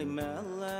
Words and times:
Hey, 0.00 0.06
Mella. 0.06 0.79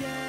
Oh 0.00 0.28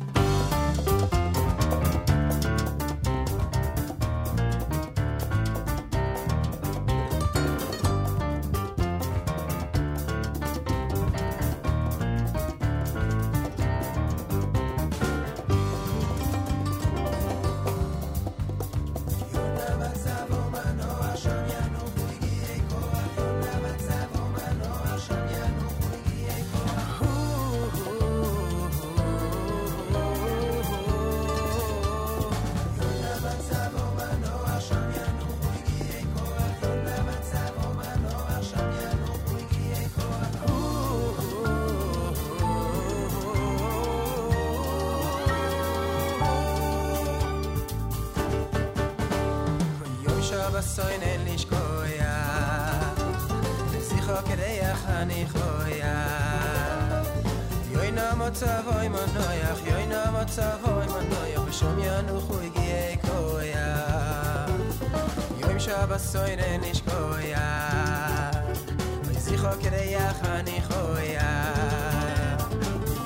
Yoina 58.41 58.63
motzavoy 58.63 58.89
manoyach 58.89 59.61
Yoina 59.67 60.11
motzavoy 60.11 60.87
manoyach 60.87 61.45
V'shom 61.45 61.77
yanuchu 61.79 62.35
igiei 62.47 62.97
koya 62.97 63.67
Yoim 65.41 65.59
Shabbasoin 65.59 66.39
en 66.39 66.61
lishkoya 66.61 67.45
Zicho 69.21 69.53
kedeach 69.61 70.23
anichoya 70.33 71.29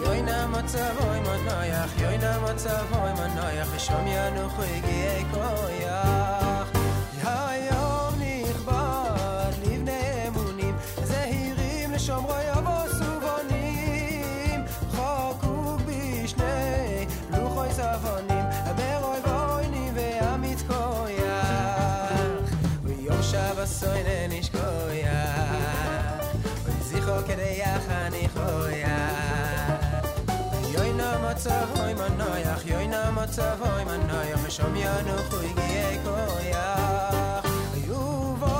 Yoina 0.05 0.47
motzavoy 0.47 1.19
manoyach 1.27 1.99
Yoina 1.99 2.31
motzavoy 2.39 3.11
manoyach 3.19 3.69
V'shom 3.75 4.07
yanuchu 4.07 4.63
igiei 4.77 5.25
koyach 5.33 5.64
soine 23.85 24.27
nicht 24.29 24.51
koja 24.51 25.23
und 26.67 26.81
sich 26.89 27.05
auch 27.13 27.23
kede 27.27 27.49
ja 27.61 27.73
hani 27.87 28.25
koja 28.35 28.97
joi 30.73 30.91
no 30.99 31.09
motzo 31.23 31.55
hoy 31.73 31.93
man 31.99 32.13
noyach 32.21 32.63
joi 32.71 32.87
no 32.87 33.03
motzo 33.17 33.47
hoy 33.61 33.83
man 33.89 34.01
noyach 34.11 34.47
shom 34.55 34.75
yo 34.85 34.95
no 35.07 35.17
khoy 35.29 35.49
ge 35.59 35.77
koja 36.05 36.67
yuvo 37.87 38.57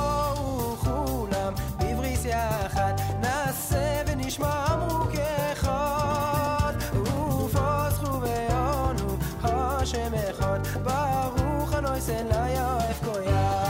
khulam 0.83 1.53
bivris 1.79 2.23
yachat 2.33 2.95
nase 3.23 3.85
ונשמע 4.07 4.65
אמרו 4.73 5.05
כאחד 5.13 6.73
ופסחו 6.93 8.13
ועונו 8.23 9.17
השם 9.43 10.13
אחד 10.29 10.59
ברוך 10.83 11.73
הנויסן 11.73 12.25
ליעף 12.31 13.03
כויח 13.03 13.64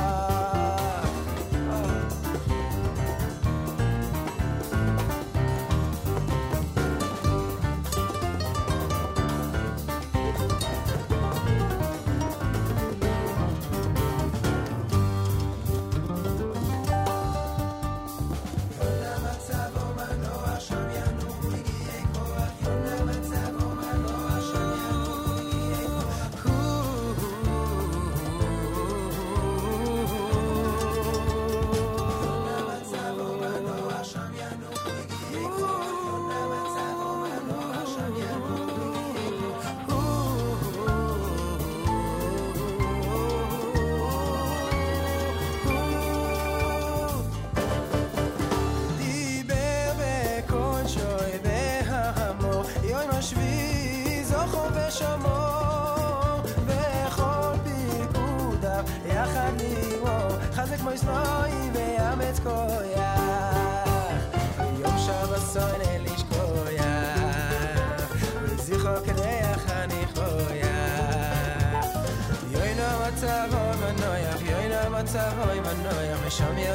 Show 76.36 76.52
me 76.52 76.75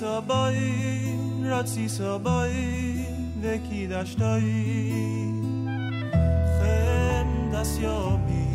سبایی 0.00 1.14
رادسی 1.44 1.88
سبایی 1.88 3.06
وکی 3.44 3.86
داشتایی 3.86 5.34
خم 6.60 7.50
دست 7.54 7.80
یابی 7.80 8.48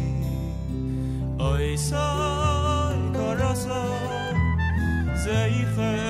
آی 1.37 1.77
سای 1.77 2.95
کاراسا 3.13 3.85
زی 5.23 5.65
خم 5.75 6.04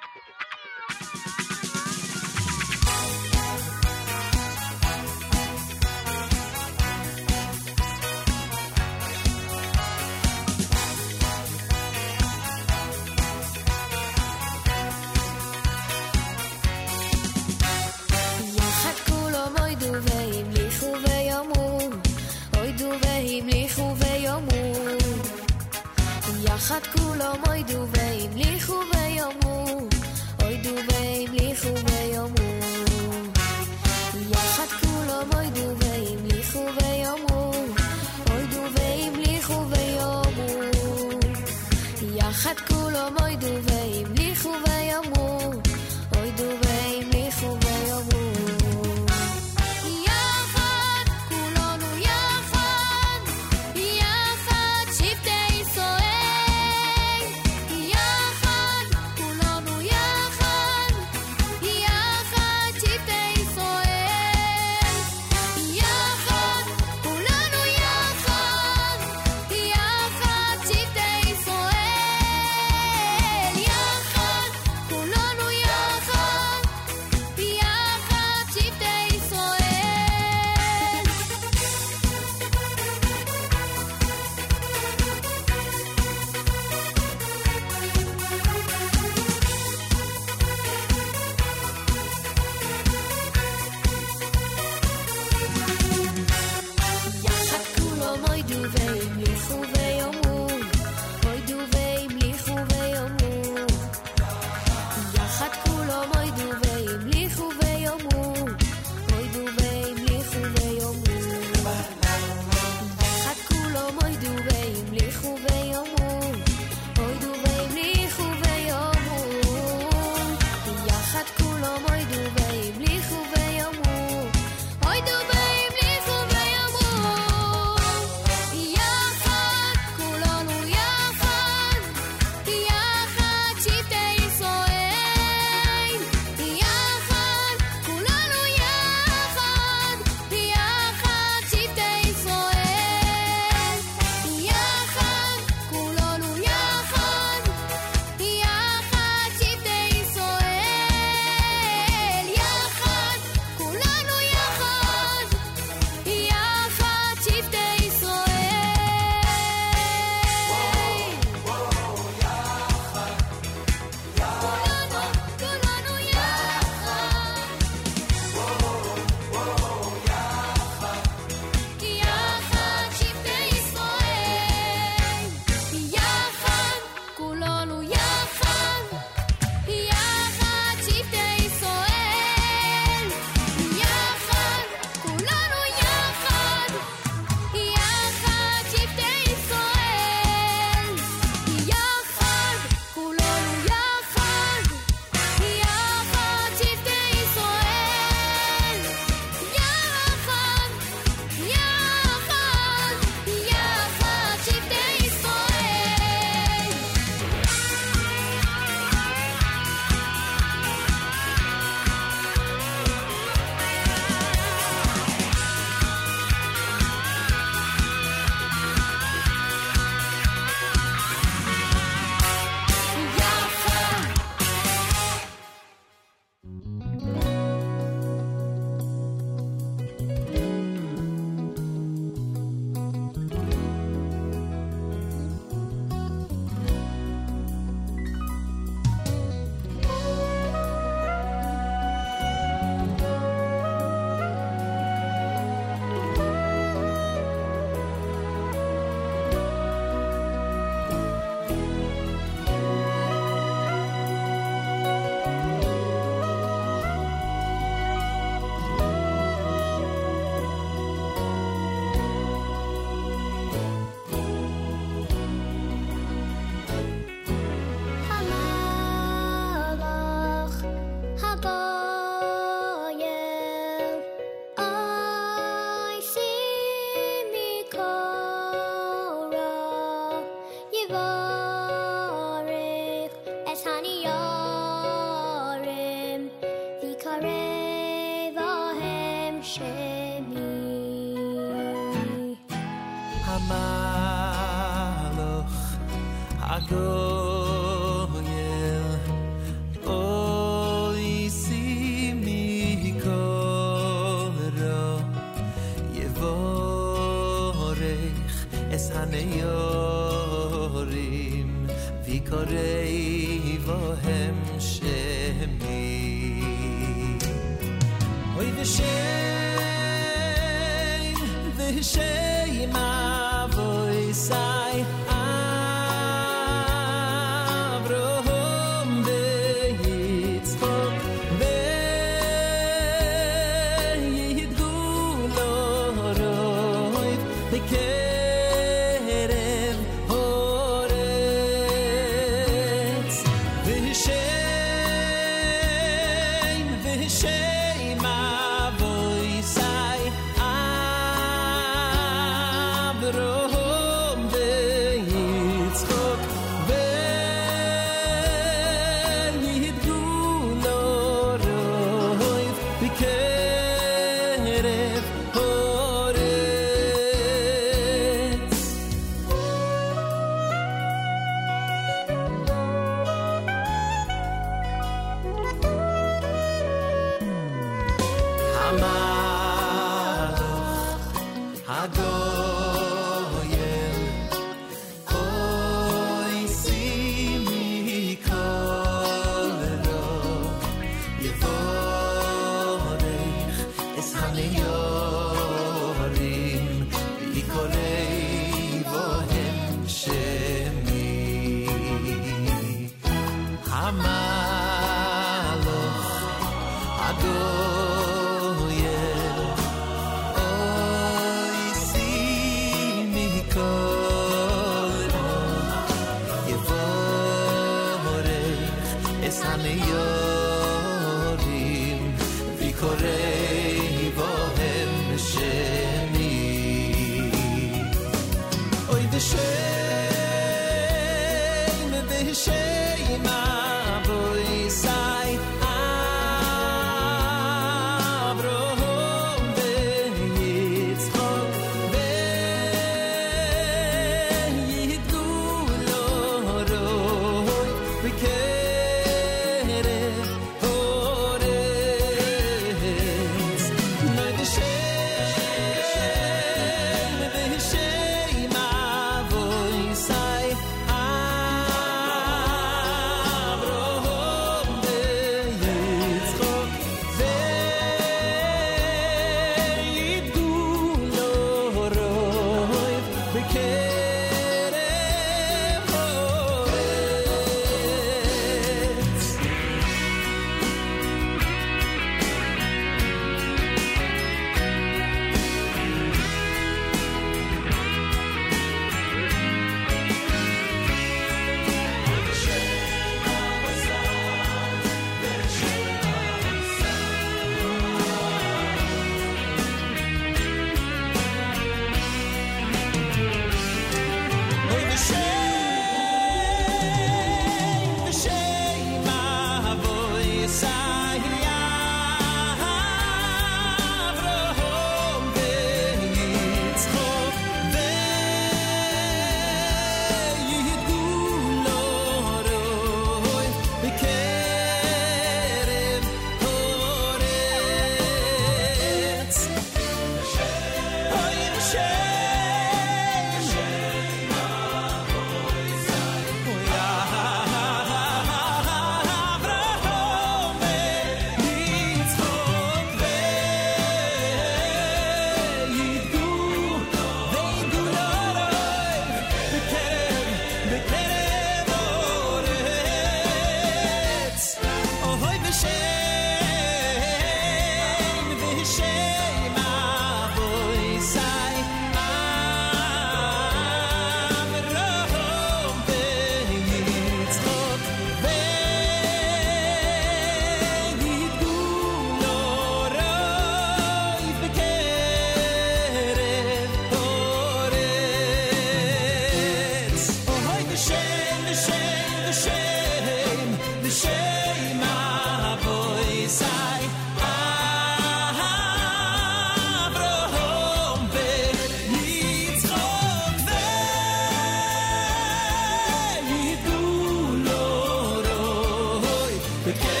But 599.63 600.00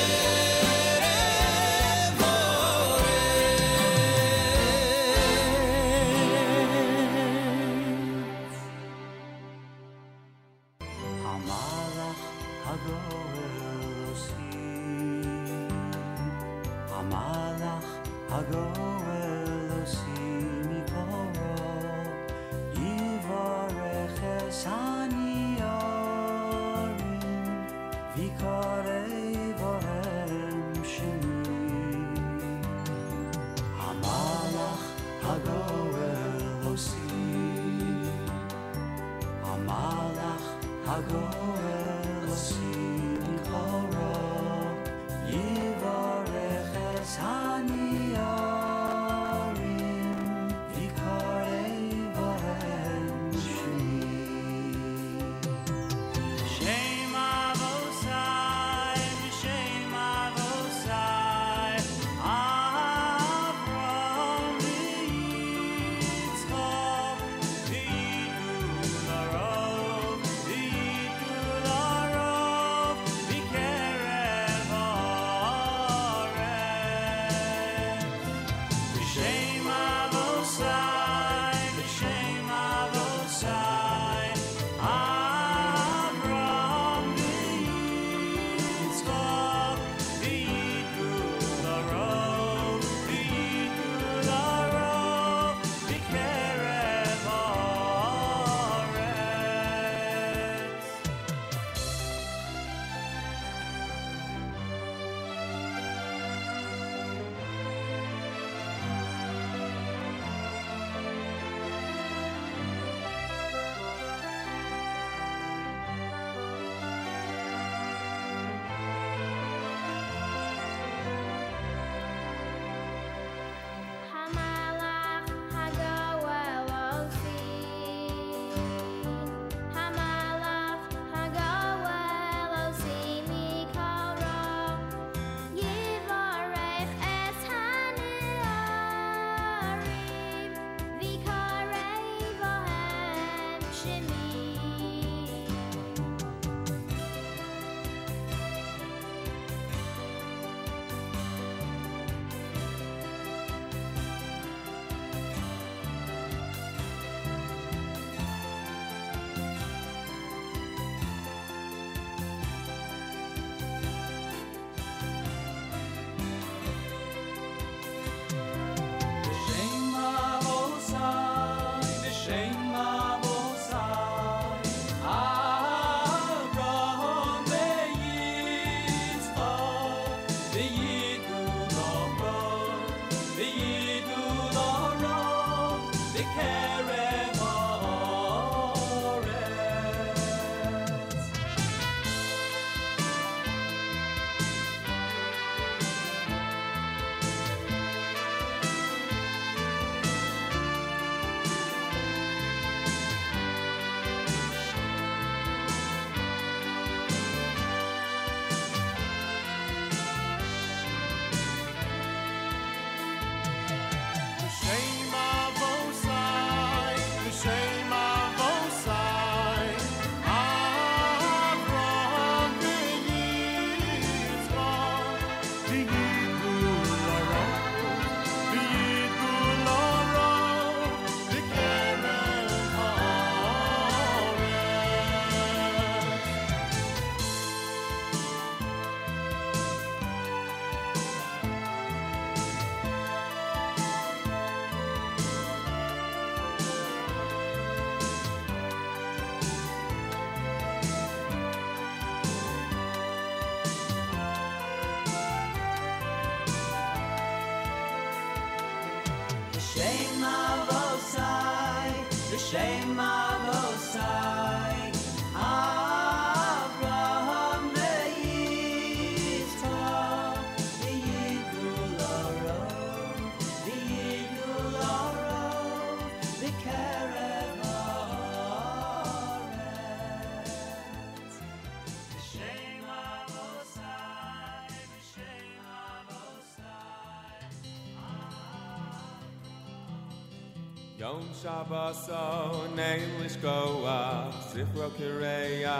Shabaso 291.41 292.69
Nailish 292.75 293.41
Goa 293.41 294.31
Sifro 294.53 294.89
Kireya 294.91 295.79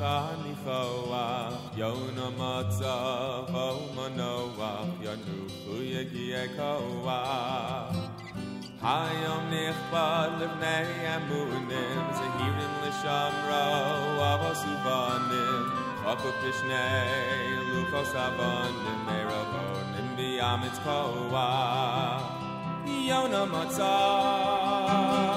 Khanifoa 0.00 1.26
Yona 1.76 2.28
Matza 2.38 2.96
Vomanoa 3.52 4.72
Yanu 5.04 5.38
Uyagiekoa 5.68 7.20
Hayom 8.80 9.44
Nichbad 9.52 10.30
Livnei 10.40 11.04
Amunim 11.12 12.06
Zahirim 12.16 12.74
Lishamro 12.80 13.64
Avosubanim 14.32 15.64
Chokupishne 16.00 16.84
Lukos 17.68 18.12
Abonim 18.24 19.00
Merobonim 19.04 20.08
Biamitz 20.16 20.78
Koa 20.82 21.46
Yona 22.86 23.42
Matzah 23.46 24.63
God. 24.86 25.33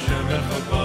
Hashem 0.00 0.28
Echad 0.28 0.79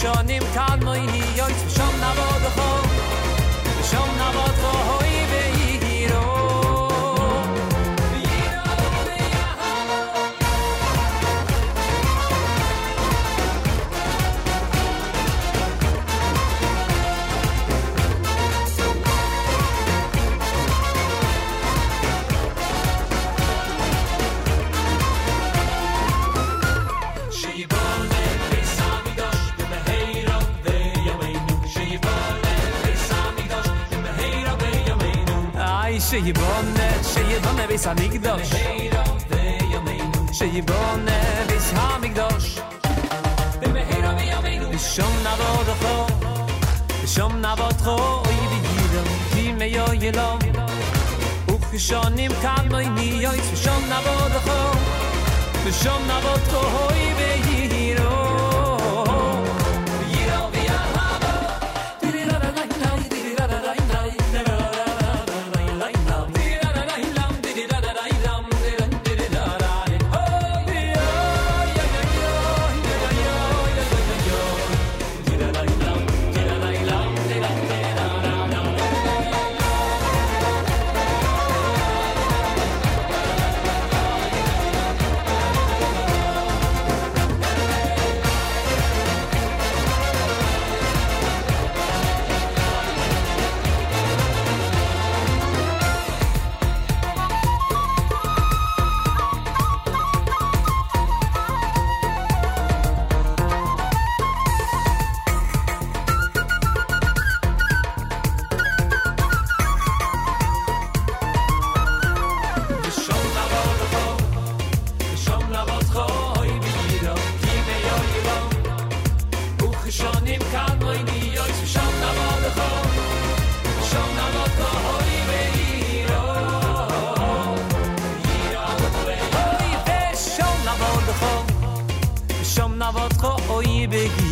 Schon 0.00 0.30
im 0.30 0.42
Tal 0.54 0.78
mein 0.78 1.19
המקדוש. 37.90 38.50
שיבונה 40.32 41.20
ביס 41.46 41.72
המקדוש. 41.74 42.58
במהירה 43.60 44.14
בימינו. 44.14 44.70
ושום 44.70 45.14
נעבוד 45.22 45.68
אחו. 45.68 46.06
ושום 47.04 47.40
נעבוד 47.40 47.72
חו. 47.72 48.22
אוי 48.24 48.34
ויגידו. 48.34 49.10
כי 49.34 49.52
מיו 49.52 49.92
ילום. 49.92 50.38
וכשונים 51.48 52.30
כאן 52.42 52.68
מי 52.94 53.00
יויץ. 53.00 53.44
ושום 53.52 53.84
נעבוד 53.88 54.32
אחו. 54.32 54.78
ושום 55.64 56.06
נעבוד 56.06 56.40
חו. 56.50 56.56
אוי 56.56 57.09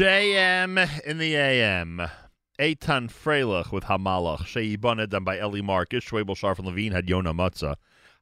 JM 0.00 1.02
in 1.04 1.18
the 1.18 1.36
AM. 1.36 2.00
Eitan 2.58 3.10
Freilich 3.12 3.70
with 3.70 3.84
Hamalach. 3.84 4.46
Shei 4.46 4.74
Ibana 4.74 5.06
done 5.06 5.24
by 5.24 5.38
Eli 5.38 5.60
Marcus. 5.60 6.02
Schwabel 6.02 6.34
Sharf 6.34 6.56
and 6.56 6.66
Levine 6.66 6.92
had 6.92 7.06
Yona 7.06 7.34
Matzah. 7.34 7.74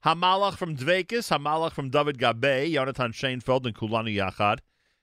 Hamalach 0.04 0.56
from 0.56 0.76
Dvekis. 0.76 1.30
Hamalach 1.30 1.70
from 1.70 1.88
David 1.88 2.18
Gabay. 2.18 2.68
Yonatan 2.72 3.12
Shainfeld 3.12 3.64
and 3.64 3.76
Kulanu 3.76 4.12
Yachad. 4.12 4.58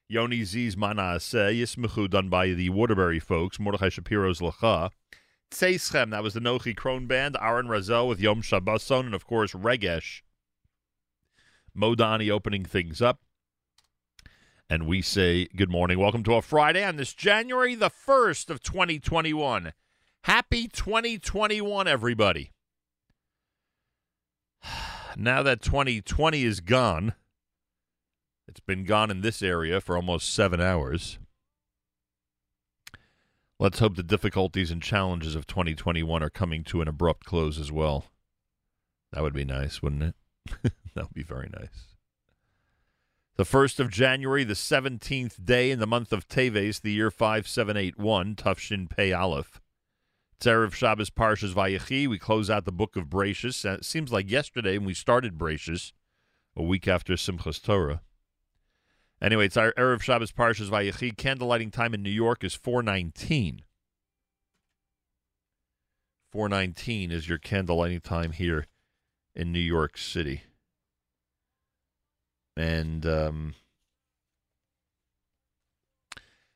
Yoni 0.10 0.44
Ziz 0.44 0.76
Manaseh. 0.76 1.58
Yismechu 1.58 2.10
done 2.10 2.28
by 2.28 2.50
the 2.50 2.70
Waterbury 2.70 3.22
folks. 3.22 3.58
Mordechai 3.58 3.88
Shapiro's 3.88 4.42
Lacha. 4.42 4.90
Tseichem, 5.52 6.12
that 6.12 6.24
was 6.24 6.34
the 6.34 6.42
Nochi 6.42 6.76
Krohn 6.76 7.08
Band. 7.08 7.38
Aaron 7.40 7.68
Razel 7.68 8.10
with 8.10 8.20
Yom 8.20 8.42
Shabbason. 8.42 9.06
And 9.06 9.16
of 9.16 9.26
course, 9.26 9.54
Regesh. 9.54 10.24
Modani 11.74 12.30
opening 12.30 12.66
things 12.66 13.02
up. 13.02 13.22
And 14.68 14.88
we 14.88 15.04
say 15.04 15.48
good 15.56 15.70
morning. 15.70 16.00
Welcome 16.00 16.24
to 16.24 16.34
a 16.34 16.42
Friday 16.42 16.84
on 16.84 16.96
this 16.96 17.14
January 17.14 17.76
the 17.76 17.92
1st 17.92 18.50
of 18.50 18.64
2021. 18.64 19.74
Happy 20.24 20.68
2021, 20.68 21.88
everybody. 21.88 22.52
Now 25.18 25.44
that 25.44 25.62
2020 25.62 26.44
is 26.44 26.60
gone, 26.60 27.14
it's 28.50 28.60
been 28.60 28.84
gone 28.84 29.10
in 29.10 29.22
this 29.22 29.42
area 29.42 29.80
for 29.80 29.96
almost 29.96 30.34
seven 30.34 30.60
hours. 30.60 31.20
Let's 33.58 33.80
hope 33.80 33.96
the 33.96 34.04
difficulties 34.04 34.72
and 34.72 34.82
challenges 34.82 35.34
of 35.34 35.48
2021 35.48 36.22
are 36.22 36.30
coming 36.30 36.66
to 36.66 36.82
an 36.82 36.90
abrupt 36.90 37.24
close 37.26 37.58
as 37.58 37.72
well. 37.72 38.08
That 39.14 39.24
would 39.24 39.34
be 39.34 39.46
nice, 39.46 39.82
wouldn't 39.82 40.04
it? 40.04 40.16
that 40.96 41.04
would 41.04 41.14
be 41.14 41.24
very 41.24 41.50
nice. 41.54 41.95
The 43.38 43.44
1st 43.44 43.82
of 43.82 43.92
January, 43.92 44.46
the 44.46 44.54
17th 44.54 45.44
day 45.44 45.70
in 45.70 45.80
the 45.80 45.86
month 45.86 46.14
of 46.14 46.26
Teves, 46.26 46.80
the 46.80 46.94
year 46.94 47.12
5781, 47.12 48.36
Tufshin 48.36 48.90
Pei 48.90 49.12
Aleph. 49.12 49.60
It's 50.40 50.74
Shabbos 50.74 51.10
Parshas 51.10 51.54
Vayechi. 51.54 52.08
We 52.08 52.18
close 52.18 52.50
out 52.50 52.64
the 52.64 52.72
book 52.72 52.96
of 52.96 53.10
Bereishis. 53.10 53.66
Uh, 53.70 53.74
It 53.74 53.84
seems 53.84 54.14
like 54.14 54.32
yesterday 54.32 54.78
when 54.78 54.88
we 54.88 54.94
started 54.94 55.38
Bereishis, 55.38 55.92
a 56.56 56.64
week 56.64 56.88
after 56.88 57.16
Simchas 57.16 57.62
Torah. 57.62 58.02
Anyway, 59.22 59.48
it's 59.48 59.58
our 59.58 59.74
Erev 59.74 60.02
Shabbos 60.02 60.32
Parshas 60.32 60.70
Vayechi. 60.70 61.14
Candlelighting 61.14 61.74
time 61.74 61.94
in 61.94 62.02
New 62.02 62.10
York 62.10 62.42
is 62.42 62.54
419. 62.56 63.64
419 66.32 67.12
is 67.12 67.28
your 67.28 67.40
candlelighting 67.40 68.02
time 68.02 68.32
here 68.32 68.66
in 69.36 69.52
New 69.52 69.60
York 69.60 69.98
City 69.98 70.44
and 72.56 73.06
um, 73.06 73.56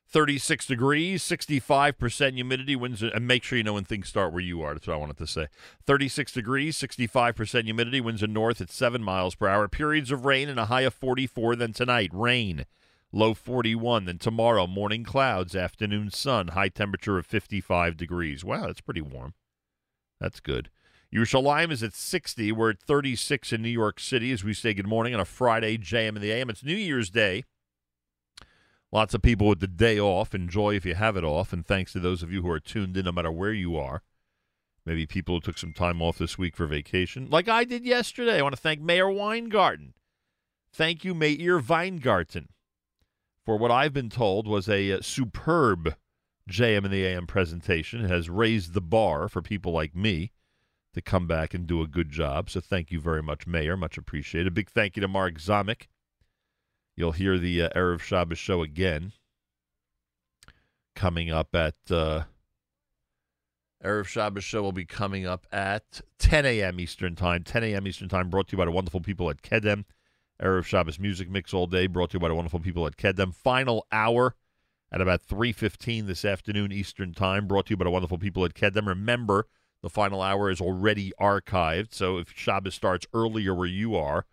36 0.10 0.66
degrees, 0.66 1.24
65% 1.24 2.34
humidity. 2.34 2.76
Winds, 2.76 3.04
and 3.04 3.28
make 3.28 3.44
sure 3.44 3.58
you 3.58 3.64
know 3.64 3.74
when 3.74 3.84
things 3.84 4.10
start 4.10 4.34
where 4.34 4.42
you 4.42 4.62
are. 4.62 4.74
That's 4.74 4.88
what 4.88 4.96
I 4.96 4.98
wanted 4.98 5.18
to 5.18 5.28
say. 5.28 5.48
36 5.86 6.32
degrees, 6.32 6.78
65% 6.78 7.66
humidity. 7.66 8.02
Winds 8.02 8.24
in 8.24 8.34
north 8.34 8.60
at 8.60 8.72
7 8.72 9.04
miles 9.04 9.36
per 9.36 9.48
hour. 9.48 9.68
Periods 9.68 10.12
of 10.12 10.26
rain 10.26 10.50
and 10.50 10.60
a 10.60 10.66
high 10.66 10.82
of 10.82 10.96
44. 10.96 11.56
Then 11.56 11.74
tonight, 11.74 12.10
rain, 12.12 12.66
low 13.12 13.36
41. 13.36 14.06
Then 14.06 14.18
tomorrow, 14.18 14.66
morning 14.66 15.04
clouds, 15.04 15.56
afternoon 15.56 16.10
sun, 16.10 16.50
high 16.50 16.70
temperature 16.70 17.20
of 17.20 17.28
55 17.28 17.96
degrees. 17.96 18.44
Wow, 18.44 18.66
that's 18.66 18.82
pretty 18.82 19.02
warm. 19.02 19.36
That's 20.20 20.40
good. 20.40 20.72
Yerushalayim 21.14 21.72
is 21.72 21.82
at 21.82 21.96
60. 21.96 22.52
We're 22.52 22.72
at 22.72 22.80
36 22.80 23.52
in 23.52 23.64
New 23.64 23.70
York 23.70 24.00
City 24.00 24.32
as 24.32 24.44
we 24.44 24.54
say 24.54 24.76
good 24.76 24.88
morning 24.88 25.16
on 25.16 25.20
a 25.20 25.26
Friday, 25.26 25.78
JM 25.78 26.16
in 26.16 26.22
the 26.22 26.32
AM. 26.32 26.52
It's 26.52 26.64
New 26.64 26.76
Year's 26.76 27.10
Day. 27.10 27.46
Lots 28.92 29.16
of 29.16 29.24
people 29.24 29.48
with 29.48 29.60
the 29.60 29.68
day 29.68 30.00
off. 30.00 30.36
Enjoy 30.36 30.76
if 30.76 30.86
you 30.86 30.94
have 30.94 31.18
it 31.18 31.24
off. 31.24 31.52
And 31.52 31.66
thanks 31.66 31.94
to 31.94 32.00
those 32.00 32.22
of 32.22 32.32
you 32.32 32.44
who 32.44 32.52
are 32.52 32.60
tuned 32.60 32.96
in, 32.96 33.06
no 33.06 33.12
matter 33.12 33.32
where 33.32 33.54
you 33.54 33.76
are. 33.76 34.04
Maybe 34.86 35.08
people 35.08 35.36
who 35.36 35.42
took 35.42 35.58
some 35.58 35.74
time 35.74 36.00
off 36.00 36.20
this 36.20 36.38
week 36.38 36.56
for 36.56 36.68
vacation, 36.68 37.28
like 37.30 37.50
I 37.50 37.64
did 37.64 37.86
yesterday. 37.86 38.40
I 38.40 38.42
want 38.42 38.56
to 38.56 38.62
thank 38.62 38.80
Meir 38.80 39.10
Weingarten. 39.10 39.94
Thank 40.72 41.04
you, 41.04 41.16
Meir 41.16 41.60
Weingarten, 41.60 42.50
for 43.44 43.58
what 43.58 43.72
I've 43.72 43.94
been 43.94 44.10
told 44.10 44.48
was 44.48 44.70
a 44.70 44.94
uh, 44.94 45.02
superb 45.02 45.96
JM 46.50 46.86
in 46.86 46.92
the 46.92 47.06
AM 47.06 47.28
presentation. 47.28 48.06
It 48.06 48.10
has 48.10 48.30
raised 48.30 48.74
the 48.74 48.82
bar 48.82 49.28
for 49.28 49.42
people 49.42 49.72
like 49.72 49.96
me 49.96 50.32
to 51.00 51.10
come 51.10 51.28
back 51.28 51.54
and 51.54 51.66
do 51.66 51.82
a 51.82 51.88
good 51.88 52.10
job. 52.10 52.50
So 52.50 52.60
thank 52.60 52.92
you 52.92 53.00
very 53.00 53.24
much, 53.24 53.48
Meir. 53.48 53.78
Much 53.78 53.98
appreciated. 53.98 54.54
Big 54.54 54.70
thank 54.70 54.96
you 54.96 55.02
to 55.02 55.08
Mark 55.08 55.36
Zomick. 55.36 55.88
You'll 56.96 57.14
hear 57.14 57.38
the 57.38 57.64
uh, 57.64 57.70
Erev 57.70 58.02
Shabbos 58.02 58.38
show 58.38 58.62
again 58.62 59.14
coming 60.96 61.32
up 61.32 61.56
at 61.56 61.76
uh, 61.90 62.24
Erev 63.84 64.06
Shabbos 64.06 64.44
show 64.44 64.62
will 64.62 64.74
be 64.74 64.86
coming 64.86 65.26
up 65.26 65.48
at 65.52 66.02
10 66.20 66.46
a.m. 66.46 66.80
Eastern 66.80 67.16
Time. 67.16 67.44
10 67.44 67.64
a.m. 67.64 67.88
Eastern 67.88 68.10
Time 68.10 68.30
brought 68.30 68.50
to 68.50 68.54
you 68.54 68.58
by 68.58 68.66
the 68.66 68.72
wonderful 68.72 69.00
people 69.00 69.30
at 69.30 69.42
Kedem. 69.42 69.86
Erev 70.42 70.66
Shabbos 70.66 71.00
music 71.00 71.30
mix 71.30 71.54
all 71.54 71.68
day 71.68 71.88
brought 71.88 72.10
to 72.12 72.16
you 72.16 72.20
by 72.20 72.28
the 72.28 72.36
wonderful 72.36 72.60
people 72.60 72.86
at 72.86 72.98
Kedem. 72.98 73.34
Final 73.34 73.86
hour 73.92 74.36
at 74.92 75.00
about 75.00 75.26
3.15 75.26 76.08
this 76.08 76.26
afternoon 76.26 76.74
Eastern 76.74 77.14
Time 77.14 77.48
brought 77.48 77.68
to 77.68 77.72
you 77.72 77.78
by 77.78 77.86
the 77.86 77.92
wonderful 77.92 78.18
people 78.18 78.44
at 78.44 78.54
Kedem. 78.54 78.88
Remember, 78.88 79.48
the 79.82 79.90
final 79.90 80.22
hour 80.22 80.50
is 80.50 80.60
already 80.60 81.14
archived, 81.20 81.94
so 81.94 82.18
if 82.18 82.34
Shabbos 82.36 82.76
starts 82.76 83.08
earlier 83.14 83.54
where 83.54 83.68
you 83.68 83.96
are, 83.96 84.26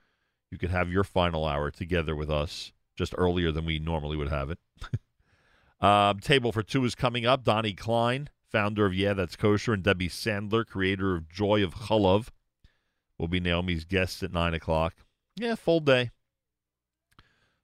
you 0.51 0.59
could 0.59 0.71
have 0.71 0.91
your 0.91 1.05
final 1.05 1.45
hour 1.45 1.71
together 1.71 2.15
with 2.17 2.31
us 2.31 2.73
just 2.97 3.15
earlier 3.17 3.53
than 3.53 3.65
we 3.65 3.79
normally 3.79 4.17
would 4.17 4.31
have 4.31 4.51
it. 4.51 4.59
um, 5.85 6.19
table 6.19 6.53
for 6.53 6.63
two 6.63 6.85
is 6.85 6.95
coming 6.95 7.27
up. 7.27 7.45
Donnie 7.45 7.75
Klein, 7.75 8.31
founder 8.51 8.87
of 8.87 8.95
Yeah, 8.95 9.13
That's 9.13 9.37
Kosher, 9.37 9.75
and 9.75 9.83
Debbie 9.83 10.09
Sandler, 10.09 10.67
creator 10.67 11.15
of 11.15 11.29
Joy 11.29 11.63
of 11.63 11.75
Chalav, 11.75 12.29
will 13.19 13.29
be 13.29 13.41
Naomi's 13.41 13.85
guests 13.85 14.23
at 14.23 14.33
9 14.33 14.55
o'clock. 14.55 14.95
Yeah, 15.37 15.55
full 15.55 15.81
day. 15.81 16.11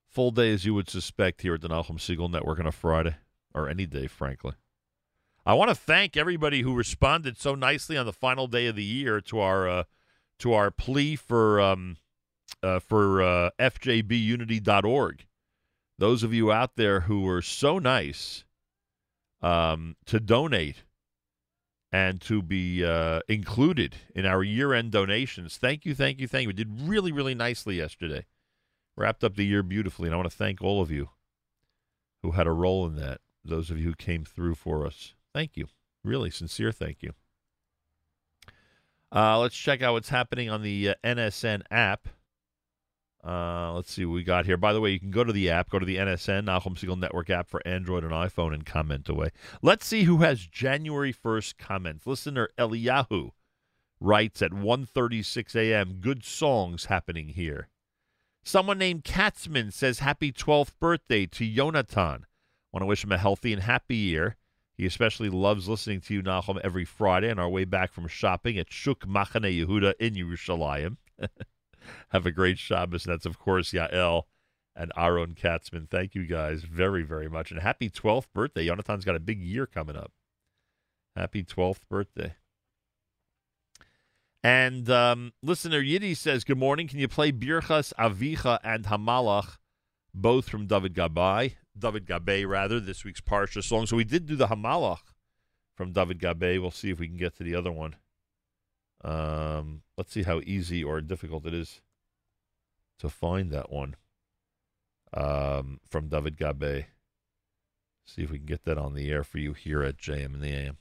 Full 0.09 0.31
day 0.31 0.53
as 0.53 0.65
you 0.65 0.75
would 0.75 0.91
suspect 0.91 1.41
here 1.41 1.55
at 1.55 1.63
the 1.63 1.69
Nachum 1.69 1.99
Segal 1.99 2.31
Network 2.31 2.61
on 2.61 2.67
a 2.67 2.73
Friday, 2.73 3.17
or 3.55 3.69
any 3.69 3.87
day, 3.87 4.07
frankly. 4.07 4.53
I 5.45 5.55
want 5.55 5.71
to 5.71 5.75
thank 5.75 6.17
everybody 6.17 6.63
who 6.63 6.75
responded 6.75 7.37
so 7.37 7.57
nicely 7.57 7.97
on 7.97 8.07
the 8.07 8.13
final 8.13 8.47
day 8.47 8.69
of 8.69 8.77
the 8.77 8.85
year 8.85 9.21
to 9.23 9.41
our 9.41 9.69
uh, 9.69 9.85
to 10.39 10.53
our 10.53 10.71
plea 10.71 11.17
for 11.17 11.61
um, 11.61 11.97
uh, 12.63 12.79
for 12.79 13.23
uh, 13.23 13.51
fjbunity.org. 13.59 15.27
Those 15.99 16.23
of 16.23 16.33
you 16.33 16.53
out 16.53 16.77
there 16.77 17.01
who 17.01 17.23
were 17.23 17.43
so 17.43 17.79
nice 17.79 18.45
um, 19.41 19.97
to 20.07 20.21
donate 20.21 20.85
and 21.91 22.21
to 22.23 22.41
be 22.41 22.85
uh, 22.85 23.21
included 23.29 23.97
in 24.15 24.25
our 24.25 24.43
year-end 24.43 24.93
donations, 24.93 25.59
thank 25.59 25.85
you, 25.85 25.95
thank 25.95 26.21
you, 26.21 26.27
thank 26.27 26.43
you. 26.43 26.49
We 26.49 26.55
did 26.55 26.89
really, 26.89 27.13
really 27.13 27.35
nicely 27.35 27.77
yesterday. 27.77 28.25
Wrapped 28.97 29.25
up 29.25 29.37
the 29.37 29.45
year 29.45 29.63
beautifully, 29.63 30.07
and 30.07 30.15
I 30.15 30.19
want 30.19 30.31
to 30.31 30.37
thank 30.37 30.63
all 30.63 30.81
of 30.81 30.91
you 30.91 31.11
who 32.23 32.33
had 32.33 32.47
a 32.47 32.53
role 32.53 32.87
in 32.87 32.97
that. 32.97 33.21
Those 33.45 33.71
of 33.71 33.79
you 33.79 33.85
who 33.85 33.95
came 33.95 34.25
through 34.25 34.55
for 34.55 34.87
us. 34.87 35.15
Thank 35.35 35.57
you. 35.57 35.67
Really 36.05 36.31
sincere 36.31 36.73
thank 36.73 37.03
you. 37.03 37.13
Uh, 39.15 39.39
let's 39.39 39.57
check 39.57 39.83
out 39.83 39.93
what's 39.93 40.09
happening 40.09 40.49
on 40.49 40.63
the 40.63 40.91
uh, 40.91 40.95
NSN 41.05 41.63
app. 41.71 42.09
Uh, 43.25 43.73
let's 43.75 43.93
see 43.93 44.05
what 44.05 44.15
we 44.15 44.25
got 44.25 44.47
here. 44.47 44.57
By 44.57 44.73
the 44.73 44.81
way, 44.81 44.91
you 44.91 44.99
can 44.99 45.11
go 45.13 45.23
to 45.23 45.33
the 45.33 45.51
app, 45.51 45.71
go 45.71 45.79
to 45.79 45.87
the 45.87 45.97
NSN, 45.97 46.47
Nachum 46.47 46.77
Segal 46.77 46.99
Network 46.99 47.31
app 47.31 47.49
for 47.49 47.63
Android 47.67 48.03
and 48.03 48.13
iPhone, 48.13 48.53
and 48.53 48.67
comment 48.67 49.09
away. 49.09 49.29
Let's 49.61 49.87
see 49.87 50.05
who 50.05 50.19
has 50.19 50.47
January 50.47 51.13
1st 51.13 51.57
comments. 51.57 52.07
Listener 52.07 52.49
Eliyahu 52.59 53.31
writes 54.01 54.43
at 54.43 54.51
1.36 54.51 55.55
a.m., 55.55 55.99
good 56.01 56.25
songs 56.25 56.87
happening 56.87 57.29
here. 57.29 57.69
Someone 58.43 58.79
named 58.79 59.05
Katzman 59.05 59.73
says 59.73 60.01
happy 60.01 60.33
12th 60.33 60.73
birthday 60.81 61.27
to 61.27 61.45
Yonatan. 61.45 62.23
Want 62.73 62.83
to 62.83 62.87
wish 62.87 63.05
him 63.05 63.13
a 63.13 63.19
healthy 63.19 63.53
and 63.53 63.63
happy 63.63 63.97
year. 63.97 64.37
He 64.83 64.87
especially 64.87 65.31
loves 65.31 65.69
listening 65.69 66.01
to 66.01 66.15
you, 66.15 66.25
Nachum, 66.25 66.59
every 66.65 66.85
Friday 66.85 67.31
on 67.31 67.39
our 67.39 67.49
way 67.49 67.65
back 67.65 67.93
from 67.93 68.09
shopping 68.09 68.59
at 68.59 68.73
Shuk 68.73 69.07
Machane 69.07 69.65
Yehuda 69.65 69.95
in 70.01 70.15
Yerushalayim. 70.15 70.97
Have 72.09 72.27
a 72.27 72.33
great 72.33 72.59
Shabbos. 72.59 73.07
And 73.07 73.13
That's, 73.13 73.25
of 73.25 73.39
course, 73.39 73.71
Yael 73.71 74.25
and 74.75 74.91
Aaron 74.97 75.37
Katzman. 75.41 75.89
Thank 75.89 76.17
you 76.17 76.27
guys 76.27 76.65
very, 76.65 77.05
very 77.05 77.29
much. 77.29 77.53
And 77.53 77.61
happy 77.61 77.91
12th 77.91 78.27
birthday. 78.35 78.67
Yonatan's 78.67 79.05
got 79.05 79.15
a 79.15 79.21
big 79.21 79.41
year 79.41 79.67
coming 79.67 79.97
up. 79.97 80.11
Happy 81.15 81.45
12th 81.45 81.83
birthday. 81.89 82.35
And 84.43 84.91
um, 84.91 85.33
listener 85.45 85.81
Yiddy 85.81 86.17
says, 86.17 86.43
Good 86.43 86.59
morning. 86.59 86.89
Can 86.89 86.99
you 86.99 87.07
play 87.07 87.31
Birchas 87.31 87.93
Avicha 88.01 88.59
and 88.65 88.87
Hamalach 88.87 89.59
both 90.13 90.49
from 90.49 90.67
David 90.67 90.95
Gabay, 90.95 91.55
David 91.79 92.07
Gabay 92.07 92.47
rather, 92.47 92.81
this 92.81 93.05
week's 93.05 93.21
Parsha 93.21 93.63
song. 93.63 93.87
So 93.87 93.97
we 93.97 94.05
did 94.05 94.27
do 94.27 94.37
the 94.37 94.49
Hamalach 94.49 95.15
from 95.75 95.93
David 95.93 96.19
Gabay. 96.21 96.61
We'll 96.61 96.71
see 96.71 96.91
if 96.91 96.99
we 96.99 97.09
can 97.09 97.17
get 97.17 97.37
to 97.37 97.45
the 97.45 97.55
other 97.55 97.73
one. 97.73 97.97
Um, 99.03 99.83
let's 99.97 100.13
see 100.13 100.23
how 100.23 100.41
easy 100.45 100.85
or 100.85 101.01
difficult 101.01 101.47
it 101.47 101.55
is 101.55 101.81
to 102.99 103.09
find 103.09 103.51
that 103.51 103.73
one 103.73 103.97
um, 105.13 105.81
from 105.89 106.09
David 106.09 106.37
Gabay. 106.37 106.87
See 108.05 108.23
if 108.23 108.31
we 108.31 108.39
can 108.39 108.47
get 108.47 108.65
that 108.65 108.79
on 108.79 108.95
the 108.95 109.11
air 109.11 109.25
for 109.25 109.39
you 109.39 109.53
here 109.53 109.83
at 109.83 109.97
JM 109.97 110.35
in 110.35 110.41
the 110.41 110.53
AM. 110.53 110.79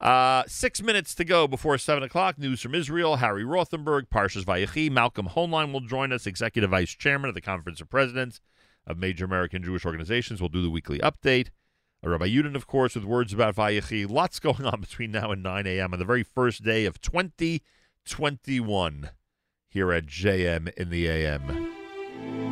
Uh, 0.00 0.44
six 0.46 0.80
minutes 0.80 1.14
to 1.14 1.24
go 1.24 1.48
before 1.48 1.76
7 1.76 2.02
o'clock. 2.02 2.38
News 2.38 2.60
from 2.60 2.74
Israel. 2.74 3.16
Harry 3.16 3.44
Rothenberg, 3.44 4.08
Parshas 4.08 4.44
Vayechi. 4.44 4.90
Malcolm 4.90 5.28
Hoenlein 5.28 5.72
will 5.72 5.80
join 5.80 6.12
us, 6.12 6.26
Executive 6.26 6.70
Vice 6.70 6.90
Chairman 6.90 7.28
of 7.28 7.34
the 7.34 7.40
Conference 7.40 7.80
of 7.80 7.90
Presidents 7.90 8.40
of 8.88 8.98
Major 8.98 9.24
American 9.24 9.62
Jewish 9.62 9.86
Organizations. 9.86 10.40
We'll 10.40 10.48
do 10.48 10.62
the 10.62 10.70
weekly 10.70 10.98
update. 10.98 11.50
Rabbi 12.02 12.28
Yudin, 12.28 12.56
of 12.56 12.66
course, 12.66 12.94
with 12.94 13.04
words 13.04 13.32
about 13.32 13.56
Vayechi. 13.56 14.08
Lots 14.08 14.40
going 14.46 14.64
on 14.64 14.80
between 14.80 15.10
now 15.12 15.30
and 15.30 15.42
9 15.42 15.66
a.m. 15.66 15.92
on 15.92 15.98
the 15.98 16.04
very 16.04 16.22
first 16.22 16.64
day 16.64 16.86
of 16.86 17.00
2021 17.00 19.10
here 19.68 19.92
at 19.92 20.06
JM 20.06 20.72
in 20.74 20.90
the 20.90 21.08
AM. 21.08 22.47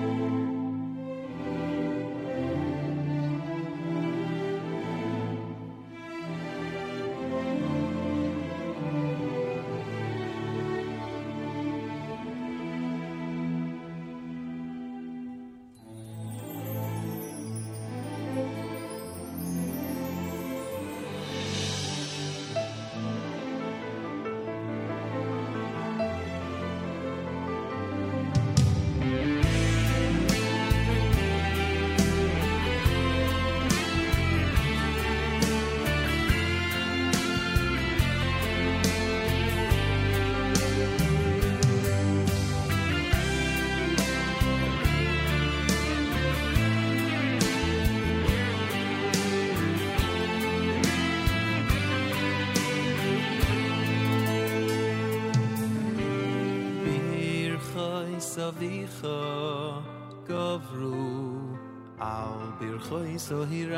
savicho 58.37 59.83
gavru 60.29 61.57
al 61.99 62.41
birchoi 62.59 63.15
so 63.27 63.39
hirai 63.51 63.73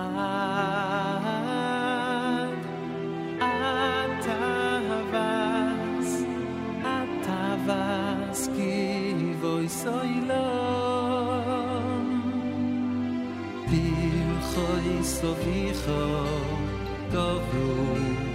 ad 0.00 0.14
ad 3.48 4.12
tavas 4.26 6.10
ad 6.94 7.10
tavas 7.26 8.40
ki 8.54 8.78
voi 9.42 9.66
so 9.80 9.96
ilom 10.18 12.08
birchoi 13.70 14.96
so 15.16 15.30
vicho 15.42 16.02
gavru 17.12 17.76
al 18.06 18.27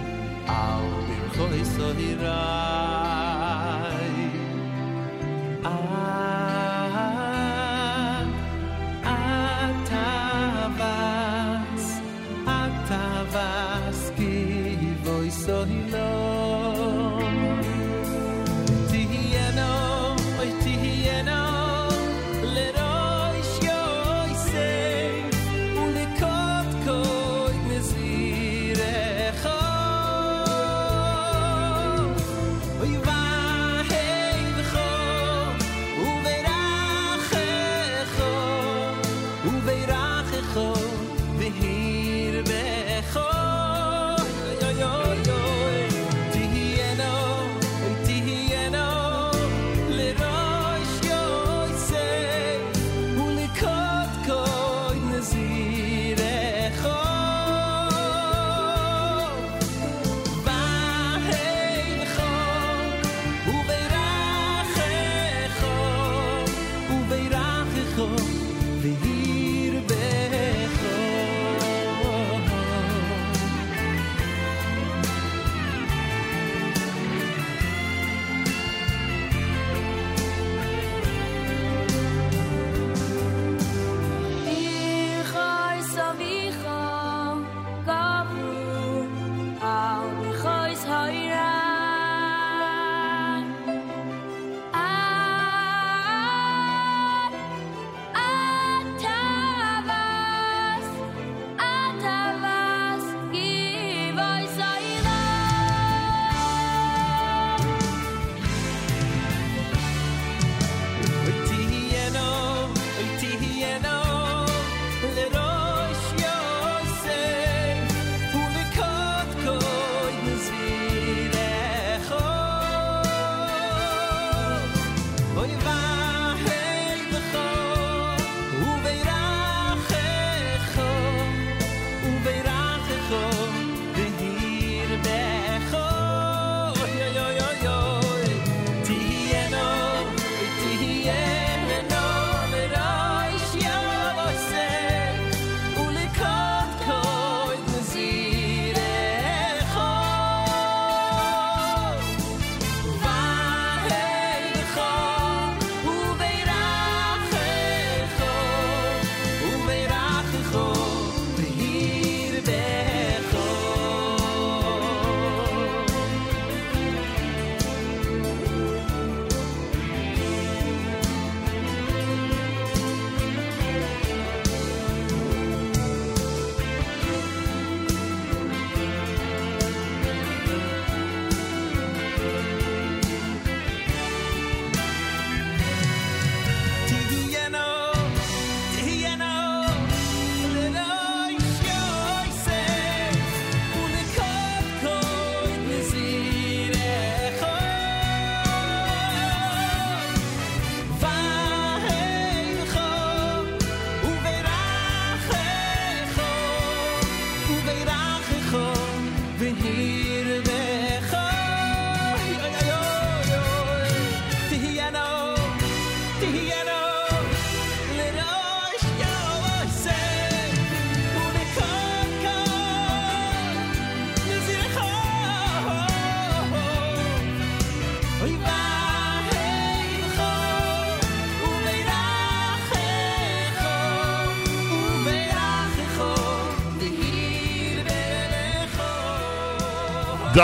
al 0.46 0.84
birchoi 1.08 1.64
sohirai 1.74 3.23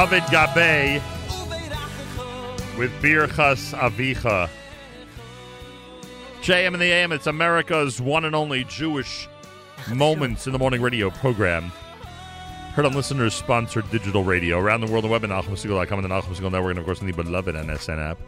David 0.01 0.22
Gabay 0.30 0.94
with 2.78 2.90
Birchas 3.03 3.74
Avicha. 3.74 4.48
JM 6.40 6.72
in 6.72 6.80
the 6.80 6.90
AM, 6.90 7.12
it's 7.12 7.26
America's 7.26 8.01
one 8.01 8.24
and 8.24 8.34
only 8.34 8.64
Jewish 8.64 9.28
Moments 9.92 10.46
in 10.46 10.55
the 10.55 10.59
Morning 10.59 10.80
radio 10.80 11.11
program. 11.11 11.70
Heard 12.72 12.86
on 12.86 12.94
listeners 12.94 13.34
sponsored 13.34 13.90
digital 13.90 14.24
radio 14.24 14.59
around 14.59 14.80
the 14.80 14.86
world 14.90 15.05
the 15.05 15.09
web 15.09 15.22
at 15.22 15.28
NachumSegal.com 15.28 15.98
and 16.03 16.11
the 16.11 16.14
Segal 16.14 16.51
Network, 16.51 16.70
and 16.70 16.78
of 16.78 16.86
course 16.86 17.03
on 17.03 17.07
the 17.07 17.12
beloved 17.12 17.55
NSN 17.55 17.98
app. 17.98 18.18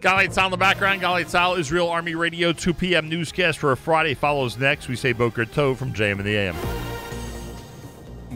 Galay 0.00 0.28
Tzal 0.28 0.44
in 0.44 0.50
the 0.52 0.56
background. 0.56 1.00
Galay 1.00 1.24
Tzal, 1.24 1.58
Israel 1.58 1.88
Army 1.88 2.14
Radio, 2.14 2.52
2 2.52 2.72
p.m. 2.72 3.08
newscast 3.08 3.58
for 3.58 3.72
a 3.72 3.76
Friday 3.76 4.14
follows 4.14 4.56
next. 4.56 4.86
We 4.86 4.94
say 4.94 5.12
Boker 5.12 5.44
Tov 5.44 5.76
from 5.76 5.92
JM 5.92 6.18
and 6.18 6.24
the 6.24 6.36
AM. 6.36 6.75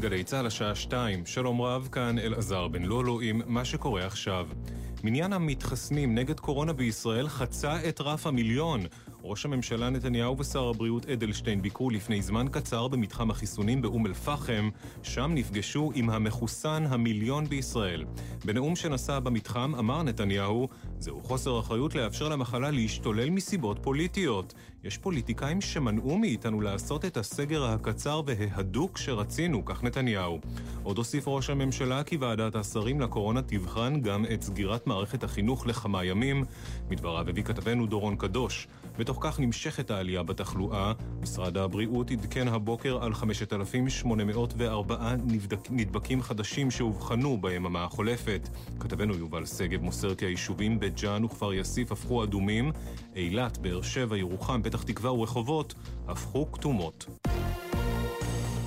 גלי 0.01 0.25
צה"ל 0.25 0.47
השעה 0.47 0.75
שתיים, 0.75 1.27
שלום 1.27 1.63
רב, 1.63 1.89
כאן 1.93 2.19
אלעזר 2.19 2.69
בן 2.69 2.83
לולו 2.83 3.21
עם 3.21 3.43
מה 3.47 3.65
שקורה 3.65 4.07
עכשיו. 4.07 4.47
מניין 5.05 5.33
המתחסנים 5.33 6.15
נגד 6.15 6.41
קורונה 6.41 6.73
בישראל 6.73 7.29
חצה 7.29 7.89
את 7.89 8.01
רף 8.01 8.27
המיליון. 8.27 8.81
ראש 9.25 9.45
הממשלה 9.45 9.91
נתניהו 9.91 10.39
ושר 10.39 10.69
הבריאות 10.69 11.07
אדלשטיין 11.07 11.63
ביקרו 11.63 11.91
לפני 11.91 12.23
זמן 12.23 12.47
קצר 12.51 12.89
במתחם 12.89 13.31
החיסונים 13.31 13.83
באום 13.83 14.07
אל-פחם, 14.07 14.69
שם 15.03 15.31
נפגשו 15.35 15.93
עם 15.95 16.11
המחוסן 16.11 16.85
המיליון 16.89 17.45
בישראל. 17.45 18.05
בנאום 18.45 18.77
שנשא 18.77 19.19
במתחם 19.19 19.75
אמר 19.79 20.03
נתניהו, 20.03 20.69
זהו 20.99 21.21
חוסר 21.21 21.61
אחריות 21.61 21.95
לאפשר 21.95 22.29
למחלה 22.29 22.71
להשתולל 22.71 23.31
מסיבות 23.31 23.79
פוליטיות. 23.83 24.55
יש 24.85 24.99
פוליטיקאים 24.99 25.61
שמנעו 25.61 26.19
מאיתנו 26.19 26.61
לעשות 26.61 27.05
את 27.05 27.17
הסגר 27.17 27.65
הקצר 27.65 28.23
וההדוק 28.27 28.99
שרצינו, 28.99 29.65
כך 29.65 29.85
נתניהו. 29.85 30.41
עוד 30.83 30.99
הוסיף 30.99 31.29
ראש 31.29 31.51
הממשלה 31.51 32.03
כי 32.03 32.17
ועדת 32.17 32.55
השרים 32.55 33.01
לקורונה 33.01 33.43
תבחן 33.43 34.01
גם 34.01 34.25
את 34.35 34.43
סגירת 34.43 34.87
מערכת 34.87 35.25
החינוך 35.25 35.67
לכמה 35.67 36.05
ימים. 36.05 36.45
מדבריו 36.91 37.29
הביא 37.29 37.43
כתבנו 37.43 37.87
דורון 37.87 38.17
קדוש. 38.17 38.69
בתוך 38.99 39.19
כך 39.21 39.41
נמשכת 39.41 39.91
העלייה 39.91 40.23
בתחלואה. 40.23 40.93
משרד 41.23 41.57
הבריאות 41.57 42.11
עדכן 42.11 42.49
הבוקר 42.49 43.05
על 43.05 43.15
5,804 43.15 45.15
נבדק, 45.27 45.71
נדבקים 45.71 46.23
חדשים 46.23 46.71
שאובחנו 46.71 47.41
ביממה 47.41 47.85
החולפת. 47.85 48.49
כתבנו 48.81 49.15
יובל 49.15 49.47
שגב 49.47 49.83
מוסר 49.83 50.15
כי 50.15 50.25
היישובים 50.25 50.81
בית 50.81 51.01
ג'אן 51.01 51.25
וכפר 51.25 51.53
יאסיף 51.53 51.93
הפכו 51.93 52.25
אדומים, 52.25 52.73
אילת, 53.17 53.59
באר 53.59 53.83
שבע, 53.83 54.17
ירוחם, 54.17 54.63
פתח 54.63 54.83
תקווה 54.83 55.13
ורחובות 55.13 55.75
הפכו 56.09 56.53
כתומות. 56.53 57.07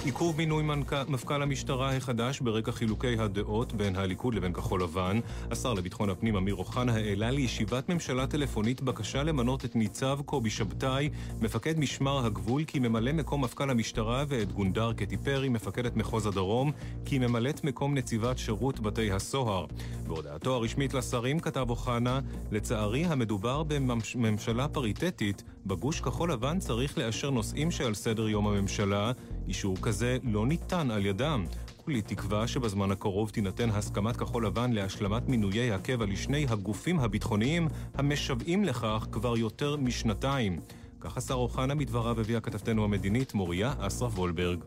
עיכוב 0.05 0.37
מינוי. 0.37 0.63
מפכ"ל 1.07 1.41
המשטרה 1.41 1.95
החדש 1.95 2.39
ברקע 2.39 2.71
חילוקי 2.71 3.19
הדעות 3.19 3.73
בין 3.73 3.95
הליכוד 3.95 4.35
לבין 4.35 4.53
כחול 4.53 4.83
לבן. 4.83 5.19
השר 5.51 5.73
לביטחון 5.73 6.09
הפנים 6.09 6.35
אמיר 6.35 6.55
אוחנה 6.55 6.93
העלה 6.93 7.31
לישיבת 7.31 7.89
ממשלה 7.89 8.27
טלפונית 8.27 8.81
בקשה 8.81 9.23
למנות 9.23 9.65
את 9.65 9.75
ניצב 9.75 10.19
קובי 10.25 10.49
שבתאי, 10.49 11.09
מפקד 11.41 11.79
משמר 11.79 12.25
הגבול, 12.25 12.63
כממלא 12.67 13.11
מקום 13.11 13.43
מפכ"ל 13.43 13.69
המשטרה, 13.69 14.23
ואת 14.27 14.51
גונדר 14.51 14.93
קטי 14.93 15.17
פרי, 15.17 15.49
מפקדת 15.49 15.95
מחוז 15.95 16.25
הדרום, 16.25 16.71
כממלאת 17.05 17.63
מקום 17.63 17.93
נציבת 17.93 18.37
שירות 18.37 18.79
בתי 18.79 19.11
הסוהר. 19.11 19.65
בהודעתו 20.07 20.55
הרשמית 20.55 20.93
לשרים 20.93 21.39
כתב 21.39 21.65
אוחנה, 21.69 22.19
לצערי 22.51 23.05
המדובר 23.05 23.63
בממשלה 23.63 24.67
פריטטית, 24.67 25.43
בגוש 25.65 26.01
כחול 26.01 26.31
לבן 26.31 26.59
צריך 26.59 26.97
לאשר 26.97 27.29
נושאים 27.29 27.71
שעל 27.71 27.93
סדר 27.93 28.29
יום 28.29 28.47
הממשלה. 28.47 29.11
אישור 29.47 29.77
כזה 29.81 30.17
לא 30.23 30.47
ניתן 30.47 30.91
על 30.91 31.05
ידם. 31.05 31.45
כולי 31.77 32.01
תקווה 32.01 32.47
שבזמן 32.47 32.91
הקרוב 32.91 33.29
תינתן 33.29 33.69
הסכמת 33.69 34.17
כחול 34.17 34.45
לבן 34.45 34.71
להשלמת 34.71 35.29
מינויי 35.29 35.71
הקבע 35.71 36.05
לשני 36.05 36.45
הגופים 36.49 36.99
הביטחוניים 36.99 37.67
המשוועים 37.95 38.63
לכך 38.63 39.07
כבר 39.11 39.37
יותר 39.37 39.75
משנתיים. 39.77 40.59
כך 40.99 41.17
השר 41.17 41.33
אוחנה 41.33 41.75
מדבריו 41.75 42.19
הביאה 42.19 42.39
כתבתנו 42.39 42.83
המדינית 42.83 43.33
מוריה 43.33 43.73
אסרף 43.79 44.19
וולברג. 44.19 44.59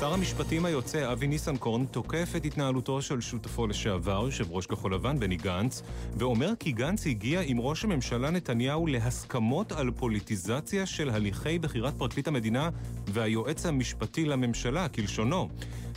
שר 0.00 0.14
המשפטים 0.14 0.64
היוצא 0.64 1.12
אבי 1.12 1.26
ניסנקורן 1.26 1.84
תוקף 1.84 2.32
את 2.36 2.44
התנהלותו 2.44 3.02
של 3.02 3.20
שותפו 3.20 3.66
לשעבר, 3.66 4.22
יושב 4.24 4.50
ראש 4.50 4.66
כחול 4.66 4.94
לבן 4.94 5.18
בני 5.18 5.36
גנץ, 5.36 5.82
ואומר 6.16 6.52
כי 6.58 6.72
גנץ 6.72 7.06
הגיע 7.06 7.40
עם 7.44 7.60
ראש 7.60 7.84
הממשלה 7.84 8.30
נתניהו 8.30 8.86
להסכמות 8.86 9.72
על 9.72 9.90
פוליטיזציה 9.90 10.86
של 10.86 11.10
הליכי 11.10 11.58
בחירת 11.58 11.94
פרקליט 11.98 12.28
המדינה 12.28 12.68
והיועץ 13.06 13.66
המשפטי 13.66 14.24
לממשלה, 14.24 14.88
כלשונו. 14.88 15.48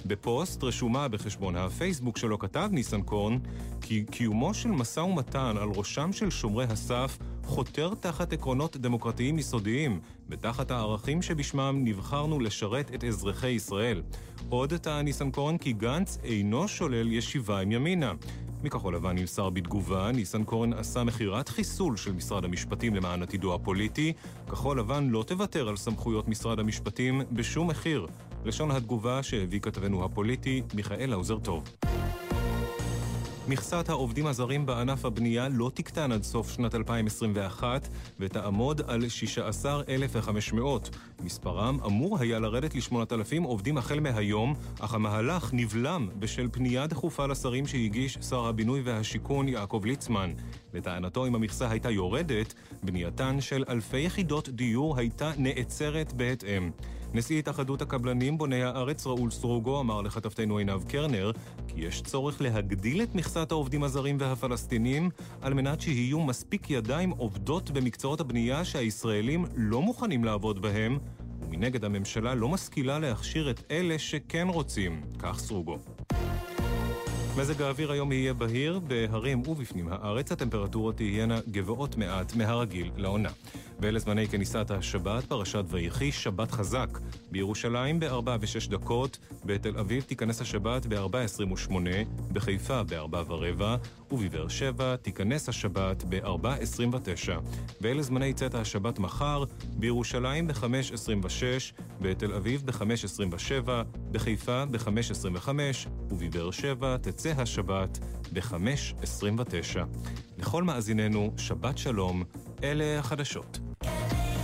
בפוסט 0.08 0.64
רשומה 0.64 1.08
בחשבון 1.08 1.56
הפייסבוק 1.56 2.18
שלו 2.18 2.40
כתב 2.40 2.70
ניסנקורן 2.72 3.38
כי 3.82 4.04
קיומו 4.12 4.54
של 4.54 4.70
משא 4.70 5.00
ומתן 5.00 5.56
על 5.62 5.70
ראשם 5.76 6.14
של 6.14 6.30
שומרי 6.30 6.66
הסף 6.66 7.18
חותר 7.44 7.94
תחת 8.00 8.34
עקרונות 8.34 8.78
דמוקרטיים 8.78 9.40
יסודיים 9.40 10.00
ותחת 10.30 10.72
הערכים 10.72 11.22
שבשמם 11.22 11.82
נבחרנו 11.84 12.40
לשרת 12.40 12.92
את 12.96 13.04
אזרחי 13.04 13.50
ישראל. 13.50 14.02
עוד 14.50 14.74
טען 14.74 15.06
ניסנקורן 15.06 15.58
כי 15.58 15.74
גנץ 15.74 16.18
אינו 16.24 16.68
שולל 16.68 17.12
ישיבה 17.12 17.60
עם 17.60 17.72
ימינה. 17.72 18.14
מכחול 18.64 18.96
לבן 18.96 19.18
נמסר 19.18 19.50
בתגובה, 19.50 20.12
ניסנקורן 20.12 20.74
עשה 20.74 21.04
מכירת 21.04 21.50
חיסול 21.50 21.98
של 21.98 22.14
משרד 22.14 22.46
המשפטים 22.46 22.96
למען 22.96 23.24
עתידו 23.24 23.54
הפוליטי. 23.54 24.14
כחול 24.48 24.80
לבן 24.80 25.10
לא 25.10 25.24
תוותר 25.28 25.70
על 25.70 25.78
סמכויות 25.78 26.28
משרד 26.28 26.60
המשפטים 26.60 27.22
בשום 27.32 27.68
מחיר. 27.68 28.08
לשון 28.46 28.72
התגובה 28.72 29.24
שהביא 29.24 29.60
כתבנו 29.60 30.06
הפוליטי, 30.06 30.62
מיכאל 30.74 31.14
האוזר 31.14 31.40
טוב. 31.40 31.64
מכסת 33.48 33.90
העובדים 33.90 34.28
הזרים 34.28 34.66
בענף 34.66 35.06
הבנייה 35.06 35.48
לא 35.50 35.72
תקטן 35.74 36.12
עד 36.12 36.24
סוף 36.24 36.52
שנת 36.52 36.76
2021 36.76 37.88
ותעמוד 38.20 38.82
על 38.88 39.10
16,500. 39.10 40.90
מספרם 41.24 41.80
אמור 41.86 42.20
היה 42.20 42.40
לרדת 42.40 42.76
ל-8,000 42.76 43.44
עובדים 43.44 43.78
החל 43.78 44.00
מהיום, 44.00 44.54
אך 44.80 44.94
המהלך 44.94 45.50
נבלם 45.54 46.10
בשל 46.20 46.48
פנייה 46.52 46.88
דחופה 46.88 47.26
לשרים 47.26 47.68
שהגיש 47.68 48.18
שר 48.30 48.46
הבינוי 48.46 48.82
והשיכון 48.82 49.48
יעקב 49.48 49.82
ליצמן. 49.86 50.34
לטענתו, 50.74 51.28
אם 51.28 51.36
המכסה 51.36 51.70
הייתה 51.70 51.92
יורדת, 51.92 52.54
בנייתן 52.84 53.42
של 53.42 53.64
אלפי 53.70 54.00
יחידות 54.00 54.50
דיור 54.50 54.98
הייתה 54.98 55.32
נעצרת 55.38 56.14
בהתאם. 56.14 56.72
נשיא 57.16 57.40
התאחדות 57.40 57.82
הקבלנים 57.82 58.38
בוני 58.38 58.64
הארץ 58.64 59.08
ראול 59.08 59.32
סרוגו 59.32 59.80
אמר 59.80 60.02
לכתבתנו 60.02 60.58
עינב 60.58 60.84
קרנר 60.84 61.32
כי 61.68 61.82
יש 61.82 62.02
צורך 62.02 62.42
להגדיל 62.42 63.02
את 63.02 63.16
מכסת 63.16 63.52
העובדים 63.52 63.84
הזרים 63.84 64.18
והפלסטינים 64.20 65.10
על 65.42 65.54
מנת 65.54 65.82
שיהיו 65.82 66.20
מספיק 66.20 66.70
ידיים 66.70 67.10
עובדות 67.10 67.72
במקצועות 67.72 68.20
הבנייה 68.20 68.66
שהישראלים 68.66 69.46
לא 69.56 69.82
מוכנים 69.82 70.24
לעבוד 70.24 70.62
בהם 70.62 70.98
ומנגד 71.42 71.86
הממשלה 71.86 72.36
לא 72.36 72.50
משכילה 72.50 73.00
להכשיר 73.00 73.50
את 73.50 73.64
אלה 73.72 74.00
שכן 74.00 74.48
רוצים, 74.50 75.02
כך 75.20 75.40
סרוגו. 75.40 75.78
מזג 77.38 77.62
האוויר 77.62 77.92
היום 77.92 78.12
יהיה 78.12 78.34
בהיר, 78.34 78.80
בהרים 78.80 79.48
ובפנים 79.48 79.88
הארץ 79.92 80.32
הטמפרטורות 80.32 80.96
תהיינה 80.96 81.40
גבוהות 81.52 81.98
מעט 81.98 82.36
מהרגיל 82.36 82.92
לעונה. 82.98 83.30
ואלה 83.80 84.00
זמני 84.00 84.28
כניסת 84.28 84.72
השבת, 84.72 85.24
פרשת 85.24 85.64
ויחי, 85.68 86.12
שבת 86.12 86.52
חזק. 86.52 86.90
בירושלים 87.32 88.00
ב-4 88.00 88.30
ו-6 88.42 88.70
דקות, 88.70 89.18
בתל 89.46 89.78
אביב 89.78 90.04
תיכנס 90.04 90.42
השבת 90.42 90.86
ב-4.28, 90.86 91.74
בחיפה 92.34 92.84
ב-4 92.84 93.16
ורבע, 93.28 93.76
ובבאר 94.12 94.48
שבע 94.48 94.96
תיכנס 94.96 95.50
השבת 95.50 96.04
ב-4.29. 96.10 97.30
ואלה 97.82 98.02
זמני 98.02 98.34
צאת 98.34 98.56
השבת 98.56 99.00
מחר, 99.00 99.44
בירושלים 99.64 100.48
ב-5.26, 100.48 101.84
בתל 102.02 102.34
אביב 102.34 102.64
ב-5.27, 102.66 103.70
בחיפה 104.12 104.66
ב-5.25, 104.66 105.50
ובבאר 106.10 106.52
שבע 106.52 106.98
תצא 106.98 107.34
השבת 107.38 108.00
ב-5.29. 108.36 109.80
לכל 110.38 110.64
מאזיננו, 110.64 111.34
שבת 111.38 111.78
שלום, 111.78 112.24
אלה 112.64 113.00
החדשות. 113.00 113.60
המלאך 113.82 114.35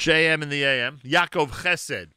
JM 0.00 0.42
in 0.42 0.48
the 0.48 0.64
AM. 0.64 0.98
Yaakov 1.04 1.50
Chesed. 1.50 2.12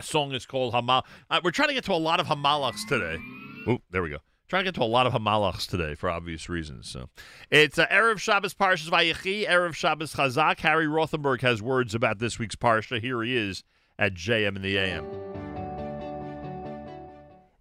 Song 0.00 0.30
is 0.32 0.46
called 0.46 0.72
Hamal. 0.72 1.02
Uh, 1.28 1.40
we're 1.42 1.50
trying 1.50 1.66
to 1.66 1.74
get 1.74 1.82
to 1.86 1.92
a 1.92 1.94
lot 1.94 2.20
of 2.20 2.28
Hamalachs 2.28 2.86
today. 2.86 3.18
Oh, 3.66 3.78
there 3.90 4.04
we 4.04 4.10
go. 4.10 4.18
Trying 4.46 4.60
to 4.60 4.68
get 4.68 4.76
to 4.76 4.84
a 4.84 4.84
lot 4.84 5.08
of 5.08 5.12
Hamalachs 5.12 5.66
today 5.66 5.96
for 5.96 6.08
obvious 6.08 6.48
reasons. 6.48 6.88
So 6.88 7.08
it's 7.50 7.76
uh, 7.76 7.88
Erev 7.88 8.20
Shabbos 8.20 8.54
Parshas 8.54 8.88
Vayechi, 8.88 9.48
Erev 9.48 9.74
Shabbos 9.74 10.14
Chazak. 10.14 10.60
Harry 10.60 10.86
Rothenberg 10.86 11.40
has 11.40 11.60
words 11.60 11.92
about 11.96 12.20
this 12.20 12.38
week's 12.38 12.54
Parsha. 12.54 13.00
Here 13.00 13.20
he 13.24 13.36
is 13.36 13.64
at 13.98 14.14
JM 14.14 14.54
in 14.54 14.62
the 14.62 14.76
AM. 14.76 15.04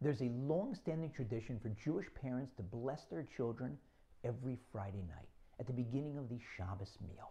There's 0.01 0.21
a 0.21 0.29
long-standing 0.29 1.13
tradition 1.15 1.59
for 1.59 1.69
Jewish 1.83 2.07
parents 2.21 2.53
to 2.57 2.61
bless 2.61 3.05
their 3.05 3.25
children 3.35 3.75
every 4.23 4.59
Friday 4.71 5.03
night 5.09 5.29
at 5.59 5.65
the 5.65 5.73
beginning 5.73 6.19
of 6.19 6.29
the 6.29 6.37
Shabbos 6.55 6.95
meal. 7.01 7.30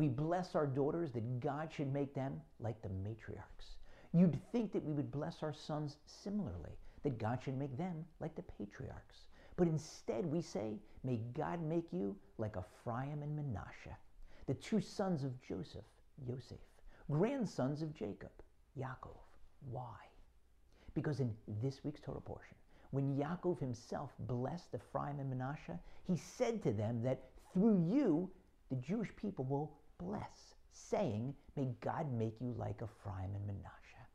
We 0.00 0.08
bless 0.08 0.54
our 0.54 0.66
daughters 0.66 1.12
that 1.12 1.40
God 1.40 1.70
should 1.70 1.92
make 1.92 2.14
them 2.14 2.40
like 2.58 2.80
the 2.80 2.88
matriarchs. 2.88 3.76
You'd 4.14 4.40
think 4.50 4.72
that 4.72 4.82
we 4.82 4.94
would 4.94 5.10
bless 5.10 5.42
our 5.42 5.52
sons 5.52 5.98
similarly, 6.06 6.72
that 7.02 7.18
God 7.18 7.40
should 7.44 7.58
make 7.58 7.76
them 7.76 8.06
like 8.18 8.34
the 8.34 8.40
patriarchs. 8.40 9.26
But 9.56 9.68
instead 9.68 10.24
we 10.24 10.40
say, 10.40 10.78
may 11.04 11.20
God 11.34 11.62
make 11.62 11.92
you 11.92 12.16
like 12.38 12.56
Ephraim 12.56 13.22
and 13.22 13.36
Manasseh, 13.36 13.98
the 14.46 14.54
two 14.54 14.80
sons 14.80 15.22
of 15.22 15.38
Joseph, 15.42 15.84
Yosef, 16.26 16.56
grandsons 17.10 17.82
of 17.82 17.94
Jacob, 17.94 18.32
Yaakov. 18.78 19.18
Why? 19.70 19.98
Because 20.94 21.20
in 21.20 21.30
this 21.60 21.84
week's 21.84 22.00
Torah 22.00 22.22
portion, 22.22 22.56
when 22.90 23.18
Yaakov 23.18 23.60
himself 23.60 24.12
blessed 24.20 24.74
Ephraim 24.74 25.20
and 25.20 25.28
Manasseh, 25.28 25.78
he 26.06 26.16
said 26.16 26.62
to 26.62 26.72
them 26.72 27.02
that 27.02 27.28
through 27.52 27.84
you, 27.86 28.30
the 28.70 28.76
Jewish 28.76 29.14
people 29.16 29.44
will 29.44 29.76
bless, 30.00 30.54
saying, 30.72 31.34
May 31.56 31.68
God 31.80 32.12
make 32.12 32.40
you 32.40 32.54
like 32.56 32.82
Ephraim 32.82 33.34
and 33.34 33.46
Manasseh. 33.46 34.06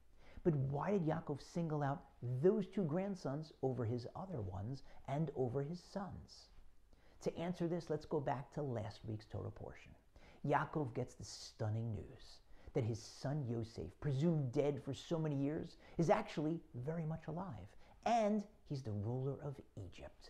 But 0.44 0.56
why 0.56 0.91
did 0.91 1.06
Yaakov 1.06 1.41
single 1.41 1.82
out 1.82 2.03
those 2.41 2.68
two 2.68 2.84
grandsons 2.84 3.52
over 3.62 3.86
his 3.86 4.07
other 4.16 4.41
ones 4.41 4.84
and 5.07 5.32
over 5.36 5.64
his 5.64 5.82
sons? 5.91 6.49
To 7.22 7.36
answer 7.38 7.68
this, 7.68 7.90
let's 7.90 8.06
go 8.06 8.20
back 8.20 8.53
to 8.53 8.62
last 8.62 8.99
week's 9.06 9.26
Torah 9.26 9.49
portion. 9.49 9.91
Yaakov 10.48 10.94
gets 10.94 11.16
the 11.16 11.26
stunning 11.26 11.95
news 11.95 12.40
that 12.74 12.84
his 12.84 13.02
son 13.02 13.44
Yosef, 13.49 13.88
presumed 14.02 14.52
dead 14.52 14.82
for 14.84 14.94
so 14.94 15.18
many 15.18 15.36
years, 15.36 15.78
is 15.98 16.10
actually 16.10 16.60
very 16.86 17.06
much 17.06 17.28
alive, 17.28 17.68
and 18.06 18.44
he's 18.70 18.84
the 18.84 18.91
ruler 18.91 19.38
of 19.44 19.56
Egypt. 19.78 20.30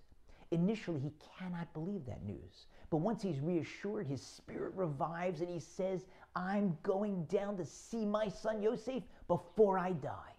Initially, 0.51 0.99
he 0.99 1.11
cannot 1.37 1.73
believe 1.73 2.05
that 2.05 2.23
news, 2.23 2.67
but 2.89 2.97
once 2.97 3.21
he's 3.21 3.39
reassured, 3.39 4.07
his 4.07 4.21
spirit 4.21 4.73
revives 4.75 5.41
and 5.41 5.49
he 5.49 5.59
says, 5.59 6.05
I'm 6.35 6.77
going 6.83 7.25
down 7.25 7.57
to 7.57 7.65
see 7.65 8.05
my 8.05 8.27
son 8.27 8.61
Yosef 8.61 9.03
before 9.27 9.79
I 9.79 9.93
die. 9.93 10.33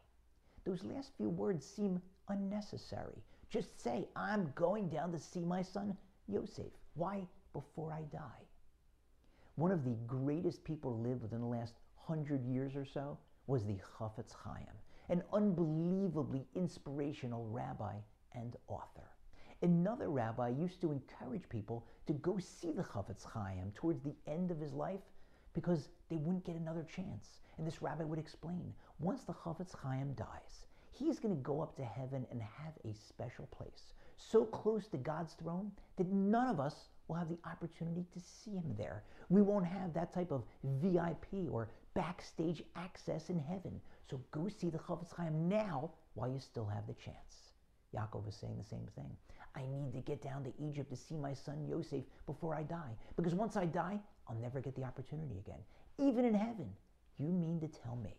Those 0.65 0.85
last 0.85 1.13
few 1.17 1.31
words 1.31 1.65
seem 1.65 2.01
unnecessary. 2.29 3.23
Just 3.51 3.81
say, 3.81 4.09
I'm 4.17 4.53
going 4.55 4.89
down 4.89 5.13
to 5.13 5.19
see 5.19 5.45
my 5.45 5.63
son 5.63 5.97
Yosef. 6.29 6.73
Why 6.95 7.27
before 7.53 7.93
I 7.93 8.03
die? 8.13 8.45
One 9.55 9.73
of 9.73 9.85
the 9.85 9.97
greatest 10.07 10.65
people 10.65 10.91
to 10.91 11.09
live 11.09 11.23
within 11.23 11.41
the 11.41 11.47
last 11.47 11.75
hundred 11.95 12.45
years 12.45 12.77
or 12.77 12.85
so 12.85 13.19
was 13.47 13.65
the 13.65 13.79
Chafetz 13.99 14.33
Chaim, 14.45 14.67
an 15.09 15.23
unbelievably 15.33 16.47
inspirational 16.55 17.47
rabbi 17.49 17.95
and 18.35 18.57
author. 18.69 19.09
Another 19.63 20.11
rabbi 20.11 20.51
used 20.51 20.83
to 20.83 20.93
encourage 20.93 21.49
people 21.49 21.87
to 22.07 22.13
go 22.13 22.39
see 22.39 22.73
the 22.73 22.83
Chafetz 22.83 23.25
Chaim 23.25 23.73
towards 23.75 24.03
the 24.03 24.15
end 24.27 24.51
of 24.51 24.61
his 24.61 24.75
life 24.75 25.01
because 25.55 25.89
they 26.11 26.17
wouldn't 26.17 26.45
get 26.45 26.57
another 26.57 26.85
chance. 26.85 27.41
And 27.57 27.67
this 27.67 27.81
rabbi 27.81 28.05
would 28.05 28.19
explain 28.19 28.75
once 28.99 29.25
the 29.25 29.33
Chafetz 29.33 29.75
Chaim 29.75 30.13
dies, 30.13 30.67
he's 30.93 31.19
going 31.19 31.35
to 31.35 31.43
go 31.43 31.63
up 31.63 31.75
to 31.77 31.85
heaven 31.85 32.27
and 32.31 32.43
have 32.43 32.75
a 32.85 32.93
special 32.93 33.47
place, 33.47 33.95
so 34.19 34.45
close 34.45 34.89
to 34.89 34.99
God's 34.99 35.33
throne 35.33 35.73
that 35.97 36.09
none 36.09 36.49
of 36.49 36.61
us 36.61 36.89
will 37.09 37.17
have 37.17 37.31
the 37.31 37.39
opportunity 37.47 38.05
to 38.13 38.21
see 38.21 38.51
him 38.51 38.75
there. 38.77 39.05
We 39.31 39.41
won't 39.41 39.67
have 39.67 39.95
that 39.95 40.13
type 40.13 40.33
of 40.33 40.45
VIP 40.65 41.51
or 41.51 41.71
backstage 41.95 42.63
access 42.75 43.31
in 43.31 43.39
heaven. 43.39 43.81
So 44.11 44.21
go 44.33 44.49
see 44.49 44.69
the 44.69 44.79
Chafetz 44.79 45.15
Chaim 45.17 45.49
now 45.49 45.93
while 46.15 46.29
you 46.29 46.41
still 46.41 46.67
have 46.67 46.87
the 46.87 46.95
chance. 46.95 47.53
Yaakov 47.95 48.29
is 48.29 48.35
saying 48.37 48.59
the 48.59 48.69
same 48.69 48.87
thing. 48.95 49.17
I 49.57 49.63
need 49.67 49.93
to 49.95 50.01
get 50.01 50.23
down 50.23 50.45
to 50.45 50.53
Egypt 50.63 50.91
to 50.91 50.97
see 50.97 51.17
my 51.17 51.33
son 51.33 51.67
Yosef 51.67 52.05
before 52.27 52.55
I 52.55 52.63
die. 52.63 52.93
Because 53.17 53.35
once 53.35 53.57
I 53.57 53.65
die, 53.65 53.99
I'll 54.29 54.37
never 54.37 54.61
get 54.61 54.77
the 54.77 54.85
opportunity 54.85 55.39
again. 55.39 55.61
Even 55.99 56.25
in 56.25 56.35
heaven. 56.35 56.69
You 57.19 57.29
mean 57.29 57.59
to 57.61 57.69
tell 57.69 57.97
me 57.97 58.15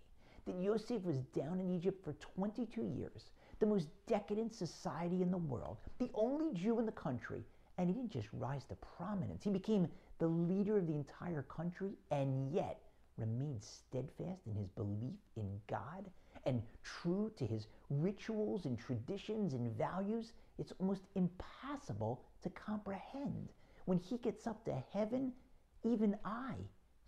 that 0.45 0.59
Yosef 0.59 1.03
was 1.03 1.17
down 1.35 1.59
in 1.59 1.69
Egypt 1.69 2.03
for 2.03 2.13
22 2.13 2.81
years, 2.83 3.29
the 3.59 3.65
most 3.65 3.87
decadent 4.07 4.55
society 4.55 5.21
in 5.21 5.29
the 5.29 5.37
world, 5.37 5.77
the 5.99 6.09
only 6.15 6.53
Jew 6.53 6.79
in 6.79 6.85
the 6.85 6.91
country, 6.91 7.43
and 7.77 7.87
he 7.87 7.93
didn't 7.93 8.11
just 8.11 8.29
rise 8.33 8.63
to 8.65 8.75
prominence, 8.97 9.43
he 9.43 9.51
became 9.51 9.87
the 10.19 10.27
leader 10.27 10.77
of 10.77 10.87
the 10.87 10.95
entire 10.95 11.43
country 11.43 11.91
and 12.09 12.51
yet 12.51 12.79
remained 13.17 13.63
steadfast 13.63 14.41
in 14.47 14.55
his 14.55 14.69
belief 14.69 15.13
in 15.35 15.59
God 15.67 16.09
and 16.47 16.63
true 16.81 17.29
to 17.35 17.45
his 17.45 17.67
rituals 17.89 18.65
and 18.65 18.79
traditions 18.79 19.53
and 19.53 19.77
values, 19.77 20.31
it's 20.57 20.71
almost 20.79 21.03
impossible 21.15 22.23
to 22.41 22.49
comprehend. 22.49 23.49
When 23.83 23.99
he 23.99 24.17
gets 24.17 24.47
up 24.47 24.63
to 24.63 24.73
heaven, 24.93 25.33
even 25.83 26.15
I, 26.23 26.53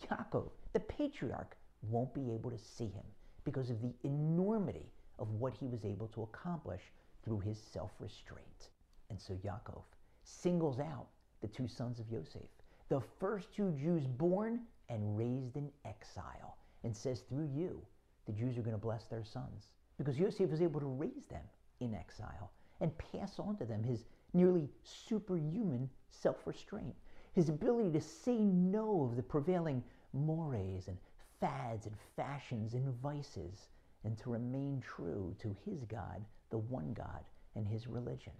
Yaakov, 0.06 0.50
the 0.74 0.82
patriarch, 0.82 1.56
won't 1.84 2.14
be 2.14 2.32
able 2.32 2.52
to 2.52 2.58
see 2.58 2.88
him 2.90 3.06
because 3.46 3.70
of 3.70 3.82
the 3.82 3.94
enormity 4.04 4.92
of 5.18 5.32
what 5.32 5.54
he 5.54 5.68
was 5.68 5.86
able 5.86 6.08
to 6.10 6.24
accomplish 6.24 6.82
through 7.24 7.40
his 7.40 7.58
self 7.58 7.92
restraint. 8.00 8.70
And 9.10 9.20
so 9.20 9.34
Yaakov 9.36 9.84
singles 10.24 10.80
out 10.80 11.08
the 11.42 11.48
two 11.48 11.68
sons 11.68 12.00
of 12.00 12.12
Yosef, 12.12 12.42
the 12.90 13.02
first 13.20 13.54
two 13.56 13.72
Jews 13.72 14.06
born 14.06 14.60
and 14.90 15.18
raised 15.18 15.56
in 15.56 15.72
exile, 15.86 16.58
and 16.84 16.96
says, 16.96 17.22
Through 17.22 17.50
you, 17.56 17.82
the 18.30 18.36
Jews 18.38 18.60
are 18.60 18.62
going 18.62 18.76
to 18.76 18.78
bless 18.78 19.06
their 19.06 19.24
sons. 19.24 19.72
Because 19.98 20.20
Yosef 20.20 20.52
was 20.52 20.62
able 20.62 20.80
to 20.80 20.86
raise 20.86 21.26
them 21.30 21.42
in 21.80 21.96
exile 21.96 22.52
and 22.80 22.96
pass 23.12 23.40
on 23.40 23.58
to 23.58 23.66
them 23.66 23.84
his 23.84 24.06
nearly 24.34 24.70
superhuman 24.84 25.90
self 26.12 26.46
restraint, 26.46 26.96
his 27.34 27.50
ability 27.50 27.92
to 27.92 28.02
say 28.02 28.38
no 28.38 29.04
of 29.04 29.16
the 29.16 29.24
prevailing 29.24 29.84
mores 30.14 30.88
and 30.88 30.98
fads 31.40 31.88
and 31.88 31.96
fashions 32.16 32.76
and 32.76 32.94
vices, 33.02 33.70
and 34.04 34.16
to 34.20 34.30
remain 34.30 34.80
true 34.80 35.36
to 35.40 35.56
his 35.66 35.84
God, 35.86 36.24
the 36.52 36.58
one 36.58 36.94
God, 36.94 37.24
and 37.56 37.68
his 37.68 37.88
religion. 37.88 38.34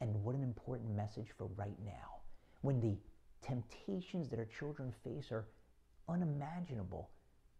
And 0.00 0.24
what 0.24 0.34
an 0.34 0.42
important 0.42 0.96
message 0.96 1.28
for 1.36 1.48
right 1.56 1.78
now, 1.84 2.22
when 2.62 2.80
the 2.80 2.96
temptations 3.42 4.30
that 4.30 4.38
our 4.38 4.46
children 4.46 4.92
face 5.04 5.30
are 5.30 5.46
unimaginable, 6.08 7.10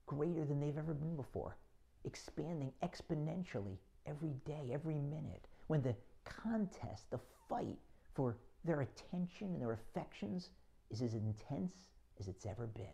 greater 0.07 0.45
than 0.45 0.61
they've 0.61 0.79
ever 0.79 0.95
been 0.95 1.17
before, 1.17 1.57
expanding 2.05 2.73
exponentially 2.83 3.77
every 4.07 4.35
day, 4.45 4.71
every 4.73 4.99
minute, 4.99 5.47
when 5.67 5.83
the 5.83 5.97
contest, 6.25 7.11
the 7.11 7.21
fight 7.49 7.79
for 8.15 8.37
their 8.65 8.83
attention 8.83 9.49
and 9.49 9.61
their 9.61 9.73
affections 9.73 10.51
is 10.91 11.03
as 11.03 11.15
intense 11.15 11.89
as 12.21 12.29
it's 12.29 12.47
ever 12.47 12.67
been. 12.67 12.85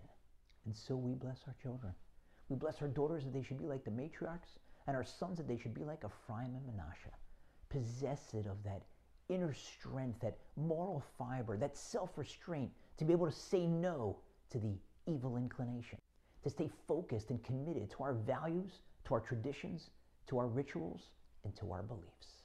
And 0.65 0.77
so 0.77 0.97
we 0.97 1.15
bless 1.15 1.41
our 1.47 1.55
children. 1.63 1.93
We 2.49 2.57
bless 2.57 2.83
our 2.83 2.89
daughters 2.89 3.25
that 3.25 3.33
they 3.33 3.43
should 3.43 3.59
be 3.59 3.67
like 3.67 3.85
the 3.85 3.91
matriarchs, 3.91 4.59
and 4.87 4.97
our 4.97 5.05
sons 5.05 5.39
that 5.39 5.47
they 5.47 5.59
should 5.59 5.75
be 5.75 5.85
like 5.85 6.05
Ephraim 6.05 6.55
and 6.55 6.67
Manasseh, 6.67 7.15
possessed 7.69 8.35
of 8.35 8.63
that 8.65 8.83
inner 9.29 9.55
strength, 9.55 10.21
that 10.21 10.39
moral 10.57 11.03
fiber, 11.17 11.57
that 11.57 11.77
self 11.77 12.19
restraint 12.19 12.71
to 12.97 13.05
be 13.05 13.13
able 13.13 13.27
to 13.27 13.33
say 13.33 13.67
no 13.67 14.19
to 14.51 14.59
the 14.59 14.75
evil 15.07 15.37
inclination, 15.37 15.99
to 16.43 16.51
stay 16.51 16.71
focused 16.87 17.31
and 17.31 17.43
committed 17.43 17.91
to 17.91 18.03
our 18.03 18.15
values, 18.15 18.81
to 19.07 19.15
our 19.15 19.21
traditions, 19.21 19.91
to 20.29 20.39
our 20.39 20.47
rituals, 20.47 21.11
and 21.45 21.55
to 21.57 21.73
our 21.73 21.83
beliefs. 21.83 22.41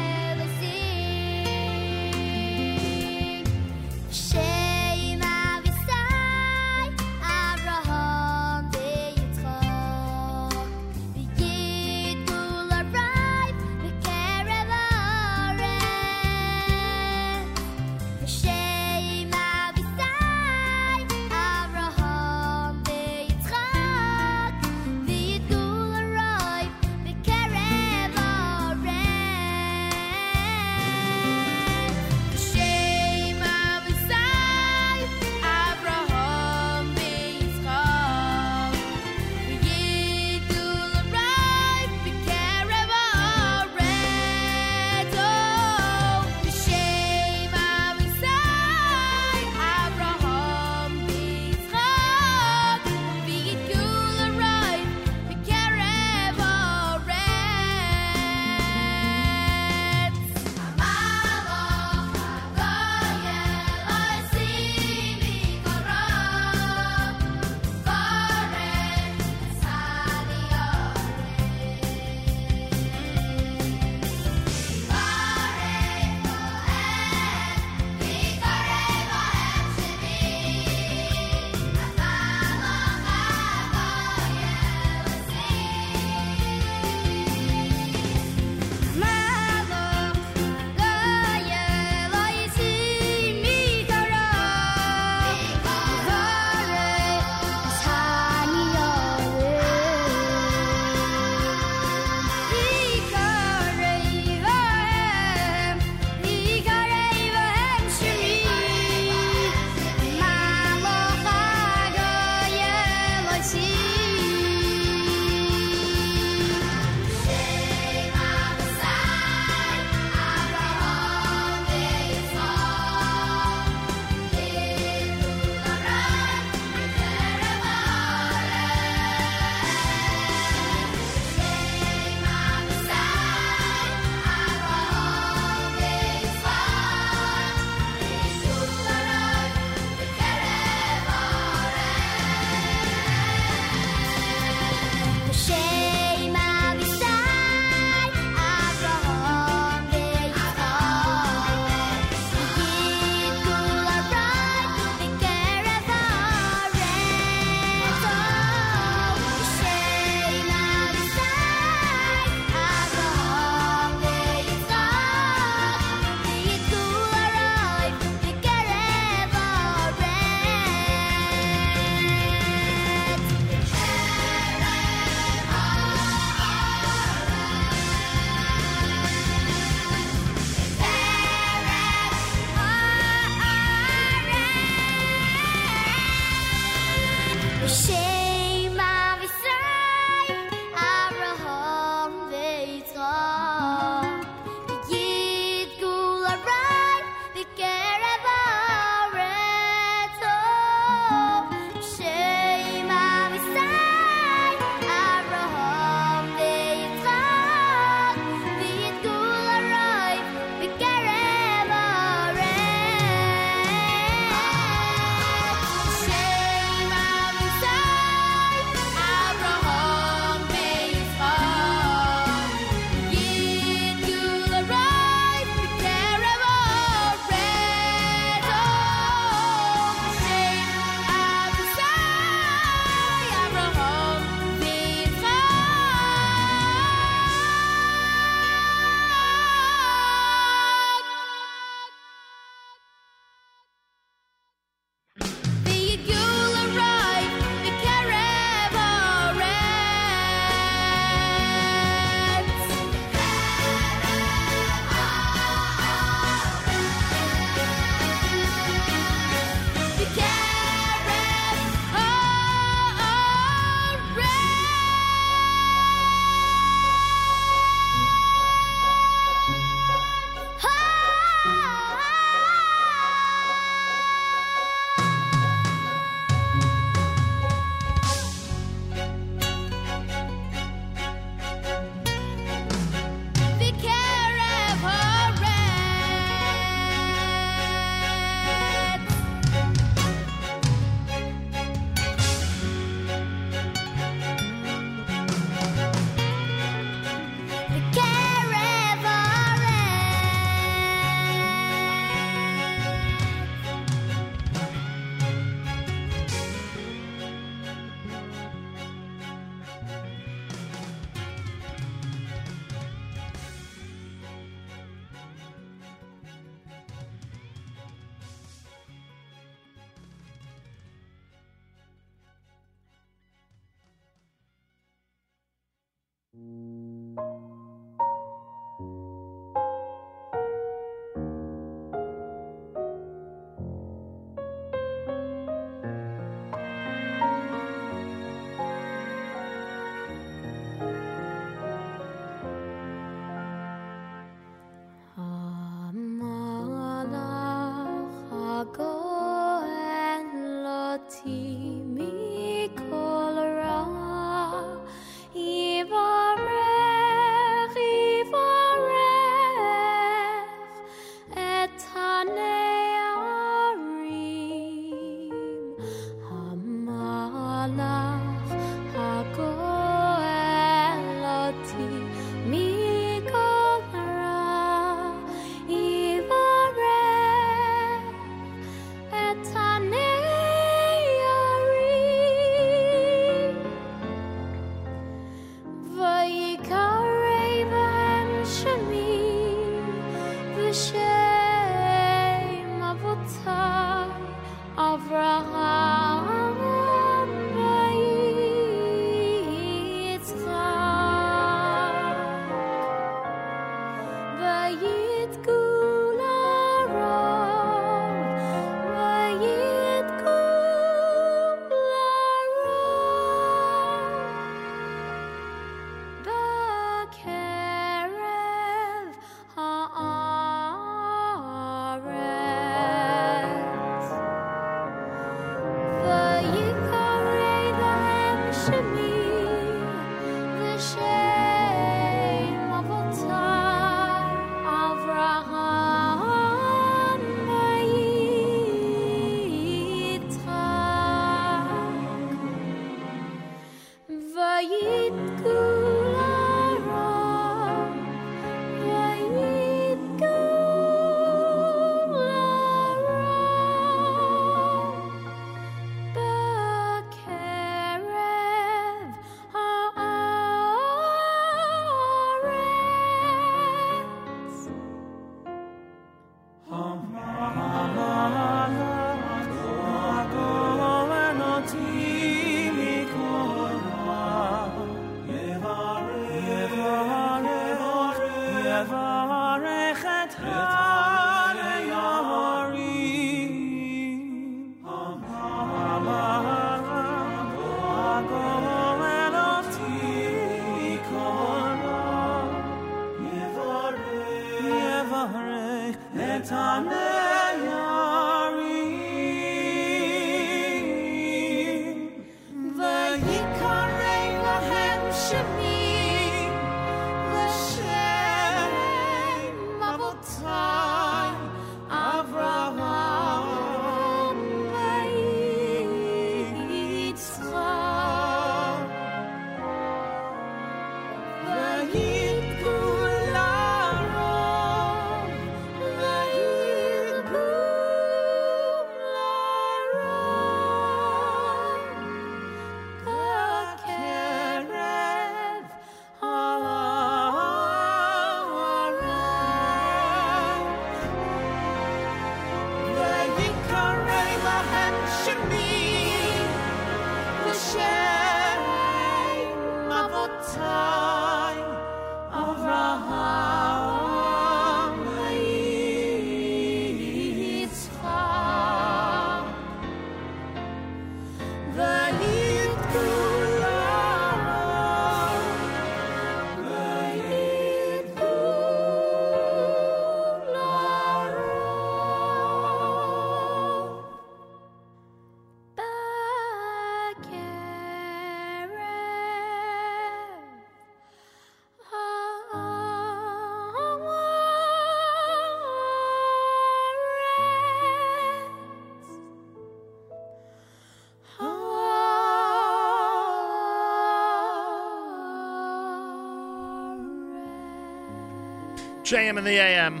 JM 599.06 599.38
in 599.38 599.44
the 599.44 599.56
AM. 599.56 600.00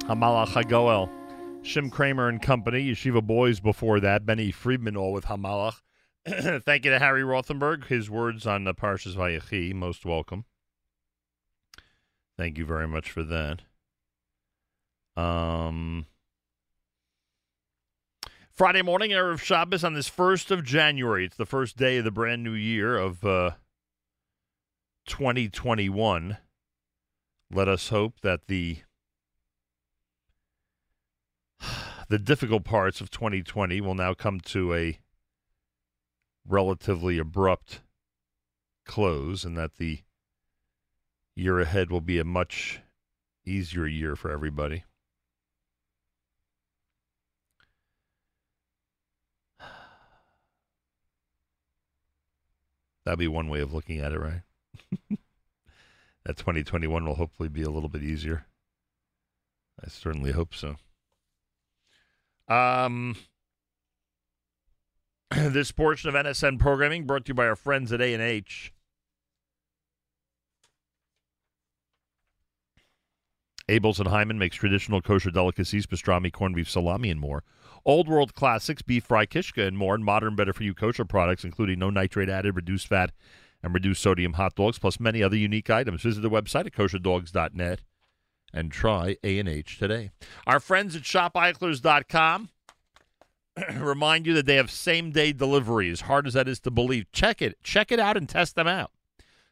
Hamalach 0.00 0.48
HaGoel. 0.48 1.08
Shim 1.62 1.88
Craimer 1.88 2.28
and 2.28 2.42
Company. 2.42 2.90
Yeshiva 2.92 3.26
Boys 3.26 3.60
before 3.60 3.98
that. 4.00 4.26
Benny 4.26 4.50
Friedman 4.50 4.94
all 4.94 5.14
with 5.14 5.24
Hamalach. 5.24 5.80
Thank 6.62 6.84
you 6.84 6.90
to 6.90 6.98
Harry 6.98 7.22
Rothenberg. 7.22 7.86
His 7.86 8.10
words 8.10 8.46
on 8.46 8.64
the 8.64 8.74
Parshas 8.74 9.16
Vayechi. 9.16 9.72
Most 9.72 10.04
welcome. 10.04 10.44
Thank 12.36 12.58
you 12.58 12.66
very 12.66 12.86
much 12.86 13.10
for 13.10 13.22
that. 13.22 13.62
Um, 15.16 16.04
Friday 18.52 18.82
morning, 18.82 19.12
Erev 19.12 19.40
Shabbos 19.40 19.82
on 19.82 19.94
this 19.94 20.10
1st 20.10 20.50
of 20.50 20.62
January. 20.62 21.24
It's 21.24 21.38
the 21.38 21.46
first 21.46 21.78
day 21.78 21.96
of 21.96 22.04
the 22.04 22.10
brand 22.10 22.42
new 22.42 22.52
year 22.52 22.98
of 22.98 23.24
uh, 23.24 23.52
2021. 25.06 26.36
Let 27.50 27.68
us 27.68 27.88
hope 27.88 28.20
that 28.22 28.48
the 28.48 28.78
the 32.08 32.18
difficult 32.18 32.64
parts 32.64 33.00
of 33.00 33.10
2020 33.10 33.80
will 33.80 33.94
now 33.94 34.14
come 34.14 34.40
to 34.40 34.74
a 34.74 34.98
relatively 36.46 37.18
abrupt 37.18 37.80
close 38.84 39.44
and 39.44 39.56
that 39.56 39.76
the 39.76 40.00
year 41.34 41.60
ahead 41.60 41.90
will 41.90 42.00
be 42.00 42.18
a 42.18 42.24
much 42.24 42.80
easier 43.44 43.86
year 43.86 44.16
for 44.16 44.30
everybody. 44.30 44.84
That'd 53.04 53.20
be 53.20 53.28
one 53.28 53.48
way 53.48 53.60
of 53.60 53.72
looking 53.72 54.00
at 54.00 54.12
it, 54.12 54.18
right? 54.18 54.42
that 56.26 56.36
2021 56.36 57.06
will 57.06 57.14
hopefully 57.14 57.48
be 57.48 57.62
a 57.62 57.70
little 57.70 57.88
bit 57.88 58.02
easier. 58.02 58.46
I 59.82 59.88
certainly 59.88 60.32
hope 60.32 60.54
so. 60.54 60.74
Um, 62.48 63.14
this 65.30 65.70
portion 65.70 66.08
of 66.08 66.16
NSN 66.16 66.58
programming 66.58 67.04
brought 67.04 67.26
to 67.26 67.30
you 67.30 67.34
by 67.34 67.46
our 67.46 67.54
friends 67.54 67.92
at 67.92 68.00
A&H. 68.00 68.72
Abeles 73.68 74.00
and 74.00 74.08
Heymann 74.08 74.38
makes 74.38 74.56
traditional 74.56 75.00
kosher 75.00 75.30
delicacies, 75.30 75.86
pastrami, 75.86 76.32
corned 76.32 76.56
beef, 76.56 76.68
salami, 76.68 77.10
and 77.10 77.20
more. 77.20 77.44
Old 77.84 78.08
world 78.08 78.34
classics, 78.34 78.82
beef 78.82 79.04
fry, 79.04 79.26
kishka, 79.26 79.64
and 79.64 79.78
more. 79.78 79.94
And 79.94 80.04
modern, 80.04 80.34
better 80.34 80.52
for 80.52 80.64
you 80.64 80.74
kosher 80.74 81.04
products, 81.04 81.44
including 81.44 81.78
no 81.78 81.90
nitrate 81.90 82.28
added, 82.28 82.56
reduced 82.56 82.88
fat, 82.88 83.12
and 83.66 83.74
reduced 83.74 84.02
sodium 84.02 84.34
hot 84.34 84.54
dogs, 84.54 84.78
plus 84.78 85.00
many 85.00 85.22
other 85.22 85.36
unique 85.36 85.68
items. 85.68 86.02
Visit 86.02 86.20
the 86.20 86.30
website 86.30 86.66
at 86.66 86.72
kosherdogs.net 86.72 87.80
and 88.54 88.70
try 88.70 89.16
A&H 89.24 89.78
today. 89.78 90.12
Our 90.46 90.60
friends 90.60 90.94
at 90.94 91.02
shopeichler's.com 91.02 92.48
remind 93.74 94.26
you 94.26 94.34
that 94.34 94.46
they 94.46 94.54
have 94.54 94.70
same-day 94.70 95.32
delivery. 95.32 95.90
As 95.90 96.02
hard 96.02 96.26
as 96.26 96.34
that 96.34 96.46
is 96.46 96.60
to 96.60 96.70
believe, 96.70 97.10
check 97.10 97.42
it. 97.42 97.62
Check 97.64 97.90
it 97.90 97.98
out 97.98 98.16
and 98.16 98.28
test 98.28 98.54
them 98.54 98.68
out. 98.68 98.92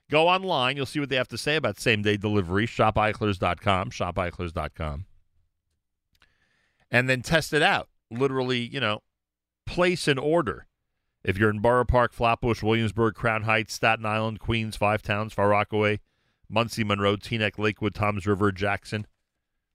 Go 0.09 0.29
online. 0.29 0.77
You'll 0.77 0.87
see 0.87 1.01
what 1.01 1.09
they 1.09 1.17
have 1.17 1.29
to 1.29 1.39
say 1.39 1.57
about 1.57 1.81
same-day 1.81 2.17
delivery. 2.17 2.67
Shopeichler's.com. 2.67 3.91
Shopeichler's.com. 3.91 5.07
And 6.91 7.09
then 7.09 7.23
test 7.23 7.53
it 7.53 7.63
out. 7.63 7.89
Literally, 8.13 8.61
you 8.61 8.79
know, 8.79 9.03
place 9.67 10.07
an 10.07 10.19
order. 10.19 10.67
If 11.25 11.39
you're 11.39 11.51
in 11.51 11.61
Borough 11.61 11.87
Park, 11.87 12.13
Flatbush, 12.13 12.63
Williamsburg, 12.63 13.15
Crown 13.15 13.43
Heights, 13.43 13.73
Staten 13.73 14.05
Island, 14.05 14.41
Queens, 14.41 14.77
Five 14.77 15.03
Towns, 15.03 15.33
Far 15.33 15.49
Rockaway, 15.49 16.01
Monsey, 16.49 16.85
Monroe, 16.85 17.17
Teaneck, 17.17 17.59
Lakewood, 17.59 17.95
Toms 17.95 18.27
River, 18.27 18.53
Jackson, 18.53 19.07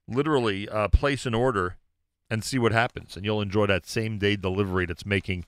literally 0.06 0.68
uh, 0.68 0.88
place 0.88 1.26
an 1.26 1.34
order 1.34 1.76
and 2.30 2.44
see 2.44 2.58
what 2.58 2.72
happens. 2.72 3.16
And 3.16 3.24
you'll 3.24 3.40
enjoy 3.40 3.66
that 3.66 3.86
same 3.86 4.18
day 4.18 4.36
delivery 4.36 4.86
that's 4.86 5.04
making 5.04 5.44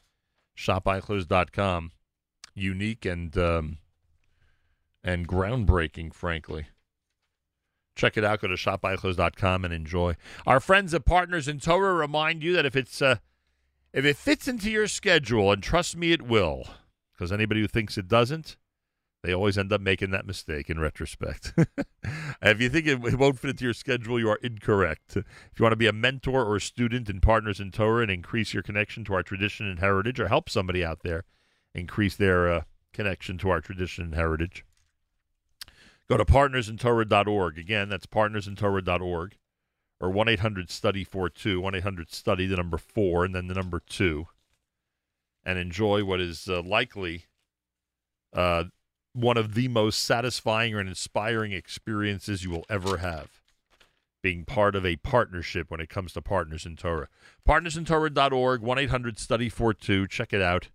shopeichler's.com 0.56 1.92
unique 2.54 3.04
and 3.04 3.36
um, 3.38 3.78
and 5.04 5.26
groundbreaking, 5.26 6.12
frankly. 6.12 6.66
Check 7.94 8.16
it 8.16 8.24
out. 8.24 8.40
Go 8.40 8.48
to 8.48 8.54
shopeichler's.com 8.54 9.64
and 9.64 9.74
enjoy. 9.74 10.16
Our 10.46 10.60
friends 10.60 10.94
at 10.94 11.04
Partners 11.04 11.46
in 11.46 11.60
Torah 11.60 11.94
remind 11.94 12.42
you 12.42 12.54
that 12.54 12.66
if 12.66 12.74
it's 12.74 13.02
uh, 13.02 13.16
if 13.92 14.04
it 14.04 14.16
fits 14.16 14.48
into 14.48 14.70
your 14.70 14.86
schedule, 14.86 15.52
and 15.52 15.62
trust 15.62 15.96
me, 15.96 16.12
it 16.12 16.22
will, 16.22 16.64
because 17.12 17.30
anybody 17.30 17.60
who 17.60 17.68
thinks 17.68 17.98
it 17.98 18.08
doesn't, 18.08 18.56
they 19.22 19.32
always 19.32 19.56
end 19.56 19.72
up 19.72 19.80
making 19.80 20.10
that 20.10 20.26
mistake 20.26 20.68
in 20.68 20.80
retrospect. 20.80 21.54
if 22.42 22.60
you 22.60 22.68
think 22.68 22.86
it, 22.86 23.18
won't 23.18 23.38
fit 23.38 23.50
into 23.50 23.64
your 23.64 23.74
schedule, 23.74 24.18
you 24.18 24.28
are 24.28 24.40
incorrect. 24.42 25.16
If 25.16 25.24
you 25.58 25.62
want 25.62 25.72
to 25.72 25.76
be 25.76 25.86
a 25.86 25.92
mentor 25.92 26.44
or 26.44 26.56
a 26.56 26.60
student 26.60 27.08
in 27.08 27.20
Partners 27.20 27.60
in 27.60 27.70
Torah 27.70 28.02
and 28.02 28.10
increase 28.10 28.52
your 28.52 28.64
connection 28.64 29.04
to 29.04 29.14
our 29.14 29.22
tradition 29.22 29.68
and 29.68 29.78
heritage, 29.78 30.18
or 30.18 30.28
help 30.28 30.50
somebody 30.50 30.84
out 30.84 31.02
there 31.04 31.24
increase 31.74 32.16
their 32.16 32.52
uh, 32.52 32.62
connection 32.92 33.38
to 33.38 33.50
our 33.50 33.60
tradition 33.60 34.04
and 34.04 34.14
heritage, 34.14 34.64
go 36.08 36.16
to 36.16 36.24
partnersintorah.org. 36.24 37.58
Again, 37.58 37.88
that's 37.88 38.06
partnersintorah.org 38.06 39.36
or 40.02 40.10
1 40.10 40.28
800 40.28 40.68
study 40.68 41.04
42, 41.04 41.60
1 41.60 41.74
800 41.76 42.12
study, 42.12 42.46
the 42.46 42.56
number 42.56 42.76
4, 42.76 43.24
and 43.24 43.34
then 43.34 43.46
the 43.46 43.54
number 43.54 43.80
2, 43.88 44.26
and 45.44 45.58
enjoy 45.58 46.04
what 46.04 46.20
is 46.20 46.48
uh, 46.48 46.60
likely 46.60 47.26
uh, 48.34 48.64
one 49.12 49.36
of 49.36 49.54
the 49.54 49.68
most 49.68 50.02
satisfying 50.02 50.74
and 50.74 50.88
inspiring 50.88 51.52
experiences 51.52 52.42
you 52.42 52.50
will 52.50 52.66
ever 52.68 52.98
have. 52.98 53.28
Being 54.22 54.44
part 54.44 54.74
of 54.74 54.84
a 54.84 54.96
partnership 54.96 55.70
when 55.70 55.80
it 55.80 55.88
comes 55.88 56.12
to 56.12 56.22
Partners 56.22 56.66
in 56.66 56.76
Torah. 56.76 57.08
Partnersintorah.org, 57.48 58.60
1 58.60 58.78
800 58.78 59.18
study 59.18 59.48
42. 59.48 60.08
Check 60.08 60.32
it 60.32 60.42
out 60.42 60.68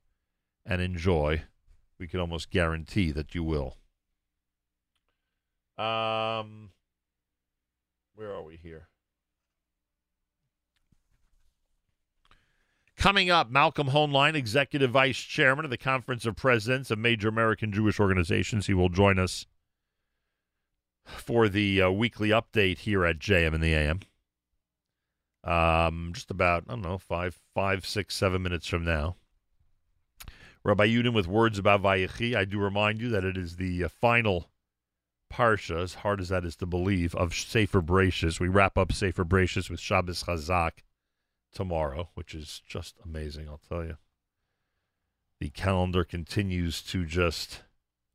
and 0.65 0.81
enjoy. 0.81 1.43
We 1.97 2.07
can 2.07 2.19
almost 2.19 2.49
guarantee 2.49 3.11
that 3.11 3.33
you 3.33 3.43
will. 3.43 3.77
Um, 5.77 6.71
where 8.15 8.33
are 8.33 8.43
we 8.43 8.57
here? 8.57 8.87
Coming 12.97 13.29
up, 13.29 13.51
Malcolm 13.51 13.89
Hoenlein, 13.89 14.33
Executive 14.33 14.89
Vice 14.89 15.19
Chairman 15.19 15.63
of 15.63 15.69
the 15.69 15.77
Conference 15.77 16.25
of 16.25 16.35
Presidents 16.35 16.89
of 16.89 16.97
Major 16.97 17.27
American 17.27 17.71
Jewish 17.71 17.99
Organizations. 17.99 18.65
He 18.65 18.73
will 18.73 18.89
join 18.89 19.19
us 19.19 19.45
for 21.05 21.47
the 21.47 21.83
uh, 21.83 21.91
weekly 21.91 22.29
update 22.29 22.79
here 22.79 23.05
at 23.05 23.19
JM 23.19 23.53
in 23.53 23.61
the 23.61 23.75
AM. 23.75 23.99
Um, 25.43 26.11
just 26.11 26.31
about, 26.31 26.63
I 26.67 26.71
don't 26.71 26.81
know, 26.81 26.97
five, 26.97 27.39
five, 27.53 27.85
six, 27.85 28.15
seven 28.15 28.41
minutes 28.41 28.65
from 28.65 28.83
now. 28.83 29.15
Rabbi 30.63 30.87
Yudin 30.87 31.13
with 31.13 31.27
words 31.27 31.59
about 31.59 31.83
Vayechi. 31.83 32.35
I 32.35 32.45
do 32.45 32.57
remind 32.57 32.99
you 32.99 33.09
that 33.09 33.23
it 33.23 33.37
is 33.37 33.57
the 33.57 33.83
uh, 33.83 33.89
final 33.89 34.49
parsha, 35.31 35.83
as 35.83 35.93
hard 35.93 36.19
as 36.19 36.29
that 36.29 36.43
is 36.43 36.55
to 36.55 36.65
believe, 36.65 37.13
of 37.13 37.35
Sefer 37.35 37.83
Bereishis. 37.83 38.39
We 38.39 38.47
wrap 38.47 38.75
up 38.75 38.91
Sefer 38.91 39.23
Bereishis 39.23 39.69
with 39.69 39.79
Shabbos 39.79 40.23
Chazak 40.23 40.79
tomorrow, 41.57 42.07
which 42.13 42.35
is 42.35 42.61
just 42.67 42.99
amazing, 43.03 43.49
I'll 43.49 43.59
tell 43.67 43.83
you. 43.83 43.97
The 45.39 45.49
calendar 45.49 46.03
continues 46.03 46.83
to 46.83 47.03
just 47.03 47.63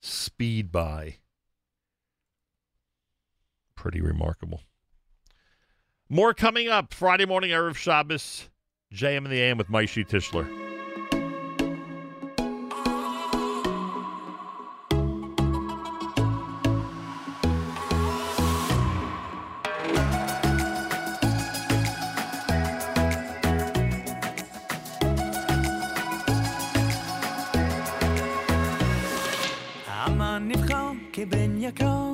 speed 0.01 0.71
by. 0.71 1.17
Pretty 3.75 4.01
remarkable. 4.01 4.63
More 6.09 6.35
coming 6.35 6.69
up 6.69 6.95
Friday 6.95 7.27
morning, 7.27 7.51
Erev 7.51 7.75
Shabbos, 7.75 8.49
JM 8.95 9.25
in 9.25 9.31
the 9.31 9.41
AM 9.41 9.59
with 9.59 9.67
Maishi 9.67 10.09
Tischler. 10.09 10.72
המן 30.23 30.49
נבחר 30.49 30.91
כבן 31.13 31.63
יקר, 31.63 32.07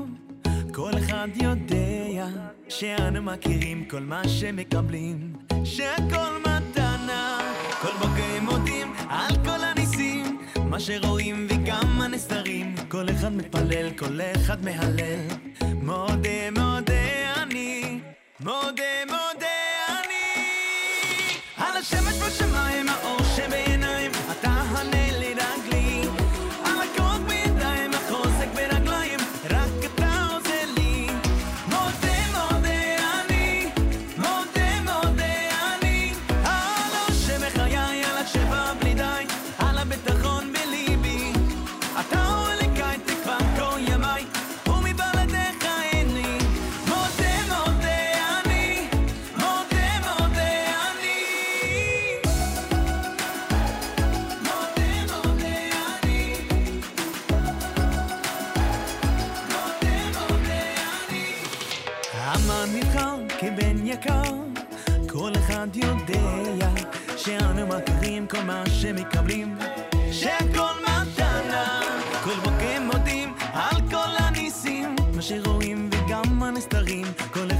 כל 0.75 0.91
אחד 0.99 1.29
יודע 1.35 2.27
שאנו 2.69 3.23
מכירים 3.23 3.85
כל 3.85 4.01
מה 4.01 4.29
שמקבלים, 4.29 5.33
שהכל 5.65 6.33
מתנה, 6.41 7.39
כל 7.83 7.93
בוקר 7.93 8.25
הם 8.37 8.45
מודים 8.45 8.93
על 9.09 9.33
כל 9.45 9.65
הניסים, 9.65 10.39
מה 10.65 10.81
שרואים 10.81 11.47
וכמה 11.51 12.09
נסתרים, 12.09 12.75
כל 12.89 13.11
אחד 13.11 13.33
מתפלל, 13.33 13.91
כל 13.99 14.21
אחד 14.37 14.65
מהלל, 14.65 15.27
מודה 15.83 16.51
מודה 16.57 17.43
אני, 17.43 18.01
מודה 18.41 19.05
מודה 19.07 19.59
אני, 19.89 20.43
על 21.57 21.77
השמש 21.77 22.15
בשמיים, 22.27 22.48
כל 68.31 68.43
מה 68.43 68.65
שמקבלים, 68.71 69.57
שכל 70.13 70.73
מתנה. 70.83 71.81
כל 72.25 72.35
בוקר 72.35 72.81
מודים 72.93 73.35
על 73.53 73.77
כל 73.91 74.09
הניסים, 74.19 74.97
מה 75.15 75.23
שרואים 75.23 75.91
וגם 75.93 76.43
הנסתרים, 76.43 77.05
כל 77.33 77.51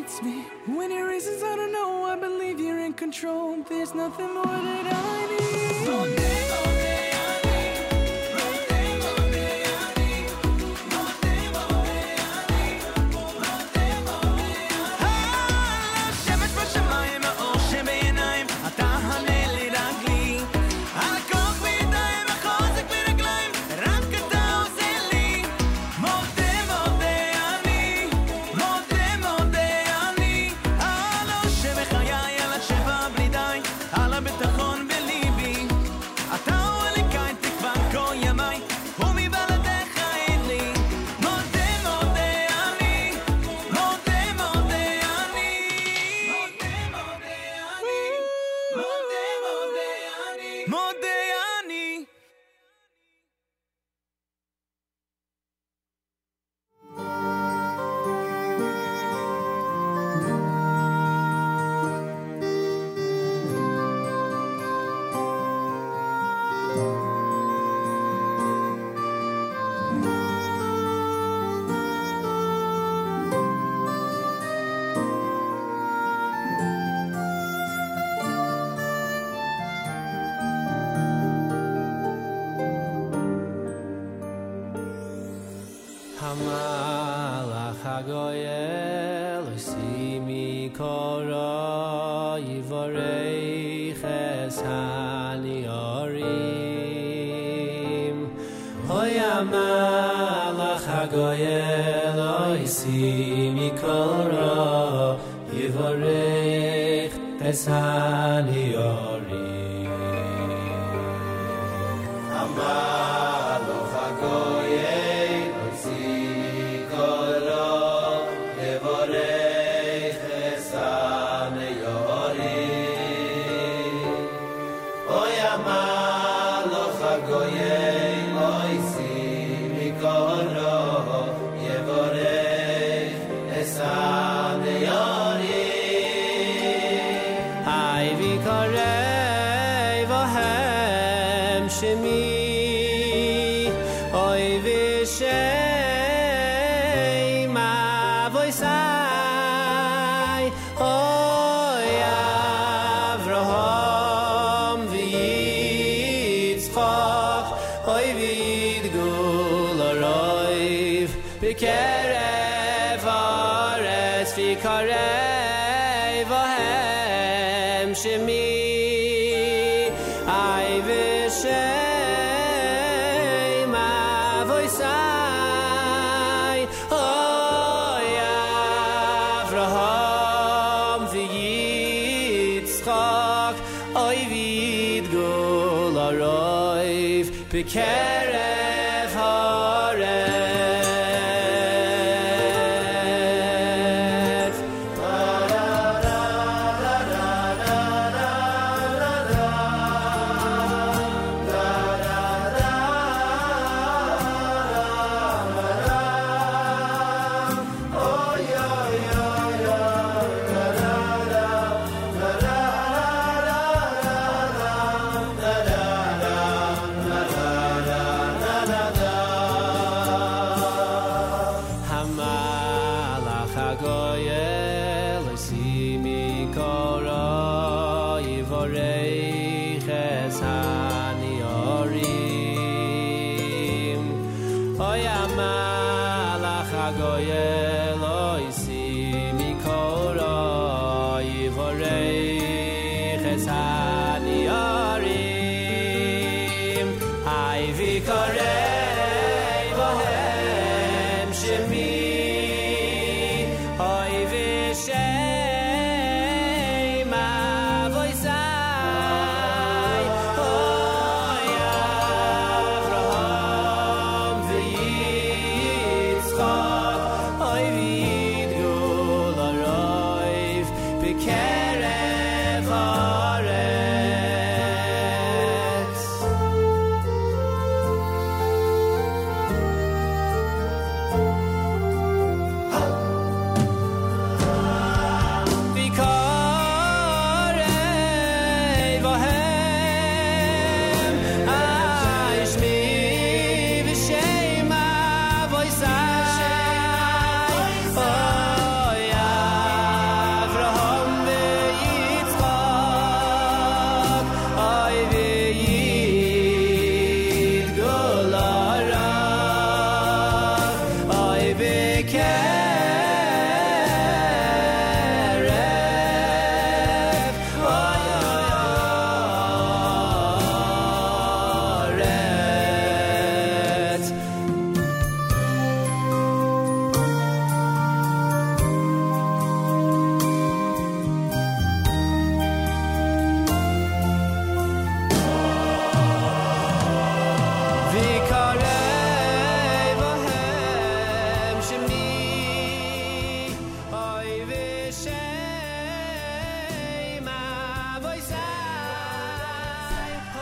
It's 0.00 0.22
me. 0.22 0.44
When 0.66 0.92
it 0.92 1.00
races, 1.00 1.42
I 1.42 1.56
don't 1.56 1.72
know. 1.72 2.04
I 2.04 2.14
believe 2.14 2.60
you're 2.60 2.78
in 2.78 2.92
control. 2.92 3.56
There's 3.68 3.96
nothing 3.96 4.32
more 4.32 4.44
that 4.44 4.86
I 4.94 5.26
need. 5.26 6.77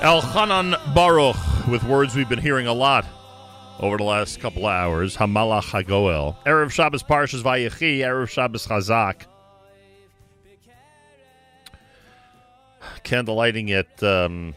Elchanan 0.06 0.94
Baruch, 0.94 1.66
with 1.66 1.82
words 1.82 2.14
we've 2.14 2.28
been 2.28 2.38
hearing 2.38 2.68
a 2.68 2.72
lot 2.72 3.04
over 3.80 3.96
the 3.96 4.04
last 4.04 4.38
couple 4.38 4.64
of 4.64 4.72
hours. 4.72 5.16
Hamalach 5.16 5.64
Hagoel. 5.64 6.36
Erev 6.44 6.70
Shabbos 6.70 7.02
Parshas 7.02 7.42
Vayechi, 7.42 7.98
Erev 7.98 8.28
Shabbos 8.28 8.68
Chazak. 8.68 9.22
Candle 13.02 13.34
lighting 13.34 13.72
at 13.72 14.00
um, 14.04 14.54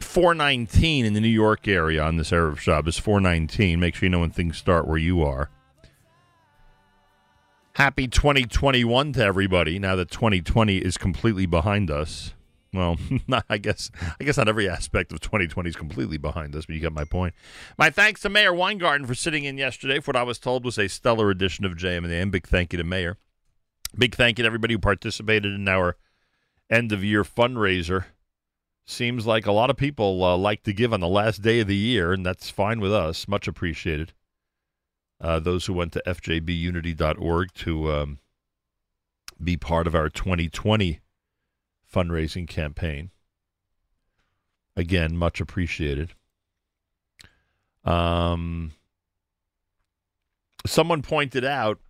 419 0.00 1.04
in 1.04 1.12
the 1.12 1.20
New 1.20 1.28
York 1.28 1.68
area 1.68 2.02
on 2.02 2.16
this 2.16 2.30
Erev 2.30 2.56
Shabbos. 2.56 2.96
419. 2.96 3.78
Make 3.78 3.94
sure 3.94 4.06
you 4.06 4.10
know 4.10 4.20
when 4.20 4.30
things 4.30 4.56
start 4.56 4.88
where 4.88 4.96
you 4.96 5.22
are. 5.22 5.50
Happy 7.74 8.08
2021 8.08 9.12
to 9.12 9.22
everybody. 9.22 9.78
Now 9.78 9.96
that 9.96 10.10
2020 10.10 10.78
is 10.78 10.96
completely 10.96 11.44
behind 11.44 11.90
us. 11.90 12.32
Well, 12.72 12.98
I 13.48 13.58
guess 13.58 13.90
I 14.20 14.24
guess 14.24 14.36
not 14.36 14.48
every 14.48 14.68
aspect 14.68 15.12
of 15.12 15.20
2020 15.20 15.70
is 15.70 15.76
completely 15.76 16.18
behind 16.18 16.54
us, 16.54 16.66
but 16.66 16.74
you 16.74 16.80
get 16.80 16.92
my 16.92 17.04
point. 17.04 17.34
My 17.78 17.90
thanks 17.90 18.20
to 18.22 18.28
Meir 18.28 18.52
Weingarten 18.52 19.06
for 19.06 19.14
sitting 19.14 19.44
in 19.44 19.56
yesterday 19.56 20.00
for 20.00 20.10
what 20.10 20.16
I 20.16 20.22
was 20.22 20.38
told 20.38 20.64
was 20.64 20.78
a 20.78 20.88
stellar 20.88 21.30
edition 21.30 21.64
of 21.64 21.72
JM 21.72 21.98
and 21.98 22.12
AM. 22.12 22.30
Big 22.30 22.46
thank 22.46 22.72
you 22.72 22.76
to 22.76 22.84
Meir. 22.84 23.16
Big 23.96 24.14
thank 24.14 24.38
you 24.38 24.42
to 24.42 24.46
everybody 24.46 24.74
who 24.74 24.78
participated 24.78 25.54
in 25.54 25.66
our 25.66 25.96
end 26.68 26.92
of 26.92 27.02
year 27.02 27.24
fundraiser. 27.24 28.04
Seems 28.84 29.26
like 29.26 29.46
a 29.46 29.52
lot 29.52 29.70
of 29.70 29.76
people 29.76 30.22
uh, 30.24 30.36
like 30.36 30.62
to 30.62 30.72
give 30.72 30.92
on 30.92 31.00
the 31.00 31.08
last 31.08 31.42
day 31.42 31.60
of 31.60 31.68
the 31.68 31.76
year, 31.76 32.12
and 32.12 32.24
that's 32.24 32.50
fine 32.50 32.80
with 32.80 32.92
us. 32.92 33.28
Much 33.28 33.46
appreciated. 33.48 34.12
Uh, 35.20 35.40
those 35.40 35.66
who 35.66 35.72
went 35.72 35.92
to 35.92 36.02
fjbunity.org 36.06 37.52
to 37.54 37.92
um, 37.92 38.18
be 39.42 39.56
part 39.56 39.86
of 39.86 39.94
our 39.94 40.08
2020 40.08 41.00
fundraising 41.92 42.46
campaign. 42.46 43.10
Again, 44.76 45.16
much 45.16 45.40
appreciated. 45.40 46.14
Um, 47.84 48.72
someone 50.66 51.02
pointed 51.02 51.44
out, 51.44 51.80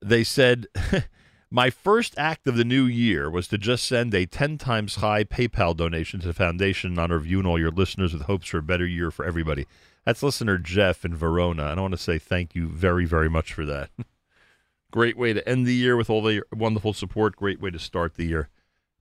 they 0.00 0.24
said, 0.24 0.66
My 1.50 1.70
first 1.70 2.14
act 2.18 2.48
of 2.48 2.56
the 2.56 2.64
new 2.64 2.84
year 2.84 3.30
was 3.30 3.46
to 3.48 3.58
just 3.58 3.86
send 3.86 4.12
a 4.14 4.26
10 4.26 4.58
times 4.58 4.96
high 4.96 5.22
PayPal 5.22 5.76
donation 5.76 6.18
to 6.20 6.26
the 6.26 6.34
foundation 6.34 6.92
in 6.92 6.98
honor 6.98 7.14
of 7.14 7.26
you 7.26 7.38
and 7.38 7.46
all 7.46 7.58
your 7.58 7.70
listeners 7.70 8.12
with 8.12 8.22
hopes 8.22 8.48
for 8.48 8.58
a 8.58 8.62
better 8.62 8.86
year 8.86 9.12
for 9.12 9.24
everybody. 9.24 9.66
That's 10.04 10.24
listener 10.24 10.58
Jeff 10.58 11.04
in 11.04 11.14
Verona. 11.14 11.68
And 11.68 11.78
I 11.78 11.82
want 11.82 11.92
to 11.92 11.98
say 11.98 12.18
thank 12.18 12.56
you 12.56 12.68
very, 12.68 13.04
very 13.04 13.30
much 13.30 13.52
for 13.52 13.64
that. 13.64 13.90
Great 14.90 15.16
way 15.16 15.32
to 15.32 15.48
end 15.48 15.66
the 15.66 15.74
year 15.74 15.96
with 15.96 16.10
all 16.10 16.22
the 16.22 16.42
wonderful 16.52 16.92
support. 16.92 17.36
Great 17.36 17.60
way 17.60 17.70
to 17.70 17.78
start 17.78 18.14
the 18.14 18.26
year. 18.26 18.48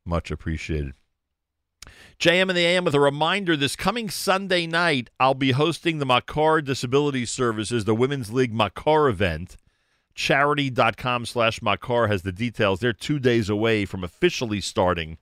Much 0.05 0.31
appreciated. 0.31 0.93
JM 2.19 2.49
and 2.49 2.57
the 2.57 2.65
AM 2.65 2.85
with 2.85 2.95
a 2.95 2.99
reminder 2.99 3.57
this 3.57 3.75
coming 3.75 4.09
Sunday 4.09 4.65
night, 4.65 5.09
I'll 5.19 5.33
be 5.33 5.51
hosting 5.51 5.97
the 5.97 6.05
Makor 6.05 6.63
Disability 6.63 7.25
Services, 7.25 7.85
the 7.85 7.95
Women's 7.95 8.31
League 8.31 8.53
Makor 8.53 9.09
event. 9.09 9.57
Charidy.com 10.15 11.25
slash 11.25 11.59
Makor 11.59 12.07
has 12.07 12.21
the 12.21 12.31
details. 12.31 12.79
They're 12.79 12.93
two 12.93 13.19
days 13.19 13.49
away 13.49 13.85
from 13.85 14.03
officially 14.03 14.61
starting 14.61 15.17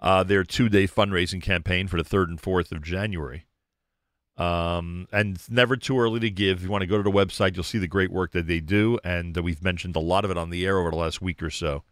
uh, 0.00 0.22
their 0.22 0.44
two 0.44 0.68
day 0.68 0.86
fundraising 0.86 1.42
campaign 1.42 1.88
for 1.88 2.02
the 2.02 2.08
3rd 2.08 2.28
and 2.28 2.42
4th 2.42 2.72
of 2.72 2.82
January. 2.82 3.44
Um, 4.36 5.06
and 5.12 5.36
it's 5.36 5.50
never 5.50 5.76
too 5.76 5.98
early 5.98 6.20
to 6.20 6.30
give. 6.30 6.58
If 6.58 6.64
you 6.64 6.70
want 6.70 6.82
to 6.82 6.86
go 6.86 6.96
to 6.96 7.02
the 7.02 7.10
website, 7.10 7.54
you'll 7.54 7.64
see 7.64 7.78
the 7.78 7.86
great 7.86 8.10
work 8.10 8.32
that 8.32 8.46
they 8.46 8.60
do. 8.60 8.98
And 9.04 9.36
we've 9.36 9.62
mentioned 9.62 9.94
a 9.94 10.00
lot 10.00 10.24
of 10.24 10.30
it 10.30 10.38
on 10.38 10.50
the 10.50 10.66
air 10.66 10.78
over 10.78 10.90
the 10.90 10.96
last 10.96 11.22
week 11.22 11.42
or 11.42 11.50
so. 11.50 11.84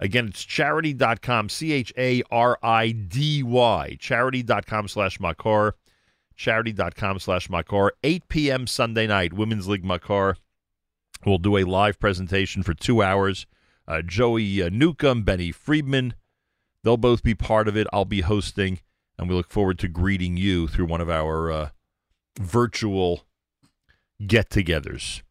Again, 0.00 0.28
it's 0.28 0.44
charidy.com, 0.44 1.50
C 1.50 1.72
H 1.72 1.92
A 1.98 2.22
R 2.30 2.58
I 2.62 2.90
D 2.90 3.42
Y, 3.42 3.98
charidy.com 4.00 4.88
slash 4.88 5.18
Makor, 5.18 5.72
charidy.com 6.36 7.18
slash 7.18 7.48
Makor. 7.48 7.90
8 8.02 8.28
p.m. 8.28 8.66
Sunday 8.66 9.06
night, 9.06 9.34
Women's 9.34 9.68
League 9.68 9.84
Makor. 9.84 10.36
We'll 11.26 11.36
do 11.36 11.58
a 11.58 11.64
live 11.64 12.00
presentation 12.00 12.62
for 12.62 12.72
two 12.72 13.02
hours. 13.02 13.46
Uh, 13.86 14.00
Joey 14.00 14.62
uh, 14.62 14.70
Newcomb, 14.70 15.22
Benny 15.22 15.52
Friedman, 15.52 16.14
they'll 16.82 16.96
both 16.96 17.22
be 17.22 17.34
part 17.34 17.68
of 17.68 17.76
it. 17.76 17.86
I'll 17.92 18.06
be 18.06 18.22
hosting, 18.22 18.80
and 19.18 19.28
we 19.28 19.34
look 19.34 19.50
forward 19.50 19.78
to 19.80 19.88
greeting 19.88 20.38
you 20.38 20.66
through 20.66 20.86
one 20.86 21.02
of 21.02 21.10
our 21.10 21.52
uh, 21.52 21.68
virtual 22.40 23.26
get-togethers. 24.26 25.22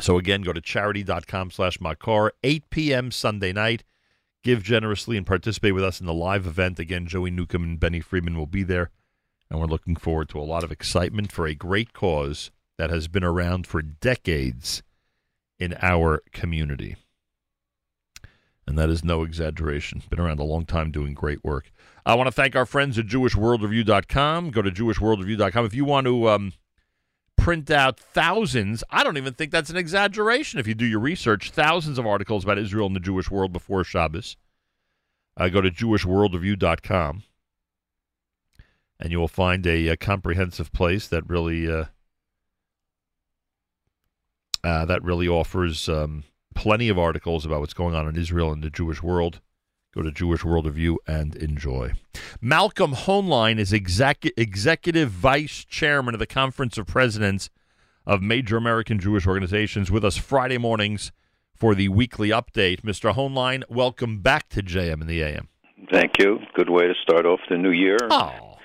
So 0.00 0.18
again, 0.18 0.42
go 0.42 0.52
to 0.52 0.60
charidy.com 0.60 1.50
slash 1.50 1.78
Makor, 1.78 2.30
8 2.42 2.70
p.m. 2.70 3.10
Sunday 3.10 3.52
night. 3.52 3.82
Give 4.42 4.62
generously 4.62 5.16
and 5.16 5.26
participate 5.26 5.74
with 5.74 5.82
us 5.82 6.00
in 6.00 6.06
the 6.06 6.14
live 6.14 6.46
event. 6.46 6.78
Again, 6.78 7.06
Joey 7.06 7.30
Newcomb 7.30 7.64
and 7.64 7.80
Benny 7.80 8.00
Friedman 8.00 8.36
will 8.36 8.46
be 8.46 8.62
there. 8.62 8.90
And 9.50 9.58
we're 9.60 9.66
looking 9.66 9.96
forward 9.96 10.28
to 10.30 10.40
a 10.40 10.42
lot 10.42 10.64
of 10.64 10.72
excitement 10.72 11.32
for 11.32 11.46
a 11.46 11.54
great 11.54 11.92
cause 11.92 12.50
that 12.78 12.90
has 12.90 13.08
been 13.08 13.24
around 13.24 13.66
for 13.66 13.82
decades 13.82 14.82
in 15.58 15.74
our 15.80 16.22
community. 16.32 16.96
And 18.66 18.78
that 18.78 18.90
is 18.90 19.04
no 19.04 19.22
exaggeration. 19.22 20.02
Been 20.10 20.20
around 20.20 20.40
a 20.40 20.44
long 20.44 20.66
time 20.66 20.90
doing 20.90 21.14
great 21.14 21.44
work. 21.44 21.70
I 22.04 22.14
want 22.14 22.26
to 22.26 22.32
thank 22.32 22.56
our 22.56 22.66
friends 22.66 22.98
at 22.98 23.06
JewishWorldReview.com. 23.06 24.50
Go 24.50 24.62
to 24.62 24.70
JewishWorldReview.com. 24.70 25.64
If 25.64 25.74
you 25.74 25.84
want 25.84 26.06
to 26.06 26.28
um, 26.28 26.52
print 27.46 27.70
out 27.70 27.96
thousands. 27.96 28.82
I 28.90 29.04
don't 29.04 29.16
even 29.16 29.32
think 29.32 29.52
that's 29.52 29.70
an 29.70 29.76
exaggeration 29.76 30.58
if 30.58 30.66
you 30.66 30.74
do 30.74 30.84
your 30.84 30.98
research. 30.98 31.52
Thousands 31.52 31.96
of 31.96 32.04
articles 32.04 32.42
about 32.42 32.58
Israel 32.58 32.88
and 32.88 32.96
the 32.96 32.98
Jewish 32.98 33.30
world 33.30 33.52
before 33.52 33.84
Shabbos. 33.84 34.36
Uh, 35.36 35.48
go 35.48 35.60
to 35.60 35.70
jewishworldreview.com 35.70 37.22
and 38.98 39.12
you 39.12 39.20
will 39.20 39.28
find 39.28 39.64
a, 39.64 39.90
uh 39.90 39.94
comprehensive 39.94 40.72
place 40.72 41.06
that 41.06 41.28
really 41.28 41.70
uh, 41.70 41.84
uh, 44.64 44.84
that 44.86 45.04
really 45.04 45.28
offers 45.28 45.88
um, 45.88 46.24
plenty 46.56 46.88
of 46.88 46.98
articles 46.98 47.46
about 47.46 47.60
what's 47.60 47.74
going 47.74 47.94
on 47.94 48.08
in 48.08 48.16
Israel 48.16 48.50
and 48.50 48.64
the 48.64 48.70
Jewish 48.70 49.04
world. 49.04 49.40
Go 49.96 50.02
to 50.02 50.12
Jewish 50.12 50.44
World 50.44 50.66
Review 50.66 50.98
and 51.06 51.34
enjoy. 51.36 51.94
Malcolm 52.38 52.92
Hoenlein 52.92 53.58
is 53.58 53.72
exec- 53.72 54.30
executive 54.36 55.08
vice 55.08 55.64
chairman 55.64 56.14
of 56.14 56.18
the 56.18 56.26
Conference 56.26 56.76
of 56.76 56.86
Presidents 56.86 57.48
of 58.04 58.20
Major 58.20 58.58
American 58.58 59.00
Jewish 59.00 59.26
Organizations 59.26 59.90
with 59.90 60.04
us 60.04 60.18
Friday 60.18 60.58
mornings 60.58 61.12
for 61.54 61.74
the 61.74 61.88
weekly 61.88 62.28
update. 62.28 62.82
Mr. 62.82 63.14
Hoenlein, 63.14 63.62
welcome 63.70 64.20
back 64.20 64.50
to 64.50 64.62
JM 64.62 65.00
in 65.00 65.06
the 65.06 65.22
AM. 65.22 65.48
Thank 65.90 66.18
you. 66.18 66.40
Good 66.52 66.68
way 66.68 66.88
to 66.88 66.94
start 67.02 67.24
off 67.24 67.40
the 67.48 67.56
new 67.56 67.70
year. 67.70 67.96
Oh, 68.10 68.58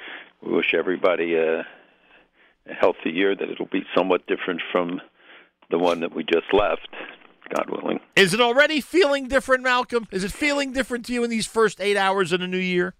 We 0.45 0.51
wish 0.51 0.73
everybody 0.77 1.35
a, 1.35 1.59
a 1.61 2.73
healthy 2.77 3.11
year, 3.11 3.37
that 3.37 3.49
it'll 3.49 3.69
be 3.71 3.85
somewhat 3.95 4.27
different 4.27 4.61
from 4.69 4.99
the 5.69 5.77
one 5.77 6.01
that 6.01 6.13
we 6.13 6.25
just 6.25 6.51
left, 6.51 6.89
God 7.55 7.69
willing. 7.69 7.99
is 8.15 8.33
it 8.33 8.41
already 8.41 8.81
feeling 8.81 9.27
different, 9.27 9.63
Malcolm? 9.63 10.07
Is 10.11 10.23
it 10.23 10.31
feeling 10.31 10.71
different 10.73 11.05
to 11.05 11.13
you 11.13 11.23
in 11.23 11.29
these 11.29 11.45
first 11.47 11.81
eight 11.81 11.97
hours 11.97 12.31
of 12.31 12.39
the 12.39 12.47
new 12.47 12.57
year? 12.57 12.95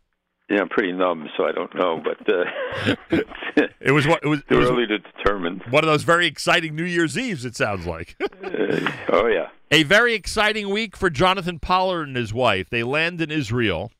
Yeah, 0.49 0.59
I'm 0.59 0.69
pretty 0.69 0.91
numb, 0.91 1.29
so 1.37 1.45
I 1.45 1.53
don't 1.53 1.73
know, 1.75 2.03
but 2.03 2.29
uh, 2.29 3.21
It 3.79 3.91
was 3.91 4.05
what 4.05 4.21
it 4.23 4.27
was. 4.27 4.41
It 4.49 4.55
was 4.55 4.69
early 4.69 4.85
to 4.87 4.97
determine. 4.99 5.61
one 5.69 5.83
of 5.85 5.89
those 5.89 6.03
very 6.03 6.27
exciting 6.27 6.75
New 6.75 6.83
Year's 6.83 7.17
Eves. 7.17 7.45
It 7.45 7.55
sounds 7.55 7.85
like. 7.85 8.17
Uh, 8.43 8.91
oh, 9.09 9.27
yeah. 9.27 9.47
A 9.71 9.83
very 9.83 10.13
exciting 10.13 10.69
week 10.69 10.97
for 10.97 11.09
Jonathan 11.09 11.57
Pollard 11.59 12.07
and 12.07 12.17
his 12.17 12.33
wife. 12.33 12.69
They 12.69 12.83
land 12.83 13.21
in 13.21 13.31
Israel. 13.31 13.91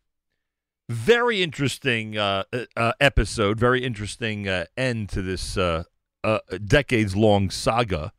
Very 0.89 1.41
interesting 1.41 2.17
uh, 2.17 2.43
uh, 2.51 2.65
uh, 2.75 2.91
episode. 2.99 3.57
Very 3.59 3.83
interesting 3.83 4.47
uh, 4.47 4.65
end 4.75 5.07
to 5.09 5.21
this 5.21 5.57
uh, 5.57 5.83
uh, 6.23 6.39
decades 6.65 7.15
long 7.15 7.49
saga. 7.49 8.11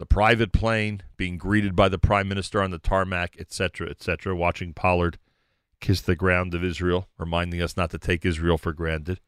The 0.00 0.06
private 0.06 0.54
plane 0.54 1.02
being 1.18 1.36
greeted 1.36 1.76
by 1.76 1.90
the 1.90 1.98
prime 1.98 2.26
minister 2.26 2.62
on 2.62 2.70
the 2.70 2.78
tarmac, 2.78 3.36
etc., 3.38 3.90
etc. 3.90 4.34
Watching 4.34 4.72
Pollard 4.72 5.18
kiss 5.78 6.00
the 6.00 6.16
ground 6.16 6.54
of 6.54 6.64
Israel, 6.64 7.10
reminding 7.18 7.60
us 7.60 7.76
not 7.76 7.90
to 7.90 7.98
take 7.98 8.24
Israel 8.24 8.56
for 8.56 8.72
granted. 8.72 9.20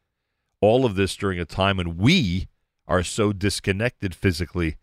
All 0.61 0.83
of 0.83 0.95
this 0.95 1.15
during 1.15 1.39
a 1.39 1.45
time 1.45 1.77
when 1.77 1.97
we 1.97 2.47
are 2.87 3.03
so 3.03 3.31
disconnected 3.31 4.15
physically 4.15 4.77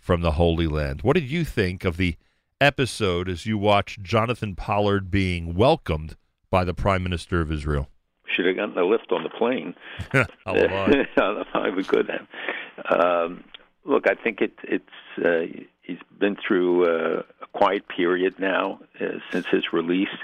from 0.00 0.20
the 0.20 0.32
Holy 0.32 0.66
Land. 0.66 1.02
What 1.02 1.14
did 1.14 1.30
you 1.30 1.44
think 1.44 1.84
of 1.84 1.96
the 1.96 2.16
episode 2.60 3.28
as 3.28 3.46
you 3.46 3.56
watched 3.56 4.02
Jonathan 4.02 4.56
Pollard 4.56 5.12
being 5.12 5.54
welcomed 5.54 6.16
by 6.50 6.64
the 6.64 6.74
Prime 6.74 7.04
Minister 7.04 7.40
of 7.40 7.52
Israel? 7.52 7.88
Should 8.34 8.46
have 8.46 8.56
gotten 8.56 8.76
a 8.76 8.84
lift 8.84 9.12
on 9.12 9.22
the 9.22 9.30
plane. 9.30 9.76
I 10.12 11.70
could 11.84 12.10
have. 12.10 13.00
Um, 13.00 13.44
look, 13.86 14.08
I 14.08 14.14
think 14.14 14.40
it, 14.40 14.52
it's 14.62 14.84
uh, 15.24 15.46
he's 15.82 15.98
been 16.18 16.36
through 16.36 16.84
uh, 16.84 17.22
a 17.42 17.46
quiet 17.52 17.88
period 17.88 18.38
now 18.38 18.80
uh, 19.00 19.18
since 19.30 19.46
his 19.46 19.72
release. 19.72 20.14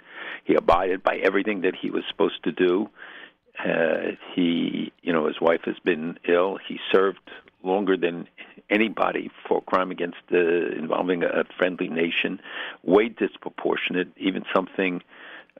He 0.44 0.55
abided 0.55 1.02
by 1.02 1.16
everything 1.18 1.62
that 1.62 1.74
he 1.74 1.90
was 1.90 2.05
supposed 2.09 2.43
to 2.44 2.52
do. 2.52 2.89
Uh, 3.59 4.16
he, 4.34 4.93
you 5.02 5.12
know, 5.12 5.26
his 5.26 5.40
wife 5.40 5.62
has 5.64 5.78
been 5.84 6.18
ill. 6.26 6.59
He 6.66 6.78
served 6.90 7.30
longer 7.62 7.97
than 7.97 8.26
anybody 8.70 9.30
for 9.47 9.62
crime 9.62 9.90
against 9.90 10.18
uh, 10.32 10.39
involving 10.39 11.22
a 11.22 11.44
friendly 11.56 11.89
nation, 11.89 12.40
way 12.82 13.09
disproportionate. 13.09 14.09
Even 14.16 14.44
something 14.55 15.02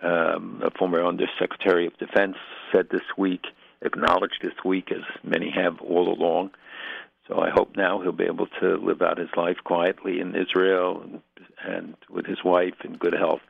um, 0.01 0.63
a 0.65 0.71
former 0.71 1.05
Undersecretary 1.05 1.87
of 1.87 1.97
Defense 1.99 2.37
said 2.73 2.89
this 2.91 3.03
week, 3.17 3.45
acknowledged 3.83 4.39
this 4.43 4.65
week, 4.65 4.91
as 4.91 5.05
many 5.23 5.51
have 5.51 5.81
all 5.81 6.13
along. 6.13 6.51
So 7.33 7.41
I 7.41 7.51
hope 7.51 7.77
now 7.77 8.01
he'll 8.01 8.13
be 8.13 8.25
able 8.25 8.49
to 8.61 8.77
live 8.77 9.01
out 9.01 9.17
his 9.19 9.31
life 9.37 9.57
quietly 9.65 10.21
in 10.21 10.35
Israel 10.35 11.01
and, 11.03 11.23
and 11.65 11.95
with 12.11 12.27
his 12.27 12.45
wife 12.45 12.75
in 12.85 12.95
good 12.95 13.15
health. 13.15 13.41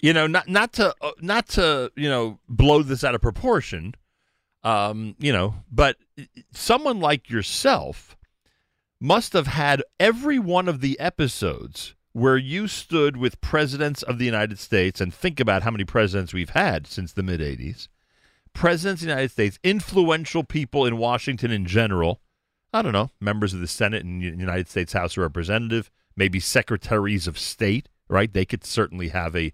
you 0.00 0.12
know, 0.12 0.26
not 0.26 0.48
not 0.48 0.72
to 0.74 0.94
uh, 1.00 1.12
not 1.20 1.48
to 1.50 1.92
you 1.94 2.08
know 2.08 2.40
blow 2.48 2.82
this 2.82 3.04
out 3.04 3.14
of 3.14 3.20
proportion, 3.20 3.94
um, 4.64 5.14
you 5.18 5.32
know, 5.32 5.54
but 5.70 5.96
someone 6.52 6.98
like 6.98 7.30
yourself 7.30 8.16
must 8.98 9.32
have 9.32 9.46
had 9.46 9.82
every 10.00 10.38
one 10.38 10.68
of 10.68 10.80
the 10.80 10.98
episodes 10.98 11.94
where 12.12 12.36
you 12.36 12.66
stood 12.66 13.16
with 13.16 13.40
presidents 13.40 14.02
of 14.02 14.18
the 14.18 14.24
United 14.24 14.58
States 14.58 15.00
and 15.00 15.14
think 15.14 15.38
about 15.38 15.62
how 15.62 15.70
many 15.70 15.84
presidents 15.84 16.34
we've 16.34 16.50
had 16.50 16.86
since 16.86 17.12
the 17.12 17.22
mid 17.22 17.40
80s. 17.40 17.86
Presidents 18.54 19.02
of 19.02 19.06
the 19.06 19.12
United 19.12 19.30
States, 19.30 19.58
influential 19.62 20.42
people 20.42 20.84
in 20.84 20.98
Washington 20.98 21.52
in 21.52 21.64
general. 21.64 22.20
I 22.72 22.82
don't 22.82 22.92
know, 22.92 23.10
members 23.20 23.52
of 23.52 23.60
the 23.60 23.66
Senate 23.66 24.04
and 24.04 24.22
United 24.22 24.68
States 24.68 24.94
House 24.94 25.16
of 25.16 25.22
Representative, 25.22 25.90
maybe 26.16 26.40
secretaries 26.40 27.26
of 27.26 27.38
state, 27.38 27.88
right? 28.08 28.32
They 28.32 28.44
could 28.44 28.64
certainly 28.64 29.08
have 29.08 29.36
a 29.36 29.52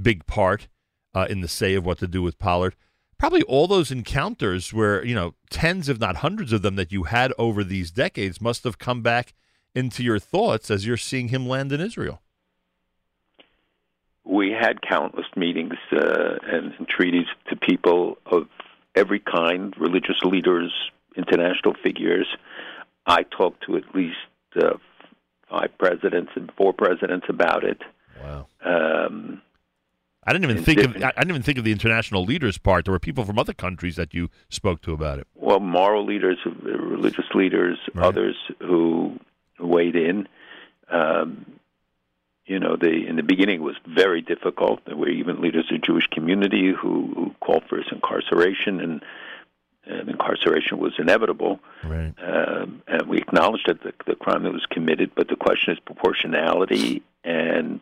big 0.00 0.26
part 0.26 0.68
uh, 1.14 1.26
in 1.28 1.40
the 1.40 1.48
say 1.48 1.74
of 1.74 1.84
what 1.84 1.98
to 1.98 2.06
do 2.06 2.22
with 2.22 2.38
Pollard. 2.38 2.76
Probably 3.18 3.42
all 3.42 3.66
those 3.66 3.90
encounters 3.90 4.72
where, 4.72 5.04
you 5.04 5.14
know, 5.14 5.34
tens, 5.50 5.88
if 5.88 5.98
not 5.98 6.16
hundreds 6.16 6.52
of 6.52 6.62
them 6.62 6.76
that 6.76 6.92
you 6.92 7.04
had 7.04 7.32
over 7.38 7.64
these 7.64 7.90
decades 7.90 8.40
must 8.40 8.64
have 8.64 8.78
come 8.78 9.02
back 9.02 9.34
into 9.74 10.02
your 10.02 10.18
thoughts 10.18 10.70
as 10.70 10.86
you're 10.86 10.96
seeing 10.96 11.28
him 11.28 11.48
land 11.48 11.72
in 11.72 11.80
Israel. 11.80 12.20
We 14.24 14.50
had 14.52 14.82
countless 14.82 15.26
meetings 15.36 15.74
uh, 15.92 16.38
and 16.44 16.88
treaties 16.88 17.26
to 17.48 17.56
people 17.56 18.18
of 18.26 18.48
every 18.94 19.20
kind, 19.20 19.74
religious 19.78 20.22
leaders, 20.22 20.72
international 21.16 21.74
figures. 21.82 22.26
I 23.06 23.22
talked 23.24 23.64
to 23.66 23.76
at 23.76 23.94
least 23.94 24.16
uh, 24.56 24.74
five 25.50 25.70
presidents 25.78 26.32
and 26.36 26.50
four 26.56 26.72
presidents 26.72 27.26
about 27.28 27.64
it. 27.64 27.80
Wow. 28.22 28.46
Um, 28.64 29.42
I 30.26 30.32
didn't 30.32 30.50
even 30.50 30.62
think 30.64 30.78
of 30.80 30.84
different- 30.94 31.04
I 31.04 31.08
I 31.08 31.20
didn't 31.20 31.30
even 31.32 31.42
think 31.42 31.58
of 31.58 31.64
the 31.64 31.72
international 31.72 32.24
leaders 32.24 32.56
part. 32.56 32.86
There 32.86 32.92
were 32.92 32.98
people 32.98 33.24
from 33.24 33.38
other 33.38 33.52
countries 33.52 33.96
that 33.96 34.14
you 34.14 34.30
spoke 34.48 34.80
to 34.82 34.92
about 34.94 35.18
it. 35.18 35.26
well, 35.34 35.60
moral 35.60 36.04
leaders, 36.06 36.38
uh, 36.46 36.50
religious 36.96 37.26
leaders, 37.34 37.78
Right. 37.94 38.06
others 38.06 38.36
who 38.60 39.20
weighed 39.60 39.96
in. 39.96 40.26
Um, 40.88 41.44
you 42.46 42.58
know, 42.58 42.76
the 42.76 43.06
in 43.06 43.16
the 43.16 43.22
beginning 43.22 43.56
it 43.56 43.62
was 43.62 43.76
very 43.86 44.20
difficult. 44.22 44.84
There 44.86 44.96
were 44.96 45.08
even 45.08 45.40
leaders 45.42 45.66
of 45.70 45.80
the 45.80 45.86
Jewish 45.86 46.06
community 46.08 46.72
who, 46.72 47.12
who 47.14 47.34
called 47.40 47.64
for 47.68 47.76
his 47.76 47.90
incarceration, 47.92 48.80
and, 48.80 49.02
and 49.86 50.08
incarceration 50.08 50.78
was 50.78 50.92
inevitable. 50.98 51.60
Right. 51.84 52.14
Um, 52.22 52.82
and 52.86 53.08
we 53.08 53.18
acknowledged 53.18 53.68
that 53.68 53.82
the, 53.82 53.92
the 54.06 54.16
crime 54.16 54.44
that 54.44 54.52
was 54.52 54.66
committed, 54.70 55.12
but 55.14 55.28
the 55.28 55.36
question 55.36 55.72
is 55.72 55.80
proportionality 55.80 57.02
and 57.24 57.80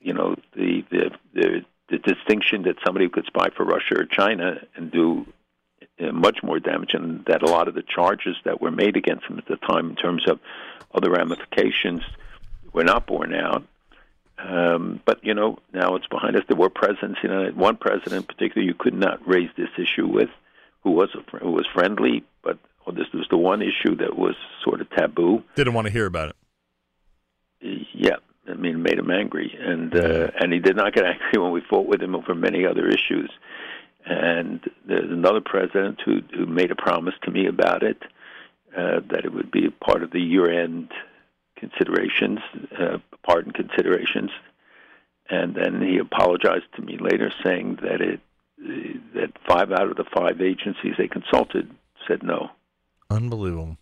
you 0.00 0.14
know 0.14 0.36
the 0.54 0.84
the 0.90 1.10
the, 1.34 1.64
the 1.88 1.98
distinction 1.98 2.62
that 2.62 2.76
somebody 2.84 3.08
could 3.08 3.26
spy 3.26 3.48
for 3.56 3.64
Russia 3.64 3.98
or 3.98 4.04
China 4.04 4.60
and 4.76 4.90
do 4.90 5.26
uh, 6.00 6.12
much 6.12 6.42
more 6.42 6.58
damage, 6.58 6.94
and 6.94 7.24
that 7.26 7.42
a 7.42 7.50
lot 7.50 7.68
of 7.68 7.74
the 7.74 7.82
charges 7.82 8.36
that 8.44 8.60
were 8.60 8.70
made 8.70 8.96
against 8.96 9.26
him 9.26 9.38
at 9.38 9.46
the 9.46 9.56
time, 9.56 9.90
in 9.90 9.96
terms 9.96 10.26
of 10.26 10.38
other 10.94 11.10
ramifications, 11.10 12.02
were 12.72 12.84
not 12.84 13.06
borne 13.06 13.34
out. 13.34 13.64
Um, 14.38 15.00
but 15.04 15.22
you 15.24 15.34
know, 15.34 15.58
now 15.72 15.96
it's 15.96 16.06
behind 16.06 16.36
us. 16.36 16.44
There 16.48 16.56
were 16.56 16.70
presidents, 16.70 17.20
you 17.22 17.28
know, 17.28 17.50
one 17.50 17.76
president 17.76 18.14
in 18.14 18.22
particular 18.22 18.66
you 18.66 18.74
could 18.74 18.94
not 18.94 19.26
raise 19.28 19.50
this 19.56 19.68
issue 19.76 20.06
with, 20.06 20.30
who 20.82 20.92
was 20.92 21.10
a, 21.14 21.38
who 21.38 21.52
was 21.52 21.66
friendly, 21.72 22.24
but 22.42 22.58
this 22.94 23.06
was 23.12 23.26
the 23.30 23.36
one 23.36 23.62
issue 23.62 23.96
that 23.96 24.16
was 24.16 24.34
sort 24.64 24.80
of 24.80 24.90
taboo. 24.90 25.42
Didn't 25.54 25.74
want 25.74 25.86
to 25.86 25.92
hear 25.92 26.06
about 26.06 26.30
it. 26.30 27.86
Yeah, 27.94 28.16
I 28.48 28.54
mean, 28.54 28.76
it 28.76 28.78
made 28.78 28.98
him 28.98 29.10
angry, 29.10 29.56
and 29.58 29.94
uh, 29.94 30.30
and 30.40 30.52
he 30.52 30.58
did 30.58 30.76
not 30.76 30.94
get 30.94 31.04
angry 31.06 31.40
when 31.40 31.52
we 31.52 31.60
fought 31.60 31.86
with 31.86 32.02
him 32.02 32.14
over 32.14 32.34
many 32.34 32.66
other 32.66 32.88
issues. 32.88 33.30
And 34.06 34.60
there's 34.86 35.10
another 35.10 35.40
president 35.40 36.00
who 36.04 36.20
who 36.34 36.46
made 36.46 36.70
a 36.70 36.76
promise 36.76 37.14
to 37.22 37.30
me 37.30 37.46
about 37.46 37.82
it 37.82 38.02
uh, 38.76 39.00
that 39.10 39.24
it 39.24 39.32
would 39.32 39.50
be 39.50 39.66
a 39.66 39.84
part 39.84 40.02
of 40.02 40.10
the 40.10 40.20
year-end 40.20 40.90
considerations, 41.56 42.38
uh, 42.78 42.98
pardon 43.22 43.52
considerations, 43.52 44.30
and 45.28 45.54
then 45.54 45.82
he 45.82 45.98
apologized 45.98 46.64
to 46.76 46.82
me 46.82 46.96
later, 46.98 47.30
saying 47.44 47.78
that 47.82 48.00
it 48.00 48.20
that 49.14 49.32
five 49.48 49.72
out 49.72 49.90
of 49.90 49.96
the 49.96 50.04
five 50.14 50.40
agencies 50.40 50.94
they 50.98 51.08
consulted 51.08 51.70
said 52.06 52.22
no. 52.22 52.50
Unbelievable. 53.08 53.76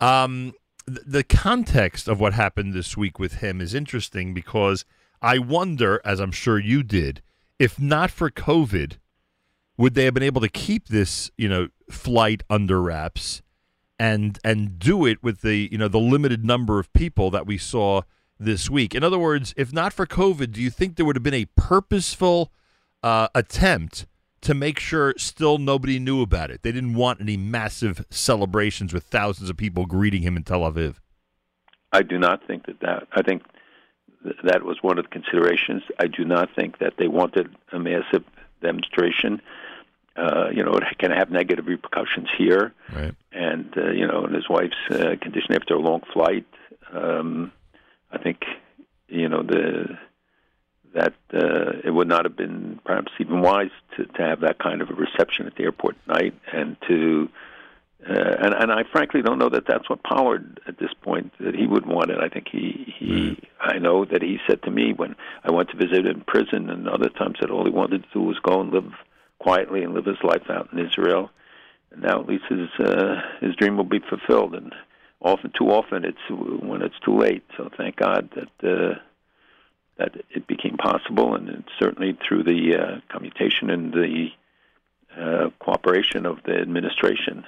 Um, 0.00 0.54
th- 0.86 1.00
the 1.06 1.24
context 1.24 2.08
of 2.08 2.20
what 2.20 2.34
happened 2.34 2.74
this 2.74 2.96
week 2.96 3.18
with 3.18 3.34
him 3.34 3.60
is 3.60 3.74
interesting 3.74 4.34
because 4.34 4.84
I 5.20 5.38
wonder, 5.38 6.00
as 6.04 6.20
I'm 6.20 6.32
sure 6.32 6.58
you 6.58 6.82
did, 6.82 7.22
if 7.58 7.78
not 7.80 8.10
for 8.10 8.30
COVID, 8.30 8.98
would 9.76 9.94
they 9.94 10.04
have 10.04 10.14
been 10.14 10.22
able 10.22 10.40
to 10.40 10.48
keep 10.48 10.88
this, 10.88 11.30
you 11.38 11.48
know, 11.48 11.68
flight 11.90 12.42
under 12.50 12.80
wraps 12.82 13.42
and 13.98 14.38
and 14.42 14.78
do 14.78 15.06
it 15.06 15.22
with 15.22 15.42
the 15.42 15.68
you 15.70 15.78
know 15.78 15.88
the 15.88 15.98
limited 15.98 16.44
number 16.44 16.78
of 16.80 16.92
people 16.92 17.30
that 17.30 17.46
we 17.46 17.56
saw 17.56 18.02
this 18.38 18.68
week. 18.68 18.94
In 18.94 19.04
other 19.04 19.18
words, 19.18 19.54
if 19.56 19.72
not 19.72 19.92
for 19.92 20.06
COVID, 20.06 20.52
do 20.52 20.60
you 20.60 20.70
think 20.70 20.96
there 20.96 21.06
would 21.06 21.16
have 21.16 21.22
been 21.22 21.34
a 21.34 21.46
purposeful 21.56 22.50
uh, 23.02 23.28
attempt 23.34 24.06
to 24.42 24.54
make 24.54 24.78
sure 24.78 25.14
still 25.18 25.58
nobody 25.58 25.98
knew 25.98 26.20
about 26.22 26.50
it? 26.50 26.62
They 26.62 26.72
didn't 26.72 26.94
want 26.94 27.20
any 27.20 27.36
massive 27.36 28.04
celebrations 28.10 28.92
with 28.92 29.04
thousands 29.04 29.50
of 29.50 29.56
people 29.56 29.86
greeting 29.86 30.22
him 30.22 30.36
in 30.36 30.42
Tel 30.44 30.60
Aviv. 30.60 30.96
I 31.92 32.02
do 32.02 32.18
not 32.18 32.46
think 32.46 32.66
that 32.66 32.80
that. 32.80 33.06
I 33.12 33.22
think 33.22 33.42
th- 34.22 34.36
that 34.44 34.62
was 34.64 34.78
one 34.82 34.98
of 34.98 35.04
the 35.04 35.10
considerations. 35.10 35.82
I 36.00 36.06
do 36.06 36.24
not 36.24 36.48
think 36.56 36.78
that 36.78 36.94
they 36.98 37.06
wanted 37.08 37.54
a 37.72 37.78
massive 37.78 38.24
demonstration. 38.62 39.40
Uh, 40.16 40.48
you 40.54 40.62
know, 40.62 40.72
it 40.72 40.84
can 40.98 41.10
have 41.10 41.30
negative 41.30 41.66
repercussions 41.66 42.28
here, 42.36 42.72
Right. 42.94 43.14
and 43.32 43.72
uh, 43.76 43.90
you 43.90 44.06
know, 44.06 44.24
and 44.24 44.34
his 44.34 44.48
wife's 44.48 44.76
uh, 44.90 45.16
condition 45.20 45.54
after 45.54 45.74
a 45.74 45.78
long 45.78 46.02
flight. 46.12 46.46
Um, 46.92 47.50
I 48.10 48.18
think, 48.18 48.44
you 49.08 49.26
know, 49.28 49.42
the 49.42 49.98
that 50.94 51.14
uh, 51.32 51.72
it 51.84 51.90
would 51.90 52.08
not 52.08 52.24
have 52.24 52.36
been 52.36 52.78
perhaps 52.84 53.12
even 53.18 53.40
wise 53.40 53.70
to, 53.96 54.04
to 54.04 54.22
have 54.22 54.40
that 54.40 54.58
kind 54.58 54.82
of 54.82 54.90
a 54.90 54.94
reception 54.94 55.46
at 55.46 55.54
the 55.56 55.62
airport 55.62 55.96
at 56.02 56.14
night, 56.14 56.34
and 56.52 56.76
to 56.88 57.28
uh, 58.08 58.12
and 58.12 58.54
and 58.54 58.72
I 58.72 58.82
frankly 58.90 59.22
don't 59.22 59.38
know 59.38 59.48
that 59.48 59.66
that's 59.66 59.88
what 59.88 60.02
Pollard 60.02 60.60
at 60.66 60.78
this 60.78 60.92
point 61.02 61.32
that 61.40 61.54
he 61.54 61.66
would 61.66 61.86
want 61.86 62.10
it. 62.10 62.18
I 62.18 62.28
think 62.28 62.48
he 62.50 62.94
he 62.98 63.38
I 63.60 63.78
know 63.78 64.04
that 64.04 64.22
he 64.22 64.38
said 64.48 64.62
to 64.64 64.70
me 64.70 64.92
when 64.92 65.14
I 65.44 65.52
went 65.52 65.70
to 65.70 65.76
visit 65.76 66.06
him 66.06 66.16
in 66.16 66.20
prison 66.22 66.68
and 66.68 66.88
other 66.88 67.08
times 67.08 67.36
that 67.40 67.50
all 67.50 67.64
he 67.64 67.70
wanted 67.70 68.02
to 68.02 68.08
do 68.12 68.22
was 68.22 68.38
go 68.40 68.60
and 68.60 68.72
live 68.72 68.92
quietly 69.38 69.82
and 69.82 69.94
live 69.94 70.06
his 70.06 70.22
life 70.22 70.50
out 70.50 70.68
in 70.72 70.78
Israel. 70.78 71.30
And 71.90 72.02
now 72.02 72.20
at 72.20 72.26
least 72.26 72.44
his 72.48 72.68
uh, 72.78 73.20
his 73.40 73.54
dream 73.56 73.76
will 73.76 73.84
be 73.84 74.00
fulfilled. 74.00 74.54
And 74.54 74.74
often 75.20 75.52
too 75.56 75.70
often 75.70 76.04
it's 76.04 76.18
when 76.28 76.82
it's 76.82 76.98
too 77.04 77.16
late. 77.16 77.44
So 77.56 77.70
thank 77.76 77.96
God 77.96 78.28
that. 78.34 78.68
Uh, 78.68 78.94
that 79.98 80.12
it 80.30 80.46
became 80.46 80.76
possible, 80.76 81.34
and 81.34 81.64
certainly 81.78 82.18
through 82.26 82.44
the 82.44 82.76
uh, 82.76 83.00
commutation 83.12 83.70
and 83.70 83.92
the 83.92 84.28
uh, 85.18 85.50
cooperation 85.58 86.26
of 86.26 86.38
the 86.44 86.54
administration. 86.54 87.44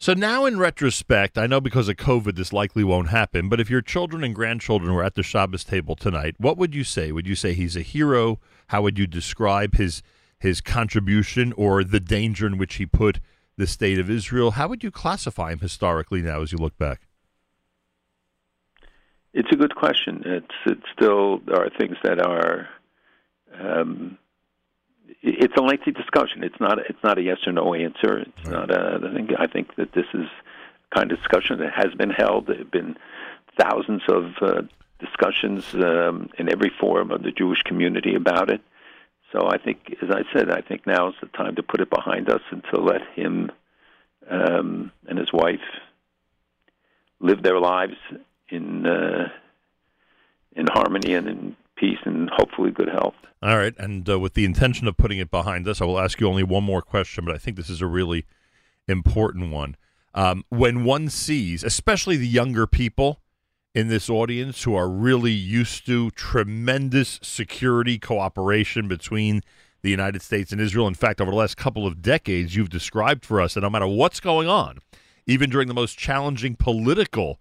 So 0.00 0.14
now, 0.14 0.44
in 0.44 0.60
retrospect, 0.60 1.36
I 1.36 1.48
know 1.48 1.60
because 1.60 1.88
of 1.88 1.96
COVID, 1.96 2.36
this 2.36 2.52
likely 2.52 2.84
won't 2.84 3.08
happen. 3.08 3.48
But 3.48 3.58
if 3.58 3.68
your 3.68 3.80
children 3.80 4.22
and 4.22 4.32
grandchildren 4.32 4.94
were 4.94 5.02
at 5.02 5.16
the 5.16 5.24
Shabbos 5.24 5.64
table 5.64 5.96
tonight, 5.96 6.36
what 6.38 6.56
would 6.56 6.72
you 6.72 6.84
say? 6.84 7.10
Would 7.10 7.26
you 7.26 7.34
say 7.34 7.52
he's 7.52 7.76
a 7.76 7.82
hero? 7.82 8.38
How 8.68 8.82
would 8.82 8.96
you 8.98 9.06
describe 9.08 9.74
his 9.74 10.02
his 10.38 10.60
contribution 10.60 11.52
or 11.54 11.82
the 11.82 11.98
danger 11.98 12.46
in 12.46 12.58
which 12.58 12.76
he 12.76 12.86
put 12.86 13.18
the 13.56 13.66
state 13.66 13.98
of 13.98 14.08
Israel? 14.08 14.52
How 14.52 14.68
would 14.68 14.84
you 14.84 14.92
classify 14.92 15.50
him 15.50 15.58
historically 15.58 16.22
now, 16.22 16.42
as 16.42 16.52
you 16.52 16.58
look 16.58 16.78
back? 16.78 17.07
It's 19.38 19.52
a 19.52 19.56
good 19.56 19.76
question. 19.76 20.22
It's 20.26 20.56
it's 20.66 20.88
still 20.92 21.38
there 21.46 21.64
are 21.64 21.70
things 21.70 21.96
that 22.02 22.18
are. 22.20 22.68
Um, 23.56 24.18
it's 25.22 25.54
a 25.56 25.62
lengthy 25.62 25.92
discussion. 25.92 26.42
It's 26.42 26.58
not. 26.58 26.80
It's 26.90 27.04
not 27.04 27.18
a 27.18 27.22
yes 27.22 27.38
or 27.46 27.52
no 27.52 27.72
answer. 27.72 28.18
It's 28.18 28.48
not 28.48 28.68
a. 28.72 28.98
I 29.08 29.14
think. 29.14 29.30
I 29.38 29.46
think 29.46 29.76
that 29.76 29.92
this 29.92 30.06
is 30.12 30.26
kind 30.92 31.12
of 31.12 31.18
discussion 31.18 31.60
that 31.60 31.72
has 31.72 31.94
been 31.94 32.10
held. 32.10 32.48
There 32.48 32.58
have 32.58 32.72
been 32.72 32.96
thousands 33.56 34.02
of 34.08 34.24
uh, 34.42 34.62
discussions 34.98 35.72
um, 35.72 36.30
in 36.36 36.50
every 36.50 36.72
forum 36.80 37.12
of 37.12 37.22
the 37.22 37.30
Jewish 37.30 37.62
community 37.62 38.16
about 38.16 38.50
it. 38.50 38.60
So 39.30 39.46
I 39.46 39.58
think, 39.58 39.94
as 40.02 40.10
I 40.10 40.22
said, 40.32 40.50
I 40.50 40.62
think 40.62 40.84
now 40.84 41.10
is 41.10 41.14
the 41.20 41.28
time 41.28 41.54
to 41.54 41.62
put 41.62 41.80
it 41.80 41.90
behind 41.90 42.28
us 42.28 42.42
and 42.50 42.64
to 42.72 42.80
let 42.80 43.02
him 43.14 43.52
um, 44.28 44.90
and 45.06 45.16
his 45.16 45.32
wife 45.32 45.68
live 47.20 47.44
their 47.44 47.60
lives 47.60 47.96
in 48.50 48.86
uh, 48.86 49.28
in 50.52 50.66
harmony 50.68 51.14
and 51.14 51.28
in 51.28 51.56
peace 51.76 51.98
and 52.04 52.30
hopefully 52.30 52.70
good 52.70 52.88
health. 52.88 53.14
All 53.42 53.56
right, 53.56 53.74
and 53.78 54.08
uh, 54.08 54.18
with 54.18 54.34
the 54.34 54.44
intention 54.44 54.88
of 54.88 54.96
putting 54.96 55.18
it 55.18 55.30
behind 55.30 55.68
us, 55.68 55.80
I 55.80 55.84
will 55.84 56.00
ask 56.00 56.20
you 56.20 56.26
only 56.28 56.42
one 56.42 56.64
more 56.64 56.82
question, 56.82 57.24
but 57.24 57.34
I 57.34 57.38
think 57.38 57.56
this 57.56 57.70
is 57.70 57.80
a 57.80 57.86
really 57.86 58.26
important 58.88 59.52
one. 59.52 59.76
Um, 60.14 60.44
when 60.48 60.82
one 60.82 61.08
sees, 61.08 61.62
especially 61.62 62.16
the 62.16 62.26
younger 62.26 62.66
people 62.66 63.20
in 63.74 63.88
this 63.88 64.10
audience 64.10 64.64
who 64.64 64.74
are 64.74 64.88
really 64.88 65.30
used 65.30 65.86
to 65.86 66.10
tremendous 66.12 67.20
security 67.22 67.98
cooperation 67.98 68.88
between 68.88 69.42
the 69.82 69.90
United 69.90 70.22
States 70.22 70.50
and 70.50 70.60
Israel. 70.60 70.88
In 70.88 70.94
fact, 70.94 71.20
over 71.20 71.30
the 71.30 71.36
last 71.36 71.56
couple 71.56 71.86
of 71.86 72.02
decades, 72.02 72.56
you've 72.56 72.70
described 72.70 73.24
for 73.24 73.40
us 73.40 73.54
that 73.54 73.60
no 73.60 73.70
matter 73.70 73.86
what's 73.86 74.20
going 74.20 74.48
on, 74.48 74.78
even 75.26 75.50
during 75.50 75.68
the 75.68 75.74
most 75.74 75.96
challenging 75.96 76.56
political 76.56 77.38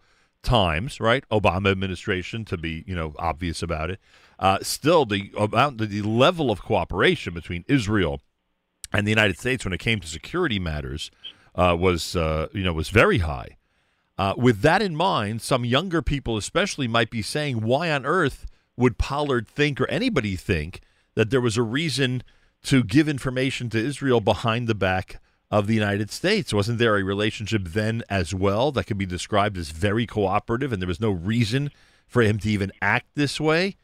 times, 0.48 1.02
right? 1.02 1.26
Obama 1.30 1.70
administration, 1.72 2.46
to 2.46 2.58
be 2.58 2.84
you 2.88 2.96
know 2.96 3.14
obvious 3.20 3.62
about 3.62 3.92
it, 3.92 4.00
uh, 4.40 4.60
still 4.62 5.06
the 5.06 5.32
about 5.38 5.78
the 5.78 6.02
level 6.02 6.50
of 6.50 6.62
cooperation 6.62 7.34
between 7.34 7.66
Israel 7.68 8.22
and 8.94 9.06
the 9.06 9.12
United 9.12 9.38
States 9.38 9.66
when 9.66 9.74
it 9.74 9.80
came 9.80 10.00
to 10.00 10.08
security 10.08 10.58
matters 10.58 11.12
uh, 11.56 11.76
was 11.78 12.16
uh, 12.16 12.48
you 12.54 12.64
know 12.64 12.74
was 12.74 12.90
very 12.90 13.20
high. 13.20 13.58
Uh, 14.18 14.34
with 14.36 14.62
that 14.62 14.82
in 14.82 14.96
mind, 14.96 15.42
some 15.42 15.64
younger 15.64 16.02
people, 16.02 16.38
especially, 16.38 16.88
might 16.88 17.12
be 17.12 17.22
saying, 17.22 17.62
"Why 17.62 17.92
on 17.92 18.06
earth 18.06 18.46
would 18.78 18.98
Pollard 18.98 19.48
think, 19.48 19.82
or 19.82 19.90
anybody 19.90 20.36
think, 20.38 20.80
that 21.16 21.30
there 21.30 21.42
was 21.42 21.58
a 21.58 21.64
reason 21.64 22.24
to 22.64 22.84
give 22.84 23.10
information 23.10 23.70
to 23.70 23.78
Israel 23.78 24.22
behind 24.22 24.68
the 24.68 24.76
back 24.76 25.20
of 25.50 25.68
the 25.68 25.74
United 25.74 26.12
States? 26.12 26.54
Wasn't 26.54 26.78
there 26.80 26.98
a 26.98 27.04
relationship 27.04 27.64
then 27.66 28.04
as 28.10 28.34
well 28.34 28.72
that 28.74 28.86
could 28.86 28.98
be 28.98 29.06
described 29.06 29.58
as 29.58 29.70
very 29.72 30.06
cooperative, 30.06 30.72
and 30.74 30.82
there 30.82 30.88
was 30.88 31.00
no 31.00 31.12
reason 31.12 31.72
for 32.08 32.22
him 32.22 32.38
to 32.40 32.50
even 32.50 32.72
act 32.82 33.08
this 33.16 33.40
way?" 33.40 33.76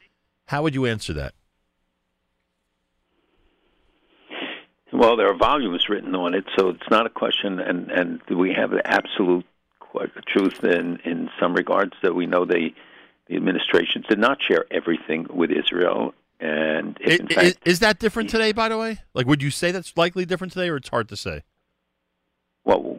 How 0.48 0.62
would 0.64 0.76
you 0.76 0.86
answer 0.86 1.14
that? 1.14 1.34
Well, 4.92 5.16
there 5.18 5.28
are 5.28 5.36
volumes 5.36 5.90
written 5.90 6.14
on 6.16 6.36
it, 6.36 6.46
so 6.58 6.70
it's 6.70 6.90
not 6.92 7.06
a 7.06 7.10
question. 7.10 7.60
And 7.60 7.90
and 7.92 8.22
do 8.28 8.38
we 8.38 8.54
have 8.54 8.70
the 8.72 8.86
absolute 8.86 9.46
truth 10.28 10.64
in 10.64 11.00
in 11.06 11.30
some 11.40 11.54
regards 11.54 11.94
that 12.04 12.14
we 12.16 12.26
know 12.26 12.46
they 12.46 12.74
the 13.28 13.36
administration 13.36 14.04
did 14.08 14.20
not 14.20 14.42
share 14.42 14.66
everything 14.70 15.28
with 15.30 15.50
Israel, 15.50 16.14
and 16.40 16.98
in 17.00 17.28
fact 17.28 17.58
i- 17.66 17.70
is 17.70 17.80
that 17.80 18.00
different 18.00 18.30
today? 18.30 18.52
By 18.52 18.70
the 18.70 18.78
way, 18.78 19.00
like, 19.14 19.26
would 19.28 19.42
you 19.42 19.50
say 19.50 19.72
that's 19.72 19.96
likely 19.96 20.26
different 20.26 20.54
today, 20.54 20.70
or 20.70 20.76
it's 20.76 20.90
hard 20.90 21.10
to 21.10 21.16
say? 21.16 21.42
Well, 22.66 22.98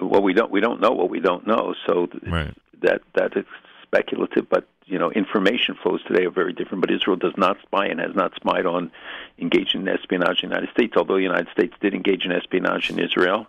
well, 0.00 0.22
we 0.22 0.32
don't 0.32 0.50
we 0.50 0.60
don't 0.60 0.80
know 0.80 0.92
what 0.92 1.10
we 1.10 1.20
don't 1.20 1.46
know, 1.46 1.74
so 1.86 2.08
Right. 2.26 2.54
that 2.82 3.02
that 3.14 3.36
is 3.36 3.44
speculative. 3.82 4.48
But 4.48 4.66
you 4.86 4.98
know, 4.98 5.10
information 5.10 5.76
flows 5.82 6.02
today 6.04 6.24
are 6.26 6.30
very 6.30 6.52
different. 6.52 6.80
But 6.80 6.90
Israel 6.90 7.16
does 7.16 7.36
not 7.36 7.56
spy 7.62 7.86
and 7.86 8.00
has 8.00 8.14
not 8.14 8.34
spied 8.34 8.66
on 8.66 8.90
engaging 9.38 9.82
in 9.82 9.88
espionage 9.88 10.42
in 10.42 10.50
the 10.50 10.54
United 10.56 10.72
States. 10.72 10.94
Although 10.96 11.16
the 11.16 11.22
United 11.22 11.48
States 11.52 11.74
did 11.80 11.94
engage 11.94 12.24
in 12.24 12.32
espionage 12.32 12.90
in 12.90 12.98
Israel, 12.98 13.46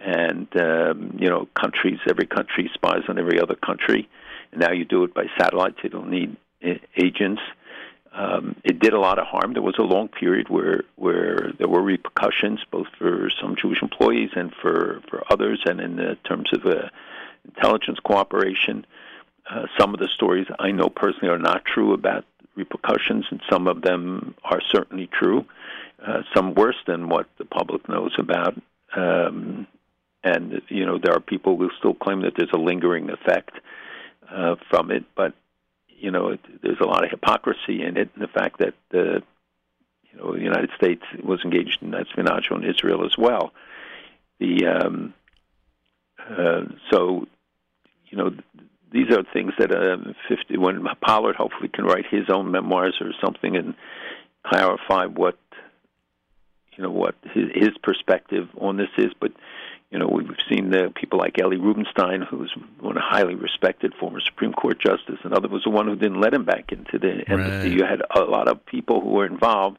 and 0.00 0.48
um, 0.56 1.16
you 1.18 1.28
know, 1.28 1.48
countries 1.54 1.98
every 2.08 2.26
country 2.26 2.70
spies 2.74 3.02
on 3.08 3.18
every 3.18 3.40
other 3.40 3.54
country. 3.56 4.08
And 4.52 4.60
now 4.60 4.72
you 4.72 4.84
do 4.84 5.04
it 5.04 5.14
by 5.14 5.26
satellite. 5.38 5.74
You 5.82 5.90
don't 5.90 6.10
need 6.10 6.36
agents. 6.96 7.42
Um, 8.18 8.56
it 8.64 8.80
did 8.80 8.94
a 8.94 8.98
lot 8.98 9.20
of 9.20 9.28
harm. 9.28 9.52
There 9.52 9.62
was 9.62 9.78
a 9.78 9.82
long 9.82 10.08
period 10.08 10.48
where 10.48 10.82
where 10.96 11.52
there 11.56 11.68
were 11.68 11.82
repercussions, 11.82 12.58
both 12.68 12.88
for 12.98 13.30
some 13.40 13.54
Jewish 13.54 13.80
employees 13.80 14.30
and 14.34 14.52
for 14.60 15.00
for 15.08 15.22
others, 15.30 15.62
and 15.64 15.80
in 15.80 16.16
terms 16.24 16.50
of 16.52 16.66
uh, 16.66 16.88
intelligence 17.44 17.98
cooperation. 18.04 18.84
Uh, 19.48 19.66
some 19.78 19.94
of 19.94 20.00
the 20.00 20.08
stories 20.08 20.46
I 20.58 20.72
know 20.72 20.88
personally 20.88 21.32
are 21.32 21.38
not 21.38 21.64
true 21.64 21.94
about 21.94 22.24
repercussions, 22.56 23.24
and 23.30 23.40
some 23.48 23.68
of 23.68 23.82
them 23.82 24.34
are 24.44 24.60
certainly 24.68 25.06
true. 25.06 25.46
Uh, 26.04 26.22
some 26.34 26.54
worse 26.54 26.76
than 26.86 27.08
what 27.08 27.28
the 27.38 27.44
public 27.44 27.88
knows 27.88 28.14
about. 28.18 28.60
Um, 28.96 29.68
and 30.24 30.60
you 30.68 30.84
know 30.84 30.98
there 30.98 31.14
are 31.14 31.20
people 31.20 31.56
who 31.56 31.70
still 31.78 31.94
claim 31.94 32.22
that 32.22 32.32
there's 32.36 32.52
a 32.52 32.58
lingering 32.58 33.10
effect 33.10 33.52
uh, 34.28 34.56
from 34.68 34.90
it, 34.90 35.04
but 35.14 35.34
you 35.98 36.10
know 36.10 36.28
it, 36.28 36.40
there's 36.62 36.80
a 36.80 36.86
lot 36.86 37.04
of 37.04 37.10
hypocrisy 37.10 37.82
in 37.82 37.96
it, 37.96 38.10
and 38.14 38.22
the 38.22 38.28
fact 38.28 38.58
that 38.58 38.74
the 38.90 39.22
you 40.10 40.18
know 40.18 40.32
the 40.32 40.42
United 40.42 40.70
States 40.76 41.02
was 41.22 41.40
engaged 41.44 41.78
in 41.82 41.94
espionage 41.94 42.50
on 42.50 42.64
Israel 42.64 43.04
as 43.04 43.16
well. 43.18 43.52
The 44.40 44.66
um, 44.66 45.14
uh, 46.18 46.62
so 46.90 47.26
you 48.06 48.18
know 48.18 48.30
these 48.90 49.10
are 49.10 49.22
things 49.32 49.52
that 49.58 49.70
uh, 49.70 49.96
50 50.28 50.56
when 50.56 50.86
Pollard 51.00 51.36
hopefully 51.36 51.68
can 51.68 51.84
write 51.84 52.06
his 52.10 52.30
own 52.30 52.50
memoirs 52.50 52.96
or 53.00 53.12
something 53.22 53.56
and 53.56 53.74
clarify 54.46 55.06
what 55.06 55.38
you 56.76 56.84
know 56.84 56.90
what 56.90 57.14
his, 57.34 57.44
his 57.54 57.70
perspective 57.82 58.48
on 58.60 58.76
this 58.76 58.88
is. 58.96 59.12
But 59.20 59.32
you 59.90 59.98
know 59.98 60.06
we've 60.06 60.28
seen 60.48 60.70
the 60.70 60.92
people 60.94 61.18
like 61.18 61.40
Ellie 61.40 61.56
Rubinstein, 61.56 62.22
who's 62.22 62.52
one 62.80 62.96
a 62.96 63.00
highly 63.00 63.34
respected 63.34 63.94
former 63.94 64.20
Supreme 64.20 64.52
Court 64.52 64.78
justice, 64.78 65.18
and 65.24 65.32
other 65.32 65.48
was 65.48 65.64
the 65.64 65.70
one 65.70 65.86
who 65.86 65.96
didn't 65.96 66.20
let 66.20 66.34
him 66.34 66.44
back 66.44 66.72
into 66.72 66.98
the 66.98 67.24
embassy. 67.28 67.68
Right. 67.68 67.78
You 67.78 67.84
had 67.84 68.02
a 68.14 68.20
lot 68.20 68.48
of 68.48 68.64
people 68.66 69.00
who 69.00 69.10
were 69.10 69.26
involved 69.26 69.78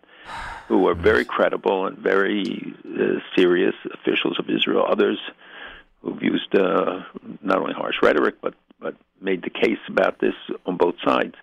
who 0.67 0.79
were 0.79 0.95
very 1.09 1.25
credible 1.25 1.85
and 1.85 1.97
very 1.97 2.75
uh, 2.85 3.19
serious 3.35 3.75
officials 3.93 4.39
of 4.39 4.49
Israel. 4.49 4.85
Others 4.89 5.19
who've 6.01 6.21
used 6.23 6.55
uh, 6.55 7.03
not 7.41 7.57
only 7.57 7.73
harsh 7.73 7.95
rhetoric 8.01 8.35
but 8.41 8.55
but 8.79 8.95
made 9.21 9.43
the 9.43 9.49
case 9.49 9.79
about 9.87 10.19
this 10.19 10.35
on 10.65 10.77
both 10.77 10.95
sides. 11.03 11.35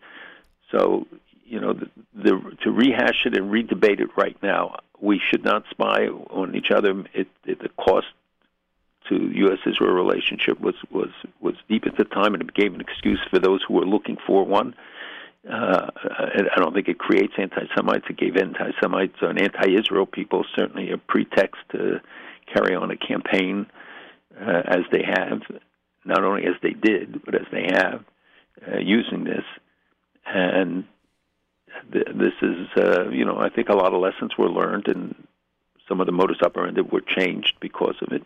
So 0.72 1.06
you 1.48 1.60
know, 1.60 1.72
the, 1.72 1.88
the, 2.14 2.56
to 2.64 2.72
rehash 2.72 3.24
it 3.24 3.36
and 3.36 3.52
redebate 3.52 4.00
it 4.00 4.08
right 4.16 4.36
now, 4.42 4.76
we 5.00 5.20
should 5.30 5.44
not 5.44 5.64
spy 5.70 6.06
on 6.06 6.56
each 6.56 6.70
other. 6.70 7.04
It, 7.14 7.28
it, 7.44 7.60
the 7.60 7.68
cost 7.68 8.06
to 9.08 9.14
U.S.-Israel 9.14 9.94
relationship 9.94 10.60
was 10.60 10.74
was 10.90 11.10
was 11.40 11.54
deep 11.68 11.86
at 11.86 11.96
the 11.96 12.04
time, 12.04 12.34
and 12.34 12.42
it 12.42 12.54
gave 12.54 12.74
an 12.74 12.80
excuse 12.80 13.20
for 13.30 13.38
those 13.38 13.62
who 13.66 13.74
were 13.74 13.86
looking 13.86 14.16
for 14.26 14.44
one. 14.44 14.74
Uh, 15.48 15.90
I 15.94 16.42
I 16.54 16.60
don't 16.60 16.74
think 16.74 16.88
it 16.88 16.98
creates 16.98 17.34
anti-Semites. 17.38 18.06
It 18.10 18.16
gave 18.16 18.36
anti-Semites 18.36 19.16
and 19.20 19.40
anti-Israel 19.40 20.06
people 20.06 20.44
certainly 20.54 20.90
a 20.90 20.98
pretext 20.98 21.60
to 21.72 22.00
carry 22.52 22.74
on 22.74 22.90
a 22.90 22.96
campaign 22.96 23.66
uh, 24.40 24.62
as 24.66 24.82
they 24.90 25.02
have, 25.02 25.42
not 26.04 26.24
only 26.24 26.46
as 26.46 26.54
they 26.62 26.70
did, 26.70 27.24
but 27.24 27.34
as 27.34 27.46
they 27.52 27.68
have, 27.72 28.04
uh, 28.66 28.78
using 28.78 29.24
this. 29.24 29.44
And 30.26 30.84
th- 31.92 32.08
this 32.14 32.32
is, 32.42 32.66
uh, 32.76 33.08
you 33.10 33.24
know, 33.24 33.38
I 33.38 33.48
think 33.48 33.68
a 33.68 33.74
lot 33.74 33.94
of 33.94 34.00
lessons 34.00 34.36
were 34.36 34.48
learned, 34.48 34.88
and 34.88 35.14
some 35.88 36.00
of 36.00 36.06
the 36.06 36.12
modus 36.12 36.38
operandi 36.42 36.80
were 36.80 37.00
changed 37.00 37.54
because 37.60 37.96
of 38.00 38.12
it. 38.12 38.24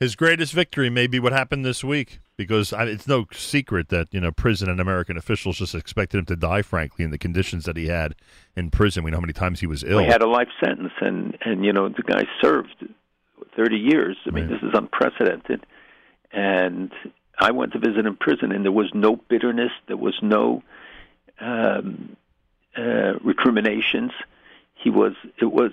His 0.00 0.16
greatest 0.16 0.54
victory 0.54 0.88
may 0.88 1.06
be 1.06 1.20
what 1.20 1.32
happened 1.32 1.62
this 1.62 1.84
week, 1.84 2.20
because 2.38 2.72
I, 2.72 2.84
it's 2.84 3.06
no 3.06 3.26
secret 3.32 3.90
that 3.90 4.08
you 4.12 4.20
know 4.20 4.32
prison 4.32 4.70
and 4.70 4.80
American 4.80 5.18
officials 5.18 5.58
just 5.58 5.74
expected 5.74 6.16
him 6.16 6.24
to 6.24 6.36
die. 6.36 6.62
Frankly, 6.62 7.04
in 7.04 7.10
the 7.10 7.18
conditions 7.18 7.66
that 7.66 7.76
he 7.76 7.88
had 7.88 8.14
in 8.56 8.70
prison, 8.70 9.04
we 9.04 9.10
know 9.10 9.18
how 9.18 9.20
many 9.20 9.34
times 9.34 9.60
he 9.60 9.66
was 9.66 9.84
ill. 9.84 9.98
He 9.98 10.06
had 10.06 10.22
a 10.22 10.26
life 10.26 10.48
sentence, 10.64 10.94
and 11.02 11.36
and 11.44 11.66
you 11.66 11.74
know 11.74 11.90
the 11.90 12.02
guy 12.02 12.24
served 12.40 12.82
thirty 13.54 13.76
years. 13.76 14.16
I 14.26 14.30
mean, 14.30 14.48
this 14.48 14.62
is 14.62 14.70
unprecedented. 14.72 15.66
And 16.32 16.92
I 17.38 17.50
went 17.50 17.72
to 17.72 17.78
visit 17.78 17.98
him 17.98 18.06
in 18.06 18.16
prison, 18.16 18.52
and 18.52 18.64
there 18.64 18.72
was 18.72 18.90
no 18.94 19.16
bitterness. 19.16 19.72
There 19.86 19.98
was 19.98 20.18
no 20.22 20.62
um, 21.40 22.16
uh, 22.74 23.18
recriminations. 23.22 24.12
He 24.74 24.88
was. 24.88 25.12
It 25.38 25.52
was 25.52 25.72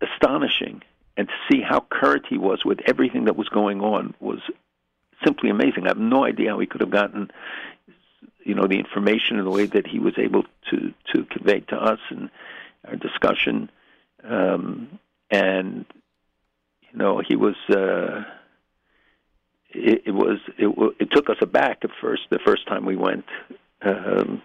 astonishing, 0.00 0.82
and 1.18 1.26
to 1.26 1.34
see 1.50 1.60
how 1.60 1.80
current 1.90 2.24
he 2.30 2.38
was 2.38 2.64
with 2.64 2.78
everything 2.86 3.24
that 3.24 3.36
was 3.36 3.48
going 3.48 3.80
on 3.80 4.14
was 4.20 4.38
simply 5.26 5.50
amazing. 5.50 5.84
I 5.84 5.88
have 5.88 5.98
no 5.98 6.24
idea 6.24 6.50
how 6.50 6.60
he 6.60 6.66
could 6.66 6.80
have 6.80 6.92
gotten, 6.92 7.32
you 8.44 8.54
know, 8.54 8.68
the 8.68 8.78
information 8.78 9.36
in 9.36 9.44
the 9.44 9.50
way 9.50 9.66
that 9.66 9.84
he 9.84 9.98
was 9.98 10.14
able 10.16 10.44
to 10.70 10.94
to 11.12 11.24
convey 11.24 11.60
to 11.60 11.76
us 11.76 11.98
and 12.10 12.30
our 12.86 12.94
discussion. 12.94 13.68
Um, 14.22 15.00
and 15.28 15.84
you 16.92 16.98
know, 16.98 17.20
he 17.26 17.34
was. 17.34 17.56
Uh, 17.68 18.22
it, 19.70 20.02
it 20.06 20.12
was. 20.12 20.38
It, 20.56 20.94
it 21.00 21.10
took 21.10 21.28
us 21.30 21.36
aback 21.42 21.78
at 21.82 21.90
first. 22.00 22.22
The 22.30 22.38
first 22.46 22.66
time 22.68 22.86
we 22.86 22.96
went 22.96 23.26
um, 23.82 24.40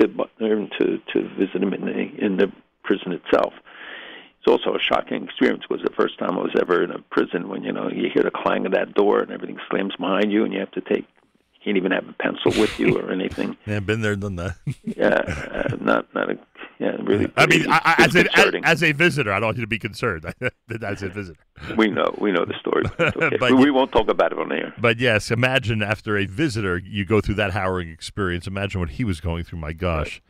to 0.00 0.08
to 0.08 0.98
to 1.12 1.28
visit 1.38 1.62
him 1.62 1.72
in 1.72 1.84
the 1.86 2.24
in 2.24 2.36
the 2.36 2.52
prison 2.82 3.12
itself. 3.12 3.54
It's 4.40 4.48
also 4.48 4.74
a 4.74 4.80
shocking 4.80 5.22
experience. 5.24 5.64
It 5.68 5.70
was 5.72 5.82
the 5.82 5.92
first 5.94 6.18
time 6.18 6.38
I 6.38 6.40
was 6.40 6.54
ever 6.60 6.82
in 6.82 6.90
a 6.90 6.98
prison 7.10 7.48
when 7.48 7.62
you 7.62 7.72
know 7.72 7.88
you 7.90 8.08
hear 8.12 8.22
the 8.22 8.30
clang 8.30 8.64
of 8.64 8.72
that 8.72 8.94
door 8.94 9.20
and 9.20 9.30
everything 9.30 9.58
slams 9.70 9.94
behind 9.96 10.32
you, 10.32 10.44
and 10.44 10.52
you 10.52 10.60
have 10.60 10.70
to 10.72 10.80
take. 10.80 11.04
You 11.54 11.60
can't 11.64 11.76
even 11.76 11.92
have 11.92 12.08
a 12.08 12.14
pencil 12.14 12.58
with 12.58 12.80
you 12.80 12.96
or 12.98 13.12
anything. 13.12 13.54
Yeah, 13.66 13.80
been 13.80 14.00
there, 14.00 14.16
done 14.16 14.36
that. 14.36 14.56
Yeah, 14.96 15.18
uh, 15.52 15.76
not 15.78 16.06
not 16.14 16.30
a 16.30 16.38
yeah, 16.78 16.96
really. 17.02 17.30
I 17.36 17.44
mean, 17.44 17.66
I, 17.68 17.96
as, 17.98 18.16
a, 18.16 18.24
as, 18.38 18.54
as 18.64 18.82
a 18.82 18.92
visitor, 18.92 19.30
I 19.30 19.38
don't 19.40 19.48
want 19.48 19.58
you 19.58 19.64
to 19.64 19.68
be 19.68 19.78
concerned. 19.78 20.24
as 20.82 21.02
a 21.02 21.10
visitor, 21.10 21.38
we 21.76 21.88
know 21.88 22.14
we 22.18 22.32
know 22.32 22.46
the 22.46 22.54
story. 22.58 22.84
But, 22.96 23.14
okay. 23.22 23.36
But 23.36 23.52
we, 23.52 23.66
you- 23.66 23.74
won't 23.74 23.92
talk 23.92 24.08
about 24.08 24.32
it 24.32 24.38
on 24.38 24.50
air. 24.50 24.72
but 24.78 24.98
yes, 24.98 25.30
imagine 25.30 25.82
after 25.82 26.16
a 26.16 26.24
visitor, 26.24 26.78
you 26.78 27.04
go 27.04 27.20
through 27.20 27.34
that 27.34 27.50
harrowing 27.52 27.90
experience. 27.90 28.46
Imagine 28.46 28.80
what 28.80 28.90
he 28.90 29.04
was 29.04 29.20
going 29.20 29.44
through. 29.44 29.58
My 29.58 29.74
gosh, 29.74 30.22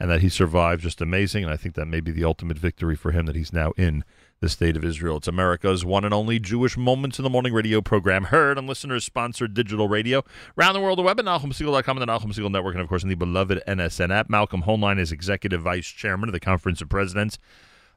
and 0.00 0.10
that 0.10 0.20
he 0.20 0.28
survived, 0.28 0.82
just 0.82 1.00
amazing. 1.00 1.44
And 1.44 1.52
I 1.52 1.56
think 1.56 1.74
that 1.74 1.86
may 1.86 2.00
be 2.00 2.10
the 2.10 2.24
ultimate 2.24 2.58
victory 2.58 2.96
for 2.96 3.12
him 3.12 3.26
that 3.26 3.36
he's 3.36 3.52
now 3.52 3.72
in 3.76 4.04
the 4.40 4.48
state 4.48 4.76
of 4.76 4.84
Israel. 4.84 5.18
It's 5.18 5.28
America's 5.28 5.84
one 5.84 6.04
and 6.04 6.12
only 6.12 6.38
Jewish 6.38 6.76
Moments 6.76 7.18
in 7.18 7.22
the 7.22 7.30
Morning 7.30 7.54
radio 7.54 7.80
program, 7.80 8.24
heard 8.24 8.58
on 8.58 8.66
listeners-sponsored 8.66 9.54
digital 9.54 9.88
radio 9.88 10.22
around 10.58 10.74
the 10.74 10.80
world, 10.80 10.98
the 10.98 11.02
web 11.02 11.18
at 11.18 11.24
NachumSegal.com 11.24 11.96
and 11.96 12.08
the 12.08 12.12
Nachum 12.12 12.34
Segal 12.34 12.50
Network, 12.50 12.74
and 12.74 12.82
of 12.82 12.88
course 12.88 13.02
in 13.02 13.08
the 13.08 13.14
beloved 13.14 13.62
NSN 13.66 14.10
app. 14.10 14.28
Malcolm 14.28 14.64
Hoenlein 14.64 14.98
is 14.98 15.12
executive 15.12 15.62
vice 15.62 15.86
chairman 15.86 16.28
of 16.28 16.32
the 16.32 16.40
Conference 16.40 16.82
of 16.82 16.88
Presidents 16.88 17.38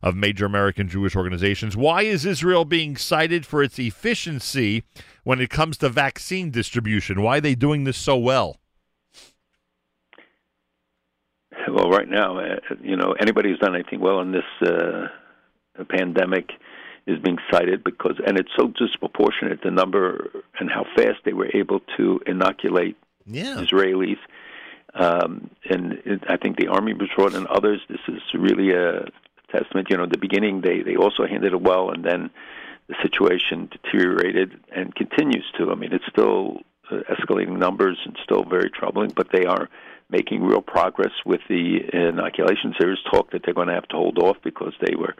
of 0.01 0.15
major 0.15 0.45
American 0.45 0.87
Jewish 0.87 1.15
organizations. 1.15 1.75
Why 1.75 2.03
is 2.03 2.23
Israel 2.23 2.65
being 2.65 2.95
cited 2.95 3.45
for 3.45 3.63
its 3.63 3.79
efficiency 3.79 4.83
when 5.23 5.41
it 5.41 5.49
comes 5.49 5.77
to 5.77 5.89
vaccine 5.89 6.51
distribution? 6.51 7.23
Why 7.23 7.39
are 7.39 7.41
they 7.41 7.55
doing 7.55 7.83
this 7.83 7.97
so 7.97 8.15
well? 8.15 8.57
Well, 11.77 11.91
right 11.91 12.09
now, 12.09 12.39
uh, 12.39 12.55
you 12.81 12.95
know, 12.95 13.11
anybody 13.19 13.49
who's 13.49 13.59
done 13.59 13.75
anything 13.75 13.99
well 13.99 14.19
in 14.21 14.31
this 14.31 14.67
uh, 14.67 15.09
pandemic 15.89 16.49
is 17.05 17.19
being 17.19 17.37
cited 17.51 17.83
because, 17.83 18.15
and 18.25 18.35
it's 18.39 18.49
so 18.57 18.69
disproportionate 18.69 19.61
the 19.61 19.69
number 19.69 20.31
and 20.59 20.71
how 20.71 20.85
fast 20.95 21.19
they 21.23 21.33
were 21.33 21.49
able 21.53 21.81
to 21.95 22.19
inoculate 22.25 22.95
Yeah. 23.27 23.57
Israelis. 23.57 24.17
Um, 24.95 25.51
and 25.69 26.01
it, 26.03 26.23
I 26.27 26.37
think 26.37 26.57
the 26.57 26.67
army 26.67 26.93
was 26.93 27.09
brought 27.15 27.35
in 27.35 27.45
others. 27.45 27.79
This 27.87 27.99
is 28.07 28.21
really 28.33 28.71
a 28.71 29.05
testament. 29.51 29.91
You 29.91 29.97
know, 29.97 30.03
at 30.05 30.11
the 30.11 30.17
beginning 30.17 30.61
they 30.61 30.81
they 30.81 30.95
also 30.95 31.27
handled 31.27 31.53
it 31.53 31.61
well, 31.61 31.91
and 31.91 32.03
then 32.03 32.31
the 32.87 32.95
situation 33.03 33.69
deteriorated 33.71 34.59
and 34.75 34.95
continues 34.95 35.45
to. 35.59 35.71
I 35.71 35.75
mean, 35.75 35.93
it's 35.93 36.07
still 36.09 36.61
uh, 36.89 37.01
escalating 37.13 37.59
numbers 37.59 37.99
and 38.03 38.17
still 38.23 38.43
very 38.45 38.71
troubling, 38.71 39.11
but 39.15 39.27
they 39.31 39.45
are 39.45 39.69
making 40.09 40.41
real 40.41 40.61
progress 40.61 41.11
with 41.25 41.41
the 41.49 41.79
inoculation 41.91 42.73
series. 42.79 42.97
talk 43.11 43.31
that 43.31 43.41
they're 43.43 43.53
going 43.53 43.67
to 43.67 43.73
have 43.73 43.87
to 43.89 43.97
hold 43.97 44.17
off 44.19 44.37
because 44.43 44.73
they 44.81 44.95
were 44.95 45.15